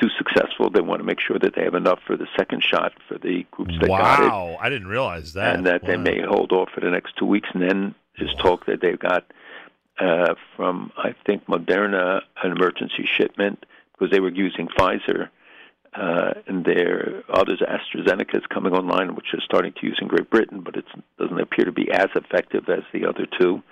too 0.00 0.08
successful. 0.16 0.70
They 0.70 0.80
want 0.80 1.00
to 1.00 1.04
make 1.04 1.20
sure 1.20 1.38
that 1.38 1.54
they 1.54 1.64
have 1.64 1.74
enough 1.74 1.98
for 2.06 2.16
the 2.16 2.26
second 2.38 2.62
shot 2.62 2.92
for 3.06 3.18
the 3.18 3.44
groups 3.50 3.74
that 3.80 3.88
got 3.88 4.20
it 4.20 4.28
Wow, 4.28 4.56
I 4.60 4.70
didn't 4.70 4.88
realize 4.88 5.34
that. 5.34 5.56
and 5.56 5.66
that 5.66 5.84
they 5.86 5.96
may 5.96 6.22
hold 6.22 6.52
off 6.52 6.70
for 6.74 6.80
the 6.80 6.90
next 6.90 7.16
two 7.18 7.26
weeks. 7.26 7.48
And 7.52 7.62
then 7.62 7.94
there's 8.18 8.34
talk 8.36 8.66
that 8.66 8.80
they've 8.80 8.98
got 8.98 9.30
uh, 9.98 10.34
from 10.56 10.90
I 10.96 11.14
think 11.26 11.44
Moderna 11.46 12.22
an 12.42 12.52
emergency 12.52 13.06
shipment 13.18 13.66
because 13.92 14.10
they 14.10 14.20
were 14.20 14.30
using 14.32 14.68
Pfizer, 14.68 15.28
uh, 15.94 16.32
and 16.46 16.64
there 16.64 17.22
others 17.28 17.60
AstraZeneca 17.60 18.36
is 18.36 18.46
coming 18.48 18.72
online, 18.72 19.14
which 19.14 19.34
is 19.34 19.42
starting 19.44 19.74
to 19.78 19.86
use 19.86 19.98
in 20.00 20.08
Great 20.08 20.30
Britain, 20.30 20.62
but 20.62 20.76
it 20.76 20.86
doesn't 21.18 21.38
appear 21.38 21.66
to 21.66 21.72
be 21.72 21.90
as 21.92 22.08
effective 22.14 22.66
as 22.70 22.82
the 22.94 23.04
other 23.06 23.26
two. 23.38 23.62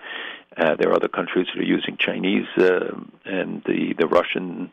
Uh, 0.56 0.74
there 0.76 0.90
are 0.90 0.94
other 0.94 1.08
countries 1.08 1.46
that 1.54 1.60
are 1.60 1.66
using 1.66 1.96
Chinese 1.98 2.46
uh, 2.58 2.90
and 3.24 3.62
the 3.64 3.94
the 3.98 4.06
Russian 4.06 4.72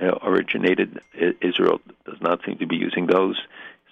uh, 0.00 0.18
originated 0.22 1.00
Israel 1.40 1.80
does 2.04 2.20
not 2.20 2.40
seem 2.44 2.58
to 2.58 2.66
be 2.66 2.76
using 2.76 3.06
those. 3.06 3.40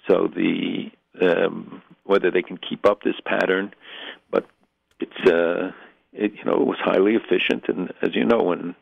So 0.07 0.27
the 0.27 0.91
um, 1.21 1.81
whether 2.03 2.31
they 2.31 2.41
can 2.41 2.57
keep 2.57 2.85
up 2.85 3.01
this 3.01 3.19
pattern, 3.25 3.73
but 4.31 4.45
it's 4.99 5.29
uh, 5.29 5.71
it 6.13 6.33
you 6.35 6.45
know 6.45 6.61
it 6.61 6.67
was 6.67 6.77
highly 6.79 7.15
efficient, 7.15 7.65
and 7.67 7.91
as 8.01 8.15
you 8.15 8.25
know, 8.25 8.43
when 8.43 8.75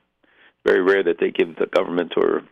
very 0.66 0.82
rare 0.82 1.04
that 1.04 1.18
they 1.20 1.32
give 1.32 1.56
the 1.56 1.68
government 1.68 2.14
or 2.18 2.44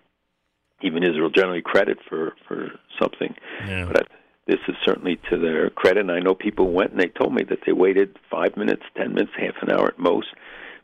even 0.81 1.03
Israel 1.03 1.29
generally 1.29 1.61
credit 1.61 1.97
for 2.07 2.33
for 2.47 2.71
something. 2.99 3.35
Yeah. 3.67 3.85
But 3.91 4.07
this 4.47 4.59
is 4.67 4.75
certainly 4.83 5.19
to 5.29 5.37
their 5.37 5.69
credit. 5.71 6.01
And 6.01 6.11
I 6.11 6.19
know 6.19 6.35
people 6.35 6.71
went 6.71 6.91
and 6.91 6.99
they 6.99 7.07
told 7.07 7.33
me 7.33 7.43
that 7.49 7.59
they 7.65 7.71
waited 7.71 8.17
five 8.29 8.55
minutes, 8.55 8.83
ten 8.95 9.13
minutes, 9.13 9.31
half 9.37 9.55
an 9.61 9.71
hour 9.71 9.87
at 9.87 9.99
most. 9.99 10.27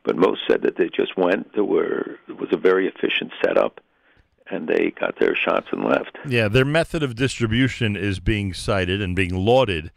But 0.04 0.18
most 0.18 0.42
said 0.50 0.64
that 0.64 0.78
they 0.78 0.90
just 0.90 1.16
went. 1.16 1.54
There 1.54 1.64
were 1.64 2.18
it 2.28 2.40
was 2.40 2.50
a 2.52 2.58
very 2.58 2.88
efficient 2.88 3.32
setup, 3.44 3.82
and 4.50 4.68
they 4.68 4.92
got 5.00 5.20
their 5.20 5.36
shots 5.36 5.68
and 5.72 5.84
left. 5.84 6.18
Yeah, 6.28 6.48
their 6.48 6.66
method 6.66 7.04
of 7.04 7.16
distribution 7.16 7.96
is 7.96 8.20
being 8.20 8.52
cited 8.54 9.00
and 9.00 9.16
being 9.16 9.36
lauded. 9.36 9.92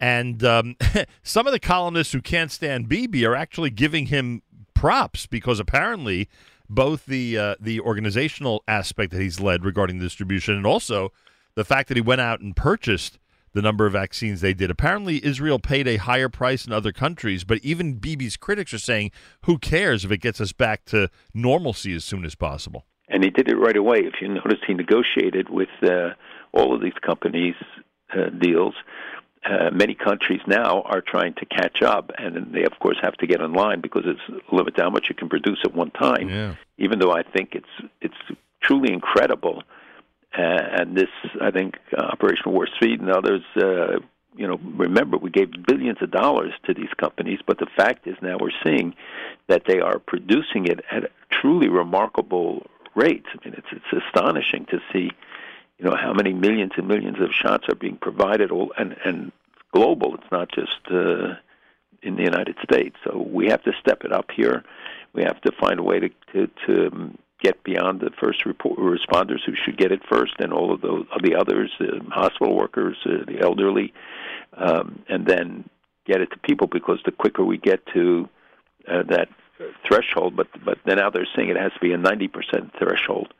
And 0.00 0.42
um, 0.42 0.76
some 1.22 1.46
of 1.46 1.52
the 1.52 1.60
columnists 1.60 2.14
who 2.14 2.22
can't 2.22 2.50
stand 2.50 2.88
Bibi 2.88 3.26
are 3.26 3.36
actually 3.36 3.68
giving 3.68 4.06
him 4.06 4.40
props 4.72 5.26
because 5.26 5.60
apparently 5.60 6.26
both 6.70 7.04
the 7.04 7.36
uh, 7.36 7.54
the 7.60 7.80
organizational 7.80 8.64
aspect 8.66 9.12
that 9.12 9.20
he's 9.20 9.40
led 9.40 9.62
regarding 9.62 9.98
the 9.98 10.04
distribution 10.04 10.54
and 10.54 10.66
also 10.66 11.12
the 11.60 11.64
fact 11.64 11.88
that 11.88 11.96
he 11.96 12.00
went 12.00 12.20
out 12.20 12.40
and 12.40 12.56
purchased 12.56 13.18
the 13.52 13.60
number 13.60 13.84
of 13.84 13.92
vaccines 13.92 14.40
they 14.40 14.54
did. 14.54 14.70
Apparently, 14.70 15.24
Israel 15.24 15.58
paid 15.58 15.86
a 15.86 15.96
higher 15.96 16.28
price 16.28 16.66
in 16.66 16.72
other 16.72 16.92
countries, 16.92 17.44
but 17.44 17.58
even 17.62 17.98
Bibi's 17.98 18.36
critics 18.36 18.72
are 18.72 18.78
saying, 18.78 19.10
"Who 19.44 19.58
cares 19.58 20.04
if 20.04 20.10
it 20.10 20.18
gets 20.18 20.40
us 20.40 20.52
back 20.52 20.84
to 20.86 21.10
normalcy 21.34 21.92
as 21.94 22.04
soon 22.04 22.24
as 22.24 22.34
possible?" 22.34 22.86
and 23.10 23.24
he 23.24 23.30
did 23.30 23.48
it 23.48 23.56
right 23.56 23.76
away. 23.76 23.98
If 23.98 24.14
you 24.22 24.28
notice, 24.28 24.60
he 24.66 24.72
negotiated 24.72 25.50
with 25.50 25.68
uh, 25.82 26.10
all 26.52 26.74
of 26.74 26.80
these 26.80 26.94
companies 27.04 27.56
uh, 28.16 28.30
deals. 28.30 28.74
Uh, 29.44 29.70
many 29.72 29.94
countries 29.94 30.40
now 30.46 30.82
are 30.82 31.00
trying 31.00 31.34
to 31.34 31.46
catch 31.46 31.82
up, 31.82 32.10
and 32.18 32.54
they 32.54 32.64
of 32.64 32.78
course 32.78 32.98
have 33.02 33.14
to 33.14 33.26
get 33.26 33.40
in 33.40 33.52
line 33.52 33.80
because 33.80 34.04
it's 34.06 34.42
limited 34.52 34.76
to 34.76 34.82
how 34.82 34.90
much 34.90 35.06
you 35.08 35.14
can 35.14 35.28
produce 35.28 35.58
at 35.64 35.74
one 35.74 35.90
time. 35.90 36.28
Yeah. 36.28 36.54
Even 36.78 36.98
though 36.98 37.12
I 37.12 37.22
think 37.22 37.50
it's 37.52 37.90
it's 38.00 38.38
truly 38.62 38.92
incredible 38.92 39.62
and 40.32 40.96
this, 40.96 41.08
I 41.40 41.50
think, 41.50 41.76
uh, 41.96 42.02
Operation 42.02 42.52
Warp 42.52 42.68
Speed 42.76 43.00
and 43.00 43.10
others. 43.10 43.42
Uh, 43.56 43.98
you 44.36 44.46
know, 44.46 44.58
remember 44.76 45.18
we 45.18 45.30
gave 45.30 45.50
billions 45.66 45.98
of 46.00 46.10
dollars 46.10 46.52
to 46.64 46.74
these 46.74 46.92
companies, 46.96 47.40
but 47.46 47.58
the 47.58 47.66
fact 47.76 48.06
is 48.06 48.16
now 48.22 48.36
we're 48.40 48.50
seeing 48.64 48.94
that 49.48 49.64
they 49.66 49.80
are 49.80 49.98
producing 49.98 50.66
it 50.66 50.84
at 50.90 51.10
truly 51.30 51.68
remarkable 51.68 52.64
rates. 52.94 53.26
I 53.32 53.44
mean, 53.44 53.54
it's 53.58 53.66
it's 53.72 54.04
astonishing 54.04 54.66
to 54.66 54.78
see, 54.92 55.10
you 55.78 55.84
know, 55.84 55.96
how 55.96 56.12
many 56.12 56.32
millions 56.32 56.72
and 56.76 56.86
millions 56.86 57.20
of 57.20 57.30
shots 57.32 57.68
are 57.68 57.74
being 57.74 57.96
provided, 57.96 58.50
all 58.50 58.72
and 58.78 58.96
and 59.04 59.32
global. 59.72 60.14
It's 60.14 60.30
not 60.30 60.50
just 60.52 60.78
uh, 60.90 61.34
in 62.02 62.16
the 62.16 62.22
United 62.22 62.56
States. 62.62 62.96
So 63.04 63.18
we 63.18 63.48
have 63.48 63.62
to 63.64 63.72
step 63.80 64.04
it 64.04 64.12
up 64.12 64.30
here. 64.30 64.64
We 65.12 65.22
have 65.24 65.40
to 65.42 65.52
find 65.52 65.80
a 65.80 65.82
way 65.82 65.98
to 66.00 66.08
to, 66.32 66.50
to 66.66 66.86
um, 66.86 67.18
get 67.42 67.62
beyond 67.64 68.00
the 68.00 68.10
first 68.20 68.44
report, 68.46 68.78
responders 68.78 69.40
who 69.44 69.54
should 69.64 69.76
get 69.76 69.92
it 69.92 70.00
first, 70.10 70.34
and 70.38 70.52
all 70.52 70.72
of 70.72 70.80
those 70.80 71.06
the 71.22 71.34
others, 71.34 71.70
the 71.78 72.00
hospital 72.10 72.56
workers, 72.56 72.96
uh, 73.06 73.24
the 73.26 73.40
elderly, 73.40 73.92
um, 74.56 75.02
and 75.08 75.26
then 75.26 75.68
get 76.06 76.20
it 76.20 76.30
to 76.30 76.38
people. 76.38 76.66
Because 76.66 76.98
the 77.04 77.12
quicker 77.12 77.44
we 77.44 77.58
get 77.58 77.84
to 77.94 78.28
uh, 78.88 79.02
that 79.08 79.28
threshold, 79.86 80.36
but 80.36 80.48
but 80.64 80.78
now 80.86 81.10
they're 81.10 81.28
saying 81.36 81.48
it 81.48 81.56
has 81.56 81.72
to 81.72 81.80
be 81.80 81.92
a 81.92 81.98
ninety 81.98 82.28
percent 82.28 82.72
threshold 82.78 83.32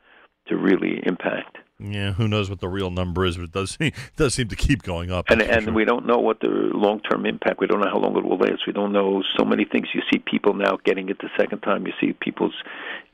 to 0.47 0.57
really 0.57 1.01
impact. 1.05 1.57
Yeah, 1.81 2.13
who 2.13 2.27
knows 2.27 2.49
what 2.49 2.59
the 2.59 2.69
real 2.69 2.91
number 2.91 3.25
is, 3.25 3.37
but 3.37 3.43
it 3.43 3.51
does 3.51 3.71
seem, 3.79 3.87
it 3.87 4.15
does 4.15 4.33
seem 4.33 4.47
to 4.49 4.55
keep 4.55 4.83
going 4.83 5.11
up. 5.11 5.25
And 5.29 5.41
and 5.41 5.65
sure. 5.65 5.73
we 5.73 5.85
don't 5.85 6.05
know 6.05 6.17
what 6.17 6.39
the 6.39 6.47
long 6.47 6.99
term 7.01 7.25
impact. 7.25 7.59
We 7.59 7.67
don't 7.67 7.79
know 7.81 7.89
how 7.89 7.97
long 7.97 8.15
it 8.17 8.23
will 8.23 8.37
last. 8.37 8.67
We 8.67 8.73
don't 8.73 8.93
know 8.93 9.23
so 9.37 9.43
many 9.43 9.65
things. 9.65 9.87
You 9.93 10.01
see 10.11 10.19
people 10.19 10.53
now 10.53 10.77
getting 10.83 11.09
it 11.09 11.19
the 11.19 11.29
second 11.37 11.59
time. 11.59 11.87
You 11.87 11.93
see 11.99 12.13
people's 12.13 12.55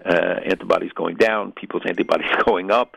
uh, 0.06 0.40
antibodies 0.46 0.92
going 0.94 1.16
down, 1.16 1.54
people's 1.54 1.84
antibodies 1.88 2.32
going 2.46 2.72
up. 2.72 2.96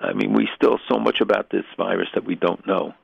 I 0.00 0.12
mean, 0.12 0.32
we 0.32 0.48
still 0.56 0.78
so 0.90 0.98
much 0.98 1.20
about 1.20 1.50
this 1.50 1.64
virus 1.76 2.08
that 2.14 2.24
we 2.24 2.34
don't 2.34 2.66
know. 2.66 2.94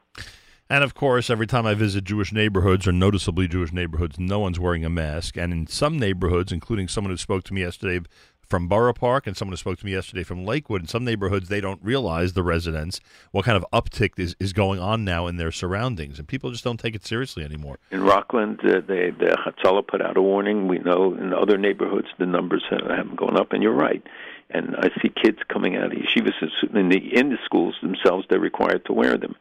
And 0.69 0.85
of 0.85 0.95
course, 0.95 1.31
every 1.31 1.49
time 1.49 1.66
I 1.66 1.74
visit 1.74 2.05
Jewish 2.05 2.32
neighborhoods 2.32 2.87
or 2.87 2.93
noticeably 2.93 3.49
Jewish 3.49 3.73
neighborhoods, 3.73 4.20
no 4.20 4.39
one's 4.39 4.61
wearing 4.61 4.85
a 4.85 4.91
mask. 4.91 5.37
And 5.37 5.53
in 5.53 5.66
some 5.66 5.99
neighborhoods, 5.99 6.53
including 6.53 6.87
someone 6.87 7.11
who 7.11 7.16
spoke 7.16 7.43
to 7.45 7.55
me 7.55 7.62
yesterday 7.62 8.07
from 8.51 8.66
Borough 8.66 8.93
Park 8.93 9.28
and 9.28 9.36
someone 9.36 9.52
who 9.52 9.56
spoke 9.56 9.78
to 9.78 9.86
me 9.86 9.93
yesterday 9.93 10.24
from 10.24 10.44
Lakewood, 10.44 10.82
in 10.82 10.89
some 10.89 11.05
neighborhoods, 11.05 11.48
they 11.48 11.60
don't 11.60 11.81
realize, 11.82 12.32
the 12.32 12.43
residents, 12.43 13.01
what 13.31 13.44
kind 13.44 13.56
of 13.56 13.64
uptick 13.72 14.18
is, 14.18 14.35
is 14.40 14.52
going 14.52 14.81
on 14.81 15.05
now 15.05 15.28
in 15.28 15.36
their 15.36 15.52
surroundings. 15.52 16.18
And 16.18 16.27
people 16.27 16.51
just 16.51 16.64
don't 16.64 16.78
take 16.78 16.97
it 16.97 17.06
seriously 17.06 17.44
anymore. 17.44 17.78
In 17.93 18.02
Rockland, 18.02 18.60
uh, 18.64 18.81
they, 18.86 19.10
the 19.10 19.36
Hatzalah 19.39 19.86
put 19.86 20.02
out 20.02 20.16
a 20.16 20.22
warning. 20.22 20.66
We 20.66 20.78
know 20.81 21.14
in 21.14 21.32
other 21.32 21.56
neighborhoods 21.56 22.09
the 22.18 22.27
numbers 22.27 22.64
have, 22.70 22.90
haven't 22.90 23.16
gone 23.16 23.39
up, 23.39 23.52
and 23.52 23.62
you're 23.62 23.72
right. 23.72 24.02
And 24.51 24.74
I 24.77 24.90
see 25.01 25.10
kids 25.10 25.39
coming 25.48 25.77
out 25.77 25.93
of 25.93 25.98
yeshivas 25.98 26.32
in 26.74 26.89
the 26.89 27.16
in 27.16 27.28
the 27.28 27.39
schools 27.44 27.77
themselves. 27.81 28.27
They're 28.28 28.40
required 28.40 28.85
to 28.86 28.93
wear 28.93 29.16
them, 29.16 29.36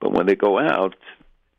but 0.00 0.12
when 0.12 0.26
they 0.26 0.36
go 0.36 0.60
out, 0.60 0.94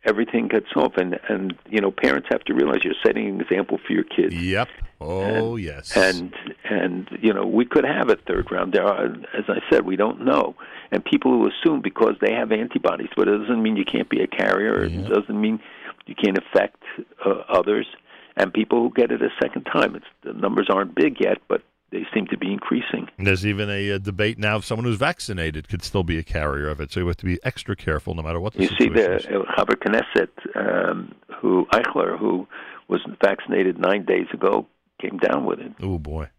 everything 0.06 0.48
gets 0.48 0.68
off. 0.76 0.94
And 0.98 1.20
and 1.30 1.56
you 1.70 1.82
know, 1.82 1.92
parents 1.92 2.28
have 2.32 2.44
to 2.46 2.54
realize 2.54 2.84
you're 2.84 2.94
setting 3.06 3.28
an 3.28 3.42
example 3.42 3.80
for 3.86 3.94
your 3.94 4.04
kids. 4.04 4.36
Yep. 4.36 4.70
Oh, 5.02 5.58
yes. 5.58 5.96
And 5.98 6.34
and 6.70 7.08
you 7.22 7.34
know, 7.34 7.46
we 7.46 7.66
could 7.66 7.86
have 7.86 8.10
a 8.10 8.16
third 8.16 8.52
round. 8.52 8.74
There 8.74 8.86
are, 8.86 9.06
as 9.06 9.46
I 9.48 9.60
said, 9.70 9.86
we 9.86 9.96
don't 9.96 10.24
know. 10.24 10.56
And 10.92 11.04
people 11.04 11.32
who 11.32 11.50
assume 11.50 11.82
because 11.82 12.16
they 12.22 12.34
have 12.34 12.52
antibodies, 12.52 13.10
but 13.16 13.28
it 13.28 13.38
doesn't 13.38 13.62
mean 13.62 13.76
you 13.78 13.86
can't 13.86 14.10
be 14.10 14.22
a 14.22 14.28
carrier. 14.28 14.84
It 14.84 15.10
doesn't 15.10 15.40
mean 15.40 15.60
you 16.06 16.16
can't 16.16 16.38
affect 16.38 16.84
uh, 17.26 17.42
others. 17.50 17.88
And 18.36 18.54
people 18.54 18.80
who 18.80 18.94
get 18.94 19.12
it 19.12 19.22
a 19.22 19.30
second 19.42 19.64
time, 19.64 19.96
it's 19.96 20.06
the 20.24 20.34
numbers 20.34 20.68
aren't 20.70 20.96
big 20.96 21.20
yet, 21.20 21.38
but 21.48 21.62
they 21.94 22.06
seem 22.14 22.26
to 22.28 22.38
be 22.38 22.52
increasing. 22.52 23.08
There's 23.20 23.46
even 23.46 23.70
a, 23.70 23.94
uh 23.94 23.98
debate 24.00 24.40
now 24.40 24.58
if 24.58 24.66
someone 24.66 24.86
who's 24.86 24.98
vaccinated 24.98 25.70
could 25.70 25.84
still 25.84 26.04
be 26.04 26.18
a 26.18 26.24
carrier 26.24 26.68
of 26.68 26.82
it. 26.82 26.92
So 26.92 27.00
you 27.00 27.08
have 27.08 27.18
to 27.18 27.26
be 27.26 27.40
extra 27.44 27.76
careful 27.76 28.16
no 28.16 28.24
matter 28.24 28.40
what 28.40 28.54
the 28.54 28.64
You 28.64 28.70
see, 28.70 28.90
situation 28.90 29.12
the 29.12 29.16
is. 29.16 29.26
Chaber 29.56 29.78
Knesset, 29.78 30.90
um, 30.90 31.14
who 31.40 31.68
Eichler, 31.72 32.18
who 32.18 32.48
was 32.90 33.02
vaccinated 33.24 33.78
nine 33.78 34.06
days 34.06 34.28
ago, 34.34 34.66
came 35.00 35.20
down 35.20 35.46
with 35.46 35.60
it. 35.60 35.72
Oh 35.82 36.00
boy. 36.00 36.30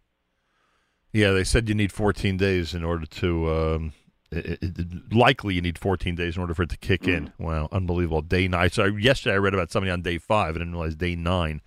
Yeah, 1.13 1.31
they 1.31 1.45
said 1.45 1.69
you 1.69 1.75
need 1.75 1.93
14 1.93 2.35
days 2.35 2.73
in 2.73 2.83
order 2.83 3.05
to. 3.05 3.49
Um, 3.49 3.93
it, 4.31 4.59
it, 4.61 5.13
likely, 5.13 5.53
you 5.53 5.61
need 5.61 5.77
14 5.77 6.13
days 6.15 6.35
in 6.35 6.41
order 6.41 6.53
for 6.53 6.63
it 6.63 6.69
to 6.71 6.77
kick 6.77 7.07
in. 7.07 7.31
Wow, 7.37 7.69
unbelievable! 7.71 8.21
Day 8.21 8.49
nine. 8.49 8.69
So 8.71 8.83
yesterday, 8.85 9.35
I 9.35 9.37
read 9.37 9.53
about 9.53 9.71
somebody 9.71 9.91
on 9.91 10.01
day 10.01 10.17
five. 10.17 10.55
I 10.55 10.59
didn't 10.59 10.73
realize 10.73 10.95
day 10.95 11.15
nine 11.15 11.61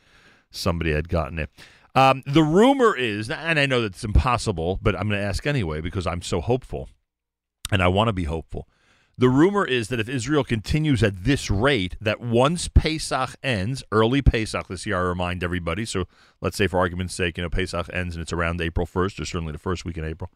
somebody 0.50 0.92
had 0.92 1.08
gotten 1.08 1.38
it. 1.38 1.50
Um, 1.98 2.22
the 2.26 2.44
rumor 2.44 2.96
is, 2.96 3.28
and 3.28 3.58
I 3.58 3.66
know 3.66 3.82
that's 3.82 4.04
impossible, 4.04 4.78
but 4.80 4.94
I'm 4.94 5.08
going 5.08 5.20
to 5.20 5.26
ask 5.26 5.48
anyway 5.48 5.80
because 5.80 6.06
I'm 6.06 6.22
so 6.22 6.40
hopeful, 6.40 6.88
and 7.72 7.82
I 7.82 7.88
want 7.88 8.06
to 8.06 8.12
be 8.12 8.22
hopeful. 8.22 8.68
The 9.16 9.28
rumor 9.28 9.64
is 9.64 9.88
that 9.88 9.98
if 9.98 10.08
Israel 10.08 10.44
continues 10.44 11.02
at 11.02 11.24
this 11.24 11.50
rate, 11.50 11.96
that 12.00 12.20
once 12.20 12.68
Pesach 12.68 13.34
ends, 13.42 13.82
early 13.90 14.22
Pesach 14.22 14.68
this 14.68 14.86
year, 14.86 14.96
I 14.96 15.00
remind 15.00 15.42
everybody. 15.42 15.84
So 15.84 16.04
let's 16.40 16.56
say, 16.56 16.68
for 16.68 16.78
argument's 16.78 17.16
sake, 17.16 17.36
you 17.36 17.42
know, 17.42 17.50
Pesach 17.50 17.90
ends 17.92 18.14
and 18.14 18.22
it's 18.22 18.32
around 18.32 18.60
April 18.60 18.86
1st, 18.86 19.20
or 19.20 19.24
certainly 19.24 19.50
the 19.50 19.58
first 19.58 19.84
week 19.84 19.98
in 19.98 20.04
April. 20.04 20.30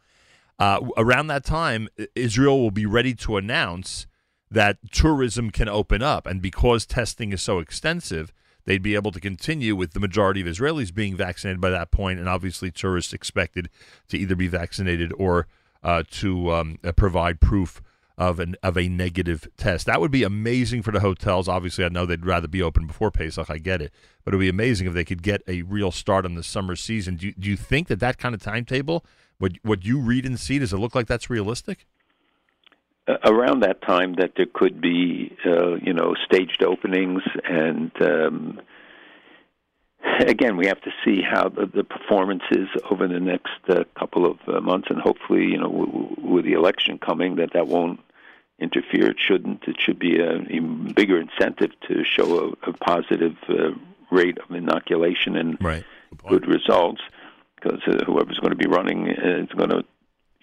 Uh, 0.59 0.80
around 0.97 1.28
that 1.28 1.44
time, 1.44 1.89
Israel 2.16 2.59
will 2.60 2.72
be 2.72 2.86
ready 2.86 3.14
to 3.14 3.36
announce 3.36 4.09
that 4.51 4.78
tourism 4.90 5.51
can 5.51 5.68
open 5.68 6.02
up. 6.02 6.26
And 6.26 6.43
because 6.43 6.86
testing 6.86 7.30
is 7.30 7.40
so 7.40 7.60
extensive, 7.60 8.32
they'd 8.64 8.82
be 8.82 8.94
able 8.94 9.12
to 9.12 9.20
continue 9.20 9.74
with 9.74 9.93
the 9.93 10.01
majority 10.01 10.40
of 10.40 10.47
Israelis 10.47 10.94
being 10.94 11.16
vaccinated 11.16 11.60
by 11.60 11.70
that 11.70 11.90
point, 11.90 12.18
and 12.18 12.28
obviously 12.28 12.70
tourists 12.70 13.12
expected 13.12 13.68
to 14.09 14.18
either 14.18 14.36
be 14.36 14.48
vaccinated 14.48 15.12
or 15.18 15.47
uh, 15.82 16.02
to 16.10 16.52
um, 16.52 16.78
uh, 16.84 16.93
provide 16.93 17.40
proof 17.40 17.82
of 18.18 18.39
an 18.39 18.55
of 18.62 18.76
a 18.76 18.89
negative 18.89 19.48
test. 19.56 19.86
That 19.86 20.01
would 20.01 20.10
be 20.10 20.22
amazing 20.22 20.82
for 20.82 20.93
the 20.93 21.01
hotels. 21.01 21.48
Obviously, 21.48 21.84
I 21.84 21.89
know 21.89 22.06
they'd 22.06 22.26
rather 22.26 22.48
be 22.48 22.62
open 22.62 22.86
before 22.86 23.10
Pesach. 23.10 23.51
I 23.51 23.59
get 23.59 23.82
it, 23.82 23.93
but 24.24 24.32
it 24.32 24.36
would 24.36 24.43
be 24.43 24.48
amazing 24.48 24.86
if 24.86 24.94
they 24.94 25.05
could 25.05 25.22
get 25.22 25.43
a 25.48 25.62
real 25.62 25.90
start 25.90 26.24
on 26.24 26.34
the 26.34 26.43
summer 26.43 26.76
season. 26.76 27.16
Do 27.16 27.26
you, 27.26 27.34
do 27.39 27.48
you 27.48 27.56
think 27.56 27.89
that 27.89 28.01
that 28.01 28.18
kind 28.18 28.34
of 28.34 28.43
timetable, 28.43 29.05
what 29.39 29.52
what 29.62 29.84
you 29.84 29.98
read 29.98 30.26
and 30.26 30.39
see, 30.39 30.59
does 30.59 30.72
it 30.72 30.78
look 30.78 30.94
like 30.94 31.06
that's 31.06 31.30
realistic? 31.30 31.86
Around 33.09 33.61
that 33.61 33.83
time 33.83 34.15
that 34.15 34.33
there 34.37 34.47
could 34.47 34.81
be 34.81 35.37
uh, 35.45 35.74
you 35.77 35.93
know 35.93 36.15
staged 36.24 36.62
openings 36.62 37.23
and 37.45 37.91
um, 38.01 38.61
again 40.20 40.57
we 40.57 40.66
have 40.66 40.81
to 40.83 40.91
see 41.05 41.20
how 41.20 41.49
the, 41.49 41.66
the 41.66 41.85
performance 41.85 42.43
is 42.53 42.69
over 42.91 43.09
the 43.09 43.20
next 43.20 43.59
uh, 43.69 43.83
couple 43.99 44.24
of 44.24 44.39
uh, 44.47 44.61
months 44.61 44.89
and 44.91 45.01
hopefully 45.01 45.47
you 45.47 45.59
know 45.59 45.69
w- 45.69 45.87
w- 45.87 46.16
with 46.19 46.45
the 46.45 46.53
election 46.53 46.99
coming 46.99 47.37
that 47.37 47.53
that 47.55 47.66
won't 47.66 47.99
interfere 48.61 49.11
it 49.11 49.16
shouldn't 49.19 49.62
it 49.66 49.77
should 49.81 49.99
be 49.99 50.20
a 50.20 50.37
even 50.43 50.93
bigger 50.95 51.20
incentive 51.20 51.73
to 51.89 52.05
show 52.05 52.55
a, 52.65 52.70
a 52.70 52.73
positive 52.73 53.37
uh, 53.49 53.70
rate 54.12 54.39
of 54.39 54.55
inoculation 54.55 55.37
and 55.37 55.59
right. 55.61 55.85
good 56.29 56.47
results 56.47 57.01
because 57.57 57.81
uh, 57.89 58.05
whoever's 58.05 58.39
going 58.39 58.51
to 58.51 58.57
be 58.57 58.69
running 58.69 59.09
uh, 59.09 59.43
is 59.43 59.49
going 59.57 59.70
to 59.70 59.83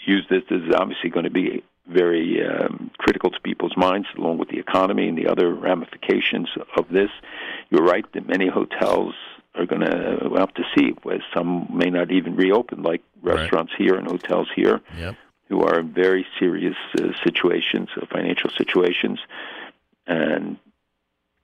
use 0.06 0.26
this. 0.30 0.44
This 0.50 0.62
is 0.62 0.74
obviously 0.76 1.10
going 1.10 1.26
to 1.26 1.32
be 1.32 1.64
very 1.90 2.40
um, 2.46 2.92
critical 2.98 3.30
to 3.32 3.40
people's 3.42 3.76
minds, 3.76 4.08
along 4.18 4.38
with 4.38 4.50
the 4.50 4.60
economy 4.60 5.08
and 5.08 5.18
the 5.18 5.28
other 5.28 5.54
ramifications 5.54 6.50
of 6.78 6.88
this. 6.90 7.10
You're 7.70 7.84
right 7.84 8.06
that 8.14 8.28
many 8.28 8.48
hotels 8.48 9.14
are 9.56 9.66
going 9.66 9.82
to 9.82 10.20
we'll 10.30 10.40
have 10.40 10.54
to 10.56 10.64
see. 10.76 10.92
Where 11.04 11.24
some 11.36 11.68
may 11.74 11.90
not 11.90 12.12
even 12.12 12.36
reopen, 12.36 12.84
like 12.84 13.02
restaurants 13.22 13.74
here 13.78 13.96
and 13.96 14.08
hotels 14.08 14.48
here, 14.56 14.82
Yep. 14.98 15.16
who 15.50 15.64
are 15.64 15.80
in 15.80 15.92
very 15.92 16.26
serious 16.40 16.76
uh, 17.00 17.10
situations, 17.24 17.90
uh, 18.00 18.06
financial 18.12 18.50
situations, 18.58 19.20
and 20.08 20.58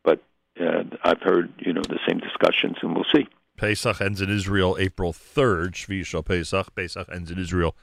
but 0.04 0.24
uh, 0.60 0.84
I've 1.04 1.22
heard 1.22 1.52
you 1.58 1.74
know 1.74 1.82
the 1.82 2.00
same 2.08 2.20
discussions, 2.20 2.78
and 2.82 2.96
we'll 2.96 3.06
see. 3.14 3.28
Pesach 3.58 4.02
ends 4.02 4.22
in 4.22 4.30
Israel 4.30 4.76
April 4.80 5.14
3rd. 5.14 5.72
Shvi 5.72 6.26
Pesach. 6.26 6.76
Pesach 6.76 7.08
ends 7.12 7.32
in 7.32 7.40
Israel 7.40 7.76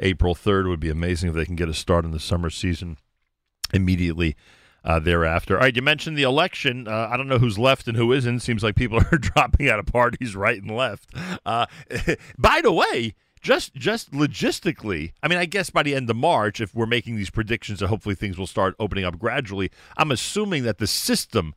April 0.00 0.34
3rd. 0.34 0.66
It 0.66 0.68
would 0.68 0.80
be 0.80 0.90
amazing 0.90 1.30
if 1.30 1.34
they 1.34 1.44
can 1.44 1.56
get 1.56 1.68
a 1.68 1.74
start 1.74 2.04
in 2.04 2.10
the 2.10 2.20
summer 2.20 2.50
season 2.50 2.98
immediately 3.72 4.36
uh, 4.84 4.98
thereafter. 4.98 5.56
All 5.56 5.62
right, 5.62 5.74
you 5.74 5.82
mentioned 5.82 6.16
the 6.16 6.22
election. 6.22 6.88
Uh, 6.88 7.08
I 7.10 7.16
don't 7.16 7.28
know 7.28 7.38
who's 7.38 7.58
left 7.58 7.88
and 7.88 7.96
who 7.96 8.12
isn't. 8.12 8.40
Seems 8.40 8.62
like 8.62 8.76
people 8.76 8.98
are 9.12 9.18
dropping 9.18 9.68
out 9.68 9.78
of 9.78 9.86
parties 9.86 10.36
right 10.36 10.60
and 10.60 10.74
left. 10.74 11.14
Uh, 11.44 11.66
by 12.38 12.60
the 12.62 12.72
way, 12.72 13.14
just 13.40 13.74
just 13.74 14.12
logistically, 14.12 15.12
I 15.22 15.28
mean, 15.28 15.38
I 15.38 15.44
guess 15.44 15.70
by 15.70 15.82
the 15.82 15.94
end 15.94 16.10
of 16.10 16.16
March, 16.16 16.60
if 16.60 16.74
we're 16.74 16.86
making 16.86 17.16
these 17.16 17.30
predictions 17.30 17.80
that 17.80 17.88
hopefully 17.88 18.14
things 18.14 18.38
will 18.38 18.46
start 18.46 18.74
opening 18.78 19.04
up 19.04 19.18
gradually, 19.18 19.70
I'm 19.96 20.10
assuming 20.10 20.64
that 20.64 20.78
the 20.78 20.86
system 20.86 21.54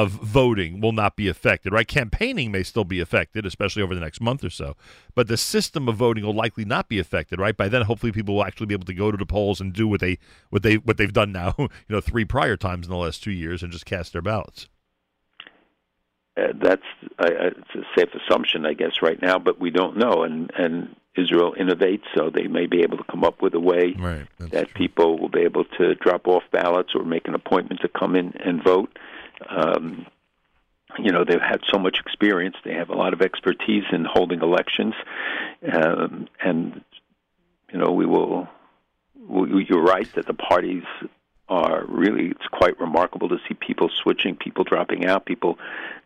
of 0.00 0.10
voting 0.12 0.80
will 0.80 0.92
not 0.92 1.16
be 1.16 1.28
affected, 1.28 1.70
right? 1.70 1.86
Campaigning 1.86 2.50
may 2.50 2.62
still 2.62 2.84
be 2.84 2.98
affected, 2.98 3.44
especially 3.44 3.82
over 3.82 3.94
the 3.94 4.00
next 4.00 4.22
month 4.22 4.42
or 4.42 4.48
so, 4.48 4.74
but 5.14 5.28
the 5.28 5.36
system 5.36 5.86
of 5.86 5.96
voting 5.96 6.24
will 6.24 6.32
likely 6.34 6.64
not 6.64 6.88
be 6.88 6.98
affected, 6.98 7.38
right? 7.38 7.54
By 7.56 7.68
then, 7.68 7.82
hopefully, 7.82 8.10
people 8.10 8.34
will 8.36 8.44
actually 8.44 8.68
be 8.68 8.74
able 8.74 8.86
to 8.86 8.94
go 8.94 9.10
to 9.10 9.18
the 9.18 9.26
polls 9.26 9.60
and 9.60 9.70
do 9.72 9.86
what 9.86 10.00
they 10.00 10.18
what 10.48 10.62
they 10.62 10.76
what 10.76 10.96
they've 10.96 11.12
done 11.12 11.30
now, 11.30 11.54
you 11.58 11.68
know, 11.90 12.00
three 12.00 12.24
prior 12.24 12.56
times 12.56 12.86
in 12.86 12.90
the 12.90 12.96
last 12.96 13.22
two 13.22 13.32
years, 13.32 13.62
and 13.62 13.70
just 13.70 13.84
cast 13.84 14.12
their 14.14 14.22
ballots. 14.22 14.66
uh, 16.38 16.52
that's 16.62 16.82
I, 17.18 17.26
I- 17.26 17.46
it's 17.48 17.74
a 17.74 17.82
safe 18.00 18.08
assumption, 18.14 18.64
I 18.64 18.72
guess, 18.72 19.02
right 19.02 19.20
now, 19.20 19.38
but 19.38 19.60
we 19.60 19.70
don't 19.70 19.96
know. 19.98 20.22
And 20.22 20.50
and 20.56 20.96
Israel 21.18 21.54
innovates, 21.60 22.04
so 22.16 22.30
they 22.34 22.46
may 22.46 22.64
be 22.66 22.80
able 22.80 22.96
to 22.96 23.04
come 23.10 23.24
up 23.24 23.42
with 23.42 23.52
a 23.52 23.60
way 23.60 23.94
Right. 23.98 24.26
That 24.38 24.72
people 24.72 25.18
will 25.18 25.28
be 25.28 25.40
able 25.40 25.64
to 25.78 25.94
drop 25.96 26.26
off 26.26 26.44
ballots 26.50 26.92
or 26.94 27.04
make 27.04 27.28
an 27.28 27.34
appointment 27.34 27.82
to 27.82 27.88
come 27.88 28.16
in 28.16 28.32
and 28.42 28.64
vote. 28.64 28.88
Um, 29.48 30.06
you 30.98 31.10
know, 31.10 31.24
they've 31.24 31.40
had 31.40 31.60
so 31.70 31.78
much 31.78 31.98
experience; 31.98 32.56
they 32.64 32.74
have 32.74 32.90
a 32.90 32.94
lot 32.94 33.12
of 33.12 33.22
expertise 33.22 33.84
in 33.92 34.04
holding 34.04 34.40
elections, 34.42 34.94
um, 35.72 36.28
and 36.40 36.84
you 37.72 37.78
know, 37.78 37.90
we 37.92 38.06
will. 38.06 38.48
we- 39.26 39.66
You're 39.68 39.82
right 39.82 40.12
that 40.14 40.26
the 40.26 40.34
parties 40.34 40.84
are 41.48 41.84
really. 41.86 42.26
It's 42.28 42.46
quite 42.52 42.78
remarkable 42.78 43.28
to 43.30 43.38
see 43.48 43.54
people 43.54 43.90
switching, 44.02 44.36
people 44.36 44.64
dropping 44.64 45.06
out, 45.06 45.24
people 45.24 45.58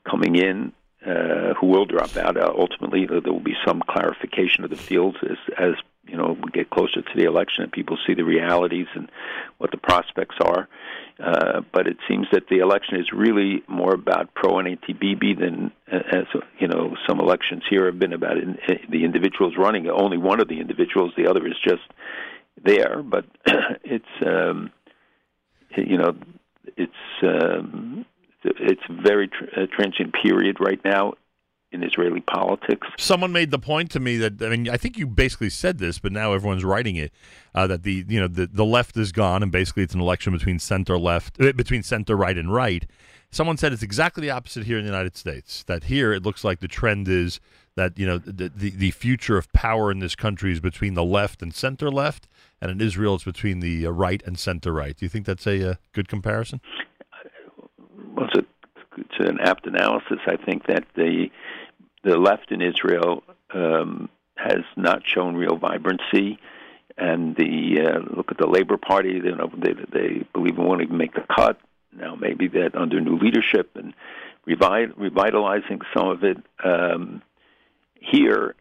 coming 0.05 0.37
in 0.37 0.73
uh, 1.07 1.55
who 1.55 1.69
will 1.69 1.85
drop 1.85 2.17
out. 2.17 2.37
Uh, 2.37 2.53
ultimately, 2.57 3.07
there 3.07 3.21
will 3.33 3.41
be 3.41 3.57
some 3.65 3.83
clarification 3.89 4.65
of 4.65 4.71
the 4.71 4.77
fields 4.77 5.17
as, 5.23 5.37
as 5.57 5.75
you 6.07 6.17
know 6.17 6.37
we 6.43 6.51
get 6.51 6.71
closer 6.71 7.03
to 7.03 7.13
the 7.17 7.25
election 7.25 7.63
and 7.63 7.73
people 7.73 7.97
see 8.07 8.15
the 8.15 8.25
realities 8.25 8.87
and 8.95 9.11
what 9.59 9.71
the 9.71 9.77
prospects 9.77 10.37
are. 10.41 10.69
Uh, 11.19 11.63
but 11.73 11.87
it 11.87 11.97
seems 12.09 12.27
that 12.33 12.49
the 12.51 12.59
election 12.59 13.01
is 13.01 13.11
really 13.13 13.63
more 13.69 13.95
about 13.95 14.35
pro 14.35 14.59
and 14.59 14.69
anti-Bibi 14.69 15.35
than, 15.35 15.73
uh, 15.91 16.01
as 16.13 16.25
you 16.59 16.69
know, 16.69 16.95
some 17.09 17.21
elections 17.21 17.63
here 17.71 17.87
have 17.87 17.99
been 17.99 18.13
about 18.13 18.37
in, 18.37 18.59
uh, 18.69 18.75
the 18.91 19.05
individuals 19.05 19.55
running. 19.57 19.89
Only 19.89 20.19
one 20.19 20.41
of 20.41 20.49
the 20.49 20.61
individuals, 20.61 21.13
the 21.17 21.29
other 21.29 21.47
is 21.47 21.57
just 21.67 21.85
there. 22.63 23.03
But 23.03 23.25
it's, 23.85 24.05
um, 24.27 24.71
you 25.75 25.97
know, 25.97 26.17
it's 26.77 26.93
um, 27.23 28.05
it's 28.59 28.83
a 28.89 29.03
very 29.03 29.29
tr- 29.29 29.45
uh, 29.57 29.67
transient 29.75 30.15
period 30.23 30.59
right 30.61 30.81
now 30.85 31.15
in 31.73 31.83
Israeli 31.83 32.21
politics. 32.21 32.87
Someone 32.99 33.33
made 33.33 33.51
the 33.51 33.59
point 33.59 33.91
to 33.93 34.01
me 34.01 34.17
that 34.19 34.43
I 34.43 34.49
mean 34.49 34.69
I 34.69 34.77
think 34.77 34.99
you 34.99 35.07
basically 35.07 35.51
said 35.51 35.79
this, 35.79 35.99
but 35.99 36.13
now 36.13 36.33
everyone's 36.33 36.65
writing 36.65 36.97
it 36.97 37.13
uh, 37.55 37.67
that 37.67 37.83
the 37.83 38.05
you 38.09 38.21
know 38.21 38.29
the 38.29 38.47
the 38.47 38.65
left 38.65 38.97
is 38.97 39.13
gone 39.13 39.43
and 39.43 39.53
basically 39.53 39.83
it's 39.83 39.95
an 39.95 40.01
election 40.01 40.33
between 40.33 40.59
center 40.59 40.99
left 40.99 41.41
uh, 41.41 41.53
between 41.53 41.83
center 41.83 42.17
right 42.17 42.37
and 42.37 42.53
right. 42.53 42.87
Someone 43.31 43.57
said 43.57 43.73
it's 43.73 43.83
exactly 43.83 44.23
the 44.23 44.31
opposite 44.31 44.65
here 44.65 44.79
in 44.79 44.85
the 44.85 44.91
United 44.91 45.17
States. 45.17 45.65
That 45.65 45.85
here 45.85 46.13
it 46.13 46.23
looks 46.23 46.45
like 46.45 46.61
the 46.61 46.69
trend 46.69 47.09
is 47.09 47.41
that 47.75 47.99
you 47.99 48.07
know 48.07 48.19
the 48.19 48.49
the, 48.49 48.71
the 48.71 48.91
future 48.93 49.37
of 49.37 49.53
power 49.53 49.91
in 49.91 49.99
this 49.99 50.15
country 50.15 50.53
is 50.53 50.61
between 50.61 50.95
the 50.95 51.05
left 51.05 51.43
and 51.43 51.55
center 51.55 51.91
left, 51.91 52.29
and 52.61 52.71
in 52.71 52.81
Israel 52.81 53.17
it's 53.17 53.25
between 53.25 53.61
the 53.61 53.87
uh, 53.87 53.91
right 53.91 54.23
and 54.25 54.39
center 54.39 54.73
right. 54.73 54.97
Do 54.97 55.05
you 55.05 55.11
think 55.11 55.27
that's 55.27 55.47
a 55.47 55.73
uh, 55.73 55.75
good 55.93 56.09
comparison? 56.09 56.61
It's, 58.25 58.35
a, 58.35 58.45
it's 58.97 59.29
an 59.29 59.39
apt 59.41 59.67
analysis. 59.67 60.19
I 60.27 60.37
think 60.37 60.67
that 60.67 60.85
the 60.95 61.31
the 62.05 62.17
left 62.17 62.53
in 62.53 62.63
Israel 62.63 63.25
um, 63.53 64.09
has 64.37 64.63
not 64.77 65.03
shown 65.05 65.35
real 65.35 65.57
vibrancy, 65.57 66.39
and 66.97 67.35
the 67.37 67.81
uh, 67.81 68.17
look 68.17 68.31
at 68.31 68.39
the 68.39 68.47
Labor 68.47 68.77
Party. 68.77 69.21
You 69.25 69.37
know, 69.37 69.51
they 69.57 69.75
they 69.93 70.27
believe 70.33 70.59
it 70.59 70.63
won't 70.63 70.83
even 70.83 70.97
make 70.97 71.15
the 71.15 71.25
cut. 71.35 71.59
Now 71.93 72.15
maybe 72.15 72.49
that 72.49 72.75
under 72.75 73.01
new 73.01 73.19
leadership 73.19 73.71
and 73.75 73.95
revi- 74.47 74.93
revitalizing 74.97 75.81
some 75.95 76.09
of 76.09 76.25
it 76.25 76.39
um, 76.65 77.23
here. 78.01 78.55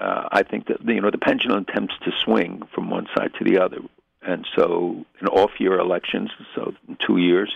Uh, 0.00 0.28
I 0.32 0.42
think 0.42 0.68
that 0.68 0.78
you 0.86 1.00
know 1.00 1.10
the 1.10 1.18
pendulum 1.18 1.66
tends 1.66 1.92
to 2.04 2.10
swing 2.24 2.62
from 2.74 2.90
one 2.90 3.06
side 3.16 3.32
to 3.38 3.44
the 3.44 3.60
other, 3.60 3.80
and 4.22 4.46
so 4.56 5.04
in 5.20 5.28
off-year 5.28 5.78
elections, 5.78 6.30
so 6.54 6.72
in 6.88 6.96
two 7.06 7.18
years, 7.18 7.54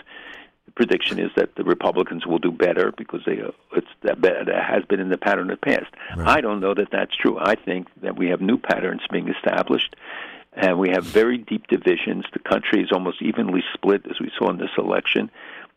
the 0.65 0.71
prediction 0.71 1.19
is 1.19 1.31
that 1.35 1.55
the 1.55 1.63
Republicans 1.63 2.25
will 2.25 2.39
do 2.39 2.51
better 2.51 2.91
because 2.97 3.21
they 3.25 3.41
uh, 3.41 3.51
it's 3.73 3.87
that, 4.01 4.21
that 4.21 4.47
has 4.47 4.83
been 4.85 4.99
in 4.99 5.09
the 5.09 5.17
pattern 5.17 5.49
of 5.51 5.59
the 5.59 5.65
past. 5.65 5.93
I 6.17 6.41
don't 6.41 6.59
know 6.59 6.73
that 6.73 6.89
that's 6.91 7.15
true. 7.15 7.37
I 7.39 7.55
think 7.55 7.87
that 8.01 8.17
we 8.17 8.29
have 8.29 8.41
new 8.41 8.57
patterns 8.57 9.01
being 9.11 9.29
established, 9.29 9.95
and 10.53 10.79
we 10.79 10.89
have 10.89 11.03
very 11.03 11.37
deep 11.37 11.67
divisions. 11.67 12.25
The 12.33 12.39
country 12.39 12.81
is 12.81 12.91
almost 12.91 13.21
evenly 13.21 13.63
split, 13.73 14.05
as 14.09 14.19
we 14.19 14.31
saw 14.37 14.49
in 14.49 14.57
this 14.57 14.71
election. 14.77 15.29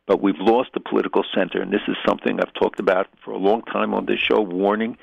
But 0.07 0.23
we've 0.23 0.41
lost 0.41 0.71
the 0.73 0.81
political 0.81 1.23
center, 1.35 1.61
and 1.61 1.71
this 1.71 1.83
is 1.87 1.97
something 2.07 2.41
I've 2.41 2.55
talked 2.55 2.81
about 2.81 3.09
for 3.23 3.33
a 3.33 3.37
long 3.37 3.61
time 3.65 3.93
on 3.93 4.07
this 4.07 4.19
show, 4.19 4.41
warning 4.41 4.97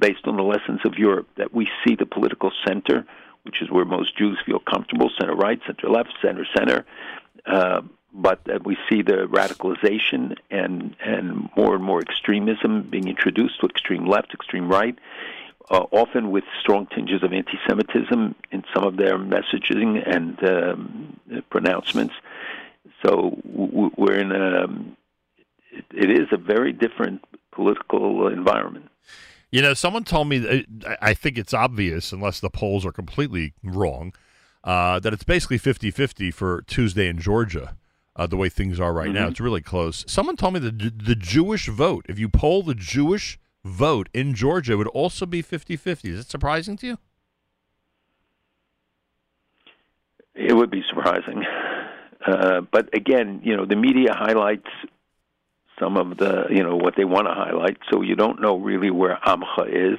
based 0.00 0.26
on 0.26 0.36
the 0.36 0.42
lessons 0.42 0.80
of 0.84 0.94
Europe 0.98 1.28
that 1.36 1.52
we 1.54 1.68
see 1.84 1.94
the 1.94 2.06
political 2.06 2.50
center, 2.66 3.06
which 3.42 3.62
is 3.62 3.70
where 3.70 3.84
most 3.84 4.16
Jews 4.16 4.38
feel 4.44 4.58
comfortable, 4.58 5.10
center 5.20 5.34
right, 5.34 5.60
center 5.66 5.88
left, 5.88 6.14
center 6.22 6.46
center, 6.56 6.84
uh, 7.44 7.82
but 8.16 8.42
that 8.44 8.64
we 8.64 8.76
see 8.88 9.02
the 9.02 9.28
radicalization 9.28 10.36
and 10.50 10.96
and 11.00 11.48
more 11.56 11.74
and 11.74 11.84
more 11.84 12.00
extremism 12.00 12.82
being 12.82 13.08
introduced 13.08 13.60
to 13.60 13.66
extreme 13.66 14.06
left, 14.06 14.32
extreme 14.32 14.68
right, 14.68 14.98
uh, 15.70 15.84
often 15.92 16.30
with 16.30 16.44
strong 16.60 16.86
tinges 16.86 17.22
of 17.22 17.32
anti-Semitism 17.32 18.34
in 18.50 18.64
some 18.74 18.84
of 18.84 18.96
their 18.96 19.18
messaging 19.18 20.02
and 20.08 20.42
um, 20.44 21.20
pronouncements. 21.50 22.14
So 23.04 23.38
we're 23.44 24.18
in 24.18 24.32
a 24.32 24.66
it, 25.94 26.10
is 26.10 26.28
a 26.32 26.38
very 26.38 26.72
different 26.72 27.22
political 27.52 28.28
environment. 28.28 28.88
You 29.50 29.62
know, 29.62 29.74
someone 29.74 30.04
told 30.04 30.28
me, 30.28 30.66
I 31.00 31.14
think 31.14 31.38
it's 31.38 31.54
obvious, 31.54 32.12
unless 32.12 32.40
the 32.40 32.50
polls 32.50 32.84
are 32.84 32.92
completely 32.92 33.54
wrong, 33.62 34.12
uh, 34.64 34.98
that 35.00 35.12
it's 35.12 35.24
basically 35.24 35.58
50 35.58 35.90
50 35.90 36.30
for 36.30 36.62
Tuesday 36.62 37.08
in 37.08 37.18
Georgia, 37.18 37.76
uh, 38.16 38.26
the 38.26 38.36
way 38.36 38.48
things 38.48 38.80
are 38.80 38.92
right 38.92 39.10
now. 39.10 39.26
Mhm. 39.26 39.30
It's 39.32 39.40
really 39.40 39.60
close. 39.60 40.04
Someone 40.08 40.36
told 40.36 40.54
me 40.54 40.60
that 40.60 40.78
the- 40.78 40.90
the 40.90 41.14
Jewish 41.14 41.68
vote, 41.68 42.06
if 42.08 42.18
you 42.18 42.28
poll 42.28 42.62
the 42.62 42.74
Jewish 42.74 43.38
vote 43.64 44.08
in 44.14 44.34
Georgia, 44.34 44.76
would 44.76 44.86
also 44.88 45.26
be 45.26 45.42
50 45.42 45.76
50. 45.76 46.10
Is 46.10 46.20
it 46.20 46.26
surprising 46.30 46.76
to 46.78 46.86
you? 46.86 46.98
It 50.34 50.54
would 50.54 50.70
be 50.70 50.82
surprising. 50.88 51.44
Uh, 52.26 52.60
but 52.70 52.92
again, 52.94 53.40
you 53.42 53.56
know, 53.56 53.64
the 53.64 53.76
media 53.76 54.12
highlights 54.12 54.68
some 55.78 55.96
of 55.96 56.16
the, 56.18 56.46
you 56.50 56.62
know, 56.62 56.76
what 56.76 56.94
they 56.96 57.04
want 57.04 57.26
to 57.26 57.34
highlight, 57.34 57.78
so 57.90 58.02
you 58.02 58.14
don't 58.16 58.40
know 58.40 58.56
really 58.56 58.90
where 58.90 59.18
Amcha 59.24 59.66
is. 59.68 59.98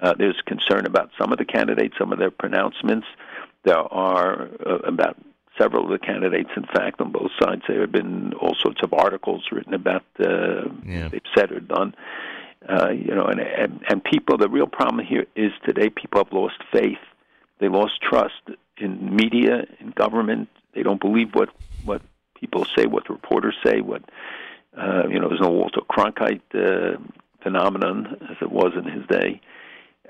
Uh, 0.00 0.14
there's 0.14 0.40
concern 0.46 0.86
about 0.86 1.10
some 1.18 1.32
of 1.32 1.38
the 1.38 1.44
candidates, 1.44 1.94
some 1.98 2.12
of 2.12 2.18
their 2.18 2.30
pronouncements. 2.30 3.06
There 3.64 3.76
are 3.78 4.48
uh, 4.66 4.78
about 4.84 5.16
several 5.62 5.84
of 5.84 5.90
the 5.90 6.04
candidates, 6.10 6.50
in 6.56 6.64
fact, 6.76 7.00
on 7.00 7.12
both 7.12 7.30
sides. 7.42 7.62
There 7.68 7.80
have 7.82 7.92
been 7.92 8.32
all 8.40 8.54
sorts 8.58 8.80
of 8.82 8.92
articles 8.92 9.42
written 9.52 9.74
about 9.74 10.04
uh, 10.18 10.64
Yeah. 10.84 11.08
they've 11.08 11.30
said 11.36 11.52
or 11.52 11.60
done. 11.60 11.94
Uh, 12.68 12.90
you 12.90 13.12
know, 13.16 13.26
and, 13.32 13.40
and 13.40 13.72
and 13.90 13.98
people. 14.04 14.38
The 14.38 14.48
real 14.48 14.68
problem 14.68 15.04
here 15.12 15.26
is 15.34 15.50
today 15.70 15.88
people 15.90 16.18
have 16.24 16.32
lost 16.32 16.58
faith. 16.72 17.02
They 17.60 17.68
lost 17.68 17.94
trust 18.10 18.42
in 18.84 19.16
media, 19.22 19.54
in 19.80 19.90
government. 20.04 20.48
They 20.74 20.82
don't 20.84 21.00
believe 21.00 21.30
what 21.34 21.48
what 21.84 22.02
people 22.40 22.64
say, 22.76 22.84
what 22.86 23.02
the 23.08 23.14
reporters 23.14 23.56
say, 23.66 23.80
what 23.80 24.02
uh, 24.82 25.04
you 25.12 25.18
know. 25.18 25.28
There's 25.28 25.40
no 25.48 25.50
Walter 25.60 25.80
Cronkite 25.94 26.40
uh, 26.54 26.98
phenomenon 27.42 28.16
as 28.30 28.36
it 28.40 28.52
was 28.60 28.72
in 28.80 28.84
his 28.96 29.04
day. 29.08 29.30
Uh, 29.40 29.48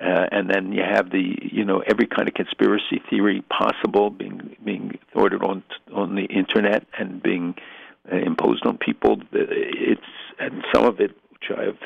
and 0.01 0.51
then 0.51 0.73
you 0.73 0.83
have 0.83 1.11
the, 1.11 1.37
you 1.43 1.65
know, 1.65 1.83
every 1.87 2.07
kind 2.07 2.29
of 2.29 2.35
conspiracy 2.35 3.03
theory 3.09 3.43
possible 3.43 4.11
being 4.11 4.57
being 4.65 4.99
ordered 5.15 5.43
on 5.43 5.63
on 5.95 6.15
the 6.15 6.25
internet 6.25 6.87
and 6.99 7.23
being 7.23 7.55
uh, 8.11 8.17
imposed 8.17 8.65
on 8.67 8.79
people. 8.79 9.21
It's 9.33 10.01
and 10.39 10.65
some 10.75 10.85
of 10.85 11.01
it, 11.01 11.17
which 11.31 11.57
I've 11.57 11.79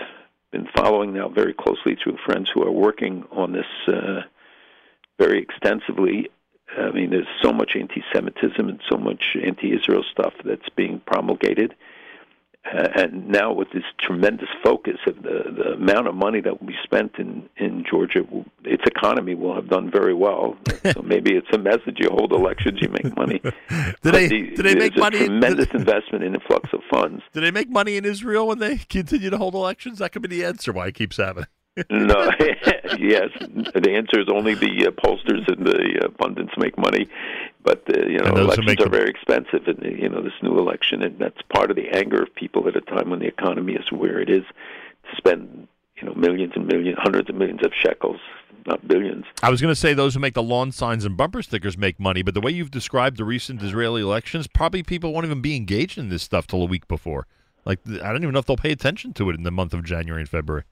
been 0.52 0.68
following 0.74 1.12
now 1.12 1.28
very 1.28 1.52
closely 1.52 1.96
through 2.02 2.18
friends 2.24 2.48
who 2.52 2.62
are 2.62 2.70
working 2.70 3.24
on 3.30 3.52
this 3.52 3.66
uh, 3.88 4.22
very 5.18 5.40
extensively. 5.42 6.30
I 6.78 6.90
mean, 6.90 7.10
there's 7.10 7.26
so 7.42 7.52
much 7.52 7.72
anti-Semitism 7.74 8.68
and 8.68 8.80
so 8.90 8.96
much 8.96 9.36
anti-Israel 9.42 10.04
stuff 10.10 10.34
that's 10.44 10.68
being 10.76 11.00
promulgated. 11.06 11.74
Uh, 12.74 12.88
and 12.96 13.28
now 13.28 13.52
with 13.52 13.68
this 13.72 13.84
tremendous 14.00 14.48
focus 14.64 14.96
of 15.06 15.16
the, 15.22 15.44
the 15.56 15.72
amount 15.74 16.08
of 16.08 16.14
money 16.14 16.40
that 16.40 16.60
will 16.60 16.66
be 16.66 16.74
spent 16.82 17.12
in, 17.18 17.48
in 17.58 17.84
Georgia, 17.88 18.20
its 18.64 18.82
economy 18.86 19.34
will 19.34 19.54
have 19.54 19.68
done 19.68 19.90
very 19.90 20.14
well. 20.14 20.56
so 20.92 21.00
maybe 21.02 21.34
it's 21.36 21.46
a 21.52 21.58
message: 21.58 21.96
you 21.98 22.08
hold 22.10 22.32
elections, 22.32 22.78
you 22.82 22.88
make 22.88 23.16
money. 23.16 23.38
Do 23.42 23.52
But 24.02 24.12
they, 24.12 24.28
the- 24.28 24.50
do 24.56 24.62
they 24.62 24.74
make 24.74 24.96
a 24.96 25.00
money? 25.00 25.18
Tremendous 25.26 25.68
investment 25.74 26.24
in 26.24 26.34
influx 26.34 26.68
of 26.72 26.80
funds. 26.90 27.22
Do 27.32 27.40
they 27.40 27.50
make 27.50 27.70
money 27.70 27.96
in 27.96 28.04
Israel 28.04 28.48
when 28.48 28.58
they 28.58 28.76
continue 28.88 29.30
to 29.30 29.38
hold 29.38 29.54
elections? 29.54 29.98
That 30.00 30.12
could 30.12 30.22
be 30.22 30.28
the 30.28 30.44
answer 30.44 30.72
why 30.72 30.88
it 30.88 30.94
keeps 30.94 31.18
happening. 31.18 31.46
No, 31.90 32.30
yes. 32.98 33.30
The 33.38 33.92
answer 33.94 34.20
is 34.20 34.28
only 34.28 34.54
the 34.54 34.86
uh, 34.86 34.90
pollsters 34.92 35.46
and 35.48 35.66
the 35.66 36.04
uh, 36.04 36.08
pundits 36.18 36.52
make 36.56 36.78
money, 36.78 37.08
but 37.62 37.82
uh, 37.94 38.06
you 38.06 38.18
know 38.18 38.26
And 38.26 38.36
those 38.36 38.56
who 38.56 38.62
elections 38.62 38.86
are 38.86 38.88
very 38.88 39.10
expensive, 39.10 39.66
and 39.66 39.98
you 39.98 40.08
know 40.08 40.22
this 40.22 40.32
new 40.42 40.58
election, 40.58 41.02
and 41.02 41.18
that's 41.18 41.40
part 41.42 41.70
of 41.70 41.76
the 41.76 41.88
anger 41.90 42.22
of 42.22 42.34
people 42.34 42.66
at 42.68 42.76
a 42.76 42.80
time 42.80 43.10
when 43.10 43.18
the 43.18 43.26
economy 43.26 43.74
is 43.74 43.92
where 43.92 44.18
it 44.20 44.30
is 44.30 44.44
to 45.10 45.16
spend 45.16 45.68
you 46.00 46.08
know 46.08 46.14
millions 46.14 46.52
and 46.56 46.66
millions, 46.66 46.98
hundreds 46.98 47.28
of 47.28 47.36
millions 47.36 47.62
of 47.62 47.72
shekels, 47.74 48.20
not 48.66 48.86
billions. 48.88 49.26
I 49.42 49.50
was 49.50 49.60
going 49.60 49.72
to 49.72 49.78
say 49.78 49.92
those 49.92 50.14
who 50.14 50.20
make 50.20 50.34
the 50.34 50.42
lawn 50.42 50.72
signs 50.72 51.04
and 51.04 51.14
bumper 51.14 51.42
stickers 51.42 51.76
make 51.76 52.00
money, 52.00 52.22
but 52.22 52.32
the 52.32 52.40
way 52.40 52.52
you've 52.52 52.70
described 52.70 53.18
the 53.18 53.24
recent 53.24 53.62
Israeli 53.62 54.00
elections, 54.00 54.46
probably 54.46 54.82
people 54.82 55.12
won't 55.12 55.26
even 55.26 55.42
be 55.42 55.56
engaged 55.56 55.98
in 55.98 56.08
this 56.08 56.22
stuff 56.22 56.46
till 56.46 56.62
a 56.62 56.66
week 56.66 56.88
before. 56.88 57.26
Like, 57.66 57.80
I 57.86 58.12
don't 58.12 58.22
even 58.22 58.32
know 58.32 58.38
if 58.38 58.46
they'll 58.46 58.56
pay 58.56 58.70
attention 58.70 59.12
to 59.14 59.28
it 59.28 59.34
in 59.34 59.42
the 59.42 59.50
month 59.50 59.74
of 59.74 59.84
January 59.84 60.22
and 60.22 60.28
February. 60.28 60.64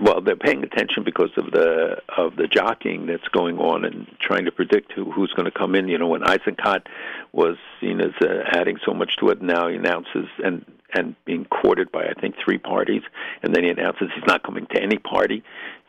Well, 0.00 0.22
they're 0.22 0.34
paying 0.34 0.62
attention 0.64 1.04
because 1.04 1.30
of 1.36 1.50
the 1.50 2.00
of 2.16 2.36
the 2.36 2.46
jockeying 2.46 3.06
that's 3.06 3.28
going 3.28 3.58
on 3.58 3.84
and 3.84 4.06
trying 4.18 4.46
to 4.46 4.52
predict 4.52 4.92
who 4.92 5.10
who's 5.10 5.32
going 5.32 5.44
to 5.44 5.50
come 5.50 5.74
in. 5.74 5.88
You 5.88 5.98
know, 5.98 6.08
when 6.08 6.22
Eisenkot 6.22 6.86
was 7.32 7.56
seen 7.80 8.00
as 8.00 8.12
uh, 8.22 8.44
adding 8.46 8.78
so 8.84 8.94
much 8.94 9.16
to 9.18 9.28
it, 9.28 9.42
now 9.42 9.68
he 9.68 9.76
announces 9.76 10.26
and 10.42 10.64
and 10.94 11.14
being 11.26 11.44
courted 11.44 11.92
by 11.92 12.04
I 12.04 12.14
think 12.18 12.36
three 12.42 12.56
parties, 12.56 13.02
and 13.42 13.54
then 13.54 13.64
he 13.64 13.70
announces 13.70 14.08
he's 14.14 14.24
not 14.26 14.42
coming 14.42 14.66
to 14.74 14.82
any 14.82 14.96
party. 14.96 15.42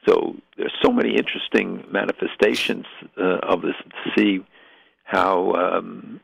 So 0.06 0.36
there's 0.58 0.74
so 0.84 0.92
many 0.92 1.16
interesting 1.16 1.86
manifestations 1.90 2.86
uh, 3.18 3.40
of 3.44 3.62
this 3.62 3.76
to 4.04 4.12
see 4.18 4.46
how 5.06 5.54
um, 5.54 6.20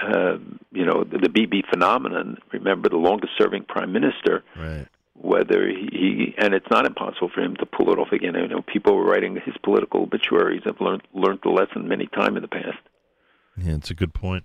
uh, 0.00 0.38
you 0.72 0.86
know 0.86 1.04
the, 1.04 1.18
the 1.18 1.28
Bibi 1.28 1.64
phenomenon. 1.70 2.38
Remember, 2.50 2.88
the 2.88 2.96
longest-serving 2.96 3.64
prime 3.64 3.92
minister 3.92 4.42
Right. 4.56 4.86
Whether 5.22 5.68
he, 5.68 6.34
and 6.38 6.54
it's 6.54 6.66
not 6.70 6.86
impossible 6.86 7.30
for 7.34 7.42
him 7.42 7.54
to 7.56 7.66
pull 7.66 7.92
it 7.92 7.98
off 7.98 8.12
again. 8.12 8.36
I 8.36 8.46
know 8.46 8.62
people 8.62 9.02
writing 9.02 9.36
his 9.44 9.54
political 9.62 10.02
obituaries 10.02 10.62
have 10.64 10.80
learned 10.80 11.02
learned 11.12 11.40
the 11.42 11.50
lesson 11.50 11.86
many 11.86 12.06
times 12.06 12.36
in 12.36 12.42
the 12.42 12.48
past. 12.48 12.78
Yeah, 13.56 13.74
it's 13.74 13.90
a 13.90 13.94
good 13.94 14.14
point. 14.14 14.44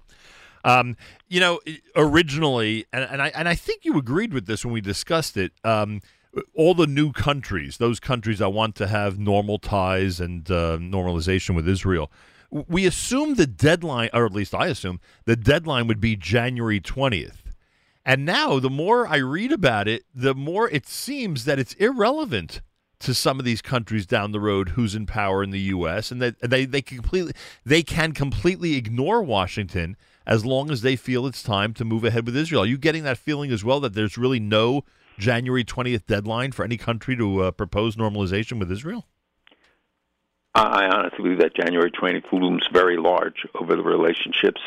Um, 0.66 0.98
you 1.30 1.40
know, 1.40 1.62
originally, 1.96 2.86
and, 2.92 3.06
and 3.06 3.22
I 3.22 3.28
and 3.30 3.48
I 3.48 3.56
think 3.56 3.86
you 3.86 3.98
agreed 3.98 4.34
with 4.34 4.48
this 4.48 4.66
when 4.66 4.74
we 4.74 4.82
discussed 4.82 5.38
it. 5.38 5.54
Um, 5.64 6.02
all 6.54 6.74
the 6.74 6.88
new 6.88 7.14
countries, 7.14 7.78
those 7.78 8.02
countries 8.02 8.40
that 8.40 8.50
want 8.50 8.76
to 8.76 8.88
have 8.88 9.18
normal 9.18 9.58
ties 9.58 10.20
and 10.20 10.52
uh, 10.52 10.78
normalization 10.78 11.56
with 11.56 11.70
Israel, 11.70 12.12
we 12.52 12.86
assume 12.86 13.36
the 13.36 13.48
deadline, 13.48 14.10
or 14.12 14.26
at 14.26 14.34
least 14.34 14.54
I 14.54 14.68
assume 14.68 15.00
the 15.24 15.38
deadline 15.38 15.88
would 15.88 16.02
be 16.02 16.18
January 16.18 16.82
twentieth. 16.82 17.42
And 18.06 18.24
now, 18.24 18.60
the 18.60 18.70
more 18.70 19.08
I 19.08 19.18
read 19.18 19.52
about 19.52 19.88
it, 19.88 20.04
the 20.14 20.36
more 20.36 20.70
it 20.70 20.88
seems 20.88 21.46
that 21.46 21.58
it's 21.58 21.74
irrelevant 21.74 22.62
to 23.00 23.14
some 23.14 23.40
of 23.40 23.46
these 23.46 23.62
countries 23.62 24.06
down 24.06 24.32
the 24.32 24.40
road 24.40 24.70
who's 24.70 24.96
in 24.96 25.06
power 25.06 25.44
in 25.44 25.50
the 25.50 25.60
U.S. 25.60 26.12
and 26.12 26.22
that 26.22 26.40
they 26.40 26.66
they 26.66 26.82
completely 26.82 27.34
they 27.66 27.84
can 27.84 28.12
completely 28.14 28.76
ignore 28.76 29.24
Washington 29.24 29.98
as 30.26 30.46
long 30.46 30.72
as 30.72 30.82
they 30.82 30.96
feel 30.96 31.28
it's 31.28 31.44
time 31.44 31.74
to 31.74 31.86
move 31.86 32.04
ahead 32.04 32.26
with 32.26 32.38
Israel. 32.38 32.64
Are 32.64 32.68
you 32.68 32.78
getting 32.78 33.04
that 33.04 33.18
feeling 33.18 33.52
as 33.52 33.64
well 33.64 33.80
that 33.82 33.94
there's 33.94 34.18
really 34.18 34.40
no 34.40 34.84
January 35.18 35.64
twentieth 35.64 36.06
deadline 36.06 36.52
for 36.52 36.64
any 36.64 36.78
country 36.78 37.16
to 37.18 37.42
uh, 37.42 37.52
propose 37.52 37.96
normalization 37.96 38.60
with 38.60 38.72
Israel? 38.72 39.06
I 40.56 40.86
honestly 40.86 41.22
believe 41.22 41.40
that 41.40 41.54
January 41.54 41.92
20th 41.92 42.32
looms 42.32 42.66
very 42.72 42.96
large 42.96 43.46
over 43.60 43.76
the 43.76 43.84
relationships. 43.84 44.62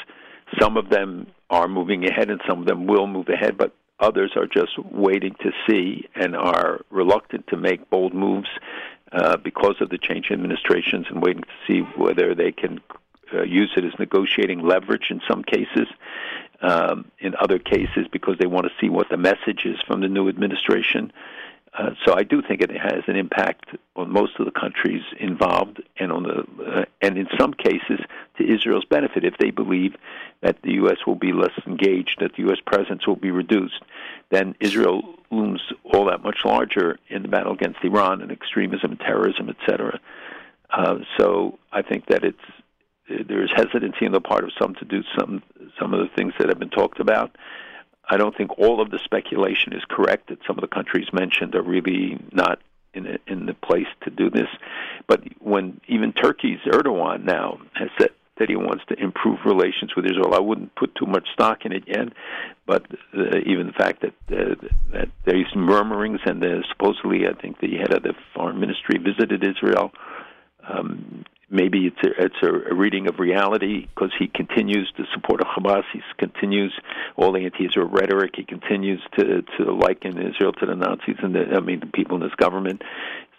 Some 0.61 0.77
of 0.77 0.91
them 0.91 1.27
are 1.51 1.69
moving 1.69 2.07
ahead, 2.07 2.31
and 2.31 2.41
some 2.47 2.61
of 2.61 2.67
them 2.67 2.87
will 2.87 3.07
move 3.07 3.29
ahead, 3.29 3.57
but 3.57 3.75
others 4.01 4.33
are 4.37 4.47
just 4.47 4.79
waiting 4.93 5.35
to 5.43 5.51
see 5.67 6.09
and 6.15 6.37
are 6.37 6.81
reluctant 6.91 7.47
to 7.49 7.57
make 7.57 7.91
bold 7.91 8.15
moves 8.15 8.49
uh, 9.13 9.37
because 9.37 9.77
of 9.81 9.89
the 9.91 9.99
change 9.99 10.31
in 10.31 10.35
administrations 10.35 11.07
and 11.11 11.23
waiting 11.23 11.43
to 11.43 11.49
see 11.67 11.81
whether 11.97 12.35
they 12.35 12.53
can 12.53 12.81
uh, 13.33 13.43
use 13.43 13.71
it 13.77 13.85
as 13.85 13.93
negotiating 13.99 14.61
leverage 14.61 15.07
in 15.11 15.21
some 15.29 15.43
cases. 15.43 15.89
Um, 16.61 17.13
in 17.21 17.37
other 17.41 17.61
cases, 17.61 18.09
because 18.11 18.37
they 18.41 18.49
want 18.49 18.67
to 18.67 18.73
see 18.81 18.89
what 18.89 19.09
the 19.09 19.17
message 19.17 19.65
is 19.65 19.77
from 19.87 20.01
the 20.01 20.09
new 20.09 20.29
administration. 20.29 21.13
Uh, 21.77 21.91
so 22.05 22.15
I 22.17 22.23
do 22.23 22.43
think 22.43 22.63
it 22.63 22.71
has 22.71 23.03
an 23.07 23.17
impact 23.17 23.67
on 23.95 24.11
most 24.11 24.33
of 24.39 24.47
the 24.47 24.53
countries 24.53 25.03
involved, 25.21 25.83
and 25.99 26.11
on 26.11 26.23
the 26.23 26.65
uh, 26.65 26.85
and 27.03 27.19
in 27.19 27.29
some 27.39 27.53
cases 27.53 28.01
to 28.39 28.45
Israel's 28.45 28.85
benefit 28.85 29.25
if 29.25 29.35
they 29.39 29.51
believe 29.51 29.95
that 30.41 30.57
the 30.63 30.73
U.S. 30.75 30.99
will 31.07 31.15
be 31.15 31.33
less 31.33 31.53
engaged, 31.67 32.19
that 32.21 32.33
the 32.37 32.43
U.S. 32.45 32.59
presence 32.65 33.07
will 33.07 33.17
be 33.17 33.31
reduced, 33.31 33.83
then 34.31 34.55
Israel 34.61 35.03
looms 35.31 35.61
all 35.93 36.07
that 36.07 36.23
much 36.23 36.39
larger 36.45 36.99
in 37.09 37.23
the 37.23 37.29
battle 37.29 37.53
against 37.53 37.85
Iran 37.85 38.23
and 38.23 38.33
extremism 38.33 38.93
and 38.93 39.01
terrorism, 39.01 39.51
etc. 39.51 40.01
Uh, 40.71 40.99
so 41.19 41.59
I 41.73 41.83
think 41.83 42.07
that 42.07 42.25
it's 42.25 42.39
there's 43.09 43.53
hesitancy 43.55 44.07
on 44.07 44.13
the 44.13 44.21
part 44.21 44.45
of 44.45 44.51
some 44.61 44.75
to 44.77 44.85
do 44.85 45.03
some 45.19 45.43
some 45.81 45.95
of 45.95 46.01
the 46.01 46.15
things 46.15 46.33
that 46.39 46.49
have 46.49 46.59
been 46.59 46.71
talked 46.71 47.01
about. 47.01 47.35
I 48.09 48.17
don't 48.17 48.37
think 48.37 48.59
all 48.59 48.81
of 48.81 48.91
the 48.91 48.99
speculation 49.05 49.73
is 49.73 49.83
correct 49.89 50.29
that 50.29 50.39
some 50.47 50.57
of 50.57 50.63
the 50.63 50.75
countries 50.75 51.09
mentioned 51.13 51.55
are 51.55 51.63
really 51.63 52.19
not 52.33 52.59
in 52.95 53.07
a, 53.07 53.19
in 53.27 53.47
the 53.47 53.55
place 53.55 53.87
to 54.05 54.11
do 54.11 54.31
this. 54.31 54.49
But 55.07 55.23
when 55.41 55.81
even 55.89 56.13
Turkey's 56.13 56.61
Erdogan 56.67 57.25
now 57.25 57.61
has 57.75 57.91
said 57.99 58.11
that 58.39 58.49
he 58.49 58.57
wants 58.57 58.85
to 58.89 58.95
improve 58.99 59.39
relations 59.45 59.95
with 59.97 60.07
Israel, 60.07 60.35
I 60.35 60.41
wouldn't 60.41 60.75
put 60.75 60.95
too 60.95 61.07
much 61.07 61.29
stock 61.33 61.65
in 61.65 61.73
it 61.73 61.85
yet. 61.87 62.09
But 62.67 62.87
uh, 63.17 63.39
even 63.45 63.67
the 63.67 63.73
fact 63.73 64.03
that 64.03 64.15
uh, 64.31 64.55
that 64.93 65.09
there's 65.25 65.53
murmurings 65.55 66.21
and 66.25 66.43
uh, 66.43 66.63
supposedly, 66.71 67.27
I 67.27 67.35
think 67.41 67.61
the 67.61 67.77
head 67.77 67.93
of 67.93 68.03
the 68.03 68.15
foreign 68.35 68.61
ministry 68.61 68.99
visited 68.99 69.45
Israel. 69.45 69.93
Um, 70.69 71.25
maybe 71.51 71.87
it's 71.87 72.03
a, 72.03 72.25
it's 72.25 72.43
a, 72.43 72.75
reading 72.75 73.09
of 73.09 73.19
reality 73.19 73.87
because 73.87 74.13
he 74.19 74.27
continues 74.29 74.93
to 74.97 75.05
support 75.15 75.41
Hamas. 75.41 75.85
He 75.93 76.01
continues 76.19 76.73
all 77.17 77.33
the 77.33 77.41
anti-Israel 77.41 77.89
rhetoric. 77.89 78.35
He 78.37 78.45
continues 78.45 79.01
to 79.19 79.43
to 79.57 79.73
liken 79.73 80.19
Israel 80.19 80.53
to 80.55 80.67
the 80.67 80.75
Nazis 80.75 81.17
and 81.23 81.35
the, 81.35 81.47
I 81.55 81.61
mean 81.61 81.81
the 81.81 81.87
people 81.87 82.17
in 82.17 82.23
his 82.23 82.35
government. 82.35 82.83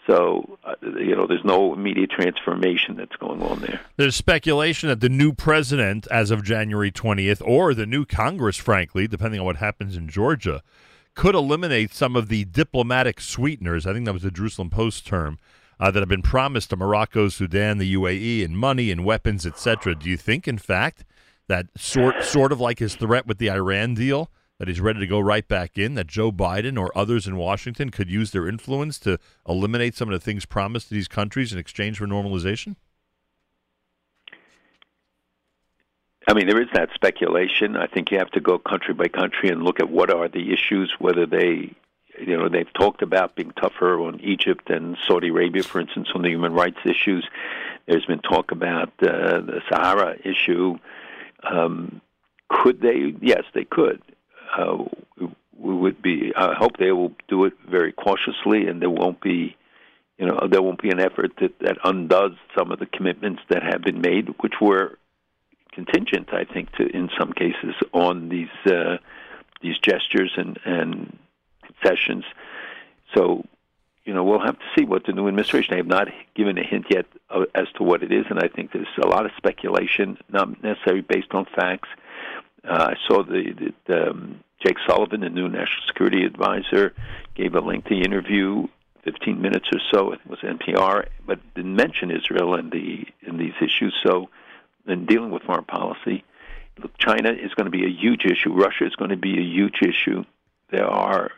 So 0.07 0.57
uh, 0.63 0.75
you 0.81 1.15
know, 1.15 1.27
there's 1.27 1.45
no 1.45 1.73
immediate 1.73 2.09
transformation 2.09 2.95
that's 2.95 3.15
going 3.17 3.41
on 3.43 3.59
there. 3.59 3.81
There's 3.97 4.15
speculation 4.15 4.89
that 4.89 5.01
the 5.01 5.09
new 5.09 5.33
president, 5.33 6.07
as 6.09 6.31
of 6.31 6.43
January 6.43 6.91
20th, 6.91 7.41
or 7.45 7.73
the 7.75 7.85
new 7.85 8.05
Congress, 8.05 8.57
frankly, 8.57 9.07
depending 9.07 9.39
on 9.39 9.45
what 9.45 9.57
happens 9.57 9.95
in 9.95 10.09
Georgia, 10.09 10.63
could 11.13 11.35
eliminate 11.35 11.93
some 11.93 12.15
of 12.15 12.27
the 12.27 12.45
diplomatic 12.45 13.19
sweeteners. 13.19 13.85
I 13.85 13.93
think 13.93 14.05
that 14.05 14.13
was 14.13 14.23
the 14.23 14.31
Jerusalem 14.31 14.71
Post 14.71 15.05
term 15.05 15.37
uh, 15.79 15.91
that 15.91 15.99
have 15.99 16.09
been 16.09 16.21
promised 16.21 16.69
to 16.71 16.75
Morocco, 16.75 17.29
Sudan, 17.29 17.77
the 17.77 17.93
UAE, 17.95 18.43
and 18.43 18.57
money 18.57 18.91
and 18.91 19.05
weapons, 19.05 19.45
etc. 19.45 19.95
Do 19.95 20.09
you 20.09 20.17
think, 20.17 20.47
in 20.47 20.57
fact, 20.57 21.05
that 21.47 21.67
sort 21.77 22.23
sort 22.23 22.51
of 22.51 22.59
like 22.59 22.79
his 22.79 22.95
threat 22.95 23.25
with 23.25 23.37
the 23.37 23.49
Iran 23.49 23.93
deal, 23.93 24.29
that 24.59 24.67
he's 24.67 24.81
ready 24.81 24.99
to 24.99 25.07
go 25.07 25.19
right 25.19 25.47
back 25.47 25.77
in, 25.77 25.95
that 25.95 26.07
Joe 26.07 26.31
Biden 26.31 26.77
or 26.77 26.95
others 26.97 27.27
in 27.27 27.37
Washington 27.37 27.89
could 27.89 28.09
use 28.09 28.31
their 28.31 28.47
influence 28.47 28.99
to 28.99 29.17
eliminate 29.47 29.95
some 29.95 30.09
of 30.09 30.13
the 30.13 30.23
things 30.23 30.45
promised 30.45 30.89
to 30.89 30.93
these 30.93 31.07
countries 31.07 31.53
in 31.53 31.59
exchange 31.59 31.97
for 31.97 32.07
normalization? 32.07 32.75
I 36.27 36.33
mean, 36.33 36.45
there 36.45 36.61
is 36.61 36.67
that 36.73 36.89
speculation. 36.93 37.75
I 37.75 37.87
think 37.87 38.11
you 38.11 38.19
have 38.19 38.29
to 38.31 38.41
go 38.41 38.59
country 38.59 38.93
by 38.93 39.07
country 39.07 39.49
and 39.49 39.63
look 39.63 39.79
at 39.79 39.89
what 39.89 40.13
are 40.13 40.27
the 40.27 40.53
issues, 40.53 40.93
whether 40.99 41.25
they, 41.25 41.73
you 42.19 42.37
know, 42.37 42.49
they've 42.49 42.71
talked 42.73 43.01
about 43.01 43.35
being 43.35 43.51
tougher 43.51 43.99
on 43.99 44.19
Egypt 44.21 44.69
and 44.69 44.97
Saudi 45.07 45.29
Arabia, 45.29 45.63
for 45.63 45.79
instance, 45.79 46.09
on 46.13 46.21
the 46.21 46.29
human 46.29 46.53
rights 46.53 46.79
issues. 46.85 47.27
There's 47.87 48.05
been 48.05 48.19
talk 48.19 48.51
about 48.51 48.89
uh, 49.01 49.41
the 49.41 49.61
Sahara 49.69 50.15
issue. 50.23 50.77
Um, 51.43 52.01
could 52.49 52.81
they? 52.81 53.13
Yes, 53.21 53.43
they 53.53 53.65
could. 53.65 54.01
Uh, 54.57 54.85
we 55.57 55.73
would 55.73 56.01
be. 56.01 56.31
I 56.35 56.53
hope 56.53 56.77
they 56.77 56.91
will 56.91 57.13
do 57.27 57.45
it 57.45 57.53
very 57.69 57.91
cautiously, 57.91 58.67
and 58.67 58.81
there 58.81 58.89
won't 58.89 59.21
be, 59.21 59.55
you 60.17 60.25
know, 60.25 60.47
there 60.49 60.61
won't 60.61 60.81
be 60.81 60.89
an 60.89 60.99
effort 60.99 61.31
that 61.41 61.57
that 61.59 61.77
undoes 61.83 62.35
some 62.57 62.71
of 62.71 62.79
the 62.79 62.85
commitments 62.85 63.41
that 63.49 63.63
have 63.63 63.81
been 63.81 64.01
made, 64.01 64.29
which 64.39 64.55
were 64.61 64.97
contingent, 65.71 66.33
I 66.33 66.45
think, 66.45 66.71
to 66.73 66.85
in 66.85 67.09
some 67.17 67.33
cases 67.33 67.75
on 67.93 68.29
these 68.29 68.71
uh, 68.71 68.97
these 69.61 69.77
gestures 69.79 70.33
and 70.37 70.59
and 70.65 71.17
concessions. 71.79 72.23
So, 73.15 73.45
you 74.05 74.13
know, 74.13 74.23
we'll 74.23 74.39
have 74.39 74.57
to 74.57 74.65
see 74.77 74.85
what 74.85 75.05
the 75.05 75.13
new 75.13 75.27
administration. 75.27 75.71
They 75.71 75.77
have 75.77 75.87
not 75.87 76.07
given 76.35 76.57
a 76.57 76.63
hint 76.63 76.87
yet 76.89 77.05
as 77.55 77.67
to 77.75 77.83
what 77.83 78.03
it 78.03 78.11
is, 78.11 78.25
and 78.29 78.39
I 78.39 78.47
think 78.47 78.71
there's 78.71 78.87
a 79.01 79.07
lot 79.07 79.25
of 79.25 79.31
speculation, 79.37 80.17
not 80.29 80.61
necessarily 80.63 81.01
based 81.01 81.31
on 81.31 81.45
facts. 81.55 81.89
Uh, 82.67 82.91
I 82.91 82.95
saw 83.07 83.23
the, 83.23 83.73
the 83.85 84.09
um, 84.09 84.43
Jake 84.65 84.77
Sullivan, 84.87 85.21
the 85.21 85.29
new 85.29 85.47
national 85.47 85.87
security 85.87 86.25
advisor, 86.25 86.93
gave 87.35 87.55
a 87.55 87.61
lengthy 87.61 88.01
interview, 88.01 88.67
15 89.03 89.41
minutes 89.41 89.67
or 89.71 89.79
so. 89.91 90.11
It 90.11 90.19
was 90.27 90.39
NPR, 90.39 91.07
but 91.25 91.39
didn't 91.55 91.75
mention 91.75 92.11
Israel 92.11 92.55
and 92.55 92.71
the 92.71 93.05
in 93.21 93.37
these 93.37 93.53
issues. 93.61 93.95
So, 94.03 94.29
in 94.87 95.05
dealing 95.05 95.31
with 95.31 95.43
foreign 95.43 95.65
policy, 95.65 96.23
look, 96.79 96.97
China 96.97 97.31
is 97.31 97.53
going 97.53 97.65
to 97.65 97.71
be 97.71 97.85
a 97.85 97.89
huge 97.89 98.25
issue. 98.25 98.53
Russia 98.53 98.85
is 98.85 98.95
going 98.95 99.11
to 99.11 99.17
be 99.17 99.37
a 99.37 99.43
huge 99.43 99.81
issue. 99.81 100.25
There 100.71 100.87
are. 100.87 101.31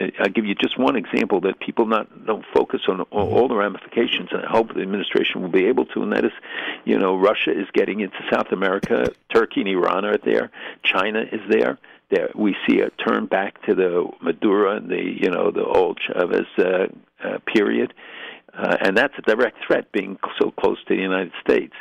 I'll 0.00 0.28
give 0.28 0.44
you 0.44 0.56
just 0.56 0.76
one 0.76 0.96
example 0.96 1.40
that 1.42 1.60
people 1.60 1.86
not 1.86 2.26
don't 2.26 2.44
focus 2.52 2.80
on 2.88 3.02
all, 3.02 3.32
all 3.32 3.48
the 3.48 3.54
ramifications, 3.54 4.30
and 4.32 4.44
I 4.44 4.50
hope 4.50 4.74
the 4.74 4.80
administration 4.80 5.40
will 5.40 5.50
be 5.50 5.66
able 5.66 5.86
to. 5.86 6.02
And 6.02 6.12
that 6.12 6.24
is, 6.24 6.32
you 6.84 6.98
know, 6.98 7.16
Russia 7.16 7.52
is 7.52 7.68
getting 7.72 8.00
into 8.00 8.16
South 8.32 8.50
America. 8.50 9.12
Turkey 9.32 9.60
and 9.60 9.68
Iran 9.68 10.04
are 10.04 10.18
there. 10.18 10.50
China 10.82 11.20
is 11.20 11.40
there. 11.48 11.78
There, 12.10 12.30
we 12.34 12.56
see 12.66 12.80
a 12.80 12.90
turn 12.90 13.26
back 13.26 13.62
to 13.66 13.74
the 13.74 14.08
Maduro 14.20 14.76
and 14.76 14.90
the 14.90 15.02
you 15.02 15.30
know 15.30 15.50
the 15.50 15.64
old 15.64 15.98
Chavez 16.00 16.46
uh, 16.58 16.86
uh, 17.22 17.38
period, 17.46 17.94
uh, 18.52 18.76
and 18.80 18.96
that's 18.96 19.14
a 19.16 19.22
direct 19.22 19.58
threat 19.66 19.92
being 19.92 20.18
so 20.40 20.50
close 20.50 20.78
to 20.86 20.96
the 20.96 21.00
United 21.00 21.32
States 21.40 21.74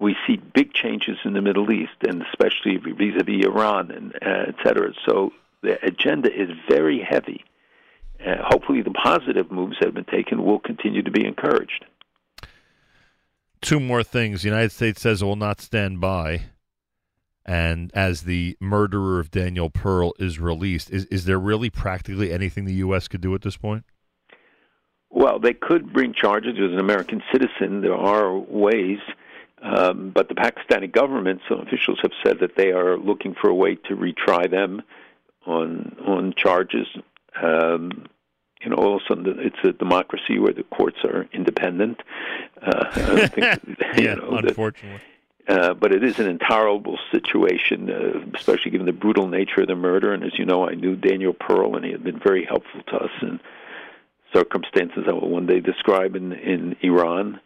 we 0.00 0.16
see 0.26 0.36
big 0.36 0.72
changes 0.72 1.16
in 1.24 1.34
the 1.34 1.40
Middle 1.40 1.70
East, 1.70 1.94
and 2.06 2.22
especially 2.22 2.76
vis-a-vis 2.78 3.44
Iran 3.44 3.90
and 3.92 4.14
uh, 4.16 4.48
et 4.48 4.56
cetera. 4.64 4.92
So 5.06 5.32
the 5.64 5.84
agenda 5.84 6.30
is 6.30 6.50
very 6.68 7.00
heavy, 7.00 7.44
uh, 8.24 8.36
hopefully 8.42 8.82
the 8.82 8.90
positive 8.90 9.50
moves 9.50 9.76
that 9.80 9.86
have 9.86 9.94
been 9.94 10.04
taken 10.04 10.44
will 10.44 10.60
continue 10.60 11.02
to 11.02 11.10
be 11.10 11.26
encouraged. 11.26 11.84
Two 13.60 13.80
more 13.80 14.02
things. 14.02 14.42
The 14.42 14.48
United 14.48 14.72
States 14.72 15.00
says 15.00 15.22
it 15.22 15.24
will 15.24 15.36
not 15.36 15.60
stand 15.60 16.00
by. 16.00 16.42
And 17.46 17.90
as 17.94 18.22
the 18.22 18.56
murderer 18.60 19.20
of 19.20 19.30
Daniel 19.30 19.68
Pearl 19.68 20.14
is 20.18 20.38
released, 20.38 20.90
is, 20.90 21.04
is 21.06 21.24
there 21.26 21.38
really 21.38 21.68
practically 21.68 22.32
anything 22.32 22.64
the 22.64 22.74
U.S. 22.74 23.08
could 23.08 23.20
do 23.20 23.34
at 23.34 23.42
this 23.42 23.56
point? 23.56 23.84
Well, 25.10 25.38
they 25.38 25.52
could 25.52 25.92
bring 25.92 26.14
charges 26.14 26.54
as 26.58 26.72
an 26.72 26.78
American 26.78 27.22
citizen. 27.32 27.82
There 27.82 27.94
are 27.94 28.36
ways. 28.36 28.98
Um, 29.62 30.10
but 30.14 30.28
the 30.28 30.34
Pakistani 30.34 30.90
government, 30.90 31.40
some 31.48 31.60
officials 31.60 31.98
have 32.02 32.12
said 32.24 32.40
that 32.40 32.56
they 32.56 32.72
are 32.72 32.98
looking 32.98 33.34
for 33.34 33.48
a 33.48 33.54
way 33.54 33.76
to 33.88 33.96
retry 33.96 34.50
them 34.50 34.82
on 35.46 35.96
on 36.06 36.34
charges. 36.36 36.86
Um, 37.42 38.06
you 38.62 38.70
know, 38.70 38.76
all 38.76 38.96
of 38.96 39.02
a 39.02 39.06
sudden 39.06 39.38
it's 39.40 39.58
a 39.64 39.72
democracy 39.72 40.38
where 40.38 40.52
the 40.52 40.62
courts 40.64 40.98
are 41.04 41.26
independent. 41.32 42.00
Uh, 42.62 42.84
I 42.94 43.26
think, 43.26 43.62
you 43.98 44.04
yeah, 44.04 44.14
know, 44.14 44.30
that- 44.36 44.48
unfortunately. 44.48 45.00
uh, 45.48 45.74
but 45.74 45.92
it 45.92 46.02
is 46.02 46.18
an 46.18 46.26
intolerable 46.26 46.98
situation, 47.12 47.90
uh, 47.90 48.24
especially 48.34 48.70
given 48.70 48.86
the 48.86 48.92
brutal 48.92 49.28
nature 49.28 49.60
of 49.60 49.66
the 49.68 49.76
murder. 49.76 50.14
And 50.14 50.24
as 50.24 50.38
you 50.38 50.46
know, 50.46 50.66
I 50.66 50.74
knew 50.74 50.96
Daniel 50.96 51.34
Pearl, 51.34 51.76
and 51.76 51.84
he 51.84 51.92
had 51.92 52.02
been 52.02 52.18
very 52.18 52.44
helpful 52.46 52.80
to 52.88 52.96
us 52.96 53.10
in 53.20 53.38
circumstances 54.32 55.04
I 55.06 55.12
will 55.12 55.28
one 55.28 55.46
day 55.46 55.60
describe 55.60 56.16
in 56.16 56.32
in 56.32 56.76
Iran. 56.82 57.40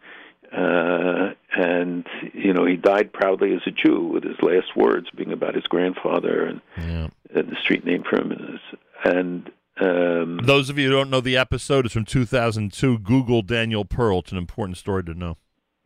Uh, 0.51 1.33
and 1.55 2.05
you 2.33 2.53
know, 2.53 2.65
he 2.65 2.75
died 2.75 3.13
proudly 3.13 3.53
as 3.53 3.61
a 3.67 3.71
Jew, 3.71 4.01
with 4.13 4.23
his 4.23 4.37
last 4.41 4.75
words 4.75 5.07
being 5.15 5.31
about 5.31 5.55
his 5.55 5.65
grandfather 5.65 6.45
and, 6.45 6.61
Yeah. 6.77 7.07
and 7.35 7.49
the 7.49 7.55
street 7.63 7.85
name 7.85 8.03
for 8.09 8.17
him. 8.21 8.31
And, 8.31 8.59
and 9.05 9.51
um, 9.81 10.39
Those 10.45 10.69
of 10.69 10.77
you 10.77 10.89
who 10.89 10.95
don't 10.95 11.09
know 11.09 11.21
the 11.21 11.37
episode, 11.37 11.85
it's 11.85 11.93
from 11.93 12.05
2002. 12.05 12.99
Google 12.99 13.41
Daniel 13.41 13.85
Pearl. 13.85 14.19
It's 14.19 14.31
an 14.31 14.37
important 14.37 14.77
story 14.77 15.03
to 15.03 15.13
know. 15.13 15.37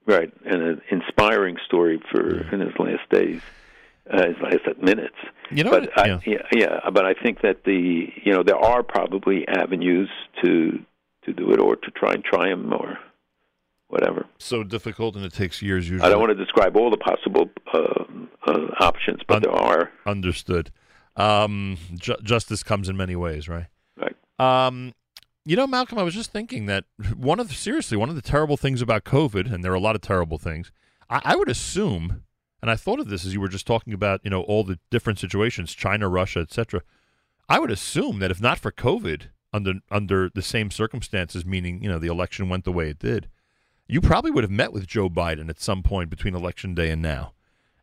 Right, 0.05 0.33
and 0.45 0.61
an 0.61 0.81
inspiring 0.91 1.57
story 1.65 2.01
for 2.11 2.41
in 2.53 2.59
his 2.59 2.73
last 2.77 3.09
days, 3.09 3.41
uh, 4.11 4.27
his 4.27 4.35
last 4.41 4.81
minutes. 4.81 5.15
You 5.49 5.63
know, 5.63 5.69
but 5.71 5.83
what- 5.83 5.99
I, 5.99 6.07
yeah. 6.07 6.19
yeah, 6.25 6.41
yeah, 6.51 6.89
but 6.91 7.05
I 7.05 7.13
think 7.13 7.41
that 7.41 7.63
the 7.63 8.09
you 8.23 8.33
know 8.33 8.43
there 8.43 8.57
are 8.57 8.83
probably 8.83 9.47
avenues 9.47 10.09
to 10.43 10.79
to 11.23 11.31
do 11.33 11.51
it 11.53 11.59
or 11.61 11.77
to 11.77 11.91
try 11.91 12.11
and 12.11 12.21
try 12.23 12.49
him 12.49 12.73
or 12.73 12.97
whatever. 13.93 14.25
so 14.39 14.63
difficult, 14.63 15.15
and 15.15 15.23
it 15.23 15.33
takes 15.33 15.61
years. 15.61 15.89
Usually, 15.89 16.05
I 16.05 16.09
don't 16.09 16.19
want 16.19 16.37
to 16.37 16.43
describe 16.43 16.75
all 16.75 16.89
the 16.89 16.97
possible 16.97 17.49
uh, 17.73 18.03
uh, 18.47 18.67
options, 18.79 19.21
but 19.27 19.35
Un- 19.37 19.41
there 19.43 19.51
are. 19.51 19.91
Understood. 20.05 20.71
Um, 21.15 21.77
ju- 21.93 22.17
justice 22.23 22.63
comes 22.63 22.89
in 22.89 22.97
many 22.97 23.15
ways, 23.15 23.47
right? 23.47 23.67
Right. 23.95 24.15
Um, 24.39 24.93
you 25.45 25.55
know, 25.55 25.67
Malcolm, 25.67 25.97
I 25.99 26.03
was 26.03 26.13
just 26.15 26.31
thinking 26.31 26.65
that 26.65 26.85
one 27.15 27.39
of 27.39 27.47
the, 27.49 27.53
seriously 27.53 27.97
one 27.97 28.09
of 28.09 28.15
the 28.15 28.21
terrible 28.21 28.57
things 28.57 28.81
about 28.81 29.03
COVID, 29.03 29.53
and 29.53 29.63
there 29.63 29.71
are 29.71 29.75
a 29.75 29.79
lot 29.79 29.95
of 29.95 30.01
terrible 30.01 30.37
things. 30.37 30.71
I, 31.09 31.21
I 31.23 31.35
would 31.35 31.49
assume, 31.49 32.23
and 32.61 32.71
I 32.71 32.75
thought 32.75 32.99
of 32.99 33.09
this 33.09 33.25
as 33.25 33.33
you 33.33 33.41
were 33.41 33.47
just 33.49 33.67
talking 33.67 33.93
about, 33.93 34.21
you 34.23 34.29
know, 34.31 34.41
all 34.41 34.63
the 34.63 34.79
different 34.89 35.19
situations, 35.19 35.73
China, 35.73 36.09
Russia, 36.09 36.39
etc. 36.39 36.81
I 37.47 37.59
would 37.59 37.71
assume 37.71 38.19
that 38.19 38.31
if 38.31 38.41
not 38.41 38.57
for 38.57 38.71
COVID, 38.71 39.27
under 39.53 39.73
under 39.91 40.29
the 40.33 40.41
same 40.41 40.71
circumstances, 40.71 41.45
meaning 41.45 41.83
you 41.83 41.89
know 41.89 41.99
the 41.99 42.07
election 42.07 42.49
went 42.49 42.63
the 42.63 42.71
way 42.71 42.89
it 42.89 42.97
did, 42.97 43.27
you 43.87 44.01
probably 44.01 44.31
would 44.31 44.43
have 44.43 44.51
met 44.51 44.73
with 44.73 44.87
Joe 44.87 45.09
Biden 45.09 45.49
at 45.49 45.59
some 45.61 45.83
point 45.83 46.09
between 46.09 46.35
election 46.35 46.73
day 46.73 46.89
and 46.89 47.01
now, 47.01 47.33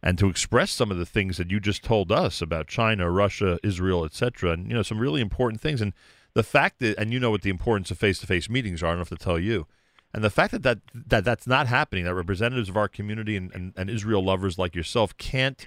and 0.02 0.18
to 0.18 0.28
express 0.28 0.70
some 0.72 0.90
of 0.90 0.96
the 0.98 1.06
things 1.06 1.36
that 1.36 1.50
you 1.50 1.60
just 1.60 1.82
told 1.84 2.10
us 2.10 2.40
about 2.40 2.66
China, 2.68 3.10
Russia, 3.10 3.58
Israel, 3.62 4.04
etc., 4.04 4.52
and 4.52 4.68
you 4.68 4.74
know 4.74 4.82
some 4.82 4.98
really 4.98 5.20
important 5.20 5.60
things. 5.60 5.80
And 5.80 5.92
the 6.34 6.42
fact 6.42 6.78
that, 6.80 6.98
and 6.98 7.12
you 7.12 7.20
know 7.20 7.30
what 7.30 7.42
the 7.42 7.50
importance 7.50 7.90
of 7.90 7.98
face-to-face 7.98 8.48
meetings 8.48 8.82
are. 8.82 8.86
I 8.86 8.90
don't 8.90 8.98
have 8.98 9.08
to 9.10 9.16
tell 9.16 9.38
you. 9.38 9.66
And 10.12 10.24
the 10.24 10.30
fact 10.30 10.52
that, 10.52 10.62
that, 10.62 10.78
that 10.94 11.24
that's 11.24 11.46
not 11.46 11.66
happening, 11.68 12.04
that 12.04 12.14
representatives 12.14 12.68
of 12.68 12.76
our 12.76 12.88
community 12.88 13.36
and, 13.36 13.52
and, 13.54 13.72
and 13.76 13.88
Israel 13.90 14.24
lovers 14.24 14.58
like 14.58 14.74
yourself 14.74 15.16
can't, 15.18 15.64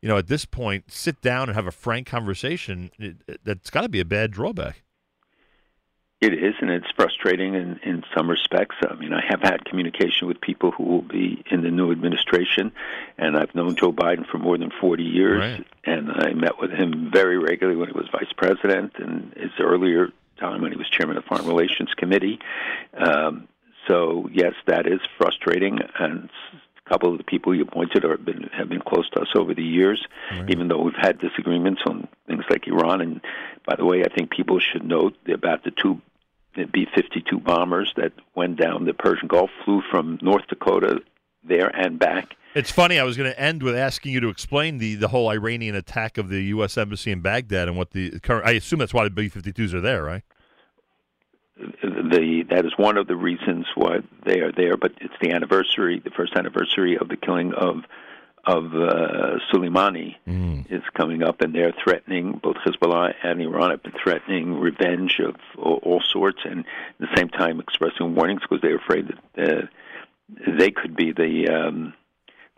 you 0.00 0.08
know, 0.08 0.16
at 0.16 0.28
this 0.28 0.44
point, 0.44 0.92
sit 0.92 1.20
down 1.20 1.48
and 1.48 1.56
have 1.56 1.66
a 1.66 1.72
frank 1.72 2.06
conversation, 2.06 2.90
it, 2.98 3.16
it- 3.26 3.40
that's 3.44 3.70
got 3.70 3.80
to 3.82 3.88
be 3.88 3.98
a 4.00 4.04
bad 4.04 4.30
drawback. 4.30 4.82
It 6.20 6.34
is, 6.34 6.52
and 6.60 6.70
it's 6.70 6.90
frustrating 6.96 7.54
in, 7.54 7.80
in 7.82 8.04
some 8.14 8.28
respects. 8.28 8.76
I 8.86 8.94
mean, 8.94 9.14
I 9.14 9.24
have 9.26 9.40
had 9.40 9.64
communication 9.64 10.28
with 10.28 10.38
people 10.42 10.70
who 10.70 10.82
will 10.84 11.00
be 11.00 11.42
in 11.50 11.62
the 11.62 11.70
new 11.70 11.90
administration, 11.90 12.72
and 13.16 13.38
I've 13.38 13.54
known 13.54 13.74
Joe 13.74 13.90
Biden 13.90 14.26
for 14.26 14.36
more 14.36 14.58
than 14.58 14.70
40 14.82 15.02
years, 15.02 15.38
Right. 15.38 15.66
and 15.84 16.10
I 16.12 16.34
met 16.34 16.60
with 16.60 16.72
him 16.72 17.10
very 17.10 17.38
regularly 17.38 17.78
when 17.78 17.88
he 17.88 17.94
was 17.94 18.06
vice 18.12 18.30
president 18.36 18.92
and 18.98 19.32
his 19.34 19.52
earlier 19.58 20.08
time 20.38 20.60
when 20.60 20.72
he 20.72 20.76
was 20.76 20.90
chairman 20.90 21.16
of 21.16 21.22
the 21.24 21.28
Foreign 21.28 21.46
Relations 21.46 21.88
Committee. 21.96 22.38
Um, 22.98 23.48
so, 23.88 24.28
yes, 24.30 24.52
that 24.66 24.86
is 24.86 25.00
frustrating, 25.16 25.78
and 25.98 26.28
a 26.86 26.88
couple 26.90 27.10
of 27.12 27.16
the 27.16 27.24
people 27.24 27.54
you 27.54 27.62
appointed 27.62 28.04
are 28.04 28.18
been, 28.18 28.42
have 28.52 28.68
been 28.68 28.82
close 28.82 29.08
to 29.10 29.20
us 29.22 29.28
over 29.34 29.54
the 29.54 29.62
years, 29.64 30.06
even 30.50 30.68
though 30.68 30.82
we've 30.82 30.92
had 31.00 31.18
disagreements 31.18 31.80
on 31.86 32.06
things 32.26 32.44
like 32.50 32.66
Iran. 32.68 33.00
And 33.00 33.20
by 33.66 33.76
the 33.76 33.86
way, 33.86 34.04
I 34.04 34.14
think 34.14 34.30
people 34.30 34.60
should 34.60 34.84
note 34.84 35.16
about 35.32 35.64
the 35.64 35.70
two 35.70 35.98
the 36.54 36.64
B 36.64 36.86
52 36.94 37.38
bombers 37.38 37.92
that 37.96 38.12
went 38.34 38.56
down 38.56 38.84
the 38.84 38.94
Persian 38.94 39.28
Gulf, 39.28 39.50
flew 39.64 39.82
from 39.90 40.18
North 40.22 40.46
Dakota 40.48 41.00
there 41.44 41.68
and 41.68 41.98
back. 41.98 42.36
It's 42.54 42.70
funny. 42.70 42.98
I 42.98 43.04
was 43.04 43.16
going 43.16 43.30
to 43.30 43.40
end 43.40 43.62
with 43.62 43.76
asking 43.76 44.12
you 44.12 44.20
to 44.20 44.28
explain 44.28 44.78
the, 44.78 44.96
the 44.96 45.08
whole 45.08 45.28
Iranian 45.28 45.76
attack 45.76 46.18
of 46.18 46.28
the 46.28 46.42
U.S. 46.44 46.76
embassy 46.76 47.12
in 47.12 47.20
Baghdad 47.20 47.68
and 47.68 47.76
what 47.76 47.92
the 47.92 48.18
current. 48.20 48.46
I 48.46 48.52
assume 48.52 48.80
that's 48.80 48.94
why 48.94 49.04
the 49.04 49.10
B-52s 49.10 49.72
are 49.72 49.80
there, 49.80 50.02
right? 50.02 50.22
The 51.56 52.44
that 52.48 52.64
is 52.64 52.72
one 52.76 52.96
of 52.96 53.06
the 53.06 53.16
reasons 53.16 53.66
why 53.74 53.98
they 54.24 54.40
are 54.40 54.50
there, 54.50 54.76
but 54.76 54.92
it's 55.00 55.14
the 55.20 55.30
anniversary, 55.30 56.00
the 56.00 56.10
first 56.10 56.34
anniversary 56.34 56.96
of 56.96 57.08
the 57.08 57.16
killing 57.16 57.52
of 57.52 57.84
of 58.44 58.74
uh, 58.74 59.38
Soleimani 59.52 60.16
is 60.70 60.82
coming 60.94 61.22
up, 61.22 61.40
and 61.40 61.54
they're 61.54 61.74
threatening 61.84 62.40
both 62.42 62.56
Hezbollah 62.56 63.14
and 63.22 63.40
Iran 63.40 63.70
have 63.70 63.82
been 63.82 63.92
threatening 64.02 64.58
revenge 64.58 65.20
of 65.20 65.36
all, 65.58 65.80
all 65.82 66.00
sorts, 66.00 66.38
and 66.44 66.60
at 66.60 66.98
the 66.98 67.16
same 67.16 67.28
time 67.28 67.60
expressing 67.60 68.14
warnings 68.14 68.40
because 68.42 68.60
they're 68.62 68.78
afraid 68.78 69.08
that 69.36 69.48
uh, 69.48 69.66
they 70.58 70.70
could 70.70 70.96
be 70.96 71.12
the 71.12 71.48
um, 71.48 71.94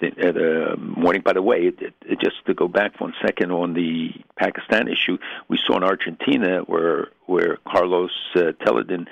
the, 0.02 0.28
uh, 0.28 0.32
the 0.32 0.76
warning. 0.96 1.22
By 1.22 1.32
the 1.32 1.42
way, 1.42 1.68
it, 1.68 1.94
it, 2.02 2.20
just 2.20 2.44
to 2.46 2.54
go 2.54 2.68
back 2.68 3.00
one 3.00 3.14
second 3.24 3.50
on 3.52 3.74
the 3.74 4.10
Pakistan 4.36 4.88
issue, 4.88 5.16
we 5.48 5.58
saw 5.64 5.76
in 5.76 5.84
Argentina 5.84 6.60
where 6.60 7.08
where 7.26 7.58
Carlos 7.66 8.10
uh, 8.34 8.52
Telleldín, 8.60 9.06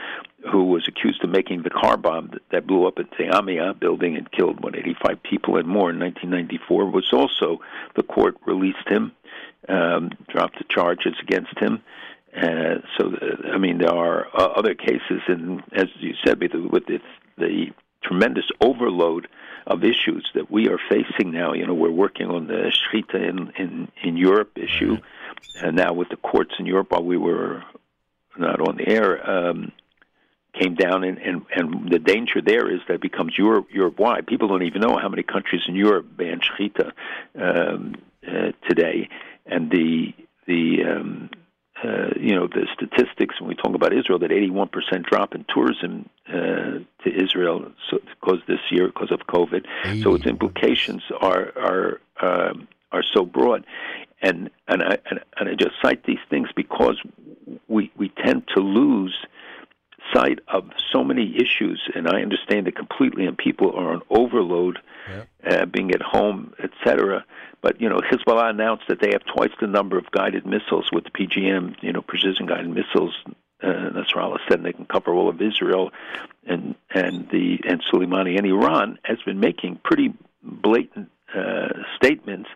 who 0.52 0.64
was 0.64 0.86
accused 0.88 1.24
of 1.24 1.30
making 1.30 1.62
the 1.62 1.70
car 1.70 1.96
bomb 1.96 2.30
that, 2.32 2.42
that 2.50 2.66
blew 2.66 2.86
up 2.86 2.98
at 2.98 3.10
the 3.12 3.24
AMIA 3.24 3.78
building 3.78 4.16
and 4.16 4.30
killed 4.30 4.62
what 4.62 4.76
85 4.76 5.22
people 5.22 5.56
and 5.56 5.66
more 5.66 5.90
in 5.90 5.98
1994, 5.98 6.90
was 6.90 7.12
also 7.12 7.60
the 7.94 8.02
court 8.02 8.36
released 8.44 8.88
him, 8.88 9.12
um, 9.68 10.10
dropped 10.28 10.58
the 10.58 10.64
charges 10.68 11.14
against 11.22 11.58
him. 11.58 11.82
Uh, 12.36 12.76
so, 12.98 13.12
uh, 13.14 13.48
I 13.52 13.58
mean, 13.58 13.78
there 13.78 13.92
are 13.92 14.26
uh, 14.34 14.52
other 14.56 14.74
cases, 14.74 15.22
and 15.26 15.62
as 15.72 15.86
you 15.98 16.14
said, 16.24 16.40
with 16.40 16.52
the, 16.52 16.60
with 16.60 16.86
the, 16.86 17.00
the 17.38 17.72
tremendous 18.02 18.48
overload 18.60 19.28
of 19.66 19.84
issues 19.84 20.30
that 20.34 20.50
we 20.50 20.68
are 20.68 20.78
facing 20.88 21.32
now. 21.32 21.52
You 21.52 21.66
know, 21.66 21.74
we're 21.74 21.90
working 21.90 22.26
on 22.26 22.46
the 22.46 22.72
Shechita 22.72 23.14
in, 23.14 23.52
in, 23.56 23.88
in 24.02 24.16
Europe 24.16 24.56
issue, 24.56 24.96
and 25.62 25.76
now 25.76 25.92
with 25.92 26.08
the 26.08 26.16
courts 26.16 26.54
in 26.58 26.66
Europe 26.66 26.90
while 26.90 27.04
we 27.04 27.16
were 27.16 27.62
not 28.38 28.60
on 28.60 28.76
the 28.76 28.88
air, 28.88 29.30
um, 29.30 29.72
came 30.52 30.74
down, 30.74 31.04
and, 31.04 31.18
and, 31.18 31.42
and 31.54 31.90
the 31.90 31.98
danger 31.98 32.40
there 32.40 32.72
is 32.72 32.80
that 32.88 32.94
it 32.94 33.00
becomes 33.00 33.36
Europe, 33.38 33.68
Europe 33.72 33.98
wide. 33.98 34.26
People 34.26 34.48
don't 34.48 34.62
even 34.62 34.80
know 34.80 34.98
how 35.00 35.08
many 35.08 35.22
countries 35.22 35.62
in 35.68 35.74
Europe 35.74 36.06
ban 36.16 36.40
Shechita 36.40 36.92
um, 37.36 37.94
uh, 38.26 38.52
today, 38.68 39.08
and 39.46 39.70
the 39.70 40.14
the 40.46 40.82
um, 40.84 41.30
uh, 41.84 42.10
you 42.16 42.34
know 42.34 42.46
the 42.46 42.66
statistics 42.74 43.40
when 43.40 43.48
we 43.48 43.54
talk 43.54 43.74
about 43.74 43.92
Israel 43.92 44.18
that 44.18 44.30
81% 44.30 44.70
drop 45.04 45.34
in 45.34 45.44
tourism 45.48 46.08
uh, 46.28 46.32
to 46.32 47.24
Israel 47.24 47.72
so, 47.90 47.98
because 48.20 48.38
this 48.46 48.60
year 48.70 48.86
because 48.88 49.10
of 49.10 49.20
COVID. 49.26 49.64
So 50.02 50.14
its 50.14 50.26
implications 50.26 51.02
are 51.20 51.52
are 51.56 52.00
um, 52.20 52.68
are 52.92 53.02
so 53.02 53.24
broad, 53.24 53.64
and 54.20 54.50
and 54.68 54.82
I 54.82 54.98
and, 55.10 55.20
and 55.38 55.48
I 55.48 55.54
just 55.54 55.74
cite 55.82 56.04
these 56.04 56.18
things 56.28 56.48
because 56.54 56.96
we 57.68 57.90
we 57.96 58.10
tend 58.24 58.48
to 58.54 58.60
lose 58.60 59.16
sight 60.12 60.40
of 60.48 60.64
so 60.92 61.04
many 61.04 61.36
issues, 61.36 61.80
and 61.94 62.08
I 62.08 62.20
understand 62.20 62.68
it 62.68 62.76
completely. 62.76 63.26
And 63.26 63.36
people 63.36 63.72
are 63.76 63.92
on 63.92 64.02
overload, 64.10 64.78
uh, 65.48 65.66
being 65.66 65.92
at 65.92 66.02
home, 66.02 66.52
etc. 66.62 67.24
But 67.62 67.80
you 67.80 67.88
know, 67.88 67.98
Hezbollah 67.98 68.50
announced 68.50 68.84
that 68.88 69.00
they 69.00 69.10
have 69.12 69.24
twice 69.24 69.52
the 69.60 69.66
number 69.66 69.98
of 69.98 70.10
guided 70.10 70.46
missiles 70.46 70.90
with 70.92 71.04
the 71.04 71.10
PGM, 71.10 71.76
you 71.82 71.92
know, 71.92 72.02
precision 72.02 72.46
guided 72.46 72.70
missiles. 72.70 73.14
Uh, 73.62 73.90
Nasrallah 73.92 74.38
said 74.48 74.62
they 74.62 74.72
can 74.72 74.86
cover 74.86 75.12
all 75.12 75.28
of 75.28 75.42
Israel, 75.42 75.90
and 76.46 76.74
and 76.94 77.28
the 77.30 77.60
and 77.68 77.82
Soleimani 77.92 78.38
and 78.38 78.46
Iran 78.46 78.98
has 79.04 79.18
been 79.24 79.38
making 79.38 79.80
pretty 79.84 80.14
blatant 80.42 81.10
uh, 81.34 81.68
statements. 81.96 82.48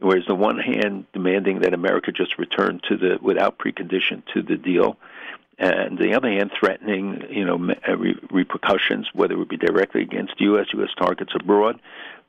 Whereas 0.00 0.24
the 0.28 0.34
one 0.34 0.58
hand 0.58 1.06
demanding 1.12 1.60
that 1.60 1.74
America 1.74 2.12
just 2.12 2.38
return 2.38 2.80
to 2.88 2.96
the 2.96 3.18
without 3.20 3.58
precondition 3.58 4.22
to 4.32 4.42
the 4.42 4.56
deal, 4.56 4.96
and 5.58 5.98
the 5.98 6.14
other 6.14 6.30
hand, 6.30 6.52
threatening 6.58 7.24
you 7.30 7.44
know 7.44 7.74
uh, 7.88 7.96
re- 7.96 8.18
repercussions, 8.30 9.08
whether 9.12 9.40
it 9.40 9.48
be 9.48 9.56
directly 9.56 10.02
against 10.02 10.40
U.S. 10.40 10.66
U.S. 10.74 10.90
targets 10.96 11.32
abroad, 11.34 11.80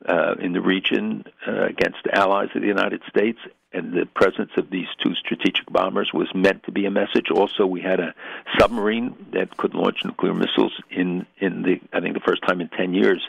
uh, 0.06 0.34
in 0.40 0.52
the 0.52 0.60
region, 0.60 1.24
uh, 1.46 1.66
against 1.66 1.98
allies 2.12 2.48
of 2.54 2.62
the 2.62 2.68
United 2.68 3.02
States. 3.08 3.38
And 3.72 3.92
the 3.92 4.04
presence 4.04 4.50
of 4.56 4.68
these 4.70 4.88
two 5.00 5.14
strategic 5.14 5.70
bombers 5.70 6.10
was 6.12 6.28
meant 6.34 6.64
to 6.64 6.72
be 6.72 6.86
a 6.86 6.90
message. 6.90 7.30
Also, 7.30 7.66
we 7.66 7.80
had 7.80 8.00
a 8.00 8.14
submarine 8.58 9.14
that 9.32 9.56
could 9.56 9.74
launch 9.74 10.04
nuclear 10.04 10.34
missiles 10.34 10.72
in 10.90 11.24
in 11.38 11.62
the 11.62 11.80
I 11.92 12.00
think 12.00 12.14
the 12.14 12.20
first 12.20 12.42
time 12.42 12.60
in 12.60 12.68
ten 12.68 12.94
years 12.94 13.22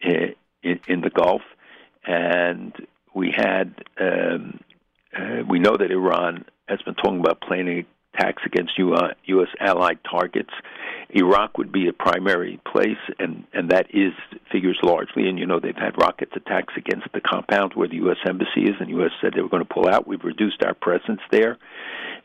in, 0.00 0.36
in, 0.62 0.80
in 0.86 1.00
the 1.00 1.10
Gulf, 1.10 1.42
and 2.06 2.72
we 3.12 3.32
had 3.32 3.74
um, 3.98 4.60
uh, 5.16 5.42
we 5.48 5.58
know 5.58 5.76
that 5.76 5.90
Iran 5.90 6.44
has 6.68 6.80
been 6.82 6.94
talking 6.94 7.18
about 7.18 7.40
planning 7.40 7.86
attacks 8.16 8.42
against 8.44 8.78
U.S. 8.78 9.48
allied 9.60 9.98
targets. 10.08 10.50
Iraq 11.10 11.56
would 11.58 11.70
be 11.70 11.88
a 11.88 11.92
primary 11.92 12.60
place, 12.70 12.98
and 13.18 13.44
and 13.52 13.70
that 13.70 13.86
is 13.94 14.12
figures 14.50 14.78
largely. 14.82 15.28
And 15.28 15.38
you 15.38 15.46
know 15.46 15.60
they've 15.60 15.76
had 15.76 16.00
rocket 16.00 16.30
attacks 16.34 16.74
against 16.76 17.06
the 17.12 17.20
compound 17.20 17.72
where 17.74 17.88
the 17.88 17.96
U.S. 17.96 18.18
embassy 18.26 18.64
is, 18.64 18.74
and 18.80 18.90
U.S. 18.90 19.12
said 19.20 19.32
they 19.34 19.42
were 19.42 19.48
going 19.48 19.64
to 19.64 19.72
pull 19.72 19.88
out. 19.88 20.06
We've 20.06 20.24
reduced 20.24 20.62
our 20.64 20.74
presence 20.74 21.20
there, 21.30 21.58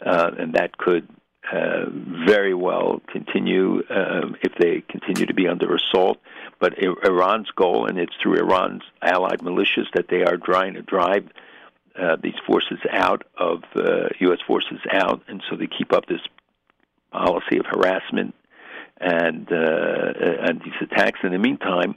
uh, 0.05 0.31
and 0.37 0.53
that 0.55 0.77
could 0.77 1.07
uh, 1.51 1.85
very 2.25 2.53
well 2.53 3.01
continue 3.11 3.83
um, 3.89 4.35
if 4.41 4.53
they 4.59 4.81
continue 4.89 5.25
to 5.25 5.33
be 5.33 5.47
under 5.47 5.75
assault. 5.75 6.17
But 6.59 6.73
Iran's 6.79 7.49
goal, 7.55 7.87
and 7.87 7.97
it's 7.97 8.13
through 8.21 8.37
Iran's 8.39 8.83
allied 9.01 9.39
militias 9.39 9.87
that 9.93 10.07
they 10.09 10.23
are 10.23 10.37
trying 10.37 10.75
to 10.75 10.81
drive 10.81 11.27
uh, 11.99 12.17
these 12.21 12.35
forces 12.45 12.79
out 12.91 13.23
of 13.37 13.63
uh, 13.75 14.09
U.S. 14.19 14.39
forces 14.45 14.79
out, 14.91 15.21
and 15.27 15.41
so 15.49 15.55
they 15.55 15.67
keep 15.67 15.93
up 15.93 16.05
this 16.05 16.21
policy 17.11 17.57
of 17.57 17.65
harassment 17.65 18.33
and 18.99 19.51
uh, 19.51 20.13
and 20.47 20.61
these 20.61 20.73
attacks. 20.81 21.19
In 21.23 21.31
the 21.31 21.39
meantime, 21.39 21.95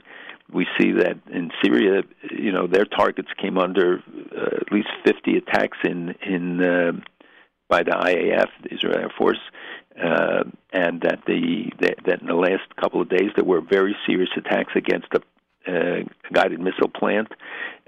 we 0.51 0.67
see 0.77 0.91
that 0.91 1.17
in 1.31 1.51
Syria, 1.63 2.03
you 2.31 2.51
know, 2.51 2.67
their 2.67 2.85
targets 2.85 3.29
came 3.41 3.57
under 3.57 4.03
uh, 4.35 4.57
at 4.61 4.71
least 4.71 4.89
50 5.05 5.37
attacks 5.37 5.77
in 5.83 6.15
in 6.25 6.63
uh, 6.63 6.91
by 7.67 7.83
the 7.83 7.91
IAF, 7.91 8.47
the 8.63 8.73
Israel 8.73 8.97
Air 8.97 9.13
Force, 9.17 9.39
uh, 9.97 10.43
and 10.71 11.01
that 11.01 11.19
the 11.25 11.71
that, 11.79 12.21
in 12.21 12.27
the 12.27 12.35
last 12.35 12.75
couple 12.79 13.01
of 13.01 13.09
days 13.09 13.31
there 13.35 13.45
were 13.45 13.61
very 13.61 13.95
serious 14.05 14.29
attacks 14.35 14.73
against 14.75 15.07
a 15.13 15.21
uh, 15.67 16.03
guided 16.31 16.59
missile 16.59 16.89
plant 16.89 17.31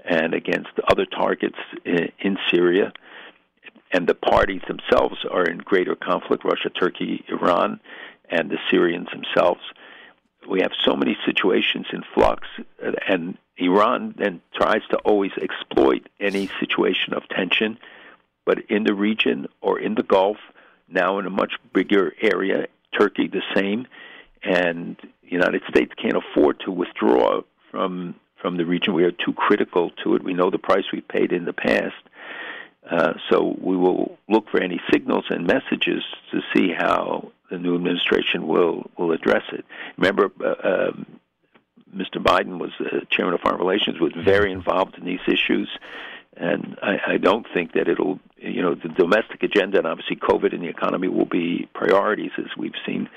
and 0.04 0.34
against 0.34 0.70
other 0.88 1.06
targets 1.06 1.58
in, 1.84 2.10
in 2.20 2.38
Syria. 2.50 2.92
And 3.92 4.06
the 4.06 4.14
parties 4.14 4.62
themselves 4.68 5.24
are 5.30 5.44
in 5.44 5.58
greater 5.58 5.94
conflict 5.94 6.44
Russia, 6.44 6.70
Turkey, 6.70 7.24
Iran, 7.28 7.80
and 8.30 8.50
the 8.50 8.58
Syrians 8.70 9.08
themselves. 9.10 9.60
We 10.48 10.60
have 10.60 10.72
so 10.84 10.94
many 10.94 11.16
situations 11.24 11.86
in 11.92 12.02
flux, 12.14 12.46
uh, 12.84 12.92
and 13.08 13.38
Iran 13.56 14.14
then 14.16 14.40
tries 14.54 14.82
to 14.90 14.98
always 14.98 15.32
exploit 15.40 16.08
any 16.20 16.48
situation 16.60 17.14
of 17.14 17.28
tension. 17.28 17.78
But 18.44 18.60
in 18.70 18.84
the 18.84 18.94
region 18.94 19.46
or 19.60 19.78
in 19.78 19.94
the 19.94 20.02
Gulf, 20.02 20.38
now 20.88 21.18
in 21.18 21.26
a 21.26 21.30
much 21.30 21.54
bigger 21.72 22.14
area, 22.20 22.66
Turkey 22.98 23.28
the 23.28 23.42
same, 23.54 23.86
and 24.42 24.96
the 25.22 25.30
United 25.30 25.62
States 25.68 25.92
can't 26.00 26.16
afford 26.16 26.60
to 26.60 26.70
withdraw 26.70 27.42
from 27.70 28.14
from 28.40 28.56
the 28.56 28.64
region. 28.64 28.94
We 28.94 29.04
are 29.04 29.12
too 29.12 29.32
critical 29.32 29.90
to 30.04 30.14
it. 30.14 30.22
We 30.22 30.34
know 30.34 30.50
the 30.50 30.58
price 30.58 30.84
we 30.92 31.00
paid 31.00 31.32
in 31.32 31.44
the 31.44 31.52
past. 31.52 31.96
Uh, 32.88 33.14
so 33.28 33.56
we 33.60 33.76
will 33.76 34.16
look 34.28 34.48
for 34.48 34.62
any 34.62 34.80
signals 34.90 35.24
and 35.28 35.46
messages 35.46 36.02
to 36.30 36.40
see 36.54 36.72
how 36.72 37.32
the 37.50 37.58
new 37.58 37.74
administration 37.74 38.46
will 38.46 38.90
will 38.96 39.12
address 39.12 39.42
it. 39.52 39.64
Remember, 39.96 40.30
uh, 40.40 40.88
um, 40.88 41.06
Mr. 41.94 42.22
Biden 42.22 42.58
was 42.58 42.70
chairman 43.10 43.34
of 43.34 43.40
foreign 43.40 43.58
relations, 43.58 44.00
was 44.00 44.12
very 44.16 44.52
involved 44.52 44.96
in 44.96 45.04
these 45.04 45.20
issues, 45.26 45.68
and 46.36 46.78
I, 46.82 47.14
I 47.14 47.16
don't 47.16 47.46
think 47.52 47.72
that 47.72 47.88
it'll, 47.88 48.20
you 48.36 48.62
know, 48.62 48.74
the 48.74 48.88
domestic 48.88 49.42
agenda 49.42 49.78
and 49.78 49.86
obviously 49.86 50.16
COVID 50.16 50.52
and 50.52 50.62
the 50.62 50.68
economy 50.68 51.08
will 51.08 51.26
be 51.26 51.68
priorities 51.74 52.30
as 52.38 52.56
we've 52.56 52.78
seen, 52.86 53.08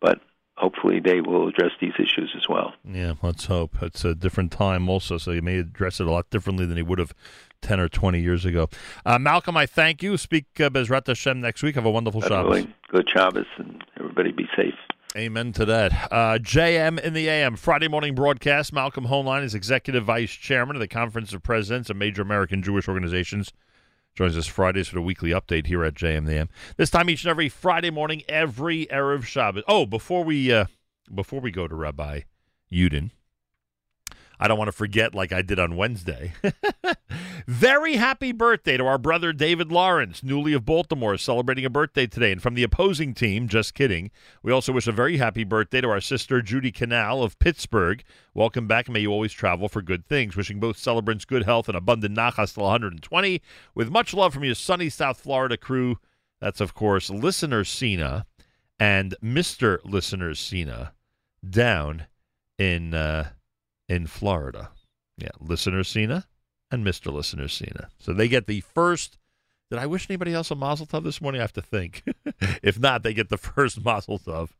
but 0.00 0.20
hopefully 0.58 1.00
they 1.00 1.20
will 1.20 1.48
address 1.48 1.70
these 1.80 1.92
issues 1.98 2.34
as 2.36 2.48
well. 2.48 2.74
Yeah, 2.84 3.14
let's 3.22 3.46
hope. 3.46 3.76
It's 3.82 4.04
a 4.04 4.14
different 4.14 4.52
time 4.52 4.88
also, 4.88 5.18
so 5.18 5.30
you 5.30 5.42
may 5.42 5.58
address 5.58 6.00
it 6.00 6.06
a 6.06 6.10
lot 6.10 6.28
differently 6.30 6.66
than 6.66 6.76
he 6.76 6.82
would 6.82 6.98
have 6.98 7.14
10 7.62 7.80
or 7.80 7.88
20 7.88 8.20
years 8.20 8.44
ago. 8.44 8.68
Uh, 9.06 9.18
Malcolm, 9.18 9.56
I 9.56 9.66
thank 9.66 10.02
you. 10.02 10.16
Speak 10.16 10.46
uh, 10.60 10.70
Bezrat 10.70 11.06
Hashem 11.06 11.40
next 11.40 11.62
week. 11.62 11.76
Have 11.76 11.86
a 11.86 11.90
wonderful 11.90 12.20
Shabbos. 12.20 12.56
Definitely. 12.56 12.74
Good 12.88 13.08
Shabbos, 13.08 13.46
and 13.56 13.84
everybody 13.98 14.32
be 14.32 14.48
safe. 14.56 14.74
Amen 15.16 15.52
to 15.52 15.64
that. 15.64 15.92
Uh, 16.12 16.38
JM 16.38 17.00
in 17.00 17.14
the 17.14 17.28
AM, 17.28 17.56
Friday 17.56 17.88
morning 17.88 18.14
broadcast. 18.14 18.72
Malcolm 18.72 19.06
Hoenlein 19.06 19.42
is 19.42 19.54
Executive 19.54 20.04
Vice 20.04 20.30
Chairman 20.30 20.76
of 20.76 20.80
the 20.80 20.88
Conference 20.88 21.32
of 21.32 21.42
Presidents 21.42 21.88
of 21.88 21.96
Major 21.96 22.22
American 22.22 22.62
Jewish 22.62 22.88
Organizations. 22.88 23.52
Joins 24.18 24.36
us 24.36 24.48
Fridays 24.48 24.88
for 24.88 24.96
the 24.96 25.00
weekly 25.00 25.30
update 25.30 25.68
here 25.68 25.84
at 25.84 25.94
JM 25.94 26.16
in 26.16 26.24
the 26.24 26.32
AM. 26.32 26.48
This 26.76 26.90
time 26.90 27.08
each 27.08 27.22
and 27.22 27.30
every 27.30 27.48
Friday 27.48 27.90
morning, 27.90 28.24
every 28.28 28.86
Erev 28.86 29.20
Shabbat. 29.20 29.62
Oh, 29.68 29.86
before 29.86 30.24
we 30.24 30.52
uh, 30.52 30.64
before 31.14 31.38
we 31.38 31.52
go 31.52 31.68
to 31.68 31.74
Rabbi 31.76 32.22
Yudin, 32.68 33.12
I 34.40 34.48
don't 34.48 34.58
want 34.58 34.68
to 34.68 34.72
forget 34.72 35.14
like 35.14 35.32
I 35.32 35.42
did 35.42 35.58
on 35.58 35.76
Wednesday. 35.76 36.32
Very 37.46 37.96
happy 37.96 38.32
birthday 38.32 38.76
to 38.76 38.86
our 38.86 38.98
brother 38.98 39.32
David 39.32 39.72
Lawrence, 39.72 40.22
newly 40.22 40.52
of 40.52 40.64
Baltimore, 40.64 41.16
celebrating 41.16 41.64
a 41.64 41.70
birthday 41.70 42.06
today. 42.06 42.30
And 42.32 42.42
from 42.42 42.54
the 42.54 42.62
opposing 42.62 43.14
team, 43.14 43.48
just 43.48 43.74
kidding, 43.74 44.10
we 44.42 44.52
also 44.52 44.72
wish 44.72 44.86
a 44.86 44.92
very 44.92 45.16
happy 45.16 45.44
birthday 45.44 45.80
to 45.80 45.88
our 45.88 46.00
sister 46.00 46.42
Judy 46.42 46.70
Canal 46.70 47.22
of 47.22 47.38
Pittsburgh. 47.38 48.04
Welcome 48.34 48.68
back. 48.68 48.88
May 48.88 49.00
you 49.00 49.10
always 49.10 49.32
travel 49.32 49.68
for 49.68 49.82
good 49.82 50.06
things. 50.06 50.36
Wishing 50.36 50.60
both 50.60 50.78
celebrants 50.78 51.24
good 51.24 51.44
health 51.44 51.68
and 51.68 51.76
abundant 51.76 52.16
nachas 52.16 52.54
till 52.54 52.64
120. 52.64 53.42
With 53.74 53.90
much 53.90 54.14
love 54.14 54.34
from 54.34 54.44
your 54.44 54.54
sunny 54.54 54.88
South 54.88 55.18
Florida 55.18 55.56
crew. 55.56 55.98
That's, 56.40 56.60
of 56.60 56.74
course, 56.74 57.10
Listener 57.10 57.64
Cena 57.64 58.26
and 58.78 59.16
Mr. 59.22 59.78
Listener 59.84 60.34
Cena 60.34 60.92
down 61.48 62.06
in 62.58 62.94
uh, 62.94 63.30
in 63.88 64.06
Florida. 64.06 64.70
Yeah, 65.16 65.30
Listener 65.40 65.84
Cena 65.84 66.26
and 66.70 66.84
Mr. 66.84 67.12
Listener 67.12 67.48
Cena. 67.48 67.88
So 67.98 68.12
they 68.12 68.28
get 68.28 68.46
the 68.46 68.60
first. 68.60 69.18
Did 69.70 69.78
I 69.78 69.86
wish 69.86 70.08
anybody 70.08 70.32
else 70.32 70.50
a 70.50 70.54
Mazel 70.54 70.86
Tov 70.86 71.04
this 71.04 71.20
morning? 71.20 71.40
I 71.40 71.44
have 71.44 71.52
to 71.54 71.62
think. 71.62 72.02
if 72.62 72.78
not, 72.78 73.02
they 73.02 73.12
get 73.12 73.28
the 73.28 73.36
first 73.36 73.80
Mazel 73.84 74.18
Tov 74.18 74.50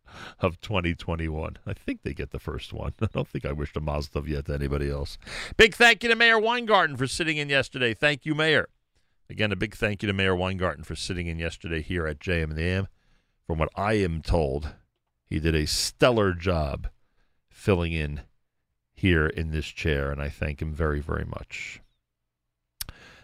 of 0.40 0.60
2021. 0.60 1.57
I 1.66 1.73
think 1.73 2.02
they 2.02 2.12
get 2.12 2.31
the 2.31 2.39
first 2.39 2.73
one. 2.73 2.92
I 3.00 3.07
don't 3.07 3.26
think 3.26 3.47
I 3.47 3.52
wished 3.52 3.76
a 3.76 3.81
Mazel 3.81 4.20
Tov 4.20 4.28
yet 4.28 4.47
to 4.47 4.55
anybody 4.55 4.90
else. 4.90 5.16
Big 5.57 5.74
thank 5.74 6.02
you 6.02 6.10
to 6.10 6.16
Meir 6.16 6.39
Weingarten 6.39 6.97
for 6.97 7.07
sitting 7.07 7.36
in 7.39 7.48
yesterday. 7.48 7.94
Thank 7.94 8.26
you, 8.26 8.34
Meir. 8.34 8.68
Again, 9.31 9.52
a 9.52 9.57
big 9.57 9.74
thank 9.74 10.02
you 10.02 10.07
to 10.07 10.12
Meir 10.12 10.34
Weingarten 10.34 10.84
for 10.84 10.97
sitting 10.97 11.26
in 11.26 11.39
yesterday 11.39 11.82
here 11.82 12.07
at 12.07 12.18
JM 12.18 12.50
in 12.50 12.57
the 12.57 12.62
AM. 12.62 12.89
From 13.47 13.58
what 13.58 13.70
I 13.74 13.94
am 13.94 14.20
told, 14.20 14.74
he 15.26 15.39
did 15.39 15.55
a 15.55 15.66
stellar 15.66 16.32
job 16.32 16.89
filling 17.50 17.92
in 17.92 18.23
here 18.99 19.27
in 19.27 19.52
this 19.52 19.67
chair, 19.67 20.10
and 20.10 20.20
I 20.20 20.28
thank 20.28 20.60
him 20.60 20.73
very, 20.73 21.01
very 21.01 21.25
much. 21.25 21.81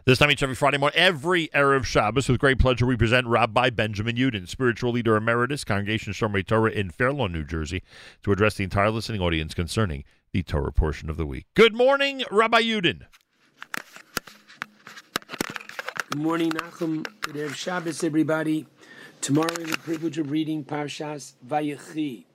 This 0.06 0.18
time 0.18 0.30
each 0.30 0.42
every 0.42 0.54
Friday 0.54 0.78
morning, 0.78 0.98
every 0.98 1.48
Erev 1.48 1.84
Shabbos, 1.84 2.28
with 2.28 2.38
great 2.38 2.58
pleasure, 2.58 2.86
we 2.86 2.96
present 2.96 3.26
Rabbi 3.26 3.70
Benjamin 3.70 4.16
Yudin, 4.16 4.46
spiritual 4.46 4.92
leader 4.92 5.16
emeritus, 5.16 5.64
Congregation 5.64 6.12
Shomrei 6.12 6.46
Torah 6.46 6.70
in 6.70 6.90
Fair 6.90 7.12
Lawn, 7.12 7.32
New 7.32 7.42
Jersey, 7.42 7.82
to 8.22 8.30
address 8.30 8.54
the 8.54 8.64
entire 8.64 8.90
listening 8.90 9.20
audience 9.20 9.52
concerning 9.54 10.04
the 10.30 10.42
Torah 10.42 10.72
portion 10.72 11.10
of 11.10 11.16
the 11.16 11.26
week. 11.26 11.46
Good 11.54 11.74
morning, 11.74 12.22
Rabbi 12.30 12.60
Yudin. 12.60 13.06
Good 16.10 16.20
morning, 16.20 16.50
Nachum. 16.50 17.04
Good 17.22 17.34
Erev 17.34 17.54
Shabbos, 17.54 18.04
everybody. 18.04 18.66
Tomorrow, 19.22 19.54
the 19.54 19.78
privilege 19.78 20.18
of 20.18 20.30
reading 20.30 20.64
Parshas 20.64 21.32
Vayechi. 21.44 22.26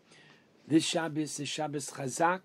This 0.68 0.84
Shabbos 0.84 1.40
is 1.40 1.48
Shabbos 1.48 1.92
Chazak. 1.92 2.42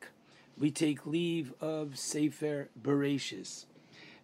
We 0.56 0.70
take 0.70 1.06
leave 1.06 1.52
of 1.60 1.98
Sefer 1.98 2.68
Bereishis. 2.80 3.64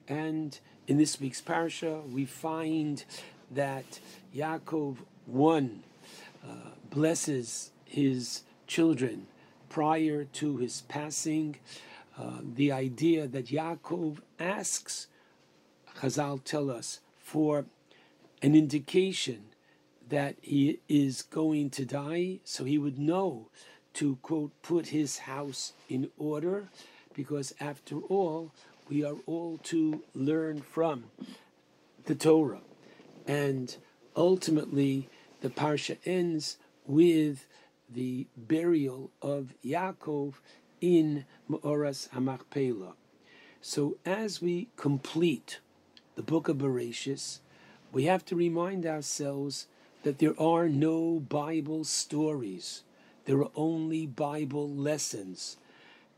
And 0.07 0.59
in 0.87 0.97
this 0.97 1.21
week's 1.21 1.41
Parsha, 1.41 2.09
we 2.09 2.25
find 2.25 3.05
that 3.51 4.01
Yaakov, 4.35 4.99
one, 5.27 5.83
uh, 6.45 6.71
blesses 6.89 7.73
his 7.85 8.43
children 8.67 9.27
prior 9.69 10.25
to 10.25 10.57
his 10.59 10.83
passing. 10.83 11.57
Uh, 12.17 12.39
the 12.43 12.71
idea 12.71 13.27
that 13.27 13.47
Yaakov 13.47 14.19
asks 14.39 15.09
Chazal 15.99 16.43
tell 16.45 16.71
us 16.71 17.01
for 17.19 17.67
an 18.43 18.55
indication 18.55 19.47
that 20.09 20.37
he 20.41 20.81
is 20.89 21.23
going 21.23 21.71
to 21.71 21.85
die, 21.85 22.41
so 22.45 22.65
he 22.65 22.79
would 22.79 22.99
know 22.99 23.49
to 23.95 24.17
quote 24.23 24.53
put 24.63 24.89
his 24.89 25.19
house 25.19 25.73
in 25.89 26.11
order, 26.19 26.69
because 27.15 27.55
after 27.61 27.97
all, 27.97 28.53
we 28.89 29.05
are 29.05 29.17
all 29.27 29.59
to 29.65 30.03
learn 30.15 30.61
from 30.61 31.05
the 32.07 32.15
Torah, 32.15 32.63
and 33.27 33.77
ultimately 34.17 35.09
the 35.41 35.51
parsha 35.51 35.97
ends 36.05 36.57
with 36.87 37.47
the 37.89 38.27
burial 38.37 39.11
of 39.23 39.55
Yaakov 39.65 40.35
in 40.81 41.25
Meoras 41.49 42.09
Hamachpelah. 42.11 42.95
So 43.61 43.99
as 44.07 44.41
we 44.41 44.69
complete 44.77 45.61
the 46.17 46.23
book 46.23 46.49
of 46.49 46.59
Bereishis, 46.59 47.41
we 47.93 48.05
have 48.05 48.25
to 48.27 48.37
remind 48.37 48.87
ourselves 48.87 49.67
that 50.03 50.19
there 50.19 50.41
are 50.41 50.69
no 50.69 51.21
Bible 51.21 51.85
stories. 51.85 52.83
There 53.25 53.39
are 53.39 53.51
only 53.55 54.07
Bible 54.07 54.69
lessons. 54.69 55.57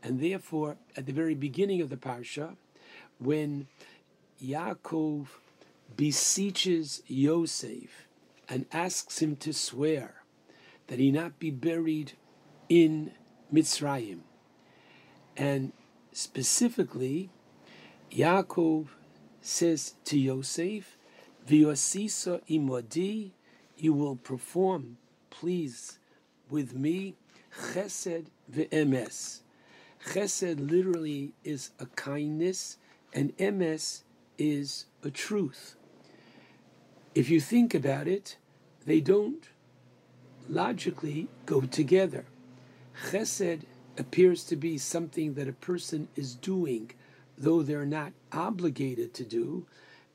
And 0.01 0.19
therefore, 0.19 0.77
at 0.97 1.05
the 1.05 1.13
very 1.13 1.35
beginning 1.35 1.81
of 1.81 1.89
the 1.89 1.97
parsha, 1.97 2.55
when 3.19 3.67
Yaakov 4.43 5.27
beseeches 5.95 7.01
Yosef 7.07 8.07
and 8.49 8.65
asks 8.71 9.21
him 9.21 9.35
to 9.37 9.53
swear 9.53 10.23
that 10.87 10.99
he 10.99 11.11
not 11.11 11.39
be 11.39 11.49
buried 11.49 12.13
in 12.67 13.11
Mitzrayim, 13.53 14.19
and 15.37 15.71
specifically, 16.11 17.29
Yaakov 18.11 18.87
says 19.41 19.95
to 20.05 20.19
Yosef, 20.19 20.97
Viosisa 21.47 22.41
imodi, 22.49 23.31
you 23.77 23.93
will 23.93 24.15
perform, 24.15 24.97
please, 25.29 25.99
with 26.49 26.75
me, 26.75 27.15
chesed 27.73 28.25
ve'emes. 28.51 29.39
Chesed 30.07 30.69
literally 30.69 31.33
is 31.43 31.71
a 31.79 31.85
kindness, 31.85 32.77
and 33.13 33.35
emes 33.37 34.03
is 34.37 34.85
a 35.03 35.09
truth. 35.09 35.75
If 37.15 37.29
you 37.29 37.39
think 37.39 37.73
about 37.73 38.07
it, 38.07 38.37
they 38.85 38.99
don't 38.99 39.47
logically 40.49 41.27
go 41.45 41.61
together. 41.61 42.25
Chesed 43.09 43.61
appears 43.97 44.43
to 44.45 44.55
be 44.55 44.77
something 44.77 45.35
that 45.35 45.47
a 45.47 45.53
person 45.53 46.07
is 46.15 46.35
doing, 46.35 46.91
though 47.37 47.61
they're 47.61 47.85
not 47.85 48.13
obligated 48.31 49.13
to 49.13 49.23
do, 49.23 49.65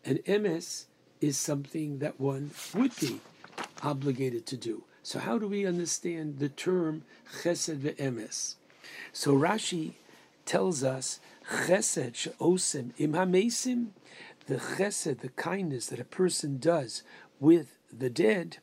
and 0.05 0.19
emes 0.25 0.87
is 1.21 1.37
something 1.37 1.99
that 1.99 2.21
one 2.21 2.51
would 2.75 2.95
be 2.97 3.21
obligated 3.83 4.47
to 4.47 4.57
do. 4.57 4.85
So, 5.09 5.21
how 5.21 5.39
do 5.39 5.49
we 5.49 5.65
understand 5.65 6.39
the 6.39 6.51
term 6.51 7.05
chesed 7.41 7.79
ve'emes? 7.79 8.57
So, 9.11 9.35
Rashi 9.35 9.93
tells 10.45 10.85
us 10.85 11.19
chesed 11.51 12.15
she'osem 12.15 12.93
im 12.99 13.15
hamesim, 13.15 13.93
the 14.49 14.57
chesed, 14.57 15.21
the 15.21 15.31
kindness 15.31 15.87
that 15.87 15.99
a 15.99 16.05
person 16.05 16.59
does 16.59 17.03
with 17.41 17.79
the 17.91 18.11
dead, 18.11 18.59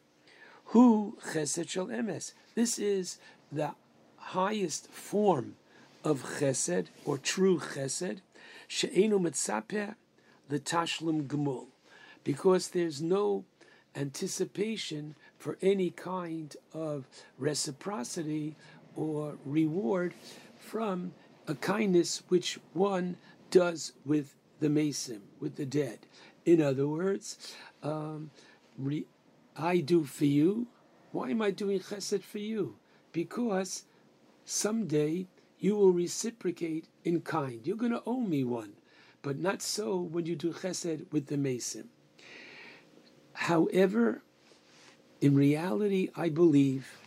who 0.65 1.17
chesed 1.33 1.67
shel 1.67 1.87
emes. 1.87 2.33
This 2.53 2.77
is 2.77 3.17
the 3.51 3.71
highest 4.17 4.91
form 4.91 5.55
of 6.03 6.37
chesed 6.37 6.89
or 7.05 7.17
true 7.17 7.57
chesed, 7.57 8.19
she'enu 8.67 9.17
mitzaper 9.17 9.95
l'tashlum 10.51 11.25
gemul, 11.25 11.69
because 12.23 12.67
there's 12.67 13.01
no 13.01 13.45
anticipation 13.95 15.15
for 15.45 15.59
any 15.61 15.91
kind 15.91 16.57
of 16.73 17.07
reciprocity 17.37 18.55
or 18.95 19.37
reward 19.45 20.11
from 20.57 21.13
a 21.47 21.53
kindness 21.53 22.23
which 22.29 22.57
one 22.73 23.15
does 23.51 23.93
with 24.03 24.33
the 24.59 24.67
meisim, 24.67 25.19
with 25.39 25.55
the 25.55 25.65
dead. 25.67 25.99
In 26.47 26.63
other 26.63 26.87
words, 26.87 27.53
um, 27.83 28.31
re- 28.75 29.05
I 29.55 29.81
do 29.81 30.03
for 30.03 30.25
you. 30.25 30.65
Why 31.11 31.29
am 31.29 31.43
I 31.43 31.51
doing 31.51 31.79
chesed 31.79 32.23
for 32.23 32.39
you? 32.39 32.77
Because 33.11 33.83
someday 34.45 35.27
you 35.59 35.75
will 35.75 35.91
reciprocate 35.91 36.87
in 37.03 37.21
kind. 37.21 37.61
You're 37.67 37.77
going 37.77 37.91
to 37.91 38.01
owe 38.07 38.21
me 38.21 38.43
one, 38.43 38.73
but 39.21 39.37
not 39.37 39.61
so 39.61 39.95
when 39.95 40.25
you 40.25 40.35
do 40.35 40.53
chesed 40.53 41.05
with 41.11 41.27
the 41.27 41.37
meisim. 41.37 41.89
However, 43.33 44.23
in 45.21 45.35
reality, 45.35 46.09
I 46.15 46.29
believe 46.29 46.97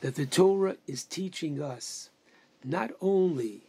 that 0.00 0.14
the 0.14 0.26
Torah 0.26 0.76
is 0.86 1.04
teaching 1.04 1.60
us 1.60 2.10
not 2.64 2.90
only 3.00 3.62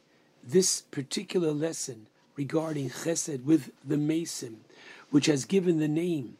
this 0.43 0.81
particular 0.81 1.51
lesson 1.51 2.07
regarding 2.35 2.89
chesed 2.89 3.43
with 3.43 3.71
the 3.85 3.95
meisim, 3.95 4.57
which 5.09 5.25
has 5.25 5.45
given 5.45 5.79
the 5.79 5.87
name 5.87 6.37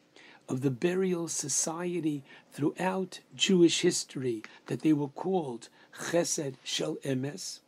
of 0.48 0.62
the 0.62 0.70
burial 0.70 1.28
society 1.28 2.22
throughout 2.52 3.20
Jewish 3.36 3.82
history, 3.82 4.42
that 4.66 4.80
they 4.80 4.92
were 4.92 5.08
called 5.08 5.68
chesed 6.10 6.54
shel 6.64 6.96
emes, 7.04 7.60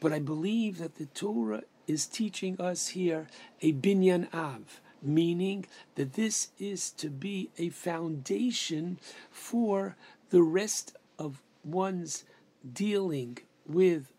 but 0.00 0.12
I 0.12 0.18
believe 0.18 0.78
that 0.78 0.96
the 0.96 1.06
Torah 1.06 1.62
is 1.86 2.06
teaching 2.06 2.60
us 2.60 2.88
here 2.88 3.28
a 3.60 3.72
binyan 3.72 4.32
av, 4.34 4.80
meaning 5.04 5.66
that 5.94 6.14
this 6.14 6.48
is 6.58 6.90
to 6.90 7.08
be 7.08 7.50
a 7.58 7.68
foundation 7.68 8.98
for 9.30 9.96
the 10.30 10.42
rest 10.42 10.96
of 11.18 11.42
one's 11.64 12.24
dealing 12.72 13.38
with 13.66 14.12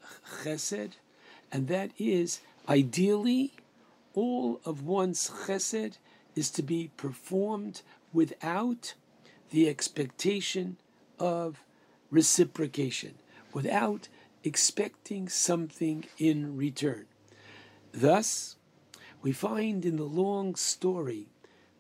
chesed, 0.44 0.94
and 1.52 1.68
that 1.68 1.92
is 1.98 2.42
ideally 2.68 3.54
all 4.14 4.62
of 4.66 4.86
one's 4.86 5.30
chesed 5.46 5.98
is 6.36 6.50
to 6.52 6.64
be 6.64 6.92
performed 6.98 7.82
without 8.14 8.94
the 9.52 9.68
expectation 9.70 10.78
of 11.20 11.64
reciprocation, 12.10 13.16
without 13.54 14.08
expecting 14.44 15.28
something 15.28 16.06
in 16.18 16.56
return. 16.58 17.06
Thus, 17.92 18.56
we 19.26 19.32
find 19.32 19.86
in 19.86 19.96
the 19.96 20.04
long 20.04 20.54
story 20.54 21.26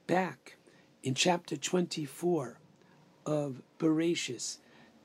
back 0.08 0.56
in 1.04 1.14
chapter 1.14 1.56
24 1.56 2.58
of 3.24 3.62
Bereishis, 3.78 4.58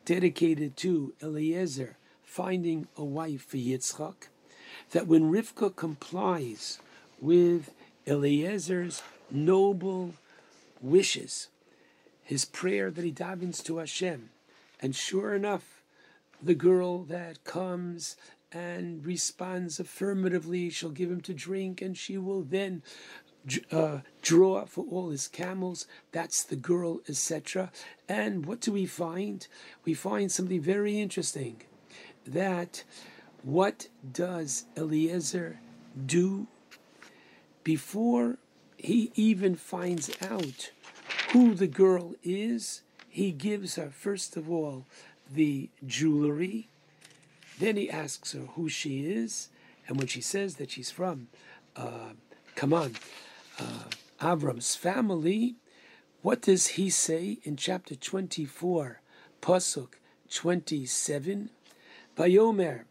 dedicated 0.07 0.75
to 0.79 1.13
Eliezer 1.23 1.99
finding 2.23 2.89
a 2.97 3.05
wife 3.05 3.45
for 3.45 3.59
Yitzchak, 3.59 4.29
that 4.93 5.07
when 5.07 5.31
Rivka 5.31 5.77
complies 5.77 6.79
with 7.21 7.75
Eliezer's 8.07 9.03
noble 9.31 10.15
wishes, 10.81 11.49
his 12.23 12.47
prayer 12.47 12.91
that 12.91 13.05
he 13.05 13.13
davens 13.13 13.63
to 13.65 13.77
Hashem, 13.77 14.31
and 14.81 14.97
sure 14.97 15.35
enough, 15.35 15.83
the 16.43 16.55
girl 16.55 17.03
that 17.03 17.45
comes 17.45 18.17
and 18.53 19.05
responds 19.05 19.79
affirmatively, 19.79 20.71
she'll 20.71 20.91
give 20.91 21.11
him 21.11 21.21
to 21.23 21.35
drink, 21.35 21.81
and 21.81 21.97
she 21.97 22.19
will 22.19 22.43
then 22.43 22.83
uh, 23.71 23.99
draw 24.23 24.65
for 24.65 24.85
all 24.91 25.11
his 25.11 25.29
camels. 25.29 25.87
That's 26.13 26.43
the 26.43 26.57
girl, 26.57 27.01
etc. 27.09 27.71
And 28.09 28.47
what 28.47 28.61
do 28.61 28.73
we 28.73 28.87
find? 28.87 29.47
We 29.85 29.95
find 29.95 30.31
something 30.31 30.61
very 30.61 31.01
interesting. 31.01 31.63
That 32.27 32.85
what 33.43 33.89
does 34.13 34.67
Eliezer 34.77 35.61
do 36.07 36.47
before 37.65 38.39
he 38.77 39.13
even 39.15 39.55
finds 39.55 40.11
out 40.23 40.71
who 41.33 41.55
the 41.55 41.67
girl 41.67 42.15
is? 42.23 42.83
He 43.09 43.33
gives 43.33 43.75
her, 43.75 43.91
first 43.91 44.37
of 44.37 44.51
all, 44.51 44.87
the 45.33 45.71
jewelry. 45.87 46.70
Then 47.61 47.77
he 47.77 47.91
asks 47.91 48.33
her 48.33 48.47
who 48.55 48.71
she 48.71 49.01
is. 49.01 49.51
And 49.87 49.99
when 49.99 50.07
she 50.07 50.23
says 50.23 50.57
that 50.57 50.71
she's 50.71 50.91
from, 50.91 51.29
uh, 51.77 52.15
come 52.55 52.73
on, 52.73 52.95
uh, 53.59 53.85
Avram's 54.19 54.75
family, 54.75 55.57
what 56.23 56.41
does 56.41 56.69
he 56.69 56.89
say 56.89 57.39
in 57.43 57.57
chapter 57.57 57.95
24, 57.95 59.03
Pasuk 59.43 59.95
27? 60.33 61.51
Vayomer, 62.17 62.85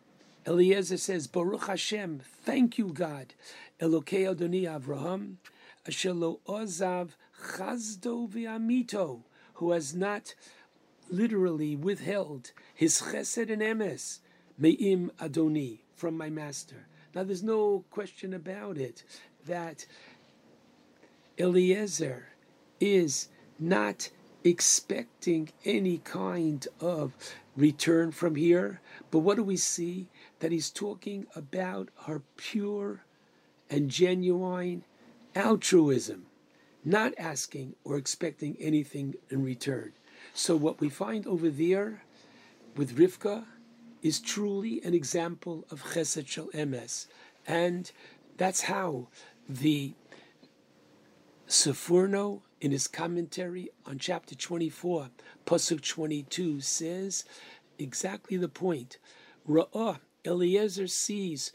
Eliezer 0.46 0.98
says, 0.98 1.26
Baruch 1.26 1.66
Hashem, 1.66 2.22
thank 2.44 2.78
you, 2.78 2.90
God, 2.94 3.34
Elokei 3.82 4.36
Adoni 4.36 4.64
Avraham, 4.64 5.38
asher 5.88 6.14
lo 6.14 6.42
ozav 6.48 7.10
chasdo 7.54 8.30
v'amito, 8.30 9.22
who 9.56 9.72
has 9.72 9.96
not 9.96 10.36
literally 11.10 11.76
withheld 11.76 12.52
his 12.76 13.02
chesed 13.02 13.52
and 13.52 13.62
emes, 13.62 14.20
me'im 14.60 15.12
Adoni, 15.20 15.80
from 15.96 16.16
my 16.16 16.30
master. 16.30 16.88
Now 17.16 17.24
there's 17.24 17.44
no 17.44 17.86
question 17.90 18.34
about 18.34 18.78
it 18.78 19.04
that 19.46 19.86
Eliezer 21.40 22.28
is 22.80 23.30
not 23.58 24.10
expecting 24.44 25.50
any 25.66 25.98
kind 26.00 26.68
of 26.80 27.14
return 27.56 28.12
from 28.12 28.36
here. 28.36 28.82
But 29.12 29.20
what 29.20 29.38
do 29.38 29.44
we 29.44 29.58
see? 29.58 30.08
That 30.40 30.52
he's 30.52 30.70
talking 30.70 31.28
about 31.36 31.90
her 32.06 32.22
pure 32.38 33.04
and 33.70 33.90
genuine 33.90 34.84
altruism, 35.36 36.26
not 36.86 37.14
asking 37.18 37.76
or 37.84 37.98
expecting 37.98 38.56
anything 38.60 39.16
in 39.30 39.44
return. 39.44 39.92
So 40.34 40.56
what 40.56 40.80
we 40.80 40.90
find 40.90 41.28
over 41.28 41.50
there 41.50 42.04
with 42.76 42.98
Rivka 42.98 43.46
is 44.02 44.20
truly 44.20 44.82
an 44.84 44.94
example 44.94 45.66
of 45.70 45.84
Chesed 45.94 46.28
Shel 46.28 46.48
Emes. 46.48 47.08
And 47.48 47.92
that's 48.38 48.62
how 48.62 49.08
the 49.48 49.94
Seforno, 51.48 52.42
in 52.62 52.72
his 52.72 52.88
commentary 52.88 53.70
on 53.86 53.98
chapter 53.98 54.36
24, 54.36 55.10
Pasuk 55.46 55.82
22, 55.82 56.62
says 56.62 57.26
exactly 57.80 58.38
the 58.38 58.48
point. 58.48 59.00
Ra'ah, 59.48 60.00
Eliezer 60.26 60.88
sees 60.88 61.54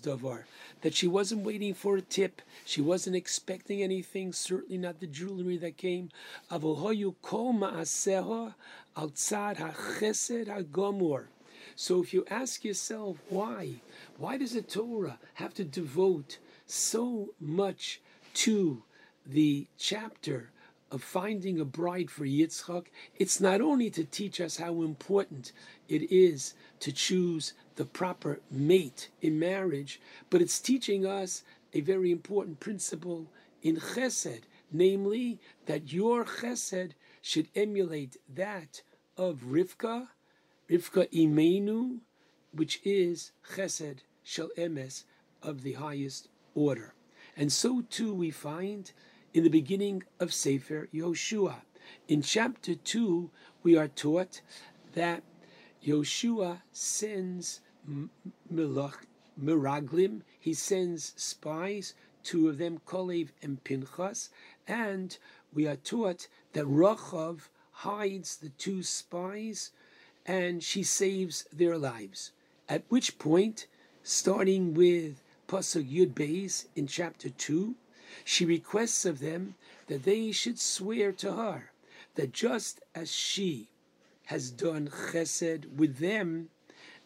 davar 0.00 0.44
that 0.80 0.94
she 0.94 1.06
wasn't 1.06 1.44
waiting 1.44 1.72
for 1.74 1.96
a 1.96 2.00
tip, 2.02 2.42
she 2.64 2.80
wasn't 2.80 3.14
expecting 3.14 3.82
anything, 3.82 4.32
certainly 4.32 4.78
not 4.78 4.98
the 4.98 5.06
jewelry 5.06 5.56
that 5.56 5.76
came. 5.76 6.10
So 11.76 12.02
if 12.02 12.12
you 12.12 12.24
ask 12.28 12.64
yourself 12.64 13.16
why, 13.28 13.80
why 14.18 14.36
does 14.36 14.52
the 14.52 14.62
Torah 14.62 15.18
have 15.34 15.54
to 15.54 15.64
devote 15.64 16.38
so 16.66 17.34
much 17.40 18.00
to 18.34 18.82
the 19.24 19.68
chapter 19.78 20.50
of 20.90 21.02
finding 21.02 21.60
a 21.60 21.64
bride 21.64 22.10
for 22.10 22.24
Yitzchak? 22.24 22.86
It's 23.16 23.40
not 23.40 23.60
only 23.60 23.90
to 23.90 24.04
teach 24.04 24.40
us 24.40 24.56
how 24.56 24.82
important 24.82 25.52
it 25.88 26.10
is 26.10 26.54
to 26.80 26.92
choose 26.92 27.52
the 27.76 27.84
proper 27.84 28.40
mate 28.50 29.08
in 29.20 29.38
marriage, 29.38 30.00
but 30.30 30.42
it's 30.42 30.60
teaching 30.60 31.06
us 31.06 31.42
a 31.72 31.80
very 31.80 32.10
important 32.10 32.60
principle 32.60 33.26
in 33.62 33.76
chesed, 33.76 34.42
namely 34.72 35.38
that 35.66 35.92
your 35.92 36.24
chesed 36.24 36.92
should 37.22 37.48
emulate 37.54 38.16
that 38.34 38.82
of 39.16 39.40
Rivka, 39.46 40.08
Rivka 40.68 41.10
Imenu, 41.12 42.00
which 42.52 42.80
is 42.84 43.32
chesed 43.54 43.98
shel 44.22 44.50
emes 44.56 45.04
of 45.42 45.62
the 45.62 45.74
highest 45.74 46.28
order. 46.54 46.94
And 47.36 47.52
so 47.52 47.82
too 47.82 48.12
we 48.14 48.30
find 48.30 48.90
in 49.32 49.44
the 49.44 49.50
beginning 49.50 50.02
of 50.18 50.32
Sefer 50.32 50.88
Yoshua. 50.92 51.62
In 52.08 52.22
chapter 52.22 52.74
2, 52.74 53.30
we 53.62 53.76
are 53.76 53.86
taught 53.88 54.40
that 54.94 55.22
Yoshua 55.84 56.62
sends 56.72 57.60
Meraglim, 58.52 60.22
he 60.38 60.52
sends 60.52 61.14
spies, 61.16 61.94
two 62.22 62.48
of 62.48 62.58
them, 62.58 62.80
Kolev 62.86 63.28
and 63.40 63.62
Pinchas, 63.62 64.30
and 64.66 65.16
we 65.54 65.66
are 65.66 65.76
taught 65.76 66.26
that 66.52 66.66
Rachav 66.66 67.48
hides 67.70 68.36
the 68.36 68.50
two 68.50 68.82
spies 68.82 69.70
and 70.26 70.62
she 70.62 70.82
saves 70.82 71.46
their 71.52 71.78
lives. 71.78 72.32
At 72.68 72.82
which 72.88 73.18
point, 73.18 73.66
starting 74.02 74.74
with 74.74 75.22
Pasuk 75.48 75.90
Yud 75.90 76.14
Beis 76.14 76.66
in 76.76 76.86
chapter 76.86 77.30
2, 77.30 77.74
she 78.24 78.44
requests 78.44 79.04
of 79.04 79.20
them 79.20 79.54
that 79.86 80.04
they 80.04 80.32
should 80.32 80.58
swear 80.58 81.12
to 81.12 81.32
her 81.32 81.72
that 82.14 82.32
just 82.32 82.80
as 82.94 83.10
she 83.10 83.68
has 84.26 84.50
done 84.50 84.88
chesed 84.88 85.74
with 85.74 85.98
them, 85.98 86.50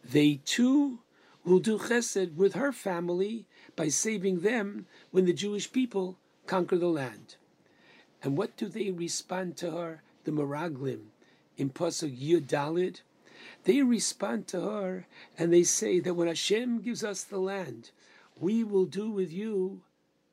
they 0.02 0.40
too 0.44 0.98
will 1.44 1.58
do 1.58 1.78
chesed 1.78 2.34
with 2.34 2.54
her 2.54 2.72
family 2.72 3.46
by 3.76 3.88
saving 3.88 4.40
them 4.40 4.86
when 5.10 5.24
the 5.24 5.32
Jewish 5.32 5.70
people 5.72 6.18
conquer 6.46 6.76
the 6.76 6.88
land. 6.88 7.36
And 8.22 8.36
what 8.36 8.56
do 8.56 8.68
they 8.68 8.90
respond 8.90 9.56
to 9.58 9.70
her, 9.70 10.02
the 10.24 10.32
Meraglim, 10.32 11.06
in 11.56 11.70
Pasuk 11.70 12.18
Yud 12.18 12.46
Dalid? 12.46 13.00
They 13.64 13.82
respond 13.82 14.46
to 14.48 14.60
her 14.60 15.06
and 15.38 15.52
they 15.52 15.62
say 15.62 16.00
that 16.00 16.14
when 16.14 16.28
Hashem 16.28 16.80
gives 16.80 17.04
us 17.04 17.24
the 17.24 17.38
land, 17.38 17.90
we 18.38 18.64
will 18.64 18.86
do 18.86 19.10
with 19.10 19.32
you 19.32 19.82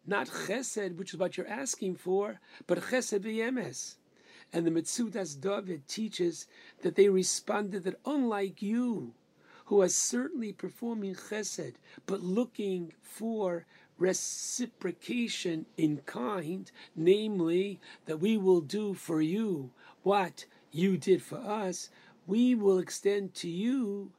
not 0.06 0.28
chesed, 0.28 0.96
which 0.96 1.14
is 1.14 1.20
what 1.20 1.38
you're 1.38 1.48
asking 1.48 1.96
for, 1.96 2.40
but 2.68 2.80
chesed 2.80 3.20
v'yemes. 3.20 3.96
And 4.54 4.66
the 4.66 4.72
Metzudas 4.72 5.40
David 5.40 5.88
teaches 5.88 6.48
that 6.82 6.96
they 6.96 7.10
responded 7.10 7.84
that 7.84 8.00
unlike 8.06 8.62
you, 8.62 9.14
who 9.66 9.82
are 9.82 9.88
certainly 9.88 10.52
performing 10.52 11.16
chesed, 11.16 11.76
but 12.06 12.22
looking 12.22 12.92
for 13.02 13.66
reciprocation 13.98 15.66
in 15.78 15.98
kind, 16.06 16.70
namely 16.96 17.80
that 18.06 18.18
we 18.18 18.36
will 18.36 18.60
do 18.60 18.94
for 18.94 19.22
you 19.22 19.72
what 20.04 20.46
you 20.72 20.98
did 20.98 21.22
for 21.22 21.38
us, 21.38 21.90
we 22.28 22.54
will 22.54 22.80
extend 22.80 23.34
to 23.34 23.48
you 23.48 24.12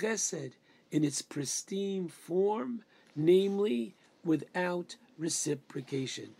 chesed 0.00 0.52
in 0.90 1.04
its 1.04 1.20
pristine 1.20 2.08
form, 2.08 2.82
namely 3.14 3.94
without 4.24 4.96
reciprocation. 5.18 6.30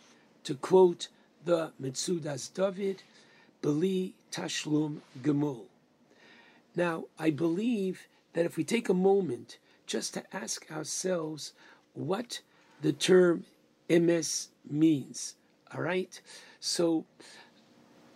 To 0.45 0.55
quote 0.55 1.09
the 1.45 1.73
Metzudas 1.81 2.53
David, 2.53 3.03
Beli 3.63 4.15
Tashlum 4.31 4.99
Gemul. 5.23 5.65
Now, 6.77 7.05
I 7.19 7.31
believe 7.31 8.09
that 8.33 8.45
if 8.45 8.57
we 8.57 8.65
take 8.65 8.89
a 8.89 8.95
moment 8.95 9.59
just 9.87 10.15
to 10.15 10.37
ask 10.37 10.71
ourselves 10.71 11.53
what 11.93 12.41
the 12.83 12.93
term 12.93 13.45
emes 13.89 14.49
means, 14.69 15.37
all 15.73 15.83
right? 15.83 16.21
So 16.61 17.05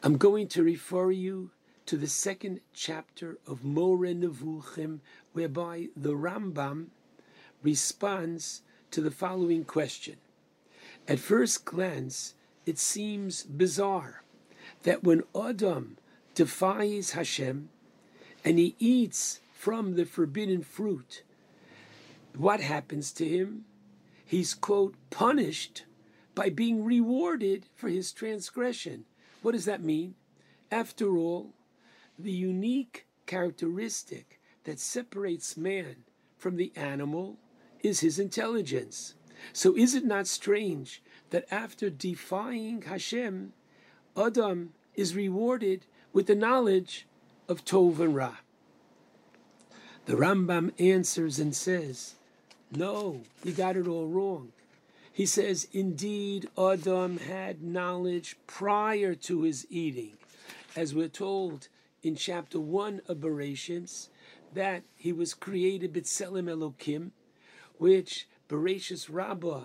I'm 0.02 0.16
going 0.16 0.48
to 0.48 0.62
refer 0.62 1.10
you 1.10 1.50
to 1.86 1.96
the 1.96 2.06
second 2.06 2.60
chapter 2.74 3.38
of 3.46 3.64
Moreh 3.64 4.14
Nevuchim, 4.14 5.00
whereby 5.32 5.88
the 5.96 6.12
Rambam 6.12 6.88
responds 7.62 8.62
to 8.90 9.00
the 9.00 9.10
following 9.10 9.64
question. 9.64 10.16
At 11.08 11.18
first 11.18 11.64
glance, 11.64 12.34
it 12.66 12.78
seems 12.78 13.42
bizarre 13.44 14.22
that 14.82 15.02
when 15.02 15.22
Adam 15.34 15.96
defies 16.34 17.12
Hashem 17.12 17.70
and 18.44 18.58
he 18.58 18.76
eats 18.78 19.40
from 19.54 19.96
the 19.96 20.04
forbidden 20.04 20.62
fruit, 20.62 21.22
what 22.36 22.60
happens 22.60 23.10
to 23.12 23.26
him? 23.26 23.64
He's, 24.22 24.52
quote, 24.52 24.96
punished 25.08 25.84
by 26.34 26.50
being 26.50 26.84
rewarded 26.84 27.64
for 27.74 27.88
his 27.88 28.12
transgression. 28.12 29.06
What 29.40 29.52
does 29.52 29.64
that 29.64 29.82
mean? 29.82 30.14
After 30.70 31.16
all, 31.16 31.54
the 32.18 32.30
unique 32.30 33.06
characteristic 33.24 34.40
that 34.64 34.78
separates 34.78 35.56
man 35.56 36.04
from 36.36 36.56
the 36.56 36.70
animal 36.76 37.38
is 37.82 38.00
his 38.00 38.18
intelligence. 38.18 39.14
So 39.52 39.76
is 39.76 39.94
it 39.94 40.04
not 40.04 40.26
strange 40.26 41.02
that 41.30 41.46
after 41.50 41.90
defying 41.90 42.82
Hashem, 42.82 43.52
Adam 44.16 44.72
is 44.94 45.14
rewarded 45.14 45.86
with 46.12 46.26
the 46.26 46.34
knowledge 46.34 47.06
of 47.48 47.64
Tov 47.64 48.00
and 48.00 48.14
Ra? 48.14 48.36
The 50.06 50.14
Rambam 50.14 50.72
answers 50.80 51.38
and 51.38 51.54
says, 51.54 52.14
No, 52.74 53.22
you 53.44 53.52
got 53.52 53.76
it 53.76 53.86
all 53.86 54.06
wrong. 54.06 54.52
He 55.12 55.26
says, 55.26 55.68
Indeed, 55.72 56.48
Adam 56.56 57.18
had 57.18 57.62
knowledge 57.62 58.36
prior 58.46 59.14
to 59.16 59.42
his 59.42 59.66
eating, 59.68 60.16
as 60.76 60.94
we're 60.94 61.08
told 61.08 61.68
in 62.02 62.14
chapter 62.14 62.60
1 62.60 63.02
of 63.08 63.18
Bereshit, 63.18 64.08
that 64.54 64.84
he 64.96 65.12
was 65.12 65.34
created 65.34 65.92
B'Tselem 65.92 66.44
Elokim, 66.44 67.10
which 67.78 68.28
Bereshis 68.48 69.08
Rabbah 69.12 69.64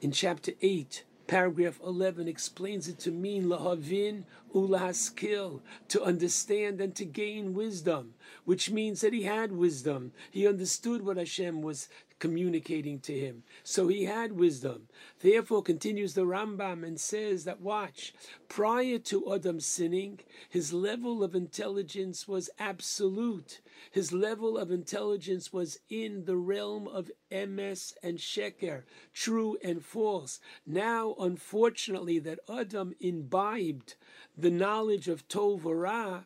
in 0.00 0.12
chapter 0.12 0.52
8, 0.62 1.02
paragraph 1.26 1.80
11 1.84 2.28
explains 2.28 2.86
it 2.86 3.00
to 3.00 3.10
mean 3.10 3.46
lahavin 3.46 4.22
ulahaskil, 4.54 5.60
to 5.88 6.02
understand 6.02 6.80
and 6.80 6.94
to 6.94 7.04
gain 7.04 7.54
wisdom, 7.54 8.14
which 8.44 8.70
means 8.70 9.00
that 9.00 9.12
he 9.12 9.24
had 9.24 9.50
wisdom. 9.50 10.12
He 10.30 10.46
understood 10.46 11.04
what 11.04 11.16
Hashem 11.16 11.60
was 11.60 11.88
communicating 12.20 13.00
to 13.00 13.18
him. 13.18 13.42
So 13.64 13.88
he 13.88 14.04
had 14.04 14.32
wisdom. 14.32 14.86
Therefore, 15.20 15.62
continues 15.62 16.14
the 16.14 16.26
Rambam 16.26 16.86
and 16.86 17.00
says 17.00 17.44
that, 17.44 17.60
watch, 17.60 18.14
prior 18.48 18.98
to 18.98 19.34
Adam 19.34 19.58
sinning, 19.58 20.20
his 20.48 20.72
level 20.72 21.24
of 21.24 21.34
intelligence 21.34 22.28
was 22.28 22.50
absolute. 22.58 23.60
His 23.90 24.12
level 24.12 24.56
of 24.56 24.70
intelligence 24.70 25.52
was 25.52 25.80
in 25.88 26.26
the 26.26 26.36
realm 26.36 26.86
of 26.86 27.10
emes 27.32 27.94
and 28.02 28.18
sheker, 28.18 28.82
true 29.12 29.56
and 29.64 29.84
false. 29.84 30.38
Now, 30.66 31.16
unfortunately, 31.18 32.18
that 32.20 32.40
Adam 32.48 32.94
imbibed 33.00 33.94
the 34.36 34.50
knowledge 34.50 35.08
of 35.08 35.26
Tov 35.28 35.62
Ra, 35.64 36.24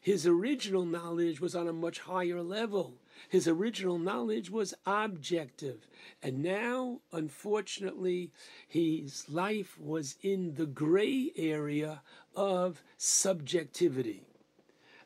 His 0.00 0.26
original 0.26 0.84
knowledge 0.84 1.40
was 1.40 1.54
on 1.54 1.68
a 1.68 1.72
much 1.72 2.00
higher 2.00 2.42
level. 2.42 2.94
His 3.28 3.48
original 3.48 3.98
knowledge 3.98 4.50
was 4.50 4.74
objective. 4.86 5.86
And 6.22 6.42
now, 6.42 7.00
unfortunately, 7.12 8.32
his 8.66 9.28
life 9.28 9.78
was 9.78 10.16
in 10.22 10.54
the 10.54 10.66
gray 10.66 11.32
area 11.36 12.02
of 12.34 12.82
subjectivity. 12.96 14.24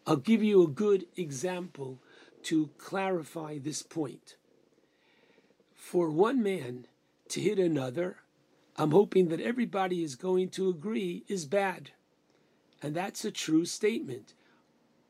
I'll 0.07 0.17
give 0.17 0.43
you 0.43 0.63
a 0.63 0.69
good 0.69 1.07
example 1.17 2.01
to 2.45 2.71
clarify 2.79 3.59
this 3.59 3.83
point. 3.83 4.37
For 5.75 6.11
one 6.11 6.43
man 6.43 6.87
to 7.29 7.41
hit 7.41 7.59
another, 7.59 8.19
I'm 8.77 8.91
hoping 8.91 9.29
that 9.29 9.41
everybody 9.41 10.03
is 10.03 10.17
going 10.17 10.49
to 10.51 10.69
agree 10.69 11.25
is 11.29 11.45
bad. 11.45 11.91
And 12.83 12.95
that's 12.97 13.25
a 13.25 13.31
true 13.31 13.65
statement. 13.65 14.35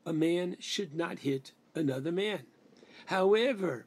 A 0.05 0.13
man 0.13 0.57
should 0.59 0.93
not 0.93 1.19
hit 1.19 1.53
another 1.73 2.11
man. 2.11 2.43
However, 3.07 3.85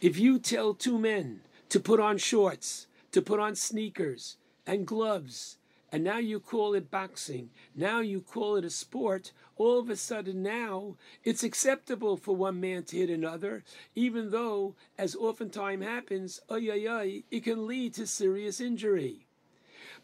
if 0.00 0.18
you 0.18 0.38
tell 0.38 0.74
two 0.74 0.98
men 0.98 1.40
to 1.68 1.80
put 1.80 2.00
on 2.00 2.18
shorts, 2.18 2.86
to 3.12 3.22
put 3.22 3.40
on 3.40 3.54
sneakers 3.54 4.36
and 4.66 4.86
gloves, 4.86 5.58
and 5.90 6.02
now 6.02 6.18
you 6.18 6.40
call 6.40 6.74
it 6.74 6.90
boxing, 6.90 7.50
now 7.76 8.00
you 8.00 8.20
call 8.20 8.56
it 8.56 8.64
a 8.64 8.70
sport, 8.70 9.32
all 9.56 9.78
of 9.78 9.90
a 9.90 9.96
sudden 9.96 10.42
now 10.42 10.96
it's 11.22 11.44
acceptable 11.44 12.16
for 12.16 12.34
one 12.34 12.58
man 12.60 12.82
to 12.84 12.96
hit 12.96 13.10
another, 13.10 13.62
even 13.94 14.30
though, 14.30 14.74
as 14.96 15.14
oftentimes 15.14 15.84
happens, 15.84 16.40
ay 16.50 16.68
ay 16.72 16.88
ay, 16.88 17.22
it 17.30 17.44
can 17.44 17.66
lead 17.66 17.94
to 17.94 18.06
serious 18.06 18.60
injury. 18.60 19.26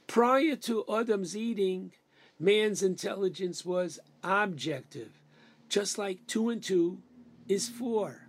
Prior 0.07 0.57
to 0.57 0.85
Adam's 0.93 1.36
eating, 1.36 1.93
man's 2.39 2.83
intelligence 2.83 3.65
was 3.65 3.99
objective, 4.23 5.23
just 5.68 5.99
like 5.99 6.27
two 6.27 6.51
and 6.51 6.62
two 6.62 6.99
is 7.49 7.68
four. 7.68 8.28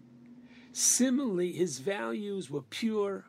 Similarly, 0.71 1.53
his 1.53 1.79
values 1.79 2.49
were 2.49 2.61
pure, 2.61 3.25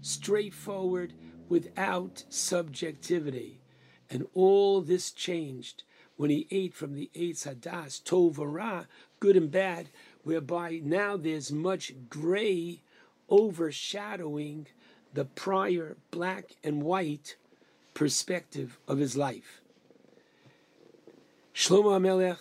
straightforward, 0.00 1.14
without 1.48 2.24
subjectivity. 2.28 3.60
And 4.08 4.26
all 4.34 4.80
this 4.80 5.10
changed 5.10 5.82
when 6.16 6.30
he 6.30 6.46
ate 6.50 6.74
from 6.74 6.94
the 6.94 7.10
Eitz 7.14 7.46
Hadas, 7.46 8.02
Tov 8.02 8.86
good 9.20 9.36
and 9.36 9.50
bad, 9.50 9.90
whereby 10.22 10.80
now 10.82 11.16
there's 11.16 11.50
much 11.50 11.92
gray 12.08 12.82
overshadowing 13.28 14.66
the 15.12 15.24
prior 15.24 15.96
black 16.10 16.56
and 16.62 16.82
white 16.82 17.36
perspective 17.94 18.78
of 18.86 18.98
his 18.98 19.16
life. 19.16 19.60
Shlomo 21.54 21.98
HaMelech 21.98 22.38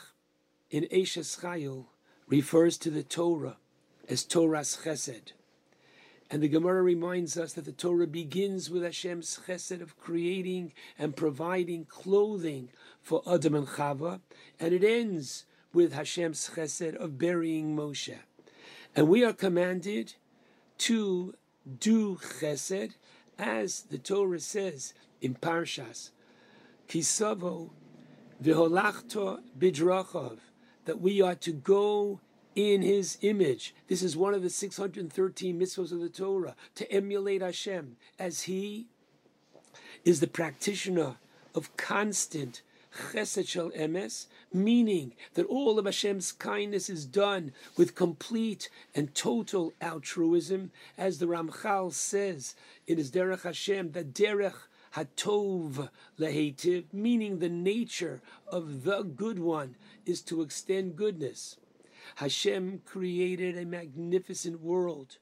in 0.69 0.85
Eshes 0.85 1.39
Chayil 1.41 1.85
refers 2.27 2.77
to 2.79 2.89
the 2.89 3.03
Torah 3.03 3.57
as 4.09 4.23
Torah's 4.23 4.77
Chesed. 4.83 5.31
And 6.29 6.41
the 6.41 6.47
Gemara 6.47 6.81
reminds 6.81 7.37
us 7.37 7.53
that 7.53 7.65
the 7.65 7.71
Torah 7.71 8.07
begins 8.07 8.69
with 8.69 8.83
Hashem's 8.83 9.39
chesed 9.45 9.81
of 9.81 9.99
creating 9.99 10.73
and 10.97 11.15
providing 11.15 11.85
clothing 11.85 12.69
for 13.01 13.21
Adam 13.31 13.53
and 13.53 13.67
Chava, 13.67 14.19
and 14.59 14.73
it 14.73 14.83
ends 14.83 15.45
with 15.73 15.93
Hashem's 15.93 16.49
chesed 16.55 16.95
of 16.95 17.19
burying 17.19 17.75
Moshe. 17.75 18.17
And 18.95 19.09
we 19.09 19.23
are 19.23 19.33
commanded 19.33 20.15
to 20.79 21.35
do 21.79 22.15
chesed, 22.15 22.93
as 23.37 23.81
the 23.83 23.97
Torah 23.97 24.39
says 24.39 24.93
in 25.21 25.35
Parshas, 25.35 26.11
Ki 26.87 27.01
Savo 27.01 27.71
v'holachto 28.41 29.41
bidrachav, 29.57 30.39
that 30.85 30.99
we 30.99 31.21
are 31.21 31.35
to 31.35 31.51
go 31.51 32.19
in 32.55 32.81
his 32.81 33.17
image. 33.21 33.73
This 33.87 34.03
is 34.03 34.17
one 34.17 34.33
of 34.33 34.41
the 34.41 34.49
613 34.49 35.59
mitzvahs 35.59 35.91
of 35.91 35.99
the 35.99 36.09
Torah, 36.09 36.55
to 36.75 36.91
emulate 36.91 37.41
Hashem, 37.41 37.97
as 38.19 38.43
he 38.43 38.87
is 40.05 40.19
the 40.19 40.27
practitioner 40.27 41.15
of 41.55 41.75
constant 41.77 42.61
chesed 43.11 43.47
shel 43.47 43.71
emes, 43.71 44.27
meaning 44.51 45.13
that 45.33 45.45
all 45.47 45.79
of 45.79 45.85
Hashem's 45.85 46.31
kindness 46.31 46.89
is 46.89 47.05
done 47.05 47.51
with 47.75 47.95
complete 47.95 48.69
and 48.93 49.13
total 49.15 49.73
altruism, 49.81 50.71
as 50.97 51.17
the 51.17 51.25
Ramchal 51.25 51.91
says 51.91 52.55
in 52.85 52.97
his 52.97 53.11
Derech 53.11 53.43
Hashem, 53.43 53.93
that 53.93 54.13
Derech 54.13 54.53
Hatov 54.95 55.89
lehetiv, 56.19 56.85
meaning 56.93 57.39
the 57.39 57.49
nature 57.49 58.21
of 58.47 58.83
the 58.83 59.01
good 59.01 59.39
one 59.39 59.75
is 60.05 60.21
to 60.21 60.43
extend 60.43 60.95
goodness. 60.95 61.57
Hashem 62.15 62.81
created 62.85 63.57
a 63.57 63.65
magnificent 63.65 64.61
world, 64.61 65.17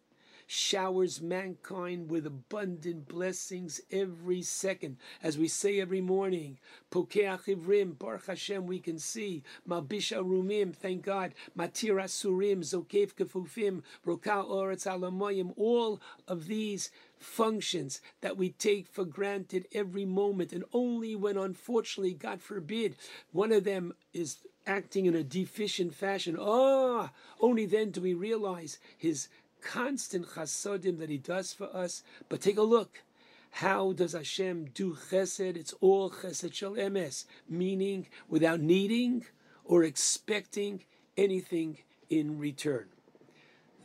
showers 0.48 1.22
mankind 1.22 2.10
with 2.10 2.26
abundant 2.26 3.08
blessings 3.08 3.80
every 3.90 4.42
second. 4.42 4.98
As 5.24 5.38
we 5.38 5.48
say 5.48 5.80
every 5.80 6.01
morning, 6.01 6.60
Pokeach 6.92 7.45
Ivrim, 7.45 7.98
Baruch 7.98 8.26
Hashem, 8.26 8.66
we 8.66 8.80
can 8.80 9.00
see, 9.00 9.43
Arumim, 9.69 10.76
thank 10.76 11.03
God, 11.03 11.34
Matir 11.58 12.03
Asurim, 12.03 12.60
Zokev 12.60 13.14
Kefufim, 13.16 13.82
Rokal 14.06 14.50
Oretz 14.50 14.85
Alamoyim, 14.85 15.53
all 15.56 16.01
of 16.27 16.48
these 16.48 16.92
functions 17.18 18.01
that 18.19 18.35
we 18.35 18.50
take 18.50 18.88
for 18.88 19.06
granted 19.06 19.68
every 19.74 20.03
moment, 20.06 20.51
and 20.51 20.66
only 20.74 21.16
when, 21.16 21.38
unfortunately, 21.38 22.14
God 22.14 22.42
forbid, 22.42 22.98
one 23.32 23.53
of 23.53 23.64
them 23.64 23.93
is 24.11 24.40
acting 24.66 25.06
in 25.06 25.16
a 25.16 25.24
deficient 25.24 25.94
fashion. 25.94 26.38
Ah, 26.40 27.12
only 27.40 27.66
then 27.66 27.92
do 27.92 28.02
we 28.02 28.14
realize 28.14 28.78
his 28.98 29.28
constant 29.62 30.28
chasodim 30.28 31.00
that 31.00 31.10
he 31.10 31.18
does 31.18 31.54
for 31.54 31.74
us. 31.76 32.04
But 32.30 32.42
take 32.42 32.58
a 32.58 32.64
look. 32.64 33.04
How 33.52 33.92
does 33.92 34.14
Hashem 34.14 34.70
do 34.74 34.96
chesed? 34.96 35.58
It's 35.58 35.74
all 35.82 36.10
chesed 36.10 36.54
shel 36.54 36.74
emes, 36.74 37.26
meaning 37.50 38.08
without 38.30 38.62
needing 38.62 39.26
or 39.66 39.84
expecting 39.84 40.84
anything 41.18 41.80
in 42.10 42.40
return. 42.40 42.88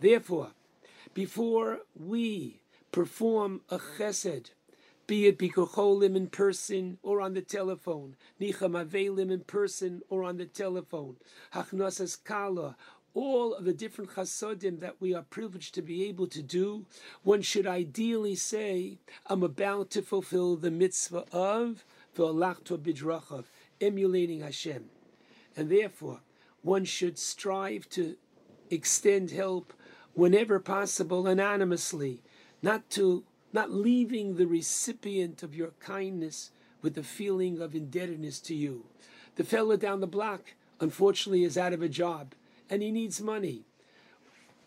Therefore, 0.00 0.52
before 1.14 1.80
we 1.94 2.60
perform 2.92 3.62
a 3.68 3.78
chesed, 3.78 4.50
be 5.06 5.26
it 5.26 5.38
bikocholim 5.38 6.16
in 6.16 6.28
person 6.28 6.98
or 7.02 7.20
on 7.20 7.34
the 7.34 7.40
telephone, 7.42 8.16
nicham 8.40 8.72
avelim 8.72 9.30
in 9.30 9.40
person 9.40 10.02
or 10.08 10.24
on 10.24 10.36
the 10.36 10.46
telephone, 10.46 11.16
hachnasas 11.54 12.22
kala, 12.24 12.76
all 13.14 13.54
of 13.54 13.64
the 13.64 13.72
different 13.72 14.10
chasodim 14.10 14.80
that 14.80 15.00
we 15.00 15.14
are 15.14 15.22
privileged 15.22 15.74
to 15.74 15.82
be 15.82 16.04
able 16.04 16.26
to 16.26 16.42
do, 16.42 16.84
one 17.22 17.40
should 17.40 17.66
ideally 17.66 18.34
say, 18.34 18.98
I'm 19.26 19.42
about 19.42 19.90
to 19.90 20.02
fulfill 20.02 20.56
the 20.56 20.70
mitzvah 20.70 21.24
of 21.32 21.84
v'olachto 22.16 22.76
bidrachav, 22.76 23.44
emulating 23.80 24.40
Hashem. 24.40 24.84
And 25.56 25.70
therefore, 25.70 26.20
one 26.62 26.84
should 26.84 27.18
strive 27.18 27.88
to 27.90 28.16
extend 28.70 29.30
help 29.30 29.72
whenever 30.12 30.58
possible 30.58 31.26
anonymously, 31.26 32.22
not 32.60 32.90
to 32.90 33.24
not 33.56 33.70
leaving 33.70 34.36
the 34.36 34.46
recipient 34.46 35.42
of 35.42 35.54
your 35.54 35.70
kindness 35.80 36.50
with 36.82 36.98
a 36.98 37.02
feeling 37.02 37.58
of 37.58 37.74
indebtedness 37.74 38.38
to 38.38 38.54
you. 38.54 38.84
The 39.36 39.44
fellow 39.44 39.78
down 39.78 40.00
the 40.00 40.06
block, 40.06 40.52
unfortunately, 40.78 41.42
is 41.42 41.56
out 41.56 41.72
of 41.72 41.80
a 41.80 41.88
job 41.88 42.34
and 42.68 42.82
he 42.82 42.90
needs 42.90 43.18
money. 43.22 43.64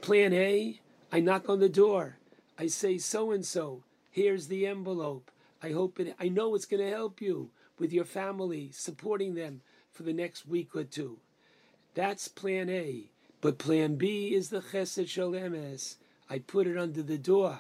Plan 0.02 0.34
A, 0.34 0.82
I 1.12 1.20
knock 1.20 1.48
on 1.50 1.60
the 1.60 1.70
door. 1.70 2.18
I 2.58 2.66
say, 2.66 2.98
so 2.98 3.32
and 3.32 3.46
so, 3.46 3.84
here's 4.10 4.48
the 4.48 4.66
envelope. 4.66 5.30
I 5.62 5.70
hope 5.70 6.00
it, 6.00 6.16
I 6.20 6.28
know 6.28 6.56
it's 6.56 6.66
going 6.66 6.84
to 6.84 6.90
help 6.90 7.22
you 7.22 7.52
with 7.78 7.94
your 7.94 8.06
family, 8.06 8.72
supporting 8.74 9.36
them 9.36 9.62
for 9.92 10.02
the 10.02 10.14
next 10.14 10.48
week 10.48 10.76
or 10.76 10.84
two. 10.84 11.20
That's 11.94 12.28
plan 12.28 12.72
A. 12.72 13.12
But 13.40 13.60
plan 13.60 13.98
B 13.98 14.34
is 14.34 14.50
the 14.50 14.62
chesed 14.62 15.08
shel 15.08 15.34
emes. 15.34 15.98
I 16.28 16.40
put 16.40 16.66
it 16.66 16.76
under 16.76 17.04
the 17.04 17.20
door. 17.20 17.60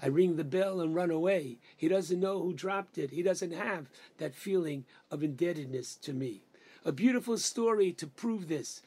I 0.00 0.06
ring 0.06 0.36
the 0.36 0.44
bell 0.44 0.80
and 0.80 0.94
run 0.94 1.10
away. 1.10 1.58
He 1.76 1.88
doesn't 1.88 2.20
know 2.20 2.40
who 2.40 2.52
dropped 2.52 2.98
it. 2.98 3.10
He 3.10 3.22
doesn't 3.22 3.52
have 3.52 3.88
that 4.18 4.34
feeling 4.34 4.84
of 5.10 5.22
indebtedness 5.22 5.96
to 5.96 6.12
me. 6.12 6.42
A 6.84 6.92
beautiful 6.92 7.36
story 7.38 7.92
to 7.92 8.06
prove 8.06 8.48
this 8.48 8.80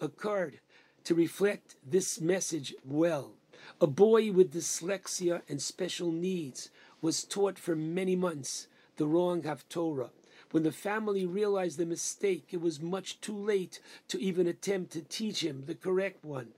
occurred 0.00 0.60
to 1.04 1.14
reflect 1.14 1.76
this 1.86 2.20
message 2.20 2.74
well. 2.84 3.32
A 3.80 3.86
boy 3.86 4.30
with 4.30 4.52
dyslexia 4.52 5.42
and 5.48 5.60
special 5.60 6.12
needs 6.12 6.70
was 7.00 7.24
taught 7.24 7.58
for 7.58 7.74
many 7.74 8.16
months 8.16 8.66
the 8.96 9.06
wrong 9.06 9.42
Haftorah. 9.42 10.10
When 10.50 10.62
the 10.62 10.72
family 10.72 11.26
realized 11.26 11.78
the 11.78 11.86
mistake, 11.86 12.48
it 12.50 12.60
was 12.60 12.80
much 12.80 13.20
too 13.20 13.36
late 13.36 13.80
to 14.08 14.20
even 14.20 14.46
attempt 14.46 14.92
to 14.92 15.02
teach 15.02 15.44
him 15.44 15.64
the 15.66 15.74
correct 15.74 16.24
one. 16.24 16.48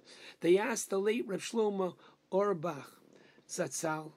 They 0.41 0.57
asked 0.57 0.91
the 0.91 1.01
late 1.01 1.27
Rav 1.27 1.41
Shlomo 1.41 1.95
Auerbach, 2.31 3.00
Zatzal, 3.51 4.12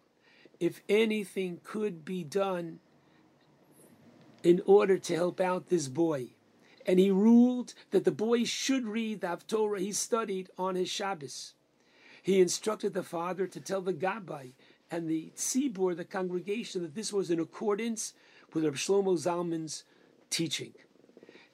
if 0.59 0.81
anything 0.87 1.59
could 1.63 2.05
be 2.05 2.23
done 2.23 2.79
in 4.43 4.61
order 4.65 4.97
to 4.97 5.15
help 5.15 5.41
out 5.41 5.67
this 5.69 5.87
boy. 5.87 6.29
and 6.85 6.99
he 6.99 7.11
ruled 7.11 7.73
that 7.91 8.03
the 8.03 8.11
boy 8.11 8.43
should 8.43 8.85
read 8.85 9.21
the 9.21 9.27
Haftorah 9.27 9.79
he 9.79 9.91
studied 9.91 10.49
on 10.57 10.75
his 10.75 10.89
Shabbos. 10.89 11.53
He 12.21 12.39
instructed 12.39 12.93
the 12.93 13.03
father 13.03 13.47
to 13.47 13.59
tell 13.59 13.81
the 13.81 13.93
Gabbai 13.93 14.51
and 14.91 15.09
the 15.09 15.31
Tzibur, 15.35 15.95
the 15.95 16.05
congregation, 16.05 16.81
that 16.83 16.95
this 16.95 17.11
was 17.11 17.31
in 17.31 17.39
accordance 17.39 18.13
with 18.53 18.63
Reb 18.63 18.75
Shlomo 18.75 19.17
Zalman's 19.17 19.83
teaching. 20.29 20.73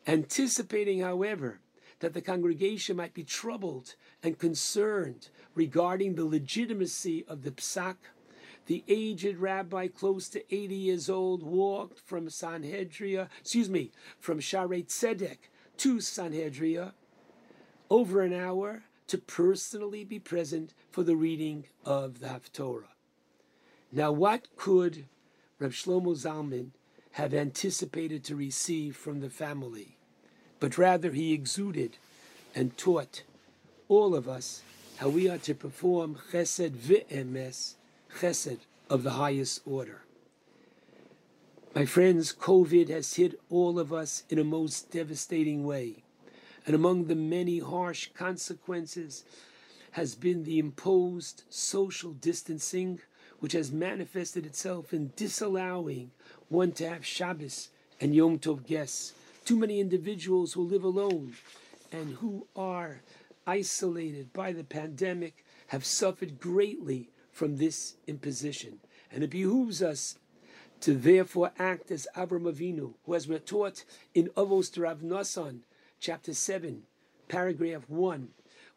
Anticipating, 0.08 1.02
however, 1.02 1.60
that 2.00 2.14
the 2.14 2.22
congregation 2.22 2.96
might 2.96 3.14
be 3.14 3.24
troubled 3.24 3.96
and 4.24 4.40
concerned 4.40 5.30
regarding 5.56 6.16
the 6.16 6.26
legitimacy 6.26 7.26
of 7.28 7.44
the 7.44 7.52
psak, 7.52 7.96
the 8.68 8.84
aged 8.88 9.38
rabbi, 9.38 9.88
close 9.88 10.30
to 10.30 10.54
80 10.54 10.76
years 10.76 11.10
old, 11.10 11.44
walked 11.44 12.00
from 12.00 12.28
Sanhedria, 12.28 13.28
excuse 13.40 13.70
me, 13.70 13.92
from 14.20 14.40
Sharei 14.40 14.86
Tzedek 14.86 15.50
to 15.78 15.98
Sanhedria 15.98 16.94
over 17.90 18.22
an 18.22 18.34
hour 18.34 18.84
to 19.08 19.18
personally 19.18 20.04
be 20.04 20.20
present 20.20 20.74
for 20.92 21.04
the 21.04 21.16
reading 21.16 21.66
of 21.84 22.20
the 22.20 22.28
Haftorah. 22.28 22.94
Now, 23.92 24.12
what 24.12 24.56
could 24.56 25.08
Reb 25.58 25.72
Shlomo 25.72 26.16
Zalman 26.16 26.72
have 27.14 27.34
anticipated 27.34 28.24
to 28.26 28.36
receive 28.36 28.96
from 28.96 29.20
the 29.20 29.32
family? 29.32 29.99
But 30.60 30.78
rather, 30.78 31.12
he 31.12 31.34
exuded 31.34 31.98
and 32.54 32.78
taught 32.78 33.24
all 33.88 34.16
of 34.16 34.28
us 34.28 34.62
how 34.98 35.10
we 35.10 35.30
are 35.30 35.38
to 35.38 35.56
perform 35.56 36.18
chesed 36.32 36.72
v'emes, 36.72 37.76
chesed 38.20 38.60
of 38.90 39.04
the 39.04 39.12
highest 39.12 39.62
order. 39.66 40.02
My 41.76 41.86
friends, 41.86 42.34
COVID 42.34 42.90
has 42.90 43.14
hit 43.14 43.40
all 43.50 43.80
of 43.80 43.94
us 43.94 44.24
in 44.30 44.40
a 44.40 44.44
most 44.44 44.92
devastating 44.92 45.64
way. 45.64 46.04
And 46.66 46.76
among 46.76 47.06
the 47.06 47.16
many 47.16 47.60
harsh 47.60 48.10
consequences 48.14 49.24
has 49.92 50.16
been 50.16 50.44
the 50.44 50.60
imposed 50.60 51.44
social 51.50 52.12
distancing, 52.12 53.00
which 53.40 53.54
has 53.54 53.72
manifested 53.72 54.46
itself 54.46 54.94
in 54.94 55.14
disallowing 55.16 56.12
one 56.50 56.72
to 56.74 56.90
have 56.90 57.06
Shabbos 57.06 57.70
and 58.02 58.14
Yom 58.14 58.40
Tov 58.40 58.66
guests. 58.66 59.14
Too 59.50 59.58
many 59.58 59.80
individuals 59.80 60.54
who 60.54 60.62
live 60.62 60.84
alone 60.84 61.34
and 61.92 62.18
who 62.18 62.46
are 62.56 63.02
isolated 63.48 64.32
by 64.32 64.54
the 64.54 64.64
pandemic 64.64 65.44
have 65.70 65.84
suffered 65.84 66.40
greatly 66.40 67.10
from 67.32 67.58
this 67.58 67.96
imposition. 68.06 68.80
And 69.12 69.24
it 69.24 69.32
behooves 69.32 69.82
us 69.82 70.20
to 70.82 70.94
therefore 70.94 71.52
act 71.58 71.90
as 71.90 72.08
Avram 72.16 72.44
Avinu, 72.44 72.94
who 73.04 73.16
as 73.16 73.28
we're 73.28 73.40
taught 73.40 73.86
in 74.14 74.28
Avos 74.38 74.72
to 74.74 74.82
Rav 74.82 75.00
Nasan, 75.00 75.62
chapter 76.00 76.36
7, 76.36 76.84
paragraph 77.28 77.90
1, 77.90 78.28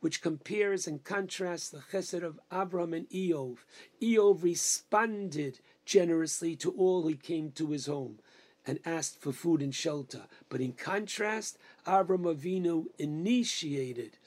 which 0.00 0.22
compares 0.22 0.86
and 0.86 1.04
contrasts 1.04 1.68
the 1.68 1.82
chesed 1.92 2.22
of 2.22 2.40
Abraham 2.50 2.94
and 2.94 3.10
Iyov. 3.10 3.58
Iyov 4.00 4.42
responded 4.42 5.60
generously 5.84 6.56
to 6.56 6.70
all 6.70 7.02
who 7.02 7.14
came 7.14 7.50
to 7.50 7.72
his 7.72 7.84
home 7.84 8.20
and 8.66 8.78
asked 8.84 9.20
for 9.20 9.32
food 9.32 9.60
and 9.62 9.74
shelter. 9.74 10.22
But 10.48 10.60
in 10.60 10.72
contrast, 10.72 11.58
Avram 11.86 12.24
Avinu 12.24 12.86
initiated 12.98 14.18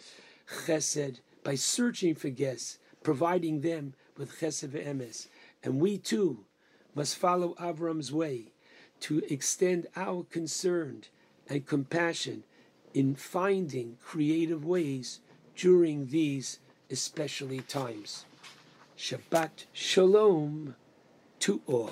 chesed 0.65 1.19
by 1.43 1.55
searching 1.55 2.15
for 2.15 2.29
guests, 2.29 2.79
providing 3.03 3.61
them 3.61 3.93
with 4.17 4.39
chesed 4.39 4.69
ve'emes. 4.69 5.27
And 5.63 5.79
we 5.79 5.97
too 5.97 6.45
must 6.93 7.15
follow 7.17 7.55
Avram's 7.55 8.11
way 8.11 8.53
to 9.01 9.21
extend 9.29 9.87
our 9.95 10.23
concern 10.23 11.03
and 11.47 11.65
compassion 11.65 12.43
in 12.93 13.15
finding 13.15 13.97
creative 14.01 14.65
ways 14.65 15.19
during 15.55 16.07
these 16.07 16.59
especially 16.89 17.61
times. 17.61 18.25
Shabbat 18.97 19.65
Shalom 19.73 20.75
to 21.39 21.61
all. 21.67 21.91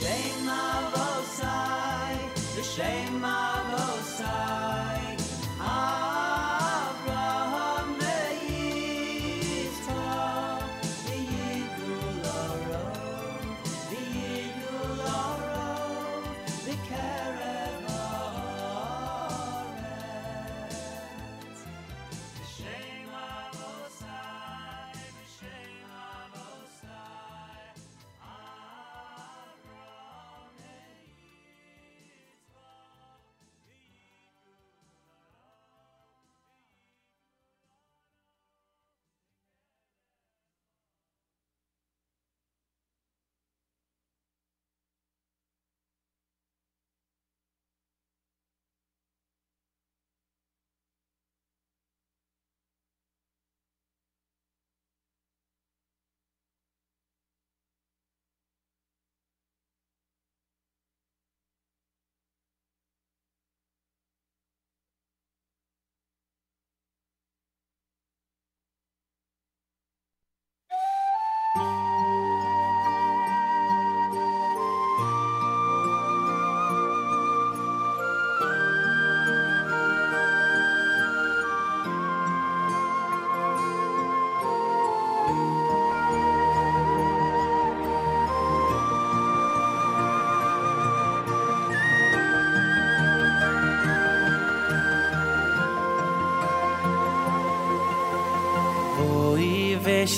shame 0.00 0.48
of 0.48 0.94
Osai, 0.94 2.16
the 2.56 2.62
Shema 2.62 3.43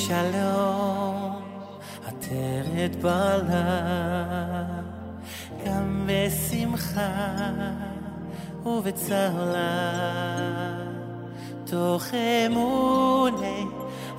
שלום, 0.07 1.43
עטרת 2.07 2.97
בעלה, 3.03 4.65
גם 5.67 6.07
בשמחה 6.07 7.51
ובצהלה, 8.67 9.69
תוך 11.65 12.05
אמוני 12.47 13.65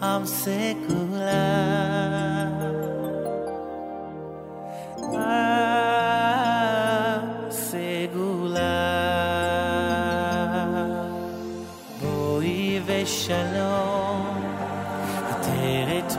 עם 0.03 0.25
סגולה. 0.25 1.67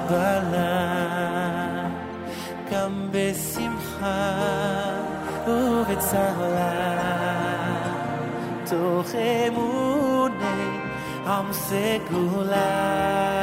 קבלה, 0.08 1.88
גם 2.72 3.08
בשמחה 3.10 4.34
ובצהלה, 5.48 6.72
תוך 8.70 9.14
אמוני 9.14 10.78
עם 11.26 11.52
סגולה. 11.52 13.37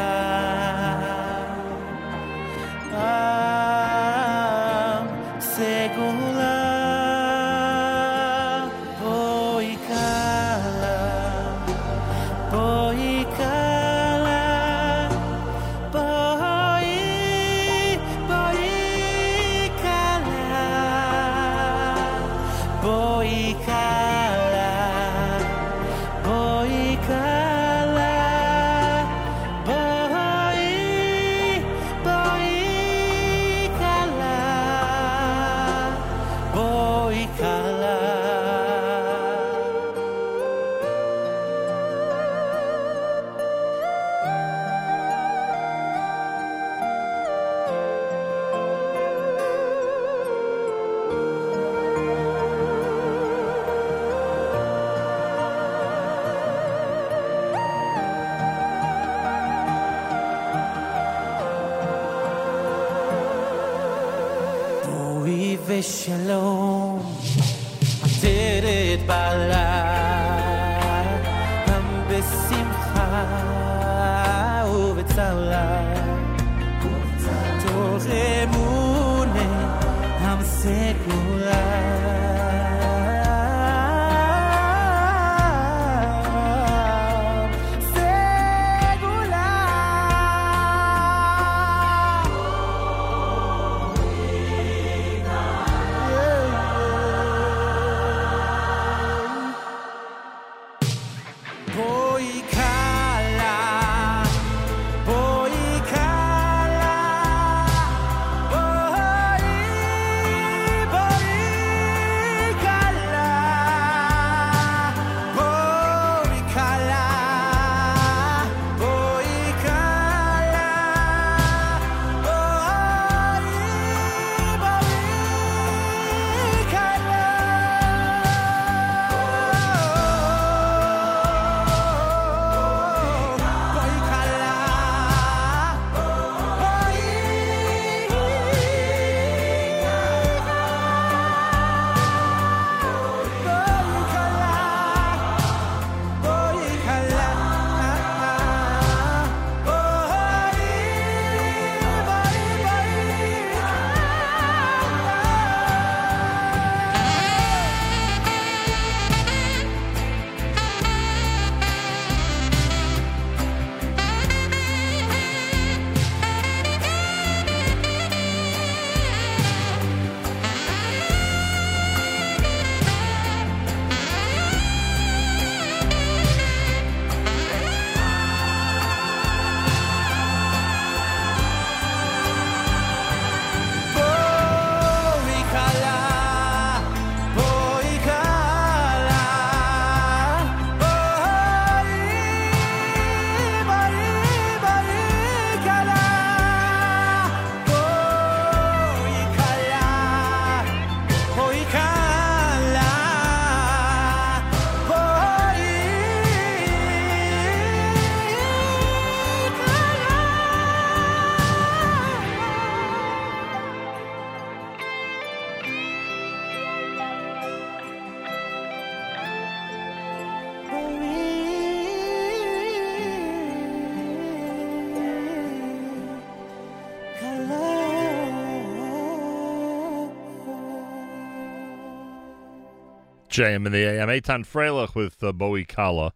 JM 233.36 233.66
in 233.66 233.74
the 233.74 233.84
AM. 233.84 234.08
Eitan 234.08 234.46
Freilich 234.46 234.96
with 234.96 235.22
uh, 235.22 235.34
Bowie 235.34 235.66
Kala 235.66 236.14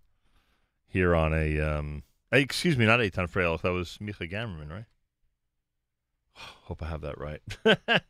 here 0.88 1.14
on 1.14 1.34
a. 1.34 1.60
Um, 1.60 2.04
excuse 2.32 2.78
me, 2.78 2.86
not 2.86 3.02
Eitan 3.02 3.30
Freilich. 3.30 3.62
That 3.62 3.74
was 3.74 3.98
Micha 4.02 4.32
Gamerman, 4.32 4.70
right? 4.70 4.86
Hope 6.34 6.82
I 6.82 6.88
have 6.88 7.02
that 7.02 7.18
right. 7.18 7.42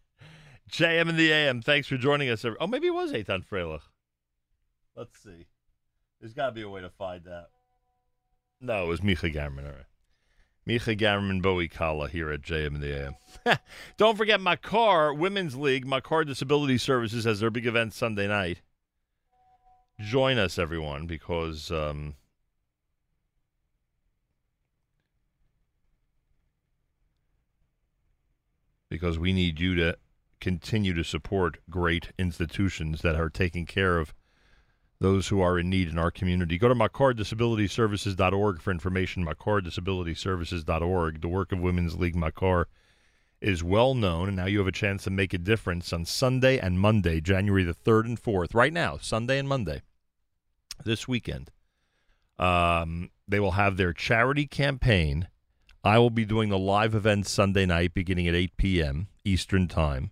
JM 0.72 1.10
in 1.10 1.16
the 1.16 1.32
AM. 1.32 1.64
Thanks 1.64 1.88
for 1.88 1.98
joining 1.98 2.30
us. 2.30 2.46
Oh, 2.60 2.68
maybe 2.68 2.86
it 2.86 2.94
was 2.94 3.12
Eitan 3.12 3.44
Freilich. 3.44 3.82
Let's 4.96 5.18
see. 5.18 5.48
There's 6.20 6.34
got 6.34 6.48
to 6.48 6.52
be 6.52 6.62
a 6.62 6.70
way 6.70 6.82
to 6.82 6.90
find 6.92 7.24
that. 7.24 7.48
No, 8.62 8.84
it 8.84 8.88
was 8.88 9.02
Micha 9.02 9.34
Gamerman. 9.34 9.66
All 9.66 9.72
right. 9.72 9.86
Micha 10.68 10.96
Gamerman, 10.96 11.42
Bowie 11.42 11.68
Kala 11.68 12.10
here 12.10 12.30
at 12.30 12.44
JM 12.44 12.76
in 12.76 12.82
the 12.82 13.16
AM. 13.46 13.58
Don't 13.98 14.18
forget 14.18 14.40
Makor 14.40 15.18
Women's 15.18 15.56
League, 15.56 15.88
Makor 15.88 16.28
Disability 16.28 16.78
Services 16.78 17.24
has 17.24 17.40
their 17.40 17.50
big 17.50 17.66
event 17.66 17.94
Sunday 17.94 18.28
night. 18.28 18.62
Join 20.00 20.38
us, 20.38 20.58
everyone, 20.58 21.08
because 21.08 21.72
um, 21.72 22.16
because 28.90 29.20
we 29.20 29.34
need 29.34 29.60
you 29.60 29.76
to 29.76 29.98
continue 30.40 30.94
to 30.94 31.04
support 31.04 31.58
great 31.70 32.14
institutions 32.18 33.02
that 33.02 33.16
are 33.16 33.30
taking 33.30 33.66
care 33.66 33.98
of 34.00 34.14
those 35.00 35.28
who 35.28 35.42
are 35.42 35.60
in 35.60 35.70
need 35.70 35.90
in 35.90 35.98
our 35.98 36.12
community. 36.12 36.58
Go 36.58 36.70
to 36.70 36.76
MakorDisabilityServices.org 36.76 38.62
for 38.62 38.72
information. 38.72 39.26
MakorDisabilityServices.org. 39.26 41.22
The 41.22 41.28
work 41.28 41.52
of 41.52 41.60
Women's 41.60 41.98
League 41.98 42.16
Makor 42.16 42.66
is 43.42 43.64
well 43.64 43.94
known, 43.94 44.28
and 44.28 44.38
now 44.38 44.46
you 44.46 44.60
have 44.60 44.68
a 44.68 44.72
chance 44.72 45.04
to 45.04 45.10
make 45.10 45.34
a 45.34 45.38
difference 45.38 45.94
on 45.94 46.06
Sunday 46.06 46.58
and 46.58 46.80
Monday, 46.80 47.22
January 47.22 47.64
the 47.64 47.74
3rd 47.74 48.06
and 48.06 48.22
4th. 48.22 48.54
Right 48.54 48.74
now, 48.74 48.98
Sunday 48.98 49.40
and 49.40 49.48
Monday, 49.48 49.82
this 50.84 51.08
weekend. 51.08 51.52
Um, 52.38 53.12
they 53.28 53.40
will 53.40 53.52
have 53.52 53.78
their 53.78 53.94
charity 53.94 54.48
campaign. 54.48 55.28
I 55.84 55.98
will 56.00 56.10
be 56.10 56.26
doing 56.26 56.50
the 56.50 56.58
live 56.58 56.96
event 56.96 57.28
Sunday 57.28 57.66
night 57.66 57.94
beginning 57.94 58.28
at 58.28 58.36
8 58.36 58.58
p.m. 58.58 59.08
Eastern 59.24 59.68
Time. 59.68 60.12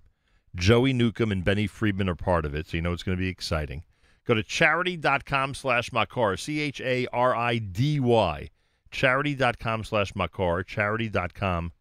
Joey 0.56 0.94
Newcomb 0.94 1.32
and 1.32 1.44
Benny 1.44 1.68
Friedman 1.68 2.10
are 2.10 2.16
part 2.16 2.46
of 2.46 2.56
it, 2.56 2.68
so 2.68 2.78
you 2.78 2.82
know 2.82 2.94
it's 2.94 3.04
going 3.04 3.18
to 3.18 3.22
be 3.22 3.30
exciting. 3.30 3.84
Go 4.26 4.34
to 4.34 4.44
charidy.com 4.44 5.54
slash 5.54 5.92
Makor, 5.92 6.40
C 6.40 6.60
H 6.60 6.82
A 6.82 7.08
R 7.14 7.36
I 7.36 7.60
D 7.60 8.00
Y. 8.00 8.50
Charidy.com 8.92 9.84
slash 9.84 10.14
Makor, 10.14 10.66
charidy.com 10.66 11.72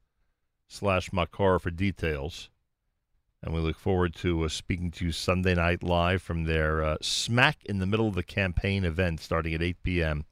slash 0.68 1.10
Makor 1.10 1.60
for 1.60 1.70
details. 1.70 2.50
And 3.47 3.55
we 3.55 3.60
look 3.60 3.78
forward 3.78 4.12
to 4.16 4.42
uh, 4.42 4.49
speaking 4.49 4.91
to 4.91 5.05
you 5.05 5.12
Sunday 5.12 5.55
night 5.55 5.84
live 5.84 6.20
from 6.20 6.44
their 6.44 6.83
uh, 6.83 6.97
smack 7.00 7.65
in 7.65 7.78
the 7.78 7.86
middle 7.86 8.08
of 8.08 8.16
the 8.16 8.25
campaign 8.25 8.84
event 8.84 9.20
starting 9.20 9.55
at 9.55 9.62
8 9.62 9.84
p.m. 9.84 10.25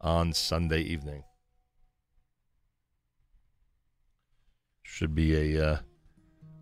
on 0.00 0.32
Sunday 0.32 0.80
evening. 0.80 1.22
Should 4.82 5.14
be 5.14 5.54
a. 5.56 5.64
Uh, 5.64 5.78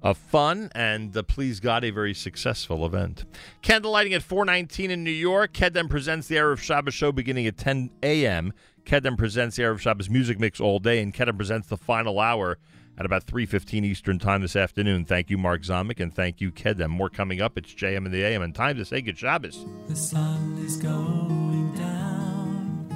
a 0.04 0.14
fun 0.14 0.68
and, 0.74 1.16
uh, 1.16 1.22
please 1.22 1.60
God, 1.60 1.84
a 1.84 1.90
very 1.90 2.12
successful 2.12 2.84
event. 2.84 3.24
Candlelighting 3.62 4.12
at 4.12 4.22
419 4.24 4.90
in 4.90 5.04
New 5.04 5.12
York. 5.12 5.52
Kedem 5.52 5.88
presents 5.88 6.26
the 6.26 6.34
Erev 6.34 6.58
Shabbos 6.58 6.92
show 6.92 7.12
beginning 7.12 7.46
at 7.46 7.56
10 7.56 7.88
a.m. 8.02 8.52
Kedem 8.84 9.16
presents 9.16 9.56
the 9.56 9.62
Erev 9.62 9.78
Shabbos 9.78 10.10
music 10.10 10.40
mix 10.40 10.60
all 10.60 10.80
day, 10.80 11.00
and 11.00 11.14
Kedem 11.14 11.36
presents 11.36 11.68
the 11.68 11.76
final 11.76 12.18
hour 12.18 12.58
at 12.98 13.06
about 13.06 13.26
3.15 13.26 13.84
Eastern 13.84 14.18
time 14.18 14.42
this 14.42 14.56
afternoon. 14.56 15.04
Thank 15.04 15.30
you, 15.30 15.38
Mark 15.38 15.62
Zomick, 15.62 16.00
and 16.00 16.12
thank 16.14 16.40
you, 16.40 16.52
Kedem. 16.52 16.90
More 16.90 17.08
coming 17.08 17.40
up. 17.40 17.56
It's 17.56 17.72
JM 17.74 18.04
in 18.06 18.12
the 18.12 18.22
AM, 18.22 18.42
and 18.42 18.54
time 18.54 18.76
to 18.76 18.84
say 18.84 19.00
good 19.00 19.18
Shabbos. 19.18 19.64
The 19.88 19.96
sun 19.96 20.58
is 20.64 20.76
going 20.76 21.74
down. 21.74 22.86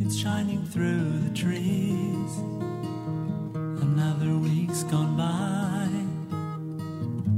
It's 0.00 0.16
shining 0.18 0.64
through 0.64 1.18
the 1.20 1.34
trees. 1.34 2.38
Another 3.82 4.36
week's 4.36 4.84
gone 4.84 5.16
by. 5.16 5.88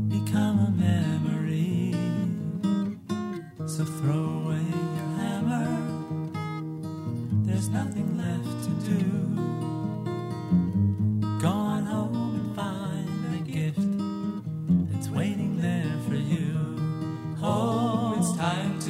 Become 0.09 0.59
a 0.61 0.70
memory. 0.70 1.95
So 3.67 3.85
throw 3.85 4.45
away 4.45 4.62
your 4.97 5.11
hammer. 5.19 5.67
There's 7.45 7.69
nothing 7.69 8.17
left 8.17 8.65
to 8.65 8.70
do. 8.89 9.19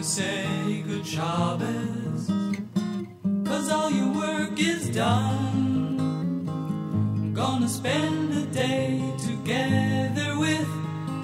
To 0.00 0.06
say 0.06 0.82
good 0.86 1.06
Shabbos. 1.06 2.30
Cause 3.44 3.70
all 3.70 3.90
your 3.90 4.14
work 4.14 4.58
is 4.58 4.88
done. 4.88 6.48
I'm 6.48 7.34
Gonna 7.34 7.68
spend 7.68 8.32
a 8.32 8.46
day 8.46 9.02
together 9.18 10.38
with 10.38 10.66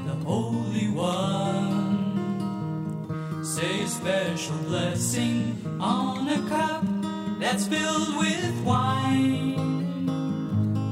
the 0.05 0.17
Holy 0.27 0.89
One. 0.91 1.73
Say 3.43 3.85
a 3.85 3.89
special 3.89 4.59
blessing 4.69 5.57
on 5.81 6.29
a 6.29 6.47
cup 6.47 6.85
that's 7.41 7.67
filled 7.67 8.19
with 8.19 8.63
wine. 8.63 10.05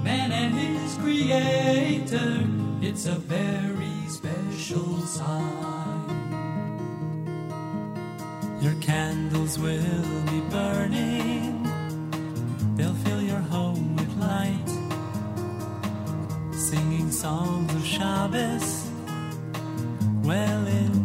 Man 0.03 0.33
and 0.33 0.55
his 0.55 0.97
creator, 0.97 2.47
it's 2.81 3.05
a 3.05 3.17
very 3.17 4.09
special 4.09 5.01
sign. 5.03 5.84
Your 8.65 8.81
candles 8.81 9.59
will 9.59 10.23
be 10.33 10.41
burning, 10.49 11.69
they'll 12.77 12.95
fill 13.05 13.21
your 13.21 13.45
home 13.53 13.95
with 13.95 14.17
light. 14.17 14.69
Singing 16.55 17.11
songs 17.11 17.75
of 17.75 17.85
Shabbos 17.85 18.91
well 20.23 20.67
into 20.67 21.04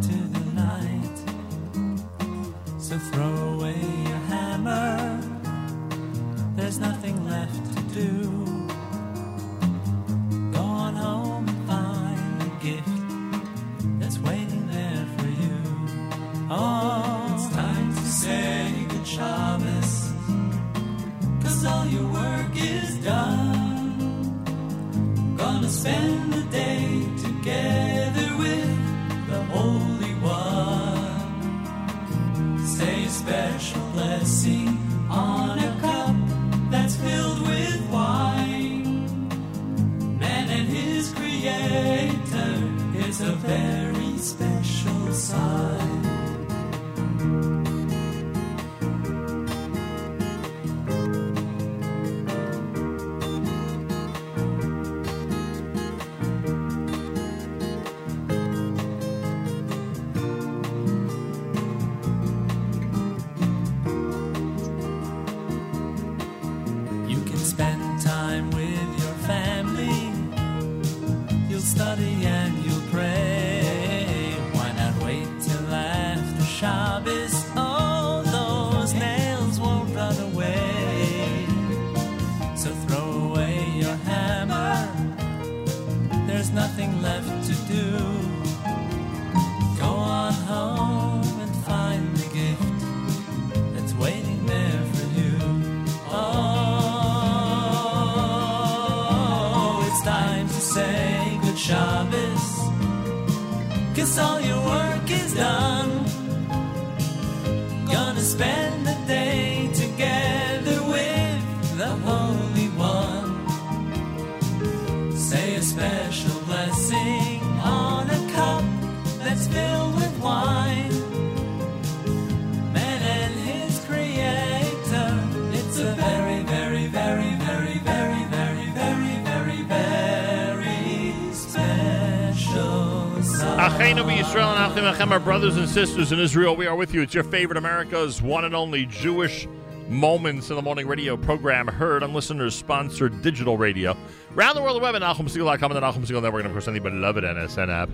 brothers 135.40 135.56
and 135.56 135.69
sisters 135.69 136.11
in 136.11 136.19
Israel, 136.19 136.53
we 136.53 136.68
are 136.68 136.76
with 136.76 136.93
you. 136.93 137.01
It's 137.01 137.14
your 137.14 137.24
favorite 137.24 137.56
America's 137.56 138.22
one 138.22 138.43
and 138.43 138.53
only 138.53 138.85
Jewish 138.88 139.48
Moments 139.88 140.50
in 140.50 140.58
the 140.58 140.61
Morning 140.61 140.85
radio 140.85 141.16
program, 141.16 141.66
heard 141.66 142.03
on 142.03 142.14
listeners 142.14 142.53
sponsored 142.53 143.22
digital 143.22 143.58
radio. 143.58 143.95
Around 144.35 144.56
the 144.56 144.61
world, 144.61 144.76
the 144.76 144.82
web 144.82 144.95
at 144.95 145.01
NachumSegal.com 145.01 145.72
and 145.72 145.77
the 145.77 145.80
Nachum 145.80 146.06
Segal 146.06 146.22
Network, 146.22 146.43
and 146.43 146.48
of 146.48 146.51
course, 146.51 146.68
any 146.68 146.80
beloved 146.80 147.24
NSN 147.24 147.69
app. 147.69 147.90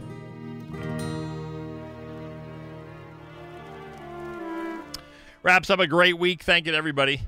Wraps 5.43 5.69
up 5.69 5.77
a 5.77 5.85
great 5.85 6.17
week. 6.17 6.41
Thank 6.41 6.65
you 6.65 6.71
to 6.71 6.77
everybody. 6.79 7.21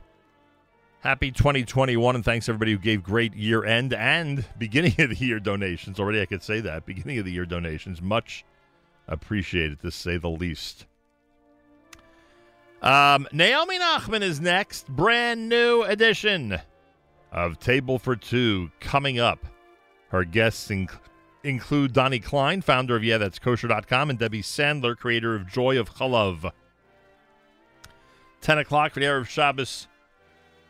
Happy 1.01 1.31
2021, 1.31 2.15
and 2.15 2.25
thanks 2.25 2.49
everybody 2.49 2.71
who 2.71 2.79
gave 2.79 3.03
great 3.03 3.35
year 3.35 3.63
end 3.63 3.93
and 3.93 4.45
beginning 4.57 4.95
of 4.97 5.11
the 5.11 5.15
year 5.23 5.39
donations. 5.39 5.99
Already, 5.99 6.21
I 6.21 6.25
could 6.25 6.41
say 6.41 6.59
that. 6.61 6.87
Beginning 6.87 7.19
of 7.19 7.25
the 7.25 7.31
year 7.31 7.45
donations. 7.45 8.01
Much 8.01 8.43
appreciated, 9.07 9.81
to 9.81 9.91
say 9.91 10.17
the 10.17 10.29
least. 10.29 10.85
Um, 12.81 13.27
Naomi 13.31 13.79
Nachman 13.79 14.21
is 14.21 14.39
next. 14.39 14.87
Brand 14.87 15.49
new 15.49 15.83
edition 15.83 16.59
of 17.31 17.59
Table 17.59 17.99
for 17.99 18.15
Two 18.15 18.71
coming 18.79 19.19
up. 19.19 19.45
Her 20.09 20.23
guests 20.23 20.69
inc- 20.69 20.99
include 21.43 21.93
Donnie 21.93 22.19
Klein, 22.19 22.61
founder 22.61 22.95
of 22.95 23.03
Yeah 23.03 23.17
That's 23.17 23.39
Kosher.com, 23.39 24.09
and 24.09 24.19
Debbie 24.19 24.43
Sandler, 24.43 24.95
creator 24.95 25.35
of 25.35 25.47
Joy 25.47 25.79
of 25.79 25.95
Chalav. 25.95 26.51
10 28.41 28.57
o'clock 28.59 28.93
for 28.93 28.99
the 28.99 29.05
Erev 29.05 29.27
Shabbos 29.27 29.87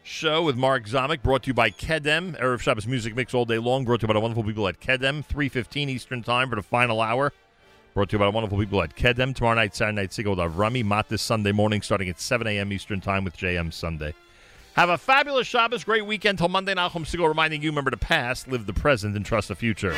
show 0.02 0.42
with 0.42 0.56
Mark 0.56 0.86
Zamek, 0.86 1.22
brought 1.22 1.44
to 1.44 1.48
you 1.48 1.54
by 1.54 1.70
Kedem. 1.70 2.40
Erev 2.40 2.62
Shabbos 2.62 2.88
music 2.88 3.16
mix 3.16 3.34
all 3.34 3.46
day 3.46 3.58
long, 3.58 3.84
brought 3.84 4.00
to 4.00 4.06
you 4.06 4.08
by 4.08 4.14
the 4.14 4.22
wonderful 4.22 4.44
people 4.44 4.68
at 4.68 4.80
Kedem. 4.80 5.26
3.15 5.28 5.90
Eastern 5.90 6.24
Time 6.24 6.50
for 6.50 6.56
the 6.56 6.64
final 6.64 7.02
hour. 7.02 7.34
Brought 7.98 8.10
to 8.10 8.14
you 8.14 8.20
by 8.20 8.26
the 8.26 8.32
wonderful 8.32 8.60
people 8.60 8.80
at 8.84 8.96
Kedem. 8.96 9.34
Tomorrow 9.34 9.56
night, 9.56 9.74
Saturday 9.74 9.96
night, 9.96 10.14
Siegel 10.14 10.36
with 10.36 10.46
Avrami. 10.46 10.86
Mat 10.86 11.10
this 11.10 11.24
Sunday 11.24 11.52
morning, 11.52 11.82
starting 11.82 12.08
at 12.10 12.20
7 12.20 12.46
a.m. 12.46 12.72
Eastern 12.72 13.02
Time 13.02 13.24
with 13.24 13.36
JM 13.36 13.74
Sunday. 13.74 14.14
Have 14.76 14.90
a 14.90 15.00
fabulous 15.00 15.48
Shabbos, 15.48 15.84
great 15.84 16.06
weekend 16.06 16.38
till 16.38 16.48
Monday. 16.48 16.76
Nachum 16.76 17.08
Segal 17.08 17.28
reminding 17.28 17.64
you, 17.64 17.72
remember 17.72 17.90
the 17.90 17.98
past, 17.98 18.48
live 18.48 18.68
the 18.68 18.74
present, 18.74 19.16
and 19.16 19.26
trust 19.26 19.48
the 19.48 19.56
future. 19.56 19.96